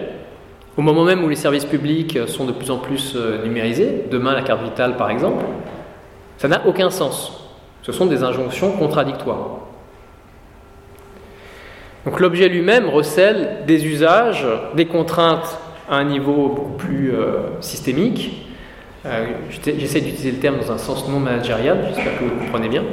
Au 0.78 0.82
moment 0.82 1.04
même 1.04 1.22
où 1.22 1.28
les 1.28 1.36
services 1.36 1.66
publics 1.66 2.18
sont 2.26 2.46
de 2.46 2.52
plus 2.52 2.70
en 2.70 2.78
plus 2.78 3.14
numérisés, 3.44 4.04
demain 4.10 4.32
la 4.32 4.40
carte 4.40 4.62
vitale 4.62 4.96
par 4.96 5.10
exemple, 5.10 5.44
ça 6.38 6.48
n'a 6.48 6.66
aucun 6.66 6.88
sens. 6.88 7.50
Ce 7.82 7.92
sont 7.92 8.06
des 8.06 8.22
injonctions 8.22 8.72
contradictoires. 8.72 9.58
Donc 12.06 12.20
l'objet 12.20 12.48
lui-même 12.48 12.88
recèle 12.88 13.64
des 13.66 13.84
usages, 13.84 14.46
des 14.74 14.86
contraintes 14.86 15.58
à 15.90 15.96
un 15.96 16.04
niveau 16.04 16.48
beaucoup 16.48 16.76
plus 16.78 17.12
systémique. 17.60 18.49
J'essaie 19.04 20.00
d'utiliser 20.00 20.32
le 20.32 20.38
terme 20.38 20.56
dans 20.58 20.72
un 20.72 20.78
sens 20.78 21.08
non 21.08 21.20
managérial, 21.20 21.78
j'espère 21.88 22.18
que 22.18 22.24
vous 22.24 22.40
comprenez 22.44 22.68
bien. 22.68 22.84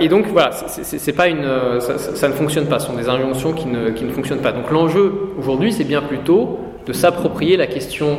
et 0.00 0.08
donc 0.08 0.26
voilà, 0.28 0.50
c'est 0.52 1.12
pas 1.12 1.28
une, 1.28 1.44
ça, 1.80 2.28
ne 2.28 2.32
fonctionne 2.32 2.66
pas, 2.66 2.78
ce 2.78 2.86
sont 2.86 2.96
des 2.96 3.08
injonctions 3.08 3.52
qui 3.52 3.66
ne, 3.66 3.90
qui 3.90 4.04
ne 4.04 4.10
fonctionnent 4.10 4.40
pas. 4.40 4.52
Donc 4.52 4.70
l'enjeu 4.70 5.12
aujourd'hui, 5.38 5.72
c'est 5.72 5.84
bien 5.84 6.00
plutôt 6.00 6.58
de 6.86 6.92
s'approprier 6.92 7.56
la 7.56 7.66
question 7.66 8.18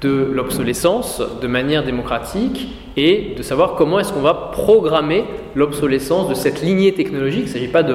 de 0.00 0.30
l'obsolescence 0.32 1.22
de 1.40 1.46
manière 1.46 1.84
démocratique 1.84 2.68
et 2.96 3.34
de 3.36 3.42
savoir 3.42 3.74
comment 3.74 4.00
est-ce 4.00 4.12
qu'on 4.12 4.20
va 4.20 4.34
programmer 4.52 5.24
l'obsolescence 5.54 6.28
de 6.28 6.34
cette 6.34 6.62
lignée 6.62 6.94
technologique. 6.94 7.42
Il 7.44 7.48
ne 7.48 7.52
s'agit 7.52 7.68
pas 7.68 7.82
de 7.82 7.94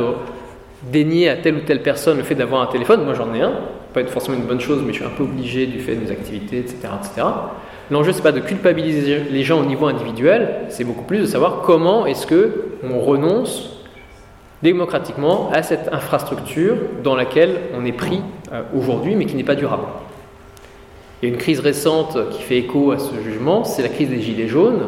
dénier 0.91 1.29
à 1.29 1.35
telle 1.35 1.55
ou 1.55 1.61
telle 1.61 1.81
personne 1.81 2.17
le 2.17 2.23
fait 2.23 2.35
d'avoir 2.35 2.61
un 2.61 2.67
téléphone. 2.67 3.03
Moi 3.03 3.13
j'en 3.15 3.33
ai 3.33 3.41
un, 3.41 3.53
pas 3.95 4.01
être 4.01 4.09
forcément 4.09 4.35
une 4.35 4.43
bonne 4.43 4.59
chose, 4.59 4.83
mais 4.85 4.91
je 4.91 4.97
suis 4.97 5.05
un 5.05 5.15
peu 5.15 5.23
obligé 5.23 5.67
du 5.67 5.79
fait 5.79 5.95
de 5.95 6.01
mes 6.01 6.11
activités, 6.11 6.59
etc. 6.59 6.77
etc. 6.99 7.27
L'enjeu 7.89 8.11
c'est 8.11 8.21
pas 8.21 8.33
de 8.33 8.41
culpabiliser 8.41 9.21
les 9.31 9.43
gens 9.43 9.61
au 9.61 9.65
niveau 9.65 9.87
individuel, 9.87 10.65
c'est 10.67 10.83
beaucoup 10.83 11.05
plus 11.05 11.19
de 11.19 11.25
savoir 11.25 11.61
comment 11.61 12.05
est-ce 12.05 12.27
que 12.27 12.65
on 12.83 12.99
renonce 12.99 13.85
démocratiquement 14.61 15.49
à 15.53 15.63
cette 15.63 15.93
infrastructure 15.93 16.75
dans 17.03 17.15
laquelle 17.15 17.55
on 17.73 17.85
est 17.85 17.93
pris 17.93 18.21
euh, 18.51 18.63
aujourd'hui, 18.77 19.15
mais 19.15 19.25
qui 19.25 19.35
n'est 19.35 19.43
pas 19.43 19.55
durable. 19.55 19.83
Il 21.21 21.29
y 21.29 21.31
a 21.31 21.33
une 21.33 21.39
crise 21.39 21.61
récente 21.61 22.17
qui 22.31 22.41
fait 22.41 22.57
écho 22.57 22.91
à 22.91 22.99
ce 22.99 23.13
jugement, 23.23 23.63
c'est 23.63 23.81
la 23.81 23.89
crise 23.89 24.09
des 24.09 24.19
gilets 24.19 24.49
jaunes. 24.49 24.87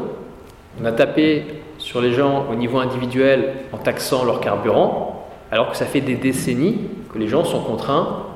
On 0.81 0.85
a 0.85 0.91
tapé 0.91 1.45
sur 1.77 2.01
les 2.01 2.11
gens 2.11 2.45
au 2.51 2.55
niveau 2.55 2.79
individuel 2.79 3.53
en 3.71 3.77
taxant 3.77 4.25
leur 4.25 4.41
carburant, 4.41 5.29
alors 5.49 5.71
que 5.71 5.77
ça 5.77 5.85
fait 5.85 6.01
des 6.01 6.15
décennies 6.15 6.79
que 7.13 7.17
les 7.17 7.29
gens 7.29 7.45
sont 7.45 7.61
contraints 7.61 8.26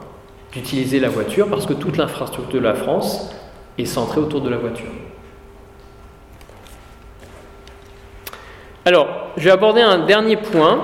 d'utiliser 0.51 0.99
la 0.99 1.09
voiture 1.09 1.47
parce 1.47 1.65
que 1.65 1.73
toute 1.73 1.97
l'infrastructure 1.97 2.59
de 2.59 2.65
la 2.65 2.73
France 2.73 3.33
est 3.77 3.85
centrée 3.85 4.19
autour 4.19 4.41
de 4.41 4.49
la 4.49 4.57
voiture. 4.57 4.91
Alors, 8.85 9.07
je 9.37 9.43
vais 9.43 9.51
aborder 9.51 9.81
un 9.81 9.99
dernier 10.05 10.37
point. 10.37 10.81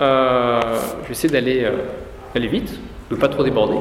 Euh, 0.00 0.60
je 1.02 1.06
vais 1.06 1.12
essayer 1.12 1.32
d'aller 1.32 1.64
euh, 1.64 2.40
vite, 2.46 2.78
de 3.10 3.14
ne 3.14 3.20
pas 3.20 3.28
trop 3.28 3.42
déborder 3.42 3.78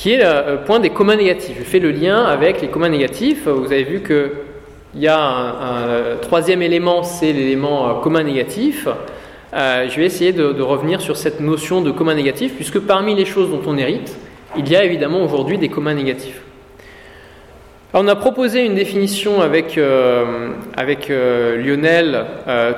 qui 0.00 0.12
est 0.12 0.18
le 0.18 0.24
euh, 0.24 0.56
point 0.56 0.80
des 0.80 0.88
communs 0.88 1.16
négatifs. 1.16 1.56
Je 1.58 1.64
fais 1.64 1.78
le 1.78 1.90
lien 1.90 2.24
avec 2.24 2.62
les 2.62 2.68
communs 2.68 2.88
négatifs. 2.88 3.46
Vous 3.46 3.66
avez 3.66 3.84
vu 3.84 4.02
qu'il 4.02 5.00
y 5.00 5.08
a 5.08 5.20
un, 5.20 6.16
troisième 6.22 6.62
élément, 6.62 7.02
c'est 7.02 7.34
l'élément 7.34 7.96
commun 7.96 8.22
négatif. 8.22 8.88
Euh, 9.52 9.88
je 9.88 9.96
vais 9.96 10.06
essayer 10.06 10.32
de, 10.32 10.62
revenir 10.62 11.00
sur 11.00 11.16
cette 11.16 11.40
notion 11.40 11.80
de 11.80 11.90
commun 11.90 12.14
négatif, 12.14 12.54
puisque 12.54 12.78
parmi 12.78 13.14
les 13.14 13.24
choses 13.24 13.50
dont 13.50 13.62
on 13.66 13.76
hérite, 13.76 14.16
il 14.56 14.68
y 14.68 14.76
a 14.76 14.84
évidemment 14.84 15.22
aujourd'hui 15.22 15.58
des 15.58 15.68
communs 15.68 15.94
négatifs. 15.94 16.42
on 17.94 18.06
a 18.08 18.16
proposé 18.16 18.64
une 18.64 18.74
définition 18.74 19.40
avec, 19.40 19.78
avec 20.76 21.08
Lionel 21.08 22.26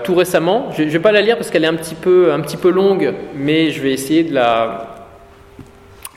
tout 0.05 0.15
récemment. 0.15 0.71
Je 0.77 0.83
ne 0.83 0.89
vais 0.89 0.99
pas 0.99 1.13
la 1.13 1.23
lire 1.23 1.37
parce 1.37 1.51
qu'elle 1.51 1.65
est 1.65 1.69
un 1.69 1.77
petit, 1.77 1.95
peu, 1.95 2.33
un 2.33 2.41
petit 2.41 2.59
peu 2.59 2.71
longue, 2.71 3.15
mais 3.35 3.71
je 3.71 3.81
vais 3.81 3.93
essayer 3.93 4.23
de 4.23 4.35
la, 4.35 4.93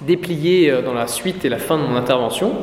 déplié 0.01 0.69
euh, 0.69 0.81
dans 0.81 0.93
la 0.93 1.07
suite 1.07 1.45
et 1.45 1.49
la 1.49 1.57
fin 1.57 1.77
de 1.77 1.83
mon 1.83 1.95
intervention. 1.95 2.53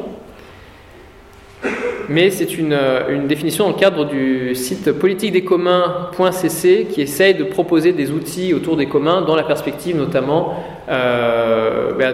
Mais 2.12 2.30
c'est 2.30 2.58
une, 2.58 2.74
euh, 2.74 3.08
une, 3.08 3.26
définition 3.26 3.64
dans 3.64 3.70
le 3.70 3.78
cadre 3.78 4.04
du 4.04 4.54
site 4.54 4.92
politique 4.92 5.32
des 5.32 5.44
communs.cc 5.44 6.88
qui 6.90 7.00
essaye 7.00 7.32
de 7.32 7.44
proposer 7.44 7.94
des 7.94 8.10
outils 8.10 8.52
autour 8.52 8.76
des 8.76 8.84
communs 8.84 9.22
dans 9.22 9.34
la 9.34 9.44
perspective 9.44 9.96
notamment 9.96 10.54
euh, 10.90 11.92
bah, 11.98 12.12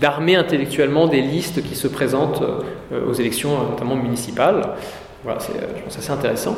d'armer 0.00 0.36
intellectuellement 0.36 1.08
des 1.08 1.20
listes 1.20 1.64
qui 1.64 1.74
se 1.74 1.88
présentent 1.88 2.44
aux 3.08 3.12
élections 3.14 3.70
notamment 3.70 3.96
municipales. 3.96 4.68
Voilà, 5.24 5.40
c'est, 5.40 5.54
je 5.78 5.82
pense 5.82 5.98
assez 5.98 6.12
intéressant. 6.12 6.56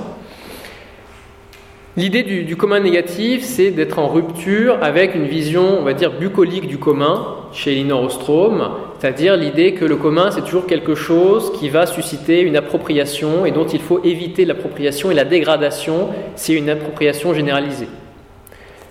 L'idée 1.96 2.24
du, 2.24 2.44
du, 2.44 2.56
commun 2.56 2.80
négatif, 2.80 3.42
c'est 3.42 3.70
d'être 3.70 3.98
en 3.98 4.08
rupture 4.08 4.76
avec 4.82 5.14
une 5.14 5.24
vision, 5.24 5.78
on 5.80 5.82
va 5.82 5.94
dire, 5.94 6.12
bucolique 6.12 6.66
du 6.66 6.76
commun 6.76 7.36
chez 7.52 7.72
Elinor 7.72 8.02
Ostrom, 8.02 8.68
c'est-à-dire 8.98 9.36
l'idée 9.36 9.74
que 9.74 9.84
le 9.84 9.96
commun, 9.96 10.30
c'est 10.30 10.42
toujours 10.42 10.66
quelque 10.66 10.94
chose 10.94 11.52
qui 11.58 11.68
va 11.68 11.86
susciter 11.86 12.40
une 12.40 12.56
appropriation 12.56 13.44
et 13.44 13.50
dont 13.50 13.66
il 13.66 13.80
faut 13.80 14.00
éviter 14.04 14.44
l'appropriation 14.44 15.10
et 15.10 15.14
la 15.14 15.24
dégradation 15.24 16.08
si 16.34 16.54
une 16.54 16.70
appropriation 16.70 17.34
généralisée. 17.34 17.88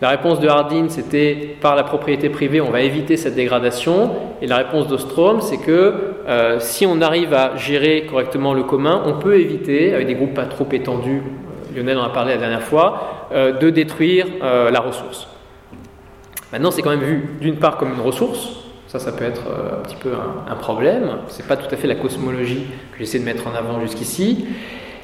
La 0.01 0.09
réponse 0.09 0.41
de 0.41 0.47
Hardin, 0.47 0.87
c'était 0.89 1.55
par 1.61 1.75
la 1.75 1.83
propriété 1.83 2.29
privée, 2.29 2.59
on 2.59 2.69
va 2.69 2.81
éviter 2.81 3.15
cette 3.15 3.33
dégradation. 3.33 4.11
Et 4.41 4.47
la 4.47 4.57
réponse 4.57 4.87
d'Ostrom, 4.87 5.41
c'est 5.41 5.57
que 5.57 5.93
euh, 6.27 6.59
si 6.59 6.85
on 6.85 7.01
arrive 7.01 7.33
à 7.33 7.55
gérer 7.55 8.05
correctement 8.07 8.53
le 8.53 8.63
commun, 8.63 9.01
on 9.05 9.13
peut 9.13 9.39
éviter, 9.39 9.93
avec 9.93 10.07
des 10.07 10.15
groupes 10.15 10.33
pas 10.33 10.45
trop 10.45 10.67
étendus, 10.71 11.23
Lionel 11.73 11.97
en 11.97 12.03
a 12.03 12.09
parlé 12.09 12.33
la 12.33 12.39
dernière 12.39 12.61
fois, 12.61 13.27
euh, 13.31 13.53
de 13.53 13.69
détruire 13.69 14.27
euh, 14.43 14.69
la 14.69 14.81
ressource. 14.81 15.27
Maintenant, 16.51 16.71
c'est 16.71 16.81
quand 16.81 16.89
même 16.89 16.99
vu 16.99 17.29
d'une 17.39 17.55
part 17.55 17.77
comme 17.77 17.93
une 17.93 18.01
ressource, 18.01 18.64
ça, 18.99 19.11
peut 19.11 19.25
être 19.25 19.47
euh, 19.47 19.79
un 19.79 19.81
petit 19.83 19.95
peu 19.95 20.13
un, 20.13 20.51
un 20.51 20.55
problème, 20.55 21.17
c'est 21.27 21.47
pas 21.47 21.57
tout 21.57 21.73
à 21.73 21.77
fait 21.77 21.87
la 21.87 21.95
cosmologie 21.95 22.65
que 22.91 22.99
j'essaie 22.99 23.19
de 23.19 23.25
mettre 23.25 23.47
en 23.47 23.53
avant 23.53 23.81
jusqu'ici. 23.81 24.45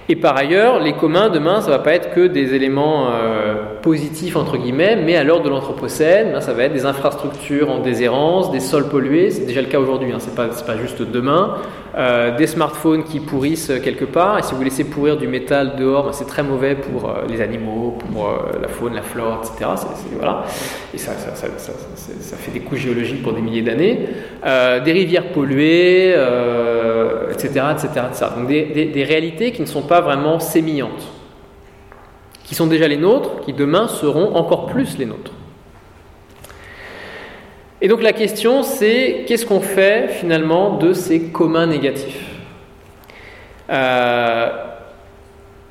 Et 0.09 0.15
par 0.15 0.35
ailleurs, 0.35 0.79
les 0.79 0.93
communs 0.93 1.29
demain, 1.29 1.61
ça 1.61 1.69
va 1.69 1.79
pas 1.79 1.93
être 1.93 2.13
que 2.13 2.27
des 2.27 2.55
éléments 2.55 3.09
euh, 3.11 3.55
positifs 3.81 4.35
entre 4.35 4.57
guillemets, 4.57 4.95
mais 4.95 5.15
à 5.15 5.23
l'heure 5.23 5.41
de 5.41 5.49
l'anthropocène, 5.49 6.33
ben, 6.33 6.41
ça 6.41 6.53
va 6.53 6.63
être 6.63 6.73
des 6.73 6.85
infrastructures 6.85 7.69
en 7.69 7.79
déshérence, 7.79 8.51
des 8.51 8.59
sols 8.59 8.89
pollués, 8.89 9.29
c'est 9.29 9.45
déjà 9.45 9.61
le 9.61 9.67
cas 9.67 9.79
aujourd'hui, 9.79 10.11
hein, 10.11 10.17
c'est 10.19 10.35
pas, 10.35 10.47
pas 10.47 10.77
juste 10.77 11.01
demain, 11.03 11.55
euh, 11.95 12.35
des 12.35 12.47
smartphones 12.47 13.03
qui 13.03 13.19
pourrissent 13.19 13.71
quelque 13.83 14.05
part, 14.05 14.39
et 14.39 14.43
si 14.43 14.55
vous 14.55 14.63
laissez 14.63 14.85
pourrir 14.85 15.17
du 15.17 15.27
métal 15.27 15.75
dehors, 15.77 16.05
ben, 16.05 16.13
c'est 16.13 16.27
très 16.27 16.43
mauvais 16.43 16.75
pour 16.75 17.09
euh, 17.09 17.21
les 17.29 17.39
animaux, 17.39 17.97
pour 18.11 18.27
la 18.59 18.67
faune, 18.67 18.95
la 18.95 19.03
flore, 19.03 19.41
etc. 19.43 19.69
voilà. 20.17 20.45
Et 20.93 20.97
ça, 20.97 21.11
ça, 21.13 21.35
ça, 21.35 21.47
ça, 21.95 22.37
fait 22.37 22.51
des 22.51 22.61
couches 22.61 22.79
géologiques 22.79 23.21
pour 23.21 23.33
des 23.33 23.41
milliers 23.41 23.61
d'années. 23.61 24.09
des 24.43 24.91
rivières 24.91 25.31
polluées, 25.31 26.15
etc., 27.31 27.65
etc., 27.71 27.87
etc. 28.09 28.25
Donc 28.37 28.47
des, 28.47 28.85
des 28.85 29.03
réalités 29.03 29.51
qui 29.51 29.61
ne 29.61 29.67
sont 29.67 29.83
pas 29.83 29.90
vraiment 29.99 30.39
sémillantes, 30.39 31.07
qui 32.45 32.55
sont 32.55 32.67
déjà 32.67 32.87
les 32.87 32.97
nôtres, 32.97 33.41
qui 33.41 33.51
demain 33.51 33.89
seront 33.89 34.35
encore 34.35 34.67
plus 34.67 34.97
les 34.97 35.05
nôtres. 35.05 35.33
Et 37.81 37.87
donc 37.87 38.03
la 38.03 38.13
question 38.13 38.61
c'est 38.61 39.25
qu'est-ce 39.27 39.45
qu'on 39.45 39.59
fait 39.59 40.07
finalement 40.09 40.77
de 40.77 40.93
ces 40.93 41.23
communs 41.23 41.65
négatifs 41.65 42.23
euh, 43.71 44.49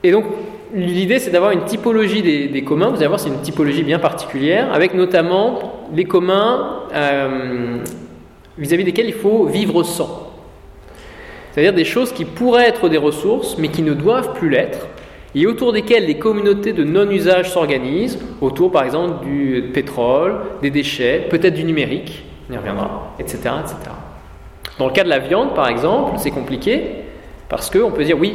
Et 0.03 0.11
donc 0.11 0.25
l'idée 0.75 1.21
c'est 1.21 1.31
d'avoir 1.31 1.53
une 1.53 1.65
typologie 1.65 2.23
des, 2.49 2.65
communs, 2.65 2.89
vous 2.89 2.97
allez 2.97 3.07
voir 3.07 3.21
c'est 3.21 3.29
une 3.29 3.41
typologie 3.41 3.85
bien 3.85 4.01
particulière, 4.01 4.73
avec 4.73 4.93
notamment 4.95 5.87
les 5.95 6.05
communs 6.05 6.81
euh, 6.93 7.79
vis-à-vis 8.59 8.85
desquels 8.85 9.07
il 9.07 9.15
faut 9.15 9.47
vivre 9.47 9.85
sans. 9.85 10.30
C'est-à-dire 11.53 11.73
des 11.73 11.85
choses 11.85 12.13
qui 12.13 12.25
pourraient 12.25 12.69
être 12.69 12.89
des 12.89 12.99
ressources, 12.99 13.59
mais 13.59 13.69
qui 13.69 13.83
ne 13.83 13.95
doivent 13.95 14.35
plus 14.35 14.51
l'être, 14.51 14.87
et 15.35 15.47
autour 15.47 15.73
desquelles 15.73 16.07
les 16.07 16.19
communautés 16.19 16.73
de 16.73 16.85
non-usage 16.85 17.51
s'organisent, 17.51 18.19
autour 18.41 18.73
par 18.73 18.85
exemple 18.85 19.25
du 19.25 19.71
pétrole, 19.73 20.37
des 20.63 20.71
déchets, 20.71 21.27
peut-être 21.31 21.55
du 21.55 21.65
numérique, 21.65 22.25
on 22.49 22.55
y 22.55 22.57
reviendra, 22.57 23.15
etc., 23.19 23.39
etc. 23.61 23.77
Dans 24.79 24.87
le 24.87 24.93
cas 24.93 25.05
de 25.05 25.09
la 25.09 25.19
viande, 25.19 25.55
par 25.55 25.69
exemple, 25.69 26.13
c'est 26.19 26.31
compliqué, 26.31 26.83
parce 27.49 27.71
qu'on 27.71 27.91
peut 27.91 28.05
dire 28.05 28.19
oui, 28.19 28.35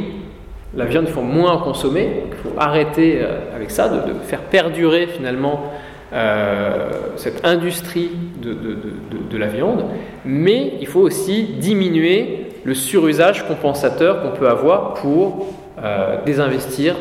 la 0.74 0.84
viande, 0.84 1.06
il 1.08 1.12
faut 1.12 1.22
moins 1.22 1.58
consommer, 1.58 2.22
il 2.28 2.36
faut 2.36 2.58
arrêter 2.58 3.18
euh, 3.20 3.54
avec 3.54 3.70
ça, 3.70 3.88
de, 3.88 4.12
faire 4.24 4.40
perdurer 4.42 5.06
finalement 5.06 5.72
euh, 6.12 6.90
cette 7.16 7.44
industrie 7.46 8.10
de, 8.40 9.38
la 9.38 9.48
viande, 9.48 9.84
mais 10.24 10.74
il 10.80 10.86
faut 10.86 11.00
aussi 11.00 11.44
diminuer 11.44 12.45
le 12.66 12.74
surusage 12.74 13.46
compensateur 13.46 14.22
qu'on 14.22 14.32
peut 14.32 14.48
avoir 14.48 14.94
pour 14.94 15.54
euh, 15.82 16.16
désinvestir 16.24 16.96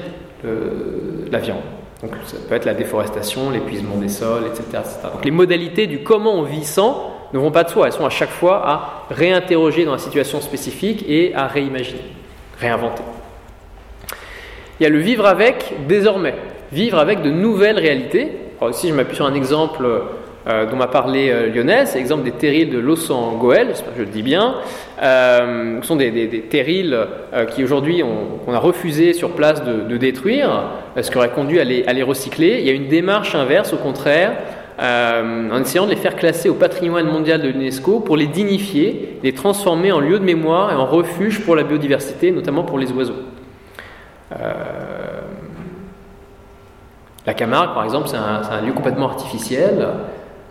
la 1.31 1.39
viande. 1.39 1.61
Donc 2.03 2.11
ça 2.27 2.37
peut 2.47 2.53
être 2.53 2.65
la 2.65 2.75
déforestation, 2.75 3.49
l'épuisement 3.49 3.95
des 3.95 4.09
sols, 4.09 4.43
etc., 4.45 4.83
Donc 5.11 5.25
les 5.25 5.31
modalités 5.31 5.87
du 5.87 6.03
comment 6.03 6.35
on 6.35 6.43
vit 6.43 6.65
sans 6.65 7.11
ne 7.33 7.39
vont 7.39 7.49
pas 7.49 7.63
de 7.63 7.69
soi, 7.69 7.87
elles 7.87 7.93
sont 7.93 8.05
à 8.05 8.11
chaque 8.11 8.29
fois 8.29 8.61
à 8.63 9.05
réinterroger 9.09 9.85
dans 9.85 9.93
la 9.93 9.97
situation 9.97 10.39
spécifique 10.39 11.03
et 11.07 11.33
à 11.33 11.47
réimaginer, 11.47 12.03
réinventer. 12.59 13.01
Il 14.79 14.83
y 14.83 14.85
a 14.85 14.89
le 14.89 14.99
vivre 14.99 15.25
avec 15.25 15.73
désormais, 15.87 16.35
vivre 16.71 16.99
avec 16.99 17.23
de 17.23 17.31
nouvelles 17.31 17.79
réalités. 17.79 18.31
Alors 18.61 18.69
ici 18.69 18.89
je 18.89 18.93
m'appuie 18.93 19.15
sur 19.15 19.25
un 19.25 19.33
exemple 19.33 19.87
euh, 20.47 20.65
dont 20.65 20.75
m'a 20.75 20.87
parlé 20.87 21.29
euh, 21.29 21.49
Lionel, 21.53 21.87
c'est 21.87 21.97
l'exemple 21.97 22.23
des 22.23 22.31
terrils 22.31 22.69
de 22.69 22.79
Lausanne 22.79 23.37
Goël, 23.39 23.73
je 23.95 24.01
le 24.01 24.07
dis 24.07 24.23
bien. 24.23 24.55
Euh, 25.01 25.79
ce 25.81 25.87
sont 25.87 25.95
des, 25.95 26.11
des, 26.11 26.41
terrils 26.41 26.97
qui 27.53 27.63
aujourd'hui 27.63 28.03
on, 28.03 28.53
a 28.53 28.59
refusé 28.59 29.13
sur 29.13 29.31
place 29.31 29.63
de, 29.63 29.97
détruire, 29.97 30.69
ce 30.99 31.09
qui 31.09 31.17
aurait 31.17 31.29
conduit 31.29 31.59
à 31.59 31.63
les, 31.63 31.83
à 31.85 31.93
les, 31.93 32.03
recycler. 32.03 32.57
Il 32.59 32.65
y 32.65 32.69
a 32.69 32.73
une 32.73 32.87
démarche 32.87 33.35
inverse, 33.35 33.73
au 33.73 33.77
contraire, 33.77 34.33
euh, 34.77 35.49
en 35.51 35.61
essayant 35.61 35.85
de 35.85 35.91
les 35.91 35.95
faire 35.95 36.17
classer 36.17 36.49
au 36.49 36.55
patrimoine 36.55 37.07
mondial 37.07 37.41
de 37.41 37.47
l'UNESCO 37.47 38.01
pour 38.01 38.17
les 38.17 38.27
dignifier, 38.27 39.19
les 39.23 39.33
transformer 39.33 39.93
en 39.93 40.01
lieu 40.01 40.19
de 40.19 40.25
mémoire 40.25 40.71
et 40.71 40.75
en 40.75 40.85
refuge 40.85 41.41
pour 41.45 41.55
la 41.55 41.63
biodiversité, 41.63 42.31
notamment 42.31 42.63
pour 42.63 42.77
les 42.77 42.91
oiseaux. 42.91 43.15
Euh, 44.33 44.53
la 47.25 47.33
Camargue, 47.33 47.73
par 47.73 47.85
exemple, 47.85 48.09
c'est 48.09 48.17
un, 48.17 48.61
lieu 48.61 48.73
complètement 48.73 49.07
artificiel, 49.07 49.87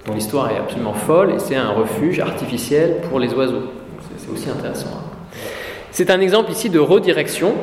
dont 0.06 0.14
l'histoire 0.14 0.50
est 0.50 0.56
absolument 0.56 0.92
folle, 0.92 1.32
et 1.32 1.38
c'est 1.38 1.56
un 1.56 1.70
refuge 1.70 2.20
artificiel 2.20 2.98
pour 3.08 3.18
les 3.18 3.32
oiseaux. 3.32 3.70
C'est 4.16 4.30
aussi 4.30 4.50
intéressant. 4.50 4.90
Hein. 4.94 5.36
C'est 5.90 6.10
un 6.10 6.20
exemple 6.20 6.50
ici 6.50 6.70
de 6.70 6.78
redirection, 6.78 7.54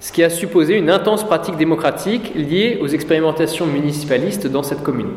ce 0.00 0.12
qui 0.12 0.22
a 0.22 0.30
supposé 0.30 0.76
une 0.76 0.90
intense 0.90 1.24
pratique 1.24 1.56
démocratique 1.56 2.32
liée 2.34 2.78
aux 2.82 2.88
expérimentations 2.88 3.66
municipalistes 3.66 4.46
dans 4.46 4.62
cette 4.62 4.82
commune. 4.82 5.10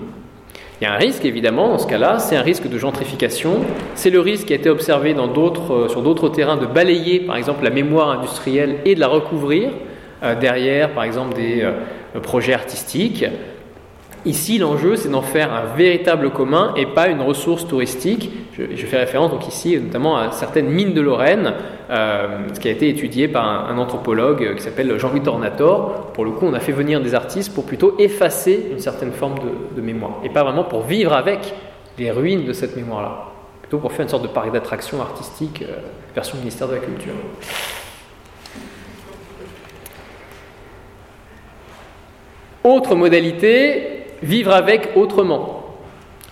Il 0.81 0.85
y 0.85 0.88
a 0.88 0.94
un 0.94 0.98
risque, 0.98 1.23
évidemment, 1.23 1.69
dans 1.69 1.77
ce 1.77 1.88
cas-là, 1.88 2.19
c'est 2.19 2.35
un 2.35 2.41
risque 2.41 2.68
de 2.68 2.77
gentrification. 2.77 3.61
C'est 3.95 4.10
le 4.10 4.19
risque 4.19 4.48
qui 4.48 4.53
a 4.53 4.57
été 4.57 4.69
observé 4.69 5.15
euh, 5.15 5.88
sur 5.88 6.02
d'autres 6.02 6.30
terrains 6.30 6.57
de 6.57 6.65
balayer, 6.65 7.22
par 7.22 7.38
exemple, 7.38 7.64
la 7.64 7.69
mémoire 7.69 8.10
industrielle 8.10 8.80
et 8.84 8.95
de 8.95 8.99
la 8.99 9.07
recouvrir 9.07 9.69
euh, 10.23 10.35
derrière, 10.35 10.91
par 10.94 11.06
exemple, 11.06 11.35
des 11.35 11.61
euh, 11.61 12.19
projets 12.22 12.53
artistiques. 12.53 13.23
Ici, 14.25 14.57
l'enjeu, 14.57 14.95
c'est 14.95 15.09
d'en 15.09 15.21
faire 15.21 15.53
un 15.53 15.75
véritable 15.75 16.29
commun 16.29 16.73
et 16.77 16.85
pas 16.85 17.09
une 17.09 17.19
ressource 17.19 17.67
touristique. 17.67 18.31
Je, 18.57 18.85
fais 18.85 18.97
référence 18.97 19.31
donc 19.31 19.47
ici 19.47 19.77
notamment 19.77 20.15
à 20.15 20.31
certaines 20.31 20.69
mines 20.69 20.93
de 20.93 21.01
Lorraine, 21.01 21.53
euh, 21.89 22.47
ce 22.53 22.59
qui 22.59 22.69
a 22.69 22.71
été 22.71 22.87
étudié 22.87 23.27
par 23.27 23.45
un, 23.45 23.77
anthropologue 23.77 24.55
qui 24.55 24.61
s'appelle 24.61 24.97
Jean-Louis 24.97 25.21
Tornator. 25.21 26.11
Pour 26.13 26.23
le 26.23 26.31
coup, 26.31 26.45
on 26.45 26.53
a 26.53 26.61
fait 26.61 26.71
venir 26.71 27.01
des 27.01 27.15
artistes 27.15 27.53
pour 27.53 27.65
plutôt 27.65 27.95
effacer 27.99 28.67
une 28.71 28.79
certaine 28.79 29.11
forme 29.11 29.35
de, 29.75 29.81
mémoire, 29.81 30.19
et 30.23 30.29
pas 30.29 30.43
vraiment 30.43 30.63
pour 30.63 30.83
vivre 30.83 31.11
avec 31.11 31.53
les 31.97 32.09
ruines 32.09 32.45
de 32.45 32.53
cette 32.53 32.77
mémoire-là, 32.77 33.25
plutôt 33.61 33.79
pour 33.79 33.91
faire 33.91 34.03
une 34.03 34.09
sorte 34.09 34.23
de 34.23 34.29
parc 34.29 34.53
d'attraction 34.53 35.01
artistique 35.01 35.63
euh, 35.63 35.75
version 36.15 36.37
ministère 36.37 36.69
de 36.69 36.75
la 36.75 36.79
Culture. 36.79 37.13
Autre 42.63 42.95
modalité, 42.95 44.02
vivre 44.23 44.51
avec 44.51 44.91
autrement. 44.95 45.59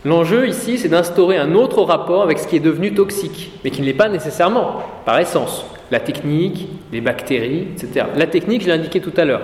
L'enjeu 0.04 0.48
ici, 0.48 0.80
c'est 0.80 0.88
d'instaurer 0.88 1.38
un 1.38 1.54
autre 1.54 1.84
rapport 1.84 2.24
avec 2.24 2.40
ce 2.40 2.48
qui 2.48 2.56
est 2.56 2.62
devenu 2.62 2.94
toxique, 2.94 3.52
mais 3.64 3.70
qui 3.70 3.82
ne 3.82 3.86
l'est 3.86 3.94
pas 3.94 4.10
nécessairement, 4.10 4.82
par 5.06 5.20
essence. 5.20 5.66
La 5.92 6.00
technique, 6.00 6.68
les 6.92 7.02
bactéries, 7.02 7.68
etc. 7.74 8.08
La 8.16 8.26
technique, 8.26 8.62
je 8.62 8.68
l'ai 8.68 8.74
indiqué 8.74 9.00
tout 9.00 9.14
à 9.18 9.26
l'heure. 9.26 9.42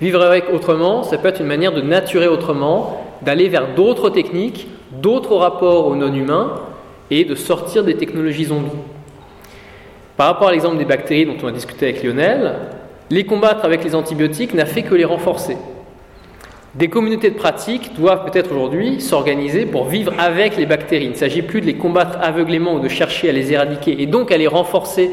Vivre 0.00 0.22
avec 0.22 0.44
autrement, 0.52 1.02
ça 1.02 1.18
peut 1.18 1.28
être 1.28 1.40
une 1.40 1.46
manière 1.46 1.72
de 1.72 1.80
naturer 1.80 2.28
autrement, 2.28 3.04
d'aller 3.22 3.48
vers 3.48 3.74
d'autres 3.74 4.10
techniques, 4.10 4.68
d'autres 4.92 5.34
rapports 5.34 5.88
aux 5.88 5.96
non-humains, 5.96 6.60
et 7.10 7.24
de 7.24 7.34
sortir 7.34 7.82
des 7.82 7.96
technologies 7.96 8.46
zombies. 8.46 8.70
Par 10.16 10.28
rapport 10.28 10.48
à 10.48 10.52
l'exemple 10.52 10.76
des 10.76 10.84
bactéries 10.84 11.26
dont 11.26 11.36
on 11.42 11.48
a 11.48 11.52
discuté 11.52 11.86
avec 11.88 12.02
Lionel, 12.02 12.54
les 13.10 13.24
combattre 13.24 13.64
avec 13.64 13.82
les 13.84 13.94
antibiotiques 13.94 14.54
n'a 14.54 14.66
fait 14.66 14.82
que 14.82 14.94
les 14.94 15.04
renforcer. 15.04 15.56
Des 16.78 16.88
communautés 16.88 17.30
de 17.30 17.36
pratique 17.36 17.94
doivent 17.94 18.30
peut-être 18.30 18.52
aujourd'hui 18.52 19.00
s'organiser 19.00 19.64
pour 19.64 19.86
vivre 19.86 20.12
avec 20.18 20.58
les 20.58 20.66
bactéries. 20.66 21.06
Il 21.06 21.10
ne 21.12 21.16
s'agit 21.16 21.40
plus 21.40 21.62
de 21.62 21.66
les 21.66 21.76
combattre 21.76 22.18
aveuglément 22.20 22.74
ou 22.74 22.80
de 22.80 22.88
chercher 22.88 23.30
à 23.30 23.32
les 23.32 23.50
éradiquer 23.50 24.02
et 24.02 24.06
donc 24.06 24.30
à 24.30 24.36
les 24.36 24.46
renforcer 24.46 25.10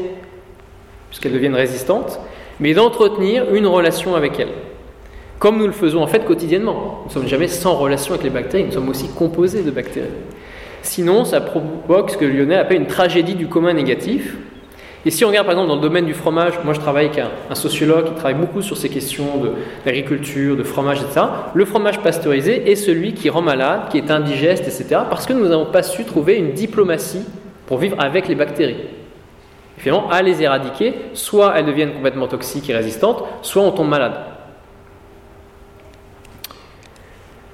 puisqu'elles 1.08 1.32
deviennent 1.32 1.54
résistantes, 1.54 2.20
mais 2.60 2.74
d'entretenir 2.74 3.54
une 3.54 3.66
relation 3.66 4.14
avec 4.14 4.38
elles. 4.38 4.52
Comme 5.38 5.58
nous 5.58 5.66
le 5.66 5.72
faisons 5.72 6.02
en 6.02 6.06
fait 6.06 6.26
quotidiennement. 6.26 6.98
Nous 7.02 7.08
ne 7.08 7.12
sommes 7.12 7.28
jamais 7.28 7.48
sans 7.48 7.76
relation 7.76 8.12
avec 8.12 8.24
les 8.24 8.30
bactéries, 8.30 8.64
nous 8.64 8.72
sommes 8.72 8.88
aussi 8.90 9.08
composés 9.08 9.62
de 9.62 9.70
bactéries. 9.70 10.08
Sinon, 10.82 11.24
ça 11.24 11.40
provoque 11.40 12.10
ce 12.10 12.18
que 12.18 12.26
Lionel 12.26 12.58
appelle 12.58 12.76
une 12.82 12.86
tragédie 12.86 13.36
du 13.36 13.46
commun 13.46 13.72
négatif, 13.72 14.36
et 15.06 15.10
si 15.10 15.24
on 15.24 15.28
regarde 15.28 15.46
par 15.46 15.52
exemple 15.52 15.68
dans 15.68 15.76
le 15.76 15.82
domaine 15.82 16.06
du 16.06 16.14
fromage, 16.14 16.54
moi 16.64 16.72
je 16.72 16.80
travaille 16.80 17.06
avec 17.06 17.18
un, 17.18 17.54
sociologue 17.54 18.06
qui 18.06 18.14
travaille 18.14 18.34
beaucoup 18.34 18.62
sur 18.62 18.76
ces 18.76 18.88
questions 18.88 19.26
d'agriculture, 19.84 20.56
de, 20.56 20.62
fromage, 20.62 21.02
etc. 21.02 21.26
Le 21.52 21.64
fromage 21.66 22.00
pasteurisé 22.00 22.70
est 22.70 22.76
celui 22.76 23.12
qui 23.12 23.28
rend 23.28 23.42
malade, 23.42 23.88
qui 23.90 23.98
est 23.98 24.10
indigeste, 24.10 24.62
etc. 24.62 25.02
Parce 25.10 25.26
que 25.26 25.34
nous 25.34 25.46
n'avons 25.46 25.66
pas 25.66 25.82
su 25.82 26.04
trouver 26.04 26.36
une 26.36 26.52
diplomatie 26.52 27.24
pour 27.66 27.78
vivre 27.78 27.96
avec 28.00 28.28
les 28.28 28.34
bactéries. 28.34 28.76
finalement, 29.76 30.08
à 30.10 30.22
les 30.22 30.42
éradiquer, 30.42 30.94
soit 31.12 31.52
elles 31.56 31.66
deviennent 31.66 31.92
complètement 31.92 32.26
toxiques 32.26 32.70
et 32.70 32.74
résistantes, 32.74 33.24
soit 33.42 33.62
on 33.62 33.72
tombe 33.72 33.88
malade. 33.88 34.33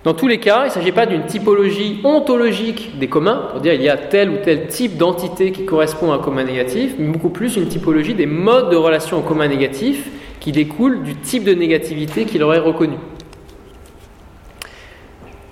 Dans 0.03 0.15
tous 0.15 0.29
les 0.29 0.39
cas, 0.39 0.63
il 0.63 0.69
ne 0.69 0.73
s'agit 0.73 0.93
pas 0.93 1.05
d'une 1.05 1.27
typologie 1.27 2.01
ontologique 2.05 2.99
des 2.99 3.09
communs, 3.09 3.49
pour 3.51 3.61
dire 3.61 3.75
il 3.75 3.83
y 3.83 3.91
a 3.91 3.99
tel 3.99 4.31
ou 4.31 4.37
tel 4.43 4.67
type 4.69 4.97
d'entité 4.97 5.53
qui 5.53 5.67
correspond 5.67 6.11
à 6.11 6.15
un 6.15 6.19
commun 6.19 6.45
négatif, 6.45 6.95
mais 6.99 7.09
beaucoup 7.09 7.29
plus 7.29 7.57
une 7.57 7.69
typologie 7.69 8.15
des 8.15 8.25
modes 8.25 8.71
de 8.71 8.77
relation 8.77 9.19
au 9.19 9.21
commun 9.21 9.47
négatif 9.47 10.09
qui 10.41 10.53
découlent 10.53 11.03
du 11.03 11.17
type 11.17 11.45
de 11.45 11.53
négativité 11.53 12.25
qu'il 12.25 12.43
aurait 12.43 12.61
reconnu. 12.61 12.97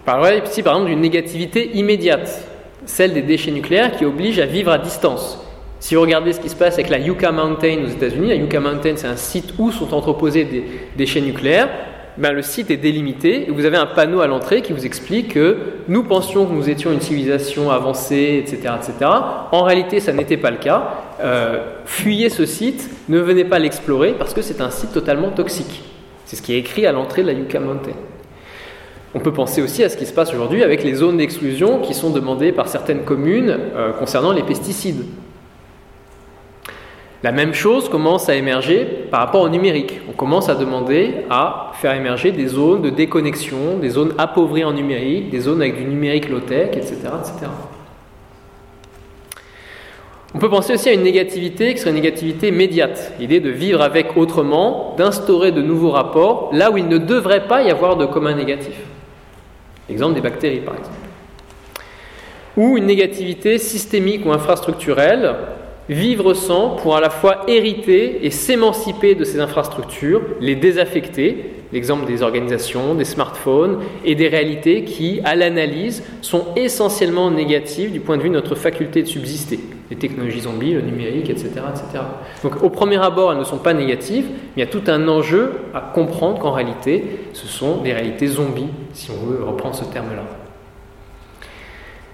Parlerait 0.06 0.42
ici 0.46 0.62
par 0.62 0.76
exemple 0.76 0.88
d'une 0.88 1.02
négativité 1.02 1.76
immédiate, 1.76 2.48
celle 2.86 3.12
des 3.12 3.20
déchets 3.20 3.50
nucléaires 3.50 3.94
qui 3.98 4.06
oblige 4.06 4.38
à 4.38 4.46
vivre 4.46 4.72
à 4.72 4.78
distance. 4.78 5.44
Si 5.78 5.94
vous 5.94 6.00
regardez 6.00 6.32
ce 6.32 6.40
qui 6.40 6.48
se 6.48 6.56
passe 6.56 6.74
avec 6.74 6.88
la 6.88 6.98
Yucca 6.98 7.30
Mountain 7.32 7.84
aux 7.84 7.88
États-Unis, 7.88 8.28
la 8.28 8.36
Yucca 8.36 8.60
Mountain 8.60 8.94
c'est 8.96 9.06
un 9.06 9.16
site 9.16 9.52
où 9.58 9.70
sont 9.70 9.92
entreposés 9.92 10.44
des 10.44 10.64
déchets 10.96 11.20
nucléaires. 11.20 11.68
Ben, 12.18 12.32
le 12.32 12.42
site 12.42 12.72
est 12.72 12.76
délimité 12.76 13.46
et 13.46 13.52
vous 13.52 13.64
avez 13.64 13.76
un 13.76 13.86
panneau 13.86 14.20
à 14.20 14.26
l'entrée 14.26 14.60
qui 14.60 14.72
vous 14.72 14.84
explique 14.84 15.34
que 15.34 15.56
nous 15.86 16.02
pensions 16.02 16.46
que 16.46 16.52
nous 16.52 16.68
étions 16.68 16.90
une 16.90 17.00
civilisation 17.00 17.70
avancée, 17.70 18.42
etc. 18.44 18.74
etc. 18.76 19.10
En 19.52 19.62
réalité, 19.62 20.00
ça 20.00 20.12
n'était 20.12 20.36
pas 20.36 20.50
le 20.50 20.56
cas. 20.56 20.94
Euh, 21.20 21.60
fuyez 21.84 22.28
ce 22.28 22.44
site, 22.44 22.90
ne 23.08 23.20
venez 23.20 23.44
pas 23.44 23.60
l'explorer 23.60 24.14
parce 24.18 24.34
que 24.34 24.42
c'est 24.42 24.60
un 24.60 24.70
site 24.70 24.92
totalement 24.92 25.30
toxique. 25.30 25.84
C'est 26.24 26.34
ce 26.34 26.42
qui 26.42 26.54
est 26.54 26.58
écrit 26.58 26.86
à 26.86 26.92
l'entrée 26.92 27.22
de 27.22 27.28
la 27.28 27.34
Yucca 27.34 27.60
Mountain. 27.60 27.94
On 29.14 29.20
peut 29.20 29.32
penser 29.32 29.62
aussi 29.62 29.84
à 29.84 29.88
ce 29.88 29.96
qui 29.96 30.04
se 30.04 30.12
passe 30.12 30.32
aujourd'hui 30.32 30.64
avec 30.64 30.82
les 30.82 30.94
zones 30.94 31.18
d'exclusion 31.18 31.78
qui 31.78 31.94
sont 31.94 32.10
demandées 32.10 32.50
par 32.50 32.66
certaines 32.66 33.04
communes 33.04 33.56
euh, 33.76 33.92
concernant 33.92 34.32
les 34.32 34.42
pesticides. 34.42 35.04
La 37.24 37.32
même 37.32 37.52
chose 37.52 37.88
commence 37.88 38.28
à 38.28 38.36
émerger 38.36 38.84
par 39.10 39.20
rapport 39.20 39.42
au 39.42 39.48
numérique. 39.48 40.00
On 40.08 40.12
commence 40.12 40.48
à 40.48 40.54
demander 40.54 41.24
à 41.30 41.72
faire 41.74 41.94
émerger 41.94 42.30
des 42.30 42.46
zones 42.46 42.82
de 42.82 42.90
déconnexion, 42.90 43.78
des 43.80 43.88
zones 43.88 44.14
appauvries 44.18 44.64
en 44.64 44.72
numérique, 44.72 45.30
des 45.30 45.40
zones 45.40 45.60
avec 45.60 45.76
du 45.76 45.84
numérique 45.84 46.28
low-tech, 46.28 46.76
etc., 46.76 46.94
etc. 47.18 47.50
On 50.34 50.38
peut 50.38 50.50
penser 50.50 50.74
aussi 50.74 50.88
à 50.88 50.92
une 50.92 51.02
négativité 51.02 51.72
qui 51.72 51.80
serait 51.80 51.90
une 51.90 51.96
négativité 51.96 52.52
médiate, 52.52 53.14
l'idée 53.18 53.40
de 53.40 53.50
vivre 53.50 53.80
avec 53.80 54.16
autrement, 54.16 54.94
d'instaurer 54.96 55.50
de 55.50 55.62
nouveaux 55.62 55.90
rapports 55.90 56.50
là 56.52 56.70
où 56.70 56.76
il 56.76 56.86
ne 56.86 56.98
devrait 56.98 57.48
pas 57.48 57.62
y 57.62 57.70
avoir 57.70 57.96
de 57.96 58.06
commun 58.06 58.34
négatif. 58.34 58.74
Exemple 59.90 60.14
des 60.14 60.20
bactéries 60.20 60.60
par 60.60 60.74
exemple. 60.74 60.96
Ou 62.56 62.76
une 62.76 62.86
négativité 62.86 63.58
systémique 63.58 64.24
ou 64.26 64.32
infrastructurelle 64.32 65.34
vivre 65.88 66.34
sans 66.34 66.70
pour 66.70 66.96
à 66.96 67.00
la 67.00 67.10
fois 67.10 67.42
hériter 67.48 68.26
et 68.26 68.30
s'émanciper 68.30 69.14
de 69.14 69.24
ces 69.24 69.40
infrastructures, 69.40 70.22
les 70.40 70.54
désaffecter, 70.54 71.52
l'exemple 71.72 72.06
des 72.06 72.22
organisations, 72.22 72.94
des 72.94 73.04
smartphones 73.04 73.80
et 74.04 74.14
des 74.14 74.28
réalités 74.28 74.84
qui, 74.84 75.20
à 75.24 75.34
l'analyse, 75.34 76.02
sont 76.22 76.46
essentiellement 76.56 77.30
négatives 77.30 77.92
du 77.92 78.00
point 78.00 78.16
de 78.16 78.22
vue 78.22 78.28
de 78.28 78.34
notre 78.34 78.54
faculté 78.54 79.02
de 79.02 79.08
subsister. 79.08 79.58
Les 79.90 79.96
technologies 79.96 80.40
zombies, 80.40 80.74
le 80.74 80.82
numérique, 80.82 81.30
etc. 81.30 81.48
etc. 81.70 82.04
Donc 82.42 82.62
au 82.62 82.68
premier 82.68 83.02
abord, 83.02 83.32
elles 83.32 83.38
ne 83.38 83.44
sont 83.44 83.58
pas 83.58 83.72
négatives, 83.72 84.26
mais 84.28 84.52
il 84.56 84.60
y 84.60 84.62
a 84.62 84.66
tout 84.66 84.82
un 84.86 85.08
enjeu 85.08 85.52
à 85.74 85.80
comprendre 85.80 86.38
qu'en 86.38 86.52
réalité, 86.52 87.04
ce 87.32 87.46
sont 87.46 87.78
des 87.78 87.92
réalités 87.92 88.26
zombies, 88.26 88.68
si 88.92 89.10
on 89.10 89.26
veut 89.26 89.42
reprendre 89.42 89.74
ce 89.74 89.84
terme-là. 89.84 90.24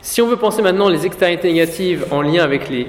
Si 0.01 0.21
on 0.21 0.27
veut 0.29 0.37
penser 0.37 0.61
maintenant 0.61 0.91
les 0.91 1.07
externalités 1.07 1.51
négatives 1.51 2.05
en 2.11 2.21
lien 2.21 2.45
avec 2.45 2.69
les 2.69 2.87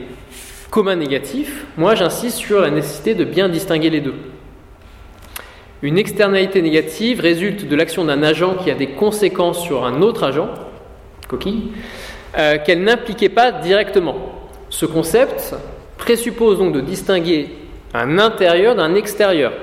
commun 0.75 0.97
négatif, 0.97 1.65
moi 1.77 1.95
j'insiste 1.95 2.35
sur 2.35 2.59
la 2.59 2.69
nécessité 2.69 3.15
de 3.15 3.23
bien 3.23 3.47
distinguer 3.47 3.89
les 3.89 4.01
deux. 4.01 4.15
Une 5.81 5.97
externalité 5.97 6.61
négative 6.61 7.21
résulte 7.21 7.65
de 7.65 7.75
l'action 7.77 8.03
d'un 8.03 8.21
agent 8.23 8.55
qui 8.55 8.69
a 8.69 8.75
des 8.75 8.87
conséquences 8.87 9.63
sur 9.63 9.85
un 9.85 10.01
autre 10.01 10.25
agent, 10.25 10.49
coquille, 11.29 11.71
euh, 12.37 12.57
qu'elle 12.57 12.83
n'impliquait 12.83 13.29
pas 13.29 13.53
directement. 13.53 14.17
Ce 14.69 14.85
concept 14.85 15.55
présuppose 15.97 16.57
donc 16.57 16.73
de 16.73 16.81
distinguer 16.81 17.51
un 17.93 18.19
intérieur 18.19 18.75
d'un 18.75 18.95
extérieur. 18.95 19.53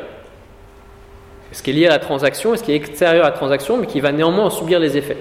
Ce 1.52 1.62
qui 1.62 1.72
est 1.72 1.74
lié 1.74 1.86
à 1.88 1.90
la 1.90 1.98
transaction 1.98 2.56
ce 2.56 2.62
qui 2.62 2.72
est 2.72 2.76
extérieur 2.76 3.26
à 3.26 3.28
la 3.28 3.36
transaction, 3.36 3.76
mais 3.76 3.86
qui 3.86 4.00
va 4.00 4.12
néanmoins 4.12 4.46
en 4.46 4.50
subir 4.50 4.80
les 4.80 4.96
effets. 4.96 5.18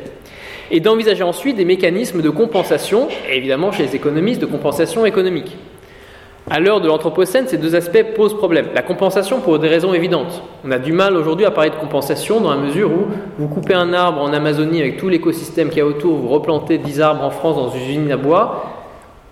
Et 0.71 0.79
d'envisager 0.79 1.23
ensuite 1.23 1.57
des 1.57 1.65
mécanismes 1.65 2.21
de 2.21 2.29
compensation, 2.29 3.09
évidemment 3.29 3.73
chez 3.73 3.83
les 3.83 3.95
économistes, 3.97 4.39
de 4.39 4.45
compensation 4.45 5.05
économique. 5.05 5.57
À 6.53 6.59
l'heure 6.59 6.81
de 6.81 6.87
l'Anthropocène, 6.89 7.47
ces 7.47 7.57
deux 7.57 7.75
aspects 7.75 8.03
posent 8.13 8.35
problème. 8.35 8.65
La 8.75 8.81
compensation 8.81 9.39
pour 9.39 9.57
des 9.57 9.69
raisons 9.69 9.93
évidentes. 9.93 10.43
On 10.65 10.71
a 10.71 10.79
du 10.79 10.91
mal 10.91 11.15
aujourd'hui 11.15 11.45
à 11.45 11.51
parler 11.51 11.69
de 11.69 11.75
compensation 11.75 12.41
dans 12.41 12.49
la 12.49 12.57
mesure 12.57 12.91
où 12.91 13.07
vous 13.37 13.47
coupez 13.47 13.73
un 13.73 13.93
arbre 13.93 14.21
en 14.21 14.33
Amazonie 14.33 14.81
avec 14.81 14.97
tout 14.97 15.07
l'écosystème 15.07 15.69
qu'il 15.69 15.77
y 15.77 15.81
a 15.81 15.85
autour, 15.85 16.17
vous 16.17 16.27
replantez 16.27 16.77
10 16.77 16.99
arbres 16.99 17.23
en 17.23 17.29
France 17.29 17.55
dans 17.55 17.69
une 17.69 17.81
usine 17.81 18.11
à 18.11 18.17
bois, 18.17 18.65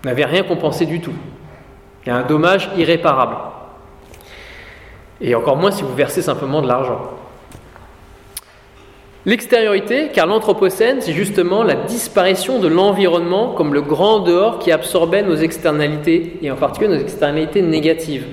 vous 0.02 0.08
n'avez 0.08 0.24
rien 0.24 0.44
compensé 0.44 0.86
du 0.86 1.02
tout. 1.02 1.12
Il 2.06 2.08
y 2.08 2.10
a 2.10 2.16
un 2.16 2.22
dommage 2.22 2.70
irréparable. 2.78 3.36
Et 5.20 5.34
encore 5.34 5.58
moins 5.58 5.72
si 5.72 5.82
vous 5.82 5.94
versez 5.94 6.22
simplement 6.22 6.62
de 6.62 6.68
l'argent. 6.68 7.02
L'extériorité, 9.26 10.08
car 10.14 10.26
l'Anthropocène, 10.26 11.02
c'est 11.02 11.12
justement 11.12 11.62
la 11.62 11.74
disparition 11.74 12.58
de 12.58 12.68
l'environnement 12.68 13.52
comme 13.52 13.74
le 13.74 13.82
grand 13.82 14.20
dehors 14.20 14.58
qui 14.58 14.72
absorbait 14.72 15.22
nos 15.22 15.36
externalités, 15.36 16.38
et 16.40 16.50
en 16.50 16.56
particulier 16.56 16.96
nos 16.96 17.02
externalités 17.02 17.60
négatives. 17.60 18.24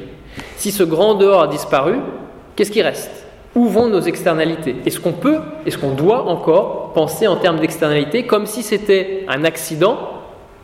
Si 0.55 0.71
ce 0.71 0.83
grand 0.83 1.15
dehors 1.15 1.43
a 1.43 1.47
disparu, 1.47 1.95
qu'est-ce 2.55 2.71
qui 2.71 2.81
reste? 2.81 3.25
Où 3.53 3.67
vont 3.67 3.87
nos 3.87 3.99
externalités? 3.99 4.77
Est-ce 4.85 5.01
qu'on 5.01 5.11
peut, 5.11 5.39
est-ce 5.65 5.77
qu'on 5.77 5.91
doit 5.91 6.23
encore 6.23 6.93
penser 6.93 7.27
en 7.27 7.35
termes 7.35 7.59
d'externalités 7.59 8.25
comme 8.25 8.45
si 8.45 8.63
c'était 8.63 9.25
un 9.27 9.43
accident, 9.43 9.97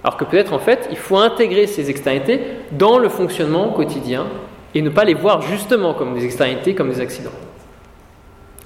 alors 0.06 0.16
que 0.16 0.24
peut-être 0.24 0.54
en 0.54 0.60
fait 0.60 0.88
il 0.90 0.98
faut 0.98 1.18
intégrer 1.18 1.68
ces 1.68 1.90
externalités 1.90 2.40
dans 2.72 2.98
le 2.98 3.10
fonctionnement 3.10 3.70
quotidien 3.70 4.28
et 4.74 4.82
ne 4.82 4.90
pas 4.90 5.04
les 5.04 5.16
voir 5.16 5.42
justement 5.42 5.94
comme 5.94 6.14
des 6.14 6.24
externalités, 6.24 6.76
comme 6.76 6.90
des 6.90 7.02
accidents? 7.02 7.32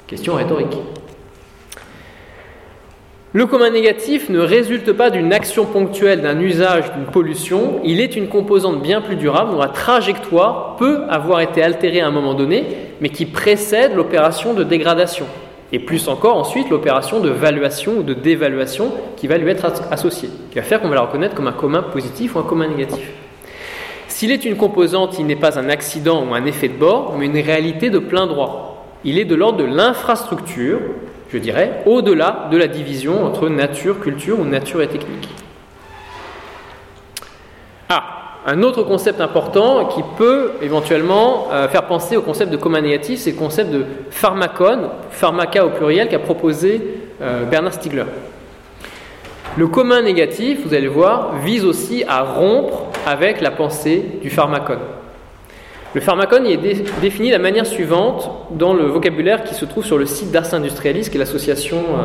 Question 0.08 0.36
rhétorique. 0.36 0.78
Le 3.38 3.46
commun 3.46 3.70
négatif 3.70 4.30
ne 4.30 4.40
résulte 4.40 4.94
pas 4.94 5.12
d'une 5.12 5.32
action 5.32 5.66
ponctuelle, 5.66 6.22
d'un 6.22 6.40
usage, 6.40 6.92
d'une 6.94 7.06
pollution, 7.06 7.80
il 7.84 8.02
est 8.02 8.16
une 8.16 8.30
composante 8.30 8.82
bien 8.82 9.00
plus 9.00 9.16
durable 9.16 9.52
dont 9.52 9.60
la 9.60 9.68
trajectoire 9.68 10.76
peut 10.78 11.02
avoir 11.08 11.42
été 11.42 11.62
altérée 11.62 12.02
à 12.02 12.08
un 12.08 12.12
moment 12.12 12.34
donné, 12.34 12.66
mais 13.00 13.10
qui 13.10 13.28
précède 13.28 13.96
l'opération 13.96 14.56
de 14.56 14.64
dégradation, 14.64 15.28
et 15.72 15.78
plus 15.78 16.08
encore 16.08 16.36
ensuite 16.36 16.72
l'opération 16.72 17.20
de 17.20 17.30
valuation 17.30 17.98
ou 18.00 18.02
de 18.02 18.16
dévaluation 18.16 18.92
qui 19.18 19.28
va 19.28 19.38
lui 19.38 19.52
être 19.52 19.72
associée, 19.92 20.30
qui 20.50 20.58
va 20.58 20.64
faire 20.64 20.82
qu'on 20.82 20.90
va 20.90 20.96
la 20.96 21.02
reconnaître 21.02 21.36
comme 21.36 21.46
un 21.46 21.52
commun 21.52 21.84
positif 21.84 22.36
ou 22.36 22.40
un 22.40 22.44
commun 22.44 22.68
négatif. 22.68 23.08
S'il 24.08 24.32
est 24.32 24.46
une 24.46 24.56
composante, 24.56 25.20
il 25.20 25.28
n'est 25.28 25.36
pas 25.36 25.60
un 25.60 25.70
accident 25.70 26.26
ou 26.28 26.34
un 26.34 26.46
effet 26.46 26.70
de 26.70 26.78
bord, 26.80 27.14
mais 27.20 27.28
une 27.28 27.38
réalité 27.38 27.92
de 27.92 28.00
plein 28.00 28.26
droit. 28.26 28.84
Il 29.04 29.20
est 29.20 29.26
de 29.26 29.36
l'ordre 29.36 29.60
de 29.60 29.66
l'infrastructure 29.66 30.80
je 31.32 31.38
dirais, 31.38 31.84
au-delà 31.86 32.48
de 32.52 32.58
la 32.58 32.68
division 32.68 33.26
entre 33.26 33.50
nature, 33.50 34.00
culture 34.00 34.40
ou 34.40 34.46
nature 34.46 34.82
et 34.82 34.88
technique. 34.88 35.30
Ah, 37.90 38.04
un 38.46 38.64
autre 38.64 38.84
concept 38.84 39.22
important 39.22 39.86
qui 39.86 40.02
peut 40.18 40.52
éventuellement 40.62 41.48
euh, 41.52 41.68
faire 41.68 41.86
penser 41.88 42.18
au 42.18 42.22
concept 42.22 42.52
de 42.52 42.58
commun 42.58 42.82
négatif, 42.82 43.20
c'est 43.20 43.32
le 43.32 43.38
concept 43.38 43.72
de 43.72 43.86
pharmacone, 44.10 44.90
pharmaca 45.12 45.66
au 45.66 45.70
pluriel, 45.70 46.08
qu'a 46.08 46.20
proposé 46.20 46.82
euh, 47.22 47.44
Bernard 47.46 47.74
Stiegler. 47.74 48.06
Le 49.58 49.68
commun 49.68 50.02
négatif, 50.02 50.60
vous 50.66 50.74
allez 50.74 50.88
voir, 50.88 51.38
vise 51.44 51.66
aussi 51.66 52.04
à 52.08 52.22
rompre 52.22 52.84
avec 53.06 53.42
la 53.42 53.52
pensée 53.52 54.06
du 54.22 54.30
pharmacone. 54.30 54.80
Le 55.98 56.02
pharmacone 56.02 56.46
est 56.46 56.58
défini 57.02 57.30
de 57.30 57.34
la 57.34 57.40
manière 57.40 57.66
suivante 57.66 58.30
dans 58.52 58.76
le 58.76 58.84
vocabulaire 58.84 59.44
qui 59.44 59.56
se 59.56 59.66
trouve 59.66 59.84
sur 59.84 59.98
le 59.98 60.06
site 60.06 60.30
d'Ars 60.30 60.54
Industrialis, 60.54 61.10
qui 61.10 61.16
est 61.16 61.20
l'association 61.20 61.78
euh, 61.78 62.04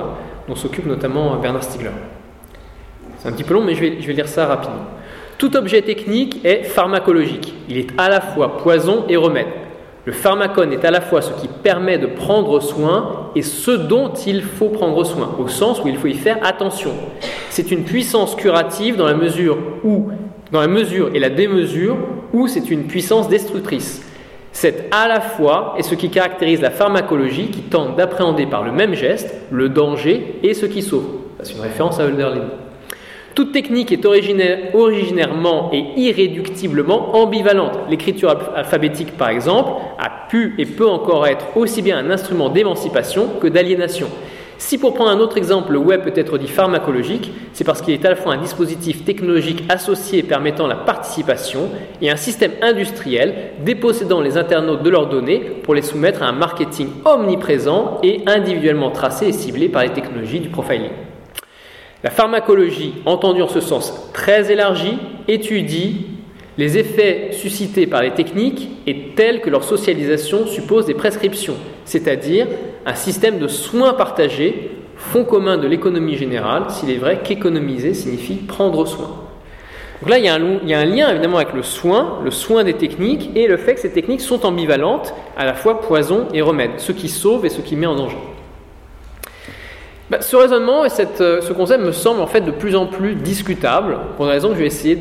dont 0.49 0.55
s'occupe 0.55 0.87
notamment 0.87 1.35
euh, 1.35 1.37
Bernard 1.37 1.63
Stiegler. 1.63 1.91
C'est 3.19 3.29
un 3.29 3.33
petit 3.33 3.45
peu 3.45 3.53
long, 3.53 3.63
mais 3.63 3.75
je 3.75 3.83
vais, 3.83 3.97
je 4.01 4.07
vais 4.07 4.15
lire 4.15 4.29
ça 4.29 4.47
rapidement. 4.47 4.87
Tout 5.37 5.59
objet 5.59 5.83
technique 5.83 6.43
est 6.43 6.63
pharmacologique. 6.63 7.53
Il 7.69 7.77
est 7.77 7.89
à 7.99 8.09
la 8.09 8.23
fois 8.23 8.57
poison 8.57 9.05
et 9.11 9.17
remède. 9.19 9.49
Le 10.07 10.13
pharmacone 10.13 10.73
est 10.73 10.87
à 10.87 10.91
la 10.91 11.03
fois 11.03 11.21
ce 11.21 11.33
qui 11.35 11.49
permet 11.49 11.99
de 11.99 12.07
prendre 12.07 12.61
soin 12.61 13.31
et 13.37 13.43
ce 13.43 13.73
dont 13.73 14.11
il 14.27 14.43
faut 14.43 14.71
prendre 14.71 15.05
soin, 15.05 15.37
au 15.39 15.49
sens 15.49 15.85
où 15.85 15.89
il 15.89 15.99
faut 15.99 16.09
y 16.09 16.15
faire 16.15 16.39
attention. 16.47 16.93
C'est 17.51 17.71
une 17.71 17.85
puissance 17.85 18.37
curative 18.37 18.97
dans 18.97 19.07
la 19.07 19.13
mesure 19.13 19.59
où 19.85 20.09
dans 20.53 20.61
la 20.61 20.69
mesure 20.69 21.11
et 21.15 21.19
la 21.19 21.31
démesure 21.31 21.97
où 22.33 22.47
c'est 22.47 22.71
une 22.71 22.85
puissance 22.85 23.29
destructrice. 23.29 24.07
C'est 24.53 24.91
à 24.91 25.09
la 25.09 25.23
fois 25.23 25.75
et 25.79 25.83
ce 25.83 25.95
qui 25.95 26.11
caractérise 26.11 26.61
la 26.61 26.71
pharmacologie 26.71 27.49
qui 27.49 27.63
tente 27.63 27.97
d'appréhender 27.97 28.45
par 28.45 28.63
le 28.63 28.71
même 28.71 28.95
geste 28.95 29.35
le 29.51 29.71
danger 29.71 30.39
et 30.43 30.53
ce 30.53 30.67
qui 30.67 30.83
sauve. 30.83 31.07
C'est 31.43 31.55
une 31.55 31.63
référence 31.63 31.99
à 31.99 32.05
Hölderlin. 32.05 32.51
Toute 33.35 33.53
technique 33.53 33.93
est 33.93 34.05
originairement 34.05 35.71
et 35.73 35.85
irréductiblement 35.97 37.17
ambivalente. 37.17 37.79
L'écriture 37.89 38.37
alphabétique, 38.55 39.17
par 39.17 39.31
exemple, 39.31 39.71
a 39.99 40.29
pu 40.29 40.55
et 40.59 40.67
peut 40.67 40.87
encore 40.87 41.27
être 41.27 41.47
aussi 41.57 41.81
bien 41.81 41.97
un 41.97 42.11
instrument 42.11 42.51
d'émancipation 42.51 43.31
que 43.41 43.47
d'aliénation. 43.47 44.09
Si 44.65 44.79
pour 44.79 44.95
prendre 44.95 45.11
un 45.11 45.19
autre 45.19 45.39
exemple, 45.39 45.73
le 45.73 45.79
web 45.81 46.03
peut 46.03 46.13
être 46.15 46.39
dit 46.39 46.47
pharmacologique, 46.47 47.33
c'est 47.53 47.65
parce 47.65 47.83
qu'il 47.83 47.95
est 47.95 48.05
à 48.07 48.11
la 48.11 48.17
fois 48.17 48.33
un 48.35 48.41
dispositif 48.41 49.05
technologique 49.05 49.65
associé 49.69 50.23
permettant 50.23 50.69
la 50.69 50.77
participation 50.77 51.69
et 52.01 52.09
un 52.11 52.17
système 52.17 52.53
industriel 52.63 53.55
dépossédant 53.65 54.21
les 54.21 54.39
internautes 54.39 54.85
de 54.85 54.89
leurs 54.89 55.09
données 55.09 55.41
pour 55.65 55.75
les 55.75 55.83
soumettre 55.83 56.23
à 56.23 56.27
un 56.27 56.33
marketing 56.33 56.91
omniprésent 57.05 57.99
et 58.05 58.23
individuellement 58.27 58.93
tracé 58.93 59.27
et 59.27 59.33
ciblé 59.33 59.69
par 59.69 59.83
les 59.83 59.91
technologies 59.91 60.39
du 60.39 60.49
profiling. 60.49 60.93
La 62.05 62.11
pharmacologie, 62.11 62.95
entendue 63.05 63.43
en 63.43 63.49
ce 63.49 63.61
sens 63.61 64.11
très 64.15 64.53
élargi, 64.53 64.97
étudie 65.27 66.07
les 66.57 66.79
effets 66.79 67.31
suscités 67.33 67.89
par 67.89 68.03
les 68.03 68.13
techniques 68.13 68.69
et 68.87 69.09
tels 69.17 69.41
que 69.41 69.51
leur 69.51 69.65
socialisation 69.65 70.47
suppose 70.47 70.87
des 70.87 70.95
prescriptions, 70.95 71.57
c'est-à-dire 71.85 72.47
un 72.87 72.95
système 72.95 73.39
de 73.39 73.49
soins 73.49 73.95
partagés, 73.95 74.71
fond 74.97 75.25
commun 75.25 75.59
de 75.59 75.67
l'économie 75.67 76.17
générale, 76.17 76.65
s'il 76.69 76.91
est 76.91 76.97
vrai 76.97 77.21
qu'économiser 77.23 77.95
signifie 77.95 78.37
prendre 78.37 78.87
soin. 78.87 79.11
Donc 80.01 80.11
là, 80.11 80.19
il 80.19 80.25
y, 80.25 80.29
a 80.29 80.35
un, 80.35 80.85
lien 80.85 81.11
évidemment 81.11 81.37
avec 81.37 81.55
le 81.55 81.63
soin, 81.63 82.19
le 82.25 82.33
soin 82.33 82.65
des 82.65 82.75
techniques, 82.75 83.31
et 83.37 83.47
le 83.47 83.57
fait 83.57 83.75
que 83.75 83.81
ces 83.81 83.93
techniques 83.93 84.21
sont 84.21 84.45
ambivalentes, 84.45 85.15
à 85.37 85.45
la 85.45 85.55
fois 85.55 85.81
poison 85.81 86.27
et 86.35 86.43
remède, 86.43 86.73
ce 86.79 86.91
qui 86.91 87.09
sauve 87.09 87.47
et 87.47 87.49
ce 87.49 87.61
qui 87.61 87.77
met 87.77 87.87
en 87.87 87.95
danger. 87.95 88.17
Bah, 90.11 90.21
ce 90.21 90.35
raisonnement 90.35 90.85
et 90.85 90.89
euh, 91.21 91.41
ce 91.41 91.53
concept 91.53 91.85
me 91.85 91.93
semble 91.93 92.21
en 92.21 92.27
fait 92.27 92.41
de 92.41 92.51
plus 92.51 92.75
en 92.75 92.87
plus 92.87 93.15
discutable, 93.15 93.97
pour 94.17 94.25
une 94.25 94.33
raison 94.33 94.49
que 94.49 94.55
je 94.55 94.61
vais 94.61 94.67
essayer 94.67 94.99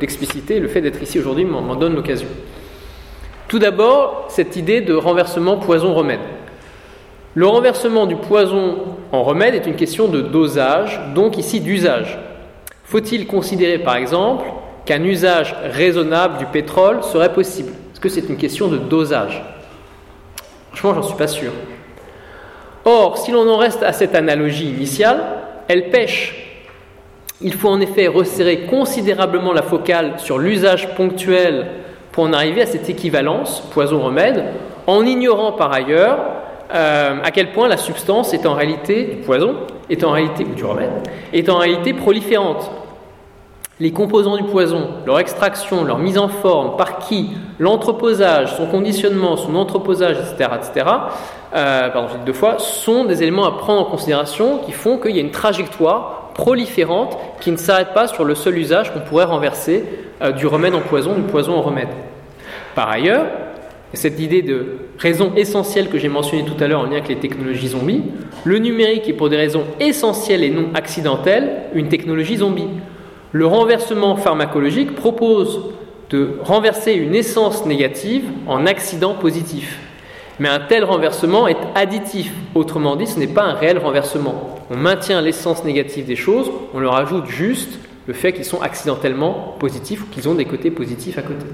d'expliciter. 0.00 0.58
le 0.58 0.66
fait 0.66 0.80
d'être 0.80 1.00
ici 1.00 1.20
aujourd'hui 1.20 1.44
m'en 1.44 1.76
donne 1.76 1.94
l'occasion. 1.94 2.28
Tout 3.50 3.58
d'abord, 3.58 4.26
cette 4.28 4.54
idée 4.54 4.80
de 4.80 4.94
renversement 4.94 5.56
poison-remède. 5.56 6.20
Le 7.34 7.48
renversement 7.48 8.06
du 8.06 8.14
poison 8.14 8.76
en 9.10 9.24
remède 9.24 9.56
est 9.56 9.66
une 9.66 9.74
question 9.74 10.06
de 10.06 10.20
dosage, 10.20 11.00
donc 11.16 11.36
ici 11.36 11.58
d'usage. 11.58 12.16
Faut-il 12.84 13.26
considérer 13.26 13.78
par 13.78 13.96
exemple 13.96 14.44
qu'un 14.86 15.02
usage 15.02 15.56
raisonnable 15.64 16.38
du 16.38 16.46
pétrole 16.46 17.02
serait 17.02 17.32
possible? 17.32 17.72
Est-ce 17.92 17.98
que 17.98 18.08
c'est 18.08 18.28
une 18.28 18.36
question 18.36 18.68
de 18.68 18.78
dosage? 18.78 19.42
Franchement, 20.72 21.02
j'en 21.02 21.08
suis 21.08 21.18
pas 21.18 21.26
sûr. 21.26 21.50
Or, 22.84 23.18
si 23.18 23.32
l'on 23.32 23.48
en 23.48 23.56
reste 23.56 23.82
à 23.82 23.92
cette 23.92 24.14
analogie 24.14 24.68
initiale, 24.68 25.24
elle 25.66 25.90
pêche. 25.90 26.62
Il 27.40 27.54
faut 27.54 27.68
en 27.68 27.80
effet 27.80 28.06
resserrer 28.06 28.66
considérablement 28.66 29.52
la 29.52 29.62
focale 29.62 30.20
sur 30.20 30.38
l'usage 30.38 30.94
ponctuel 30.94 31.66
pour 32.12 32.24
en 32.24 32.32
arriver 32.32 32.62
à 32.62 32.66
cette 32.66 32.88
équivalence 32.88 33.62
poison-remède, 33.72 34.44
en 34.86 35.04
ignorant 35.04 35.52
par 35.52 35.72
ailleurs 35.72 36.18
euh, 36.72 37.16
à 37.22 37.30
quel 37.30 37.52
point 37.52 37.68
la 37.68 37.76
substance 37.76 38.32
est 38.32 38.46
en 38.46 38.54
réalité 38.54 39.04
du 39.04 39.16
poison, 39.16 39.56
est 39.88 40.04
en 40.04 40.12
réalité 40.12 40.44
ou 40.44 40.54
du 40.54 40.64
remède, 40.64 40.90
est 41.32 41.48
en 41.48 41.58
réalité 41.58 41.92
proliférante. 41.92 42.70
Les 43.80 43.92
composants 43.92 44.36
du 44.36 44.44
poison, 44.44 44.90
leur 45.06 45.18
extraction, 45.18 45.84
leur 45.84 45.98
mise 45.98 46.18
en 46.18 46.28
forme, 46.28 46.76
par 46.76 46.98
qui, 46.98 47.30
l'entreposage, 47.58 48.54
son 48.56 48.66
conditionnement, 48.66 49.36
son 49.36 49.56
entreposage, 49.56 50.16
etc., 50.18 50.50
etc., 50.54 50.86
euh, 51.54 51.88
pardon, 51.88 52.08
deux 52.24 52.34
fois, 52.34 52.58
sont 52.58 53.04
des 53.04 53.22
éléments 53.22 53.46
à 53.46 53.52
prendre 53.52 53.80
en 53.80 53.84
considération 53.84 54.58
qui 54.58 54.72
font 54.72 54.98
qu'il 54.98 55.16
y 55.16 55.18
a 55.18 55.22
une 55.22 55.30
trajectoire 55.30 56.19
proliférante 56.34 57.16
qui 57.40 57.50
ne 57.50 57.56
s'arrête 57.56 57.94
pas 57.94 58.06
sur 58.06 58.24
le 58.24 58.34
seul 58.34 58.58
usage 58.58 58.92
qu'on 58.92 59.00
pourrait 59.00 59.24
renverser 59.24 59.84
euh, 60.22 60.32
du 60.32 60.46
remède 60.46 60.74
en 60.74 60.80
poison, 60.80 61.14
du 61.14 61.22
poison 61.22 61.54
en 61.54 61.62
remède. 61.62 61.88
Par 62.74 62.90
ailleurs, 62.90 63.26
cette 63.92 64.20
idée 64.20 64.42
de 64.42 64.78
raison 64.98 65.32
essentielle 65.36 65.88
que 65.88 65.98
j'ai 65.98 66.08
mentionnée 66.08 66.44
tout 66.44 66.62
à 66.62 66.68
l'heure 66.68 66.80
en 66.80 66.84
lien 66.84 66.92
avec 66.92 67.08
les 67.08 67.16
technologies 67.16 67.68
zombies, 67.68 68.02
le 68.44 68.58
numérique 68.58 69.08
est 69.08 69.12
pour 69.12 69.28
des 69.28 69.36
raisons 69.36 69.64
essentielles 69.80 70.44
et 70.44 70.50
non 70.50 70.68
accidentelles 70.74 71.62
une 71.74 71.88
technologie 71.88 72.36
zombie. 72.36 72.68
Le 73.32 73.46
renversement 73.46 74.16
pharmacologique 74.16 74.94
propose 74.94 75.60
de 76.10 76.38
renverser 76.42 76.92
une 76.92 77.14
essence 77.14 77.66
négative 77.66 78.24
en 78.46 78.66
accident 78.66 79.14
positif. 79.14 79.78
Mais 80.40 80.48
un 80.48 80.58
tel 80.58 80.84
renversement 80.84 81.46
est 81.46 81.58
additif. 81.74 82.32
Autrement 82.54 82.96
dit, 82.96 83.06
ce 83.06 83.18
n'est 83.18 83.28
pas 83.28 83.44
un 83.44 83.52
réel 83.52 83.78
renversement. 83.78 84.56
On 84.70 84.76
maintient 84.76 85.20
l'essence 85.20 85.64
négative 85.64 86.06
des 86.06 86.16
choses, 86.16 86.50
on 86.74 86.80
leur 86.80 86.96
ajoute 86.96 87.26
juste 87.26 87.78
le 88.06 88.14
fait 88.14 88.32
qu'ils 88.32 88.44
sont 88.44 88.60
accidentellement 88.62 89.54
positifs 89.58 90.02
ou 90.02 90.06
qu'ils 90.06 90.28
ont 90.28 90.34
des 90.34 90.46
côtés 90.46 90.70
positifs 90.70 91.18
à 91.18 91.22
côté. 91.22 91.44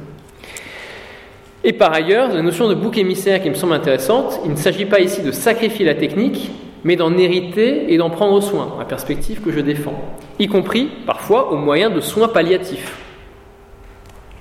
Et 1.64 1.72
par 1.72 1.92
ailleurs, 1.92 2.32
la 2.32 2.42
notion 2.42 2.68
de 2.68 2.74
bouc 2.74 2.96
émissaire 2.96 3.42
qui 3.42 3.50
me 3.50 3.54
semble 3.54 3.72
intéressante, 3.72 4.40
il 4.44 4.52
ne 4.52 4.56
s'agit 4.56 4.84
pas 4.84 5.00
ici 5.00 5.20
de 5.20 5.32
sacrifier 5.32 5.84
la 5.84 5.94
technique, 5.94 6.52
mais 6.84 6.94
d'en 6.94 7.18
hériter 7.18 7.92
et 7.92 7.98
d'en 7.98 8.10
prendre 8.10 8.40
soin, 8.40 8.76
la 8.78 8.84
perspective 8.84 9.40
que 9.40 9.50
je 9.50 9.58
défends, 9.58 10.00
y 10.38 10.46
compris 10.46 10.88
parfois 11.04 11.50
au 11.50 11.56
moyen 11.56 11.90
de 11.90 12.00
soins 12.00 12.28
palliatifs, 12.28 12.96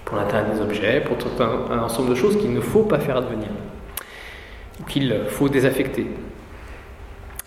pour 0.05 0.17
l'intérêt 0.17 0.43
des 0.53 0.61
objets, 0.61 1.01
pour 1.01 1.17
tout 1.17 1.29
un, 1.41 1.79
ensemble 1.79 2.11
de 2.11 2.15
choses 2.15 2.37
qu'il 2.37 2.53
ne 2.53 2.61
faut 2.61 2.83
pas 2.83 2.99
faire 2.99 3.17
advenir, 3.17 3.47
qu'il 4.89 5.13
faut 5.27 5.49
désaffecter. 5.49 6.07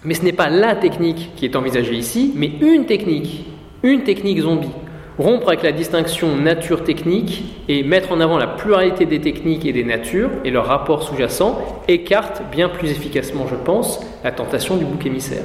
Mais 0.04 0.14
ce 0.14 0.22
n'est 0.22 0.32
pas 0.32 0.48
la 0.48 0.74
technique 0.76 1.32
qui 1.36 1.44
est 1.44 1.56
envisagée 1.56 1.94
ici, 1.94 2.32
mais 2.36 2.50
une 2.60 2.86
technique, 2.86 3.46
une 3.82 4.04
technique 4.04 4.40
zombie, 4.40 4.70
rompre 5.18 5.48
avec 5.48 5.62
la 5.62 5.72
distinction 5.72 6.36
nature-technique 6.36 7.44
et 7.68 7.82
mettre 7.82 8.12
en 8.12 8.20
avant 8.20 8.38
la 8.38 8.46
pluralité 8.46 9.04
des 9.04 9.20
techniques 9.20 9.66
et 9.66 9.72
des 9.72 9.82
natures 9.82 10.30
et 10.44 10.50
leurs 10.50 10.66
rapports 10.66 11.02
sous-jacents 11.02 11.60
écarte 11.88 12.42
bien 12.52 12.68
plus 12.68 12.90
efficacement, 12.90 13.46
je 13.48 13.56
pense, 13.56 14.00
la 14.22 14.30
tentation 14.30 14.76
du 14.76 14.84
bouc 14.84 15.04
émissaire. 15.04 15.42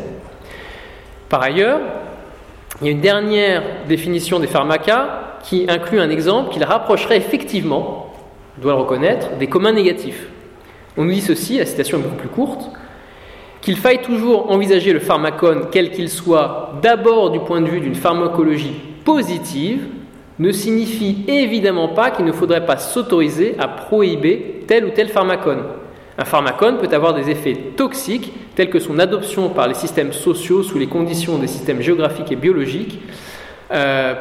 Par 1.30 1.42
ailleurs, 1.42 1.82
il 2.82 2.88
y 2.88 2.90
a 2.90 2.92
une 2.92 3.02
dernière 3.02 3.64
définition 3.88 4.40
des 4.40 4.48
pharmacas 4.48 5.40
qui 5.44 5.66
inclut 5.68 6.00
un 6.00 6.10
exemple 6.12 6.52
qui 6.52 6.60
la 6.60 6.68
rapprocherait 6.68 7.18
effectivement, 7.18 8.14
je 8.58 8.62
dois 8.62 8.74
le 8.74 8.80
reconnaître, 8.80 9.36
des 9.38 9.48
communs 9.48 9.74
négatifs. 9.74 10.28
On 10.98 11.06
nous 11.06 11.12
dit 11.12 11.22
ceci, 11.22 11.58
la 11.58 11.66
citation 11.66 12.00
est 12.00 12.02
beaucoup 12.02 12.16
plus 12.16 12.30
courte, 12.30 12.70
qu'il 13.62 13.78
faille 13.78 14.02
toujours 14.02 14.52
envisager 14.52 14.94
le 14.94 15.00
pharmacone, 15.00 15.68
quel 15.72 15.92
qu'il 15.92 16.10
soit, 16.10 16.74
d'abord 16.82 17.32
du 17.32 17.40
point 17.40 17.62
de 17.62 17.70
vue 17.70 17.80
d'une 17.80 17.96
pharmacologie 17.96 18.76
positive 19.06 19.88
ne 20.40 20.52
signifie 20.52 21.24
évidemment 21.28 21.90
pas 21.90 22.12
qu'il 22.12 22.26
ne 22.26 22.32
faudrait 22.32 22.66
pas 22.66 22.78
s'autoriser 22.78 23.56
à 23.60 23.68
prohiber 23.68 24.64
tel 24.68 24.86
ou 24.86 24.90
tel 24.90 25.10
pharmacone. 25.10 25.64
Un 26.18 26.26
pharmacone 26.26 26.78
peut 26.78 26.94
avoir 26.94 27.14
des 27.14 27.30
effets 27.30 27.56
toxiques 27.76 28.34
tels 28.56 28.70
que 28.70 28.80
son 28.80 29.00
adoption 29.00 29.50
par 29.50 29.68
les 29.68 29.74
systèmes 29.74 30.14
sociaux 30.14 30.62
sous 30.62 30.78
les 30.78 30.88
conditions 30.88 31.38
des 31.38 31.48
systèmes 31.48 31.82
géographiques 31.82 32.32
et 32.32 32.36
biologiques 32.36 33.00
euh, 33.72 34.14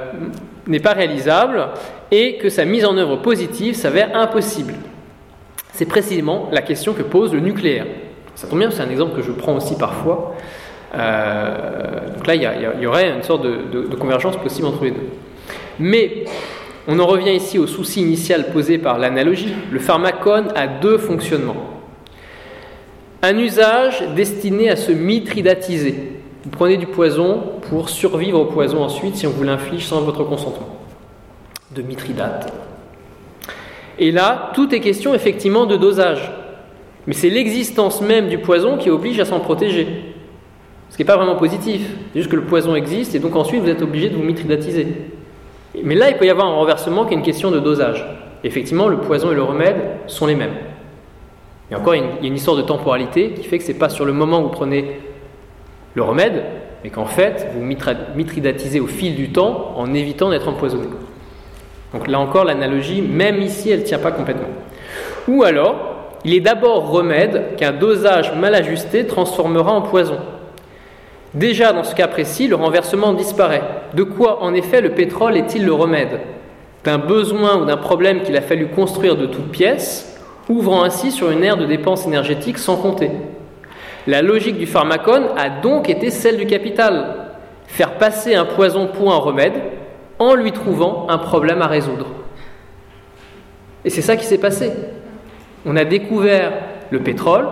n'est 0.66 0.80
pas 0.80 0.92
réalisable 0.92 1.68
et 2.10 2.38
que 2.38 2.48
sa 2.48 2.64
mise 2.64 2.84
en 2.84 2.96
œuvre 2.96 3.16
positive 3.16 3.74
s'avère 3.74 4.16
impossible. 4.16 4.74
C'est 5.72 5.86
précisément 5.86 6.48
la 6.52 6.62
question 6.62 6.92
que 6.92 7.02
pose 7.02 7.32
le 7.32 7.40
nucléaire. 7.40 7.86
Ça 8.34 8.46
tombe 8.46 8.58
bien, 8.58 8.70
c'est 8.70 8.82
un 8.82 8.90
exemple 8.90 9.16
que 9.16 9.22
je 9.22 9.32
prends 9.32 9.56
aussi 9.56 9.76
parfois. 9.76 10.34
Euh, 10.94 12.14
donc 12.14 12.26
là, 12.26 12.34
il 12.34 12.82
y, 12.82 12.86
aurait 12.86 13.10
une 13.10 13.22
sorte 13.22 13.42
de, 13.42 13.94
convergence 13.96 14.36
possible 14.36 14.66
entre 14.66 14.84
les 14.84 14.90
deux. 14.90 15.08
Mais 15.78 16.24
on 16.88 16.98
en 16.98 17.06
revient 17.06 17.32
ici 17.34 17.58
au 17.58 17.66
souci 17.66 18.02
initial 18.02 18.50
posé 18.52 18.78
par 18.78 18.98
l'analogie. 18.98 19.54
Le 19.70 19.78
pharmacone 19.78 20.48
a 20.54 20.66
deux 20.66 20.98
fonctionnements. 20.98 21.70
Un 23.22 23.38
usage 23.38 24.04
destiné 24.14 24.68
à 24.68 24.76
se 24.76 24.92
mitridatiser. 24.92 25.94
Vous 26.44 26.50
prenez 26.50 26.76
du 26.76 26.86
poison 26.86 27.52
pour 27.70 27.88
survivre 27.88 28.40
au 28.40 28.46
poison 28.46 28.82
ensuite 28.82 29.16
si 29.16 29.26
on 29.26 29.30
vous 29.30 29.44
l'inflige 29.44 29.86
sans 29.86 30.02
votre 30.02 30.24
consentement. 30.24 30.68
De 31.70 31.82
mitridate. 31.82 32.52
Et 33.98 34.10
là, 34.10 34.50
tout 34.54 34.74
est 34.74 34.80
question 34.80 35.14
effectivement 35.14 35.66
de 35.66 35.76
dosage. 35.76 36.30
Mais 37.06 37.14
c'est 37.14 37.30
l'existence 37.30 38.00
même 38.00 38.28
du 38.28 38.38
poison 38.38 38.76
qui 38.76 38.90
oblige 38.90 39.18
à 39.20 39.24
s'en 39.24 39.40
protéger. 39.40 39.86
Ce 40.88 40.96
qui 40.96 41.02
n'est 41.02 41.06
pas 41.06 41.16
vraiment 41.16 41.36
positif. 41.36 41.82
C'est 42.12 42.20
juste 42.20 42.30
que 42.30 42.36
le 42.36 42.44
poison 42.44 42.74
existe 42.74 43.14
et 43.14 43.18
donc 43.18 43.34
ensuite 43.34 43.62
vous 43.62 43.68
êtes 43.68 43.82
obligé 43.82 44.08
de 44.08 44.16
vous 44.16 44.22
mitridatiser. 44.22 44.86
Mais 45.82 45.94
là, 45.94 46.10
il 46.10 46.16
peut 46.16 46.26
y 46.26 46.30
avoir 46.30 46.46
un 46.46 46.54
renversement 46.54 47.06
qui 47.06 47.14
est 47.14 47.16
une 47.16 47.22
question 47.22 47.50
de 47.50 47.58
dosage. 47.58 48.04
effectivement, 48.44 48.88
le 48.88 48.98
poison 48.98 49.30
et 49.30 49.34
le 49.34 49.42
remède 49.42 49.76
sont 50.06 50.26
les 50.26 50.34
mêmes. 50.34 50.54
Et 51.70 51.74
encore, 51.74 51.94
il 51.94 52.02
y 52.02 52.24
a 52.24 52.26
une 52.26 52.34
histoire 52.34 52.56
de 52.56 52.62
temporalité 52.62 53.30
qui 53.30 53.44
fait 53.44 53.56
que 53.56 53.64
ce 53.64 53.72
n'est 53.72 53.78
pas 53.78 53.88
sur 53.88 54.04
le 54.04 54.12
moment 54.12 54.40
où 54.40 54.42
vous 54.44 54.48
prenez 54.50 55.00
le 55.94 56.02
remède, 56.02 56.42
mais 56.84 56.90
qu'en 56.90 57.06
fait, 57.06 57.48
vous 57.54 57.62
mitridatisez 57.62 58.80
au 58.80 58.86
fil 58.86 59.14
du 59.14 59.30
temps 59.30 59.72
en 59.76 59.94
évitant 59.94 60.30
d'être 60.30 60.48
empoisonné. 60.48 60.88
Donc 61.92 62.08
là 62.08 62.18
encore, 62.18 62.44
l'analogie, 62.44 63.02
même 63.02 63.40
ici, 63.40 63.70
elle 63.70 63.80
ne 63.80 63.84
tient 63.84 63.98
pas 63.98 64.12
complètement. 64.12 64.48
Ou 65.28 65.42
alors, 65.42 65.92
il 66.24 66.34
est 66.34 66.40
d'abord 66.40 66.88
remède 66.88 67.56
qu'un 67.56 67.72
dosage 67.72 68.34
mal 68.34 68.54
ajusté 68.54 69.06
transformera 69.06 69.72
en 69.72 69.82
poison. 69.82 70.18
Déjà, 71.34 71.72
dans 71.72 71.84
ce 71.84 71.94
cas 71.94 72.08
précis, 72.08 72.46
le 72.46 72.56
renversement 72.56 73.12
disparaît. 73.12 73.62
De 73.94 74.02
quoi, 74.02 74.42
en 74.42 74.54
effet, 74.54 74.80
le 74.80 74.90
pétrole 74.90 75.36
est-il 75.36 75.64
le 75.64 75.72
remède? 75.72 76.20
D'un 76.84 76.98
besoin 76.98 77.56
ou 77.56 77.64
d'un 77.64 77.76
problème 77.76 78.22
qu'il 78.22 78.36
a 78.36 78.42
fallu 78.42 78.68
construire 78.68 79.16
de 79.16 79.26
toutes 79.26 79.50
pièces, 79.50 80.20
ouvrant 80.48 80.82
ainsi 80.82 81.10
sur 81.10 81.30
une 81.30 81.44
ère 81.44 81.56
de 81.56 81.66
dépenses 81.66 82.06
énergétiques 82.06 82.58
sans 82.58 82.76
compter. 82.76 83.10
La 84.06 84.20
logique 84.20 84.58
du 84.58 84.66
pharmacone 84.66 85.28
a 85.36 85.48
donc 85.48 85.88
été 85.88 86.10
celle 86.10 86.36
du 86.36 86.46
capital, 86.46 87.30
faire 87.66 87.92
passer 87.92 88.34
un 88.34 88.44
poison 88.44 88.88
pour 88.88 89.12
un 89.12 89.18
remède 89.18 89.54
en 90.22 90.34
lui 90.34 90.52
trouvant 90.52 91.06
un 91.08 91.18
problème 91.18 91.62
à 91.62 91.66
résoudre. 91.66 92.06
Et 93.84 93.90
c'est 93.90 94.02
ça 94.02 94.16
qui 94.16 94.24
s'est 94.24 94.38
passé. 94.38 94.72
On 95.66 95.76
a 95.76 95.84
découvert 95.84 96.52
le 96.90 97.00
pétrole, 97.00 97.48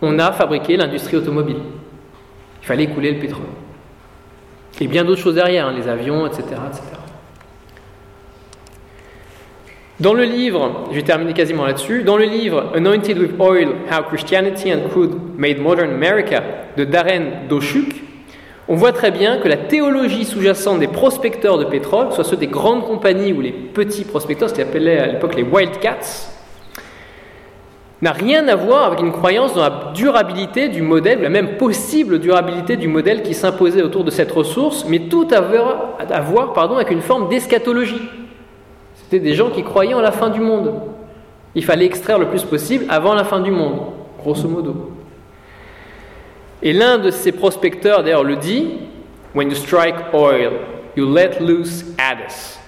on 0.00 0.18
a 0.18 0.32
fabriqué 0.32 0.76
l'industrie 0.76 1.16
automobile. 1.16 1.58
Il 2.62 2.66
fallait 2.66 2.86
couler 2.86 3.12
le 3.12 3.18
pétrole. 3.18 3.46
Et 4.80 4.86
bien 4.86 5.04
d'autres 5.04 5.20
choses 5.20 5.34
derrière, 5.34 5.66
hein, 5.66 5.74
les 5.76 5.88
avions, 5.88 6.26
etc., 6.26 6.44
etc. 6.68 6.82
Dans 10.00 10.14
le 10.14 10.22
livre, 10.22 10.84
je 10.90 10.94
vais 10.94 11.02
terminer 11.02 11.32
quasiment 11.32 11.66
là-dessus, 11.66 12.04
dans 12.04 12.16
le 12.16 12.24
livre 12.24 12.72
Anointed 12.74 13.18
with 13.18 13.32
Oil, 13.40 13.70
How 13.90 14.04
Christianity 14.04 14.72
and 14.72 14.88
Crude 14.90 15.16
Made 15.36 15.58
Modern 15.58 15.90
America 15.90 16.42
de 16.76 16.84
Darren 16.84 17.48
Doshuk, 17.48 18.07
on 18.68 18.74
voit 18.74 18.92
très 18.92 19.10
bien 19.10 19.38
que 19.38 19.48
la 19.48 19.56
théologie 19.56 20.24
sous-jacente 20.24 20.80
des 20.80 20.88
prospecteurs 20.88 21.56
de 21.56 21.64
pétrole, 21.64 22.12
soit 22.12 22.24
ceux 22.24 22.36
des 22.36 22.48
grandes 22.48 22.84
compagnies 22.84 23.32
ou 23.32 23.40
les 23.40 23.52
petits 23.52 24.04
prospecteurs, 24.04 24.50
ce 24.50 24.54
qu'ils 24.54 24.64
appelaient 24.64 24.98
à 24.98 25.06
l'époque 25.06 25.34
les 25.34 25.42
wildcats, 25.42 26.28
n'a 28.02 28.12
rien 28.12 28.46
à 28.46 28.54
voir 28.54 28.84
avec 28.84 29.00
une 29.00 29.10
croyance 29.10 29.54
dans 29.54 29.62
la 29.62 29.92
durabilité 29.94 30.68
du 30.68 30.82
modèle, 30.82 31.22
la 31.22 31.30
même 31.30 31.56
possible 31.56 32.20
durabilité 32.20 32.76
du 32.76 32.88
modèle 32.88 33.22
qui 33.22 33.34
s'imposait 33.34 33.82
autour 33.82 34.04
de 34.04 34.10
cette 34.10 34.30
ressource, 34.30 34.84
mais 34.86 35.00
tout 35.00 35.26
à 35.30 35.40
voir, 35.40 35.96
à 35.98 36.20
voir 36.20 36.52
pardon, 36.52 36.76
avec 36.76 36.90
une 36.90 37.00
forme 37.00 37.28
d'eschatologie. 37.28 38.02
C'était 38.94 39.18
des 39.18 39.34
gens 39.34 39.50
qui 39.50 39.64
croyaient 39.64 39.94
en 39.94 40.00
la 40.00 40.12
fin 40.12 40.28
du 40.28 40.40
monde. 40.40 40.74
Il 41.54 41.64
fallait 41.64 41.86
extraire 41.86 42.18
le 42.18 42.26
plus 42.26 42.44
possible 42.44 42.84
avant 42.90 43.14
la 43.14 43.24
fin 43.24 43.40
du 43.40 43.50
monde, 43.50 43.80
grosso 44.20 44.46
modo. 44.46 44.97
Et 46.62 46.72
l'un 46.72 46.98
de 46.98 47.10
ces 47.10 47.32
prospecteurs, 47.32 48.02
d'ailleurs, 48.02 48.24
le 48.24 48.36
dit 48.36 48.78
When 49.34 49.50
you 49.50 49.56
strike 49.56 49.96
oil, 50.12 50.52
you 50.96 51.12
let 51.12 51.40
loose 51.40 51.84
Hades. 51.98 52.58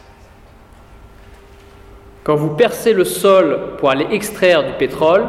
Quand 2.22 2.36
vous 2.36 2.50
percez 2.50 2.92
le 2.92 3.04
sol 3.04 3.76
pour 3.78 3.90
aller 3.90 4.06
extraire 4.10 4.64
du 4.64 4.72
pétrole, 4.74 5.26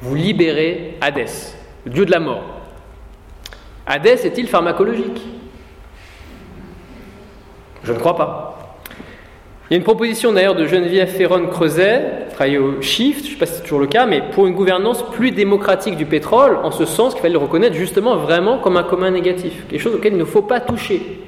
vous 0.00 0.14
libérez 0.14 0.96
Hadès, 1.00 1.54
le 1.84 1.92
dieu 1.92 2.06
de 2.06 2.10
la 2.10 2.20
mort. 2.20 2.42
Hadès 3.86 4.26
est-il 4.26 4.48
pharmacologique? 4.48 5.22
Je 7.84 7.92
ne 7.92 7.98
crois 7.98 8.16
pas. 8.16 8.59
Il 9.70 9.74
y 9.74 9.76
a 9.76 9.78
une 9.78 9.84
proposition 9.84 10.32
d'ailleurs 10.32 10.56
de 10.56 10.66
Geneviève 10.66 11.06
Ferron-Creuset, 11.06 12.26
travaillée 12.32 12.58
au 12.58 12.82
Shift, 12.82 13.20
je 13.20 13.26
ne 13.26 13.32
sais 13.34 13.38
pas 13.38 13.46
si 13.46 13.54
c'est 13.54 13.62
toujours 13.62 13.78
le 13.78 13.86
cas, 13.86 14.04
mais 14.04 14.20
pour 14.32 14.48
une 14.48 14.54
gouvernance 14.54 15.04
plus 15.12 15.30
démocratique 15.30 15.94
du 15.96 16.06
pétrole, 16.06 16.58
en 16.64 16.72
ce 16.72 16.84
sens 16.84 17.12
qu'il 17.12 17.22
fallait 17.22 17.34
le 17.34 17.38
reconnaître 17.38 17.76
justement 17.76 18.16
vraiment 18.16 18.58
comme 18.58 18.76
un 18.76 18.82
commun 18.82 19.12
négatif, 19.12 19.68
quelque 19.68 19.80
chose 19.80 19.94
auquel 19.94 20.14
il 20.14 20.18
ne 20.18 20.24
faut 20.24 20.42
pas 20.42 20.58
toucher. 20.58 21.20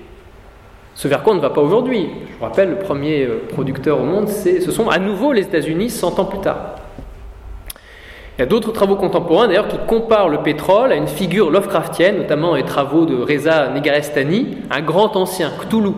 Ce 0.97 1.07
vers 1.07 1.23
quoi 1.23 1.35
on 1.35 1.37
ne 1.37 1.41
va 1.41 1.51
pas 1.51 1.61
aujourd'hui. 1.61 2.09
Je 2.33 2.37
vous 2.37 2.45
rappelle, 2.45 2.71
le 2.71 2.79
premier 2.79 3.23
euh, 3.23 3.45
producteur 3.49 4.01
au 4.01 4.05
monde, 4.05 4.29
ce 4.29 4.73
sont 4.73 4.89
à 4.89 4.99
nouveau 4.99 5.33
les 5.33 5.43
États-Unis 5.43 5.89
100 5.89 6.19
ans 6.19 6.25
plus 6.25 6.41
tard. 6.41 6.75
Il 8.37 8.41
y 8.41 8.43
a 8.43 8.47
d'autres 8.47 8.73
travaux 8.73 8.97
contemporains 8.97 9.47
d'ailleurs 9.47 9.69
qui 9.69 9.79
comparent 9.87 10.29
le 10.29 10.39
pétrole 10.39 10.91
à 10.91 10.97
une 10.97 11.07
figure 11.07 11.49
Lovecraftienne, 11.49 12.17
notamment 12.17 12.57
les 12.57 12.65
travaux 12.65 13.07
de 13.07 13.15
Reza 13.23 13.69
Negarestani, 13.69 14.59
un 14.69 14.81
grand 14.81 15.15
ancien, 15.15 15.53
Cthulhu. 15.61 15.93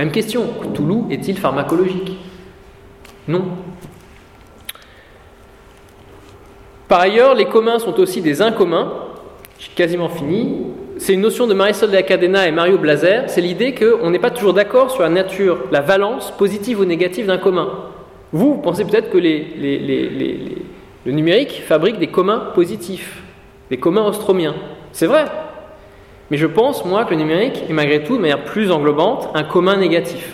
Même 0.00 0.12
question, 0.12 0.46
Cthulhu 0.62 1.02
est-il 1.10 1.36
pharmacologique? 1.36 2.16
Non. 3.28 3.42
Par 6.88 7.00
ailleurs, 7.00 7.34
les 7.34 7.44
communs 7.44 7.78
sont 7.78 8.00
aussi 8.00 8.22
des 8.22 8.40
incommuns. 8.40 8.94
J'ai 9.58 9.72
quasiment 9.74 10.08
fini 10.08 10.68
c'est 10.96 11.12
une 11.12 11.20
notion 11.20 11.46
de 11.46 11.52
Marisol 11.52 11.90
de 11.90 11.94
la 11.94 12.02
Cadena 12.02 12.48
et 12.48 12.50
Mario 12.50 12.78
Blazer, 12.78 13.24
c'est 13.28 13.40
l'idée 13.42 13.74
qu'on 13.74 14.10
n'est 14.10 14.18
pas 14.18 14.30
toujours 14.30 14.52
d'accord 14.52 14.90
sur 14.90 15.02
la 15.02 15.08
nature, 15.08 15.64
la 15.70 15.80
valence 15.80 16.30
positive 16.30 16.80
ou 16.80 16.84
négative 16.86 17.26
d'un 17.26 17.38
commun. 17.38 17.70
Vous, 18.32 18.54
vous 18.54 18.60
pensez 18.60 18.84
peut-être 18.84 19.10
que 19.10 19.18
le 19.18 21.12
numérique 21.12 21.62
fabrique 21.66 21.98
des 21.98 22.08
communs 22.08 22.50
positifs, 22.54 23.22
des 23.70 23.78
communs 23.78 24.06
ostromiens. 24.06 24.54
C'est 24.92 25.06
vrai. 25.06 25.24
Mais 26.30 26.36
je 26.36 26.46
pense, 26.46 26.84
moi, 26.84 27.04
que 27.04 27.10
le 27.10 27.16
numérique 27.16 27.64
est 27.68 27.72
malgré 27.72 28.04
tout, 28.04 28.16
de 28.16 28.20
manière 28.20 28.44
plus 28.44 28.70
englobante, 28.70 29.28
un 29.34 29.42
commun 29.42 29.76
négatif. 29.76 30.32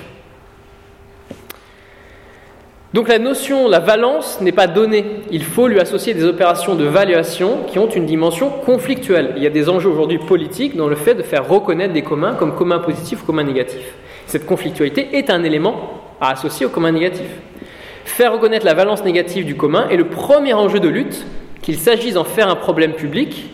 Donc 2.93 3.09
la 3.09 3.19
notion, 3.19 3.69
la 3.69 3.79
valence 3.79 4.41
n'est 4.41 4.53
pas 4.53 4.67
donnée. 4.67 5.05
Il 5.31 5.45
faut 5.45 5.69
lui 5.69 5.81
associer 5.81 6.15
des 6.15 6.25
opérations 6.25 6.75
de 6.75 6.85
valuation 6.85 7.59
qui 7.67 7.79
ont 7.79 7.89
une 7.89 8.07
dimension 8.07 8.49
conflictuelle. 8.49 9.35
Il 9.37 9.43
y 9.43 9.47
a 9.47 9.51
des 9.51 9.69
enjeux 9.69 9.91
aujourd'hui 9.91 10.19
politiques 10.19 10.77
dans 10.77 10.89
le 10.89 10.97
fait 10.97 11.15
de 11.15 11.23
faire 11.23 11.47
reconnaître 11.47 11.93
des 11.93 12.03
communs 12.03 12.35
comme 12.35 12.55
communs 12.55 12.79
positifs 12.79 13.23
ou 13.23 13.27
communs 13.27 13.45
négatifs. 13.45 13.95
Cette 14.27 14.47
conflictualité 14.47 15.09
est 15.13 15.29
un 15.29 15.45
élément 15.45 16.01
à 16.23 16.31
associer 16.31 16.65
au 16.65 16.71
commun 16.71 16.93
négatif. 16.93 17.27
Faire 18.07 18.33
reconnaître 18.33 18.65
la 18.65 18.73
valence 18.73 19.05
négative 19.05 19.45
du 19.45 19.57
commun 19.57 19.89
est 19.91 19.97
le 19.97 20.09
premier 20.09 20.55
enjeu 20.55 20.81
de 20.81 20.89
lutte, 20.89 21.27
qu'il 21.61 21.77
s'agisse 21.77 22.15
d'en 22.15 22.25
faire 22.25 22.49
un 22.49 22.57
problème 22.57 22.93
public 22.93 23.51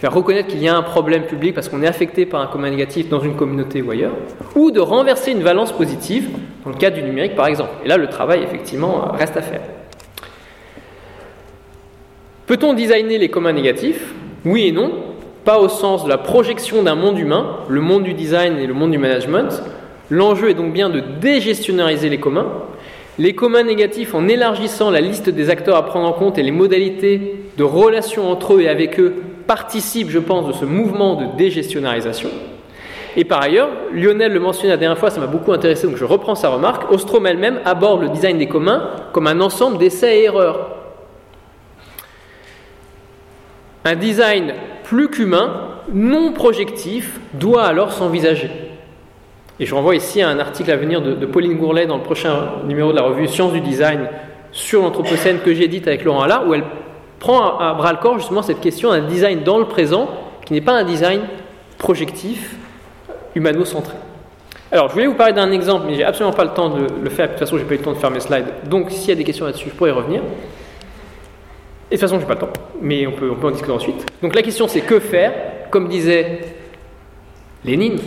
faire 0.00 0.14
reconnaître 0.14 0.48
qu'il 0.48 0.62
y 0.62 0.68
a 0.68 0.74
un 0.74 0.82
problème 0.82 1.24
public 1.24 1.54
parce 1.54 1.68
qu'on 1.68 1.82
est 1.82 1.86
affecté 1.86 2.24
par 2.24 2.40
un 2.40 2.46
commun 2.46 2.70
négatif 2.70 3.10
dans 3.10 3.20
une 3.20 3.36
communauté 3.36 3.82
ou 3.82 3.90
ailleurs, 3.90 4.14
ou 4.56 4.70
de 4.70 4.80
renverser 4.80 5.32
une 5.32 5.42
valence 5.42 5.72
positive, 5.72 6.30
dans 6.64 6.70
le 6.70 6.76
cas 6.76 6.88
du 6.88 7.02
numérique 7.02 7.36
par 7.36 7.46
exemple. 7.46 7.70
Et 7.84 7.88
là, 7.88 7.98
le 7.98 8.06
travail, 8.06 8.42
effectivement, 8.42 9.12
reste 9.12 9.36
à 9.36 9.42
faire. 9.42 9.60
Peut-on 12.46 12.72
designer 12.72 13.18
les 13.18 13.28
communs 13.28 13.52
négatifs? 13.52 14.14
Oui 14.46 14.68
et 14.68 14.72
non. 14.72 14.90
Pas 15.44 15.58
au 15.58 15.68
sens 15.68 16.04
de 16.04 16.08
la 16.08 16.18
projection 16.18 16.82
d'un 16.82 16.94
monde 16.94 17.18
humain, 17.18 17.58
le 17.68 17.80
monde 17.82 18.02
du 18.02 18.14
design 18.14 18.56
et 18.56 18.66
le 18.66 18.74
monde 18.74 18.92
du 18.92 18.98
management. 18.98 19.62
L'enjeu 20.08 20.48
est 20.48 20.54
donc 20.54 20.72
bien 20.72 20.88
de 20.88 21.00
dégestionariser 21.20 22.08
les 22.08 22.18
communs. 22.18 22.48
Les 23.18 23.34
communs 23.34 23.62
négatifs 23.62 24.14
en 24.14 24.28
élargissant 24.28 24.90
la 24.90 25.02
liste 25.02 25.28
des 25.28 25.50
acteurs 25.50 25.76
à 25.76 25.84
prendre 25.84 26.08
en 26.08 26.12
compte 26.12 26.38
et 26.38 26.42
les 26.42 26.50
modalités 26.50 27.36
de 27.58 27.64
relation 27.64 28.30
entre 28.30 28.54
eux 28.54 28.62
et 28.62 28.68
avec 28.68 28.98
eux 28.98 29.14
participe, 29.50 30.10
je 30.10 30.20
pense, 30.20 30.46
de 30.46 30.52
ce 30.52 30.64
mouvement 30.64 31.16
de 31.16 31.36
dégestionnarisation. 31.36 32.28
Et 33.16 33.24
par 33.24 33.42
ailleurs, 33.42 33.68
Lionel 33.92 34.32
le 34.32 34.38
mentionnait 34.38 34.74
la 34.74 34.76
dernière 34.76 34.96
fois, 34.96 35.10
ça 35.10 35.18
m'a 35.18 35.26
beaucoup 35.26 35.52
intéressé, 35.52 35.88
donc 35.88 35.96
je 35.96 36.04
reprends 36.04 36.36
sa 36.36 36.50
remarque, 36.50 36.88
Ostrom 36.92 37.26
elle-même 37.26 37.58
aborde 37.64 38.02
le 38.02 38.10
design 38.10 38.38
des 38.38 38.46
communs 38.46 38.90
comme 39.12 39.26
un 39.26 39.40
ensemble 39.40 39.76
d'essais 39.76 40.20
et 40.20 40.24
erreurs. 40.26 40.70
Un 43.84 43.96
design 43.96 44.54
plus 44.84 45.08
qu'humain, 45.08 45.70
non 45.92 46.32
projectif, 46.32 47.18
doit 47.34 47.64
alors 47.64 47.90
s'envisager. 47.90 48.52
Et 49.58 49.66
je 49.66 49.74
renvoie 49.74 49.96
ici 49.96 50.22
à 50.22 50.28
un 50.28 50.38
article 50.38 50.70
à 50.70 50.76
venir 50.76 51.02
de, 51.02 51.26
Pauline 51.26 51.56
Gourlet 51.56 51.86
dans 51.86 51.96
le 51.96 52.04
prochain 52.04 52.52
numéro 52.68 52.92
de 52.92 52.96
la 52.96 53.02
revue 53.02 53.26
Sciences 53.26 53.52
du 53.52 53.60
Design 53.60 54.10
sur 54.52 54.82
l'Anthropocène 54.82 55.40
que 55.40 55.52
j'édite 55.52 55.88
avec 55.88 56.04
Laurent 56.04 56.22
Allard, 56.22 56.46
où 56.46 56.54
elle 56.54 56.62
prend 57.20 57.58
à, 57.58 57.74
bras 57.74 57.92
le 57.92 57.98
corps 57.98 58.18
justement 58.18 58.42
cette 58.42 58.60
question 58.60 58.90
d'un 58.90 59.06
design 59.06 59.44
dans 59.44 59.58
le 59.58 59.66
présent 59.66 60.08
qui 60.44 60.54
n'est 60.54 60.60
pas 60.60 60.72
un 60.72 60.84
design 60.84 61.20
projectif, 61.78 62.56
humano-centré. 63.36 63.94
Alors, 64.72 64.88
je 64.88 64.94
voulais 64.94 65.06
vous 65.06 65.14
parler 65.14 65.32
d'un 65.32 65.50
exemple, 65.52 65.86
mais 65.86 65.94
j'ai 65.94 66.04
absolument 66.04 66.34
pas 66.34 66.44
le 66.44 66.50
temps 66.50 66.70
de 66.70 66.86
le 67.02 67.10
faire. 67.10 67.26
De 67.26 67.32
toute 67.32 67.40
façon, 67.40 67.58
j'ai 67.58 67.64
pas 67.64 67.74
eu 67.74 67.78
le 67.78 67.82
temps 67.82 67.92
de 67.92 67.98
faire 67.98 68.10
mes 68.10 68.20
slides. 68.20 68.46
Donc, 68.68 68.90
s'il 68.90 69.08
y 69.08 69.12
a 69.12 69.16
des 69.16 69.24
questions 69.24 69.44
là-dessus, 69.44 69.68
je 69.68 69.74
pourrais 69.74 69.90
y 69.90 69.92
revenir. 69.92 70.22
Et 71.90 71.96
de 71.96 72.00
toute 72.00 72.00
façon, 72.00 72.20
j'ai 72.20 72.26
pas 72.26 72.34
le 72.34 72.40
temps, 72.40 72.52
mais 72.80 73.06
on 73.06 73.12
peut, 73.12 73.30
on 73.30 73.34
peut 73.34 73.48
en 73.48 73.50
discuter 73.50 73.72
ensuite. 73.72 74.06
Donc, 74.22 74.34
la 74.34 74.42
question, 74.42 74.68
c'est 74.68 74.80
que 74.80 75.00
faire 75.00 75.32
Comme 75.70 75.88
disait 75.88 76.40
Lénine. 77.64 77.98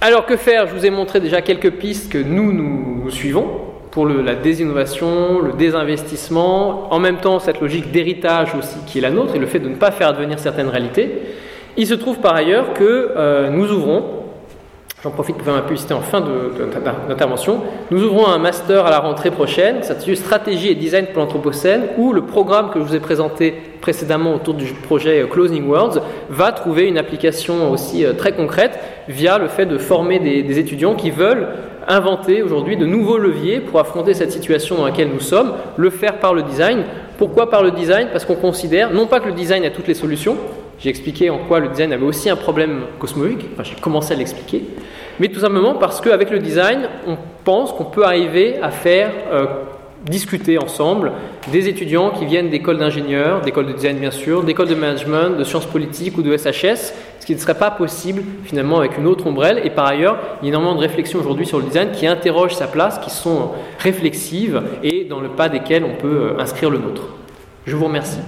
Alors, 0.00 0.24
que 0.24 0.36
faire? 0.36 0.68
Je 0.68 0.74
vous 0.74 0.86
ai 0.86 0.90
montré 0.90 1.20
déjà 1.20 1.42
quelques 1.42 1.72
pistes 1.72 2.10
que 2.10 2.18
nous, 2.18 2.52
nous 2.52 3.10
suivons 3.10 3.69
pour 3.90 4.06
la 4.06 4.34
désinnovation, 4.34 5.40
le 5.40 5.52
désinvestissement, 5.52 6.92
en 6.92 6.98
même 6.98 7.16
temps 7.16 7.38
cette 7.40 7.60
logique 7.60 7.90
d'héritage 7.90 8.54
aussi 8.54 8.78
qui 8.86 8.98
est 8.98 9.00
la 9.00 9.10
nôtre 9.10 9.34
et 9.34 9.38
le 9.38 9.46
fait 9.46 9.58
de 9.58 9.68
ne 9.68 9.74
pas 9.74 9.90
faire 9.90 10.08
advenir 10.08 10.38
certaines 10.38 10.68
réalités. 10.68 11.10
Il 11.76 11.86
se 11.86 11.94
trouve 11.94 12.18
par 12.18 12.34
ailleurs 12.34 12.72
que 12.72 13.10
euh, 13.16 13.50
nous 13.50 13.70
ouvrons, 13.72 14.19
j'en 15.02 15.10
profite 15.10 15.36
pour 15.36 15.44
faire 15.44 15.54
ma 15.54 15.62
publicité 15.62 15.94
en 15.94 16.00
fin 16.00 16.20
d'intervention, 16.20 17.62
nous 17.90 18.02
ouvrons 18.02 18.26
un 18.26 18.38
master 18.38 18.84
à 18.84 18.90
la 18.90 18.98
rentrée 18.98 19.30
prochaine, 19.30 19.82
s'intitule 19.82 20.16
Stratégie 20.16 20.68
et 20.68 20.74
Design 20.74 21.06
pour 21.06 21.22
l'Anthropocène, 21.22 21.82
où 21.96 22.12
le 22.12 22.22
programme 22.22 22.70
que 22.70 22.80
je 22.80 22.84
vous 22.84 22.94
ai 22.94 23.00
présenté 23.00 23.54
précédemment 23.80 24.34
autour 24.34 24.54
du 24.54 24.66
projet 24.66 25.26
Closing 25.30 25.66
Worlds 25.66 26.02
va 26.28 26.52
trouver 26.52 26.86
une 26.86 26.98
application 26.98 27.70
aussi 27.70 28.04
euh, 28.04 28.12
très 28.12 28.32
concrète 28.32 28.78
via 29.08 29.38
le 29.38 29.48
fait 29.48 29.66
de 29.66 29.78
former 29.78 30.18
des 30.18 30.58
étudiants 30.58 30.94
qui 30.94 31.10
veulent 31.10 31.48
inventer 31.88 32.42
aujourd'hui 32.42 32.76
de 32.76 32.86
nouveaux 32.86 33.18
leviers 33.18 33.60
pour 33.60 33.80
affronter 33.80 34.14
cette 34.14 34.32
situation 34.32 34.76
dans 34.76 34.84
laquelle 34.84 35.08
nous 35.12 35.20
sommes, 35.20 35.54
le 35.76 35.90
faire 35.90 36.18
par 36.18 36.34
le 36.34 36.42
design. 36.42 36.84
Pourquoi 37.18 37.50
par 37.50 37.62
le 37.62 37.70
design? 37.70 38.08
Parce 38.12 38.24
qu'on 38.24 38.36
considère 38.36 38.92
non 38.92 39.06
pas 39.06 39.20
que 39.20 39.26
le 39.26 39.34
design 39.34 39.64
a 39.64 39.70
toutes 39.70 39.88
les 39.88 39.94
solutions, 39.94 40.36
j'ai 40.80 40.88
expliqué 40.88 41.30
en 41.30 41.38
quoi 41.38 41.60
le 41.60 41.68
design 41.68 41.92
avait 41.92 42.04
aussi 42.04 42.30
un 42.30 42.36
problème 42.36 42.82
cosmologique, 42.98 43.46
enfin 43.52 43.62
j'ai 43.62 43.80
commencé 43.80 44.14
à 44.14 44.16
l'expliquer, 44.16 44.64
mais 45.18 45.28
tout 45.28 45.40
simplement 45.40 45.74
parce 45.74 46.00
qu'avec 46.00 46.30
le 46.30 46.38
design, 46.38 46.88
on 47.06 47.16
pense 47.44 47.72
qu'on 47.72 47.84
peut 47.84 48.04
arriver 48.04 48.58
à 48.62 48.70
faire 48.70 49.12
euh, 49.32 49.46
discuter 50.04 50.58
ensemble 50.58 51.12
des 51.52 51.68
étudiants 51.68 52.10
qui 52.10 52.24
viennent 52.24 52.48
d'écoles 52.48 52.78
d'ingénieurs, 52.78 53.42
d'écoles 53.42 53.66
de 53.66 53.72
design 53.72 53.98
bien 53.98 54.10
sûr, 54.10 54.42
d'écoles 54.42 54.68
de 54.68 54.74
management, 54.74 55.36
de 55.36 55.44
sciences 55.44 55.66
politiques 55.66 56.16
ou 56.16 56.22
de 56.22 56.36
SHS, 56.36 56.94
ce 57.20 57.26
qui 57.26 57.34
ne 57.34 57.38
serait 57.38 57.58
pas 57.58 57.70
possible 57.70 58.22
finalement 58.44 58.78
avec 58.78 58.96
une 58.96 59.06
autre 59.06 59.26
ombrelle. 59.26 59.60
Et 59.64 59.70
par 59.70 59.86
ailleurs, 59.86 60.18
il 60.40 60.46
y 60.46 60.48
a 60.48 60.50
énormément 60.50 60.74
de 60.74 60.80
réflexions 60.80 61.20
aujourd'hui 61.20 61.46
sur 61.46 61.58
le 61.58 61.64
design 61.64 61.90
qui 61.92 62.06
interrogent 62.06 62.54
sa 62.54 62.66
place, 62.66 62.98
qui 62.98 63.10
sont 63.10 63.50
réflexives 63.78 64.62
et 64.82 65.04
dans 65.04 65.20
le 65.20 65.28
pas 65.28 65.48
desquelles 65.48 65.84
on 65.84 66.00
peut 66.00 66.32
euh, 66.32 66.40
inscrire 66.40 66.70
le 66.70 66.78
nôtre. 66.78 67.02
Je 67.66 67.76
vous 67.76 67.84
remercie. 67.84 68.20